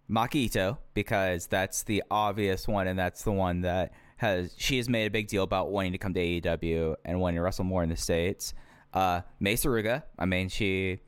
Maki 0.10 0.50
Itoh 0.50 0.78
because 0.94 1.48
that's 1.48 1.84
the 1.84 2.04
obvious 2.12 2.68
one, 2.68 2.88
and 2.88 3.00
that's 3.00 3.24
the 3.24 3.32
one 3.32 3.62
that 3.62 3.94
has 4.18 4.54
she 4.58 4.78
has 4.78 4.90
made 4.90 5.06
a 5.06 5.10
big 5.10 5.28
deal 5.28 5.44
about 5.44 5.72
wanting 5.72 5.94
to 5.94 5.98
come 5.98 6.14
to 6.14 6.20
AEW 6.20 6.96
and 7.06 7.20
wanting 7.20 7.38
to 7.38 7.42
wrestle 7.42 7.64
more 7.64 7.84
in 7.84 7.90
the 7.90 7.96
states. 7.96 8.54
Uh, 8.96 9.22
Mei 9.42 9.56
Suruga, 9.56 10.04
I 10.18 10.26
mean, 10.26 10.48
she 10.50 11.02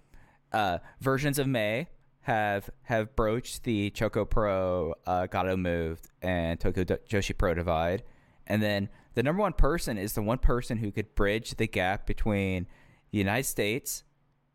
uh, 0.52 0.80
versions 1.00 1.40
of 1.40 1.48
May 1.48 1.88
have 2.22 2.70
have 2.84 3.16
broached 3.16 3.64
the 3.64 3.90
Choco 3.92 4.26
Pro 4.26 4.94
uh, 5.06 5.28
Gatoh 5.32 5.58
moved 5.58 6.10
and 6.22 6.60
Tokyo 6.60 6.84
Do- 6.84 6.98
Joshi 7.10 7.36
Pro 7.36 7.54
divide, 7.54 8.04
and 8.46 8.62
then 8.62 8.90
the 9.16 9.24
number 9.24 9.42
one 9.42 9.54
person 9.54 9.98
is 9.98 10.14
the 10.14 10.22
one 10.22 10.38
person 10.38 10.78
who 10.78 10.92
could 10.92 11.16
bridge 11.16 11.56
the 11.56 11.68
gap 11.68 12.06
between 12.06 12.68
the 13.12 13.18
United 13.18 13.46
States 13.46 14.04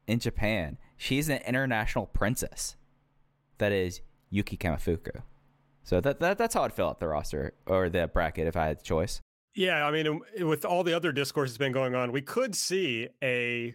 and 0.06 0.20
Japan. 0.20 0.76
She's 0.98 1.28
an 1.30 1.40
international 1.46 2.06
princess. 2.06 2.76
That 3.58 3.72
is 3.72 4.02
Yuki 4.28 4.56
Kamifuku. 4.56 5.22
So 5.84 6.00
that, 6.00 6.20
that 6.20 6.38
that's 6.38 6.54
how 6.54 6.62
I'd 6.64 6.72
fill 6.72 6.88
out 6.88 7.00
the 7.00 7.08
roster 7.08 7.54
or 7.66 7.88
the 7.88 8.08
bracket 8.08 8.46
if 8.46 8.56
I 8.56 8.66
had 8.66 8.80
the 8.80 8.84
choice. 8.84 9.20
Yeah, 9.54 9.86
I 9.86 9.90
mean, 9.90 10.20
with 10.40 10.64
all 10.64 10.82
the 10.82 10.94
other 10.94 11.12
discourse 11.12 11.50
that's 11.50 11.58
been 11.58 11.72
going 11.72 11.94
on, 11.94 12.10
we 12.10 12.22
could 12.22 12.54
see 12.54 13.08
a 13.22 13.74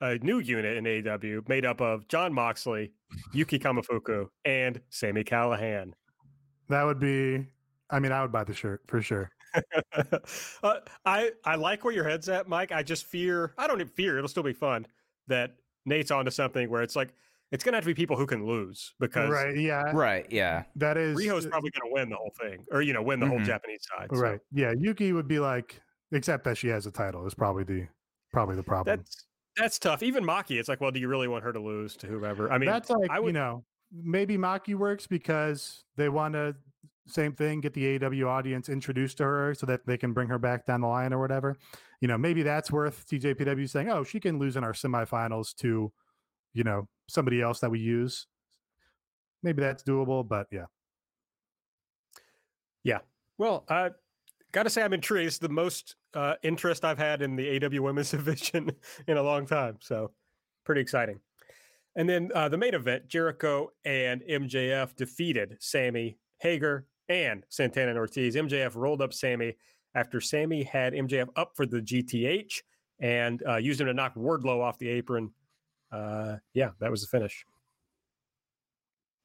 a 0.00 0.16
new 0.18 0.38
unit 0.38 0.76
in 0.76 0.84
AEW 0.84 1.48
made 1.48 1.66
up 1.66 1.80
of 1.80 2.06
Jon 2.06 2.32
Moxley, 2.32 2.92
Yuki 3.32 3.58
Kamifuku, 3.58 4.28
and 4.44 4.80
Sammy 4.90 5.24
Callahan. 5.24 5.94
That 6.68 6.84
would 6.84 7.00
be. 7.00 7.46
I 7.90 7.98
mean, 7.98 8.12
I 8.12 8.22
would 8.22 8.30
buy 8.30 8.44
the 8.44 8.54
shirt 8.54 8.82
for 8.86 9.02
sure. 9.02 9.30
uh, 10.62 10.74
I 11.04 11.32
I 11.44 11.56
like 11.56 11.84
where 11.84 11.94
your 11.94 12.04
head's 12.04 12.28
at, 12.28 12.48
Mike. 12.48 12.70
I 12.70 12.82
just 12.82 13.04
fear. 13.04 13.54
I 13.58 13.66
don't 13.66 13.80
even 13.80 13.92
fear. 13.92 14.18
It'll 14.18 14.28
still 14.28 14.42
be 14.42 14.52
fun 14.52 14.86
that 15.26 15.56
Nate's 15.84 16.10
onto 16.10 16.30
something 16.30 16.70
where 16.70 16.82
it's 16.82 16.94
like 16.94 17.14
it's 17.50 17.64
gonna 17.64 17.76
have 17.76 17.84
to 17.84 17.88
be 17.88 17.94
people 17.94 18.16
who 18.16 18.26
can 18.26 18.46
lose 18.46 18.94
because 19.00 19.30
right, 19.30 19.56
yeah, 19.56 19.90
Right, 19.92 20.26
yeah. 20.30 20.64
that 20.76 20.96
is 20.96 21.16
Riho's 21.18 21.46
probably 21.46 21.70
gonna 21.70 21.92
win 21.92 22.10
the 22.10 22.16
whole 22.16 22.32
thing, 22.40 22.64
or 22.70 22.82
you 22.82 22.92
know, 22.92 23.02
win 23.02 23.20
the 23.20 23.26
whole 23.26 23.38
Mhm. 23.38 23.44
Japanese 23.46 23.86
side. 23.96 24.08
so 24.12 24.20
right. 24.20 24.40
Yeah, 24.52 24.72
Yuki 24.78 25.12
would 25.12 25.28
be 25.28 25.38
like, 25.38 25.80
except 26.12 26.44
that 26.44 26.58
she 26.58 26.68
has 26.68 26.86
a 26.86 26.90
title 26.90 27.26
is 27.26 27.34
probably 27.34 27.64
the 27.64 27.88
probably 28.32 28.56
the 28.56 28.62
problem. 28.62 28.98
That's 28.98 29.26
that's 29.56 29.78
tough. 29.78 30.02
Even 30.02 30.24
Maki, 30.24 30.58
it's 30.60 30.68
like, 30.68 30.80
well, 30.80 30.90
do 30.92 31.00
you 31.00 31.08
really 31.08 31.26
want 31.28 31.42
her 31.42 31.52
to 31.52 31.58
lose 31.60 31.96
to 31.96 32.06
whoever? 32.06 32.52
I 32.52 32.58
mean, 32.58 32.68
That's 32.68 32.90
like 32.90 33.10
I 33.10 33.16
you 33.16 33.22
would- 33.24 33.34
know 33.34 33.64
maybe 33.90 34.36
Maki 34.36 34.74
works 34.74 35.06
because 35.06 35.84
they 35.96 36.08
want 36.10 36.34
to 36.34 36.54
same 37.06 37.32
thing 37.32 37.62
get 37.62 37.72
the 37.72 37.86
AW 37.96 38.28
audience 38.28 38.68
introduced 38.68 39.16
to 39.16 39.24
her 39.24 39.54
so 39.54 39.64
that 39.64 39.86
they 39.86 39.96
can 39.96 40.12
bring 40.12 40.28
her 40.28 40.38
back 40.38 40.66
down 40.66 40.82
the 40.82 40.86
line 40.86 41.10
or 41.14 41.18
whatever. 41.18 41.56
You 42.02 42.08
know, 42.08 42.18
maybe 42.18 42.42
that's 42.42 42.70
worth 42.70 43.08
TJPW 43.08 43.66
saying, 43.66 43.88
"Oh, 43.88 44.04
she 44.04 44.20
can 44.20 44.38
lose 44.38 44.56
in 44.58 44.62
our 44.62 44.74
semifinals 44.74 45.56
to, 45.56 45.90
you 46.54 46.64
know, 46.64 46.88
somebody 47.08 47.40
else 47.40 47.60
that 47.60 47.70
we 47.70 47.80
use." 47.80 48.26
Maybe 49.42 49.62
that's 49.62 49.82
doable, 49.82 50.26
but 50.26 50.46
yeah. 50.50 50.66
Yeah. 52.82 52.98
Well, 53.38 53.64
I 53.68 53.90
gotta 54.52 54.70
say 54.70 54.82
I'm 54.82 54.92
intrigued. 54.92 55.28
It's 55.28 55.38
the 55.38 55.48
most 55.48 55.96
uh, 56.14 56.34
interest 56.42 56.84
I've 56.84 56.98
had 56.98 57.22
in 57.22 57.36
the 57.36 57.64
AW 57.64 57.82
Women's 57.82 58.10
Division 58.12 58.72
in 59.06 59.16
a 59.16 59.22
long 59.22 59.46
time. 59.46 59.76
So 59.80 60.10
pretty 60.64 60.80
exciting. 60.80 61.20
And 61.96 62.08
then 62.08 62.30
uh, 62.34 62.48
the 62.48 62.58
main 62.58 62.74
event, 62.74 63.08
Jericho 63.08 63.70
and 63.84 64.22
MJF 64.22 64.94
defeated 64.96 65.56
Sammy 65.58 66.18
Hager 66.38 66.86
and 67.08 67.44
Santana 67.48 67.90
and 67.90 67.98
Ortiz. 67.98 68.36
MJF 68.36 68.76
rolled 68.76 69.02
up 69.02 69.12
Sammy 69.12 69.56
after 69.94 70.20
Sammy 70.20 70.62
had 70.62 70.92
MJF 70.92 71.28
up 71.36 71.52
for 71.56 71.66
the 71.66 71.80
GTH 71.80 72.62
and 73.00 73.42
uh, 73.48 73.56
used 73.56 73.80
him 73.80 73.86
to 73.86 73.94
knock 73.94 74.14
Wardlow 74.14 74.62
off 74.62 74.78
the 74.78 74.88
apron. 74.88 75.30
Uh, 75.90 76.36
yeah, 76.54 76.70
that 76.80 76.90
was 76.90 77.02
the 77.02 77.06
finish. 77.06 77.44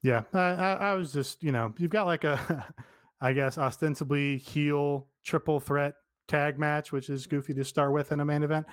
Yeah, 0.01 0.24
I, 0.34 0.39
I, 0.39 0.93
was 0.95 1.14
just, 1.14 1.41
you 1.41 1.53
know, 1.53 1.74
you've 1.78 1.91
got 1.91 2.05
like 2.05 2.26
a, 2.26 2.66
I 3.22 3.32
guess, 3.32 3.57
ostensibly 3.57 4.38
heel 4.38 5.07
triple 5.26 5.61
threat 5.61 5.93
tag 6.28 6.59
match, 6.59 6.91
which 6.91 7.09
is 7.09 7.26
goofy 7.26 7.53
to 7.53 7.64
start 7.64 7.93
with 7.93 8.11
in 8.11 8.20
a 8.20 8.26
main 8.26 8.43
event. 8.43 8.66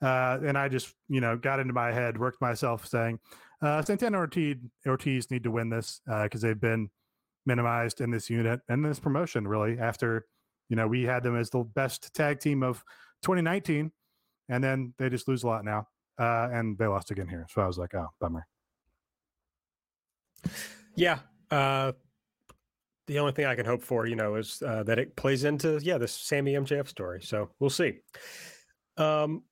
Uh, 0.00 0.38
and 0.44 0.56
I 0.56 0.68
just, 0.68 0.94
you 1.08 1.20
know, 1.20 1.36
got 1.36 1.58
into 1.58 1.72
my 1.72 1.90
head, 1.90 2.16
worked 2.16 2.40
myself 2.40 2.86
saying, 2.86 3.18
uh, 3.60 3.82
Santana 3.82 4.18
Ortiz, 4.18 4.56
Ortiz 4.86 5.30
need 5.32 5.42
to 5.42 5.50
win 5.50 5.68
this 5.68 6.00
because 6.06 6.40
they've 6.40 6.60
been 6.60 6.88
minimized 7.44 8.00
in 8.00 8.12
this 8.12 8.30
unit 8.30 8.60
and 8.68 8.84
this 8.84 9.00
promotion, 9.00 9.48
really, 9.48 9.78
after, 9.80 10.26
you 10.68 10.76
know, 10.76 10.86
we 10.86 11.02
had 11.02 11.24
them 11.24 11.36
as 11.36 11.50
the 11.50 11.64
best 11.74 12.14
tag 12.14 12.38
team 12.38 12.62
of 12.62 12.84
2019. 13.22 13.90
And 14.48 14.64
then 14.64 14.94
they 14.98 15.08
just 15.08 15.26
lose 15.26 15.42
a 15.42 15.46
lot 15.48 15.64
now. 15.64 15.88
Uh, 16.18 16.48
and 16.52 16.76
they 16.78 16.86
lost 16.86 17.10
again 17.10 17.28
here. 17.28 17.46
So 17.50 17.62
I 17.62 17.66
was 17.66 17.78
like, 17.78 17.94
oh, 17.94 18.08
bummer. 18.20 18.46
Yeah. 20.96 21.20
Uh, 21.50 21.92
the 23.06 23.18
only 23.18 23.32
thing 23.32 23.46
I 23.46 23.54
can 23.54 23.64
hope 23.64 23.82
for, 23.82 24.06
you 24.06 24.16
know, 24.16 24.34
is 24.34 24.62
uh, 24.66 24.82
that 24.84 24.98
it 24.98 25.16
plays 25.16 25.44
into 25.44 25.78
yeah 25.82 25.98
this 25.98 26.12
Sammy 26.12 26.52
MJF 26.54 26.88
story. 26.88 27.22
So 27.22 27.50
we'll 27.58 27.70
see. 27.70 27.94
Um, 28.96 29.44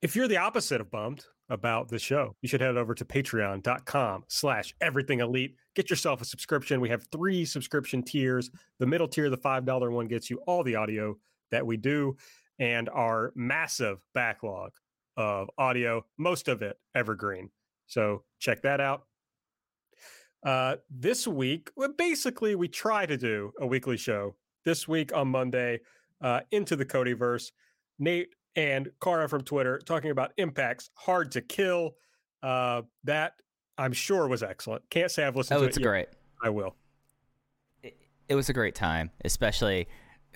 if 0.00 0.16
you're 0.16 0.28
the 0.28 0.38
opposite 0.38 0.80
of 0.80 0.90
bummed 0.90 1.24
about 1.48 1.88
the 1.88 1.98
show, 1.98 2.34
you 2.40 2.48
should 2.48 2.60
head 2.60 2.76
over 2.76 2.94
to 2.94 3.04
patreon.com 3.04 4.24
slash 4.28 4.74
everything 4.80 5.20
elite. 5.20 5.56
Get 5.74 5.90
yourself 5.90 6.22
a 6.22 6.24
subscription. 6.24 6.80
We 6.80 6.88
have 6.88 7.06
three 7.12 7.44
subscription 7.44 8.02
tiers. 8.02 8.50
The 8.78 8.86
middle 8.86 9.06
tier, 9.06 9.30
the 9.30 9.36
$5 9.36 9.92
one, 9.92 10.08
gets 10.08 10.30
you 10.30 10.38
all 10.46 10.64
the 10.64 10.76
audio 10.76 11.16
that 11.50 11.66
we 11.66 11.76
do 11.76 12.16
and 12.58 12.88
our 12.88 13.32
massive 13.34 13.98
backlog 14.14 14.72
of 15.16 15.48
audio, 15.58 16.04
most 16.18 16.48
of 16.48 16.62
it 16.62 16.76
evergreen. 16.94 17.50
So 17.86 18.24
check 18.38 18.62
that 18.62 18.80
out. 18.80 19.04
Uh, 20.44 20.76
this 20.90 21.26
week, 21.26 21.70
well, 21.76 21.92
basically, 21.96 22.54
we 22.54 22.66
try 22.68 23.06
to 23.06 23.16
do 23.16 23.52
a 23.60 23.66
weekly 23.66 23.96
show. 23.96 24.34
This 24.64 24.86
week 24.88 25.14
on 25.14 25.28
Monday, 25.28 25.80
uh, 26.20 26.40
into 26.50 26.76
the 26.76 26.84
Codyverse, 26.84 27.50
Nate 27.98 28.28
and 28.56 28.90
Cara 29.02 29.28
from 29.28 29.42
Twitter 29.42 29.78
talking 29.84 30.10
about 30.10 30.32
impacts, 30.36 30.90
hard 30.94 31.32
to 31.32 31.40
kill. 31.40 31.92
Uh, 32.42 32.82
that 33.04 33.34
I'm 33.78 33.92
sure 33.92 34.26
was 34.28 34.42
excellent. 34.42 34.82
Can't 34.90 35.10
say 35.10 35.24
I've 35.24 35.36
listened 35.36 35.58
Oh, 35.58 35.62
to 35.62 35.68
it's 35.68 35.76
it. 35.76 35.80
yet. 35.80 35.86
great. 35.88 36.08
I 36.42 36.48
will. 36.50 36.74
It, 37.82 37.96
it 38.28 38.34
was 38.34 38.48
a 38.48 38.52
great 38.52 38.74
time, 38.74 39.10
especially 39.24 39.86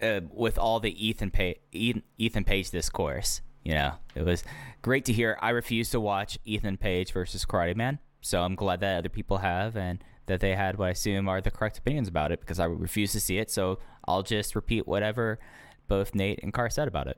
uh, 0.00 0.20
with 0.30 0.56
all 0.58 0.78
the 0.80 1.06
Ethan 1.06 1.30
pa- 1.30 1.54
Ethan, 1.72 2.02
Ethan 2.18 2.44
Page 2.44 2.70
discourse. 2.70 3.40
You 3.66 3.74
know, 3.74 3.94
it 4.14 4.24
was 4.24 4.44
great 4.80 5.04
to 5.06 5.12
hear. 5.12 5.36
I 5.42 5.50
refuse 5.50 5.90
to 5.90 5.98
watch 5.98 6.38
Ethan 6.44 6.76
Page 6.76 7.12
versus 7.12 7.44
Karate 7.44 7.74
Man, 7.74 7.98
so 8.20 8.42
I'm 8.42 8.54
glad 8.54 8.78
that 8.78 8.98
other 8.98 9.08
people 9.08 9.38
have 9.38 9.76
and 9.76 10.04
that 10.26 10.38
they 10.38 10.54
had 10.54 10.78
what 10.78 10.86
I 10.86 10.90
assume 10.90 11.28
are 11.28 11.40
the 11.40 11.50
correct 11.50 11.76
opinions 11.76 12.06
about 12.06 12.30
it 12.30 12.38
because 12.38 12.60
I 12.60 12.66
refuse 12.66 13.10
to 13.10 13.20
see 13.20 13.38
it. 13.38 13.50
So 13.50 13.80
I'll 14.06 14.22
just 14.22 14.54
repeat 14.54 14.86
whatever 14.86 15.40
both 15.88 16.14
Nate 16.14 16.38
and 16.44 16.52
Car 16.52 16.70
said 16.70 16.86
about 16.86 17.08
it. 17.08 17.16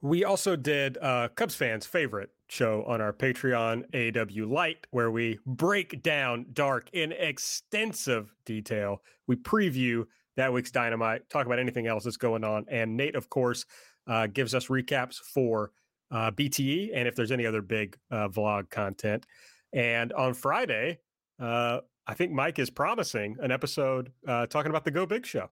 We 0.00 0.24
also 0.24 0.56
did 0.56 0.96
uh, 0.96 1.28
Cubs 1.36 1.54
fans' 1.54 1.84
favorite 1.84 2.30
show 2.48 2.82
on 2.86 3.02
our 3.02 3.12
Patreon, 3.12 3.84
AW 3.94 4.50
Light, 4.50 4.86
where 4.90 5.10
we 5.10 5.38
break 5.44 6.02
down 6.02 6.46
Dark 6.54 6.88
in 6.94 7.12
extensive 7.12 8.32
detail. 8.46 9.02
We 9.26 9.36
preview 9.36 10.06
that 10.36 10.50
week's 10.50 10.70
Dynamite, 10.70 11.28
talk 11.28 11.44
about 11.44 11.58
anything 11.58 11.86
else 11.86 12.04
that's 12.04 12.16
going 12.16 12.42
on, 12.42 12.64
and 12.70 12.96
Nate, 12.96 13.16
of 13.16 13.28
course, 13.28 13.66
uh, 14.06 14.26
gives 14.26 14.54
us 14.54 14.66
recaps 14.66 15.16
for 15.16 15.72
uh, 16.10 16.30
BTE 16.30 16.90
and 16.94 17.08
if 17.08 17.14
there's 17.14 17.32
any 17.32 17.46
other 17.46 17.62
big 17.62 17.96
uh, 18.10 18.28
vlog 18.28 18.70
content. 18.70 19.26
And 19.72 20.12
on 20.12 20.34
Friday, 20.34 20.98
uh, 21.40 21.80
I 22.06 22.14
think 22.14 22.32
Mike 22.32 22.58
is 22.58 22.70
promising 22.70 23.36
an 23.40 23.50
episode 23.50 24.12
uh, 24.26 24.46
talking 24.46 24.70
about 24.70 24.84
the 24.84 24.90
Go 24.90 25.06
Big 25.06 25.24
show. 25.24 25.50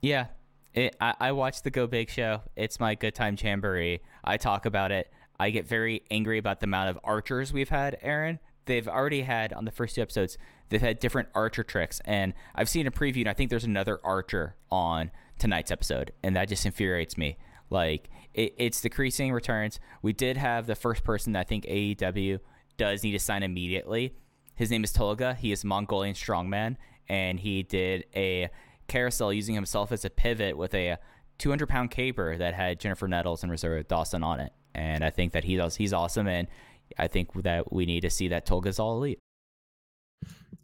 Yeah, 0.00 0.26
it, 0.72 0.96
I, 1.00 1.14
I 1.20 1.32
watch 1.32 1.62
the 1.62 1.70
Go 1.70 1.86
Big 1.86 2.08
show. 2.10 2.42
It's 2.56 2.80
my 2.80 2.94
good 2.94 3.14
time 3.14 3.36
jamboree. 3.38 4.00
I 4.24 4.36
talk 4.36 4.64
about 4.64 4.92
it. 4.92 5.10
I 5.38 5.50
get 5.50 5.66
very 5.66 6.02
angry 6.10 6.38
about 6.38 6.60
the 6.60 6.64
amount 6.64 6.90
of 6.90 6.98
archers 7.02 7.52
we've 7.52 7.68
had, 7.68 7.98
Aaron. 8.02 8.38
They've 8.66 8.86
already 8.86 9.22
had 9.22 9.52
on 9.52 9.64
the 9.64 9.70
first 9.70 9.94
two 9.94 10.02
episodes, 10.02 10.38
they've 10.68 10.80
had 10.80 11.00
different 11.00 11.28
archer 11.34 11.64
tricks. 11.64 12.00
And 12.04 12.34
I've 12.54 12.68
seen 12.68 12.86
a 12.86 12.90
preview, 12.90 13.20
and 13.20 13.28
I 13.28 13.32
think 13.32 13.50
there's 13.50 13.64
another 13.64 13.98
archer 14.04 14.56
on 14.70 15.10
tonight's 15.38 15.70
episode. 15.70 16.12
And 16.22 16.36
that 16.36 16.48
just 16.48 16.64
infuriates 16.66 17.18
me. 17.18 17.38
Like, 17.70 18.10
it, 18.34 18.54
it's 18.58 18.80
decreasing 18.80 19.32
returns. 19.32 19.80
We 20.02 20.12
did 20.12 20.36
have 20.36 20.66
the 20.66 20.74
first 20.74 21.04
person 21.04 21.32
that 21.32 21.40
I 21.40 21.44
think 21.44 21.64
AEW 21.64 22.40
does 22.76 23.02
need 23.02 23.12
to 23.12 23.18
sign 23.18 23.42
immediately. 23.42 24.14
His 24.54 24.70
name 24.70 24.84
is 24.84 24.92
Tolga. 24.92 25.34
He 25.34 25.52
is 25.52 25.64
Mongolian 25.64 26.14
strongman, 26.14 26.76
and 27.08 27.40
he 27.40 27.62
did 27.62 28.04
a 28.14 28.50
carousel 28.88 29.32
using 29.32 29.54
himself 29.54 29.92
as 29.92 30.04
a 30.04 30.10
pivot 30.10 30.56
with 30.56 30.74
a 30.74 30.98
200 31.38 31.68
pound 31.68 31.90
caber 31.90 32.36
that 32.36 32.54
had 32.54 32.78
Jennifer 32.78 33.08
Nettles 33.08 33.42
and 33.42 33.50
Rosario 33.50 33.82
Dawson 33.82 34.22
on 34.22 34.40
it. 34.40 34.52
And 34.74 35.02
I 35.02 35.10
think 35.10 35.32
that 35.32 35.44
he's 35.44 35.76
he's 35.76 35.92
awesome, 35.92 36.28
and 36.28 36.46
I 36.98 37.08
think 37.08 37.32
that 37.42 37.72
we 37.72 37.86
need 37.86 38.02
to 38.02 38.10
see 38.10 38.28
that 38.28 38.46
Tolga's 38.46 38.78
all 38.78 38.96
elite. 38.96 39.18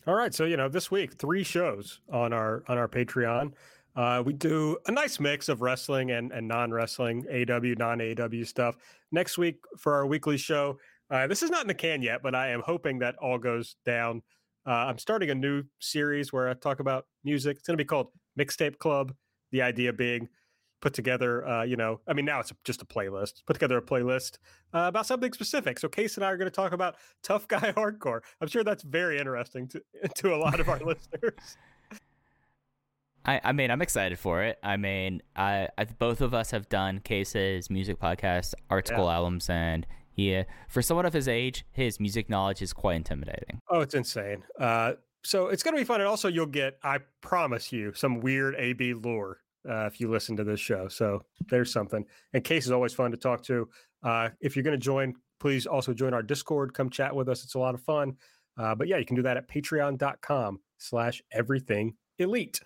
All 0.07 0.15
right, 0.15 0.33
so 0.33 0.45
you 0.45 0.57
know, 0.57 0.69
this 0.69 0.91
week 0.91 1.15
three 1.15 1.43
shows 1.43 2.01
on 2.12 2.33
our 2.33 2.62
on 2.69 2.78
our 2.78 2.89
Patreon. 2.89 3.53
Uh, 3.97 4.23
we 4.24 4.35
do 4.35 4.77
a 4.86 4.93
nice 4.93 5.18
mix 5.18 5.48
of 5.48 5.62
wrestling 5.62 6.10
and, 6.10 6.31
and 6.31 6.47
non 6.47 6.70
wrestling, 6.70 7.24
AW, 7.28 7.74
non 7.78 8.01
AW 8.01 8.44
stuff. 8.44 8.77
Next 9.10 9.39
week 9.39 9.56
for 9.78 9.94
our 9.94 10.06
weekly 10.06 10.36
show, 10.36 10.78
uh, 11.10 11.27
this 11.27 11.43
is 11.43 11.51
not 11.51 11.62
in 11.62 11.68
the 11.68 11.74
can 11.74 12.02
yet, 12.02 12.23
but 12.23 12.35
I 12.35 12.48
am 12.48 12.60
hoping 12.60 12.98
that 12.98 13.16
all 13.16 13.39
goes 13.39 13.77
down. 13.85 14.23
Uh, 14.66 14.70
I'm 14.70 14.98
starting 14.98 15.31
a 15.31 15.35
new 15.35 15.62
series 15.81 16.32
where 16.32 16.48
I 16.48 16.55
talk 16.55 16.81
about 16.81 17.06
music. 17.24 17.56
It's 17.56 17.66
going 17.66 17.78
to 17.78 17.82
be 17.82 17.86
called 17.86 18.09
Mixtape 18.39 18.78
Club. 18.78 19.14
The 19.52 19.62
idea 19.62 19.93
being 19.93 20.28
put 20.82 20.93
together, 20.93 21.47
uh, 21.47 21.62
you 21.62 21.77
know, 21.77 22.01
I 22.06 22.12
mean, 22.12 22.24
now 22.24 22.40
it's 22.40 22.52
just 22.64 22.82
a 22.82 22.85
playlist, 22.85 23.44
put 23.47 23.55
together 23.55 23.78
a 23.78 23.82
playlist 23.82 24.39
uh, 24.74 24.86
about 24.89 25.06
something 25.06 25.32
specific. 25.32 25.78
So 25.78 25.89
Case 25.89 26.16
and 26.16 26.24
I 26.24 26.31
are 26.31 26.36
going 26.36 26.51
to 26.51 26.55
talk 26.55 26.73
about 26.73 26.97
tough 27.23 27.48
guy 27.48 27.73
hardcore. 27.77 28.20
I'm 28.40 28.48
sure 28.48 28.64
that's 28.64 28.82
very 28.82 29.18
interesting 29.18 29.68
to, 29.68 29.82
to 30.16 30.35
a 30.35 30.36
lot 30.36 30.60
of 30.60 30.68
our 30.68 30.78
listeners. 30.85 31.56
I, 33.27 33.40
I 33.44 33.53
mean, 33.53 33.70
I'm 33.70 33.82
excited 33.82 34.19
for 34.19 34.43
it. 34.43 34.59
I 34.62 34.77
mean, 34.77 35.20
I, 35.35 35.69
I 35.77 35.85
both 35.85 36.20
of 36.20 36.32
us 36.32 36.51
have 36.53 36.69
done 36.69 37.01
cases, 37.01 37.69
music 37.70 37.98
podcasts, 37.98 38.55
art 38.70 38.86
school 38.86 39.07
Yeah. 39.07 39.15
albums, 39.16 39.51
and 39.51 39.86
yeah, 40.15 40.44
for 40.69 40.81
someone 40.81 41.05
of 41.07 41.12
his 41.12 41.28
age, 41.28 41.66
his 41.73 42.01
music 42.01 42.31
knowledge 42.31 42.62
is 42.62 42.73
quite 42.73 42.97
intimidating. 42.97 43.61
Oh, 43.69 43.81
it's 43.81 43.94
insane. 43.94 44.44
Uh, 44.59 44.93
so 45.23 45.48
it's 45.48 45.62
going 45.62 45.74
to 45.74 45.81
be 45.81 45.85
fun. 45.85 46.01
And 46.01 46.09
also, 46.09 46.28
you'll 46.28 46.47
get, 46.47 46.78
I 46.82 47.01
promise 47.20 47.73
you, 47.73 47.93
some 47.94 48.20
weird 48.20 48.55
AB 48.57 48.94
lore 48.94 49.40
uh, 49.69 49.86
if 49.86 50.01
you 50.01 50.09
listen 50.09 50.36
to 50.36 50.44
this 50.44 50.61
show. 50.61 50.89
So 50.89 51.24
there's 51.51 51.73
something. 51.73 52.05
And 52.32 52.44
Case 52.44 52.65
is 52.65 52.70
always 52.70 52.94
fun 52.94 53.11
to 53.11 53.16
talk 53.16 53.43
to. 53.44 53.69
Uh, 54.03 54.28
if 54.40 54.55
you're 54.57 54.62
going 54.62 54.78
to 54.78 54.82
join, 54.82 55.15
please 55.40 55.66
also 55.66 55.93
join 55.93 56.15
our 56.15 56.23
Discord. 56.23 56.73
Come 56.73 56.89
chat 56.89 57.15
with 57.15 57.28
us. 57.28 57.43
It's 57.44 57.55
a 57.55 57.59
lot 57.59 57.74
of 57.74 57.82
fun. 57.82 58.16
Uh, 58.57 58.74
but 58.74 58.86
yeah, 58.89 58.97
you 58.97 59.05
can 59.05 59.16
do 59.16 59.23
that 59.23 59.36
at 59.36 59.48
patreon.com 59.48 60.61
slash 60.78 61.20
everything 61.32 61.94
elite. 62.19 62.61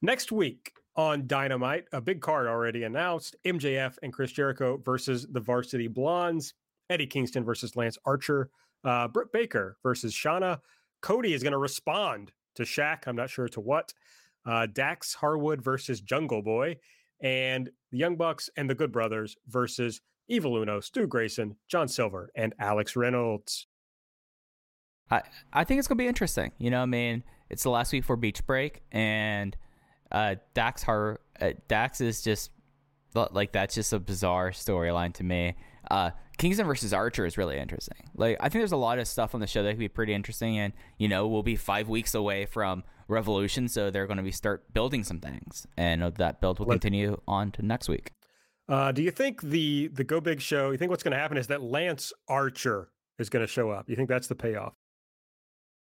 Next 0.00 0.30
week 0.30 0.72
on 0.96 1.26
Dynamite, 1.26 1.84
a 1.92 2.00
big 2.00 2.20
card 2.20 2.46
already 2.46 2.84
announced 2.84 3.36
MJF 3.44 3.96
and 4.02 4.12
Chris 4.12 4.32
Jericho 4.32 4.80
versus 4.84 5.26
the 5.30 5.40
Varsity 5.40 5.88
Blondes, 5.88 6.54
Eddie 6.90 7.06
Kingston 7.06 7.44
versus 7.44 7.76
Lance 7.76 7.98
Archer, 8.04 8.50
uh, 8.84 9.08
Britt 9.08 9.32
Baker 9.32 9.76
versus 9.82 10.14
Shanna. 10.14 10.60
Cody 11.00 11.34
is 11.34 11.42
going 11.42 11.52
to 11.52 11.58
respond 11.58 12.32
to 12.54 12.62
Shaq. 12.62 13.06
I'm 13.06 13.16
not 13.16 13.30
sure 13.30 13.48
to 13.48 13.60
what. 13.60 13.92
Uh, 14.46 14.66
Dax 14.66 15.14
Harwood 15.14 15.62
versus 15.62 16.00
Jungle 16.00 16.42
Boy, 16.42 16.76
and 17.20 17.70
the 17.90 17.98
Young 17.98 18.16
Bucks 18.16 18.48
and 18.56 18.70
the 18.70 18.74
Good 18.74 18.92
Brothers 18.92 19.36
versus 19.46 20.00
Evil 20.28 20.56
Uno, 20.56 20.80
Stu 20.80 21.06
Grayson, 21.06 21.56
John 21.68 21.88
Silver, 21.88 22.30
and 22.34 22.54
Alex 22.58 22.96
Reynolds. 22.96 23.66
I 25.10 25.22
I 25.52 25.64
think 25.64 25.78
it's 25.78 25.88
gonna 25.88 25.98
be 25.98 26.06
interesting. 26.06 26.52
You 26.58 26.70
know, 26.70 26.82
I 26.82 26.86
mean, 26.86 27.24
it's 27.50 27.62
the 27.62 27.70
last 27.70 27.92
week 27.92 28.04
for 28.04 28.16
beach 28.16 28.46
break, 28.46 28.82
and 28.92 29.56
uh, 30.12 30.36
Dax 30.54 30.82
Har 30.82 31.20
uh, 31.40 31.52
Dax 31.68 32.00
is 32.00 32.22
just 32.22 32.50
like 33.32 33.52
that's 33.52 33.74
just 33.74 33.92
a 33.92 33.98
bizarre 33.98 34.50
storyline 34.50 35.12
to 35.14 35.24
me. 35.24 35.54
Uh, 35.90 36.10
Kingston 36.36 36.66
versus 36.66 36.92
Archer 36.92 37.26
is 37.26 37.36
really 37.36 37.58
interesting. 37.58 37.96
Like 38.14 38.36
I 38.40 38.48
think 38.48 38.60
there's 38.60 38.72
a 38.72 38.76
lot 38.76 38.98
of 38.98 39.08
stuff 39.08 39.34
on 39.34 39.40
the 39.40 39.46
show 39.46 39.62
that 39.62 39.70
could 39.70 39.78
be 39.78 39.88
pretty 39.88 40.14
interesting, 40.14 40.58
and 40.58 40.72
you 40.98 41.08
know 41.08 41.26
we'll 41.26 41.42
be 41.42 41.56
five 41.56 41.88
weeks 41.88 42.14
away 42.14 42.46
from 42.46 42.84
Revolution, 43.08 43.68
so 43.68 43.90
they're 43.90 44.06
going 44.06 44.18
to 44.18 44.22
be 44.22 44.30
start 44.30 44.72
building 44.72 45.02
some 45.02 45.18
things, 45.18 45.66
and 45.76 46.02
uh, 46.02 46.10
that 46.18 46.40
build 46.40 46.58
will 46.58 46.66
continue 46.66 47.20
on 47.26 47.50
to 47.52 47.62
next 47.64 47.88
week. 47.88 48.12
Uh, 48.68 48.92
do 48.92 49.02
you 49.02 49.10
think 49.10 49.40
the 49.40 49.88
the 49.88 50.04
Go 50.04 50.20
Big 50.20 50.40
show? 50.40 50.70
You 50.70 50.78
think 50.78 50.90
what's 50.90 51.02
going 51.02 51.12
to 51.12 51.18
happen 51.18 51.38
is 51.38 51.46
that 51.46 51.62
Lance 51.62 52.12
Archer 52.28 52.90
is 53.18 53.30
going 53.30 53.44
to 53.44 53.50
show 53.50 53.70
up? 53.70 53.88
You 53.88 53.96
think 53.96 54.08
that's 54.08 54.28
the 54.28 54.34
payoff? 54.34 54.74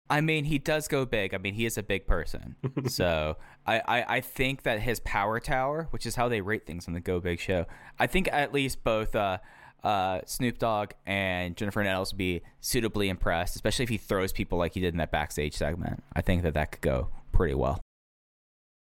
I 0.10 0.22
mean, 0.22 0.46
he 0.46 0.58
does 0.58 0.88
go 0.88 1.06
big. 1.06 1.34
I 1.34 1.38
mean, 1.38 1.54
he 1.54 1.66
is 1.66 1.78
a 1.78 1.84
big 1.84 2.08
person. 2.08 2.56
so 2.88 3.38
I, 3.66 3.80
I, 3.80 4.06
I 4.18 4.22
think 4.22 4.64
that 4.64 4.82
his 4.82 5.00
power 5.02 5.40
tower, 5.40 5.88
which 5.92 6.06
is 6.06 6.16
how 6.16 6.28
they 6.30 6.42
rate 6.42 6.66
things 6.66 6.88
on 6.88 6.94
the 6.94 7.00
Go 7.00 7.20
Big 7.20 7.40
show, 7.40 7.66
I 8.00 8.08
think 8.08 8.28
at 8.32 8.52
least 8.52 8.84
both 8.84 9.16
uh, 9.16 9.38
uh, 9.84 10.22
Snoop 10.26 10.58
Dogg 10.58 10.92
and 11.06 11.56
Jennifer 11.56 11.84
Nettles 11.84 12.14
would 12.14 12.18
be 12.18 12.42
suitably 12.60 13.08
impressed, 13.10 13.56
especially 13.56 13.84
if 13.84 13.90
he 13.90 13.98
throws 13.98 14.34
people 14.34 14.58
like 14.58 14.74
he 14.74 14.80
did 14.80 14.94
in 14.94 14.98
that 14.98 15.12
backstage 15.12 15.54
segment. 15.54 16.04
I 16.14 16.22
think 16.22 16.44
that 16.44 16.56
that 16.56 16.72
could 16.72 16.82
go 16.82 17.10
pretty 17.32 17.54
well. 17.54 17.80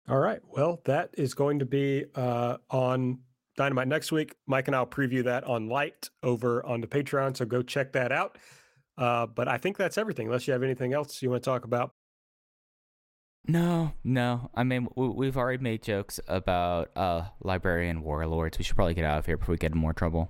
All 0.08 0.18
right. 0.18 0.40
Well, 0.48 0.80
that 0.86 1.10
is 1.18 1.34
going 1.34 1.58
to 1.58 1.66
be 1.66 2.06
uh, 2.14 2.56
on 2.70 3.18
Dynamite 3.56 3.88
next 3.88 4.10
week. 4.10 4.34
Mike 4.46 4.68
and 4.68 4.74
I'll 4.74 4.86
preview 4.86 5.22
that 5.24 5.44
on 5.44 5.68
Light 5.68 6.08
over 6.22 6.64
on 6.64 6.80
the 6.80 6.86
Patreon. 6.86 7.36
So 7.36 7.44
go 7.44 7.60
check 7.60 7.92
that 7.92 8.10
out. 8.10 8.38
Uh, 8.98 9.26
but 9.26 9.48
I 9.48 9.58
think 9.58 9.76
that's 9.76 9.96
everything. 9.96 10.26
Unless 10.26 10.46
you 10.46 10.52
have 10.52 10.62
anything 10.62 10.92
else 10.92 11.22
you 11.22 11.30
want 11.30 11.42
to 11.42 11.48
talk 11.50 11.64
about. 11.64 11.92
No, 13.46 13.92
no. 14.04 14.50
I 14.54 14.64
mean, 14.64 14.88
we, 14.96 15.08
we've 15.08 15.36
already 15.36 15.62
made 15.62 15.82
jokes 15.82 16.20
about 16.28 16.90
uh, 16.96 17.28
librarian 17.40 18.02
warlords. 18.02 18.58
We 18.58 18.64
should 18.64 18.76
probably 18.76 18.94
get 18.94 19.04
out 19.04 19.18
of 19.18 19.26
here 19.26 19.38
before 19.38 19.52
we 19.52 19.58
get 19.58 19.72
in 19.72 19.78
more 19.78 19.94
trouble. 19.94 20.28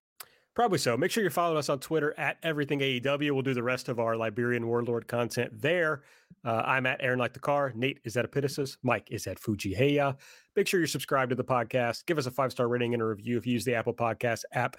Probably 0.54 0.78
so. 0.78 0.96
Make 0.96 1.12
sure 1.12 1.22
you're 1.22 1.30
following 1.30 1.56
us 1.56 1.68
on 1.68 1.78
Twitter 1.78 2.18
at 2.18 2.36
Everything 2.42 2.80
AEW. 2.80 3.30
We'll 3.30 3.42
do 3.42 3.54
the 3.54 3.62
rest 3.62 3.88
of 3.88 4.00
our 4.00 4.16
Liberian 4.16 4.66
Warlord 4.66 5.06
content 5.06 5.52
there. 5.60 6.02
Uh, 6.44 6.62
I'm 6.64 6.84
at 6.84 7.00
Aaron 7.00 7.20
Like 7.20 7.32
the 7.32 7.38
Car. 7.38 7.72
Nate 7.74 8.00
is 8.04 8.16
at 8.16 8.28
Epitasis. 8.28 8.76
Mike 8.82 9.06
is 9.10 9.28
at 9.28 9.38
Fuji 9.38 9.74
Heya. 9.74 10.16
Make 10.56 10.66
sure 10.66 10.80
you're 10.80 10.88
subscribed 10.88 11.30
to 11.30 11.36
the 11.36 11.44
podcast. 11.44 12.06
Give 12.06 12.18
us 12.18 12.26
a 12.26 12.32
five 12.32 12.50
star 12.50 12.66
rating 12.66 12.92
and 12.92 13.02
a 13.02 13.06
review 13.06 13.38
if 13.38 13.46
you 13.46 13.52
use 13.52 13.64
the 13.64 13.76
Apple 13.76 13.94
Podcast 13.94 14.42
app. 14.52 14.76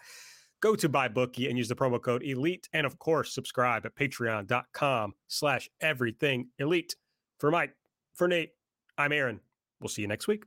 Go 0.61 0.75
to 0.75 0.89
MyBookie 0.89 1.47
and 1.47 1.57
use 1.57 1.69
the 1.69 1.75
promo 1.75 2.01
code 2.01 2.23
ELITE. 2.23 2.67
And 2.73 2.85
of 2.85 2.99
course, 2.99 3.33
subscribe 3.33 3.85
at 3.85 3.95
patreon.com 3.95 5.13
slash 5.27 5.69
everything 5.81 6.49
elite. 6.57 6.95
For 7.39 7.49
Mike, 7.51 7.75
for 8.15 8.27
Nate, 8.27 8.51
I'm 8.97 9.13
Aaron. 9.13 9.39
We'll 9.79 9.89
see 9.89 10.01
you 10.01 10.07
next 10.07 10.27
week. 10.27 10.43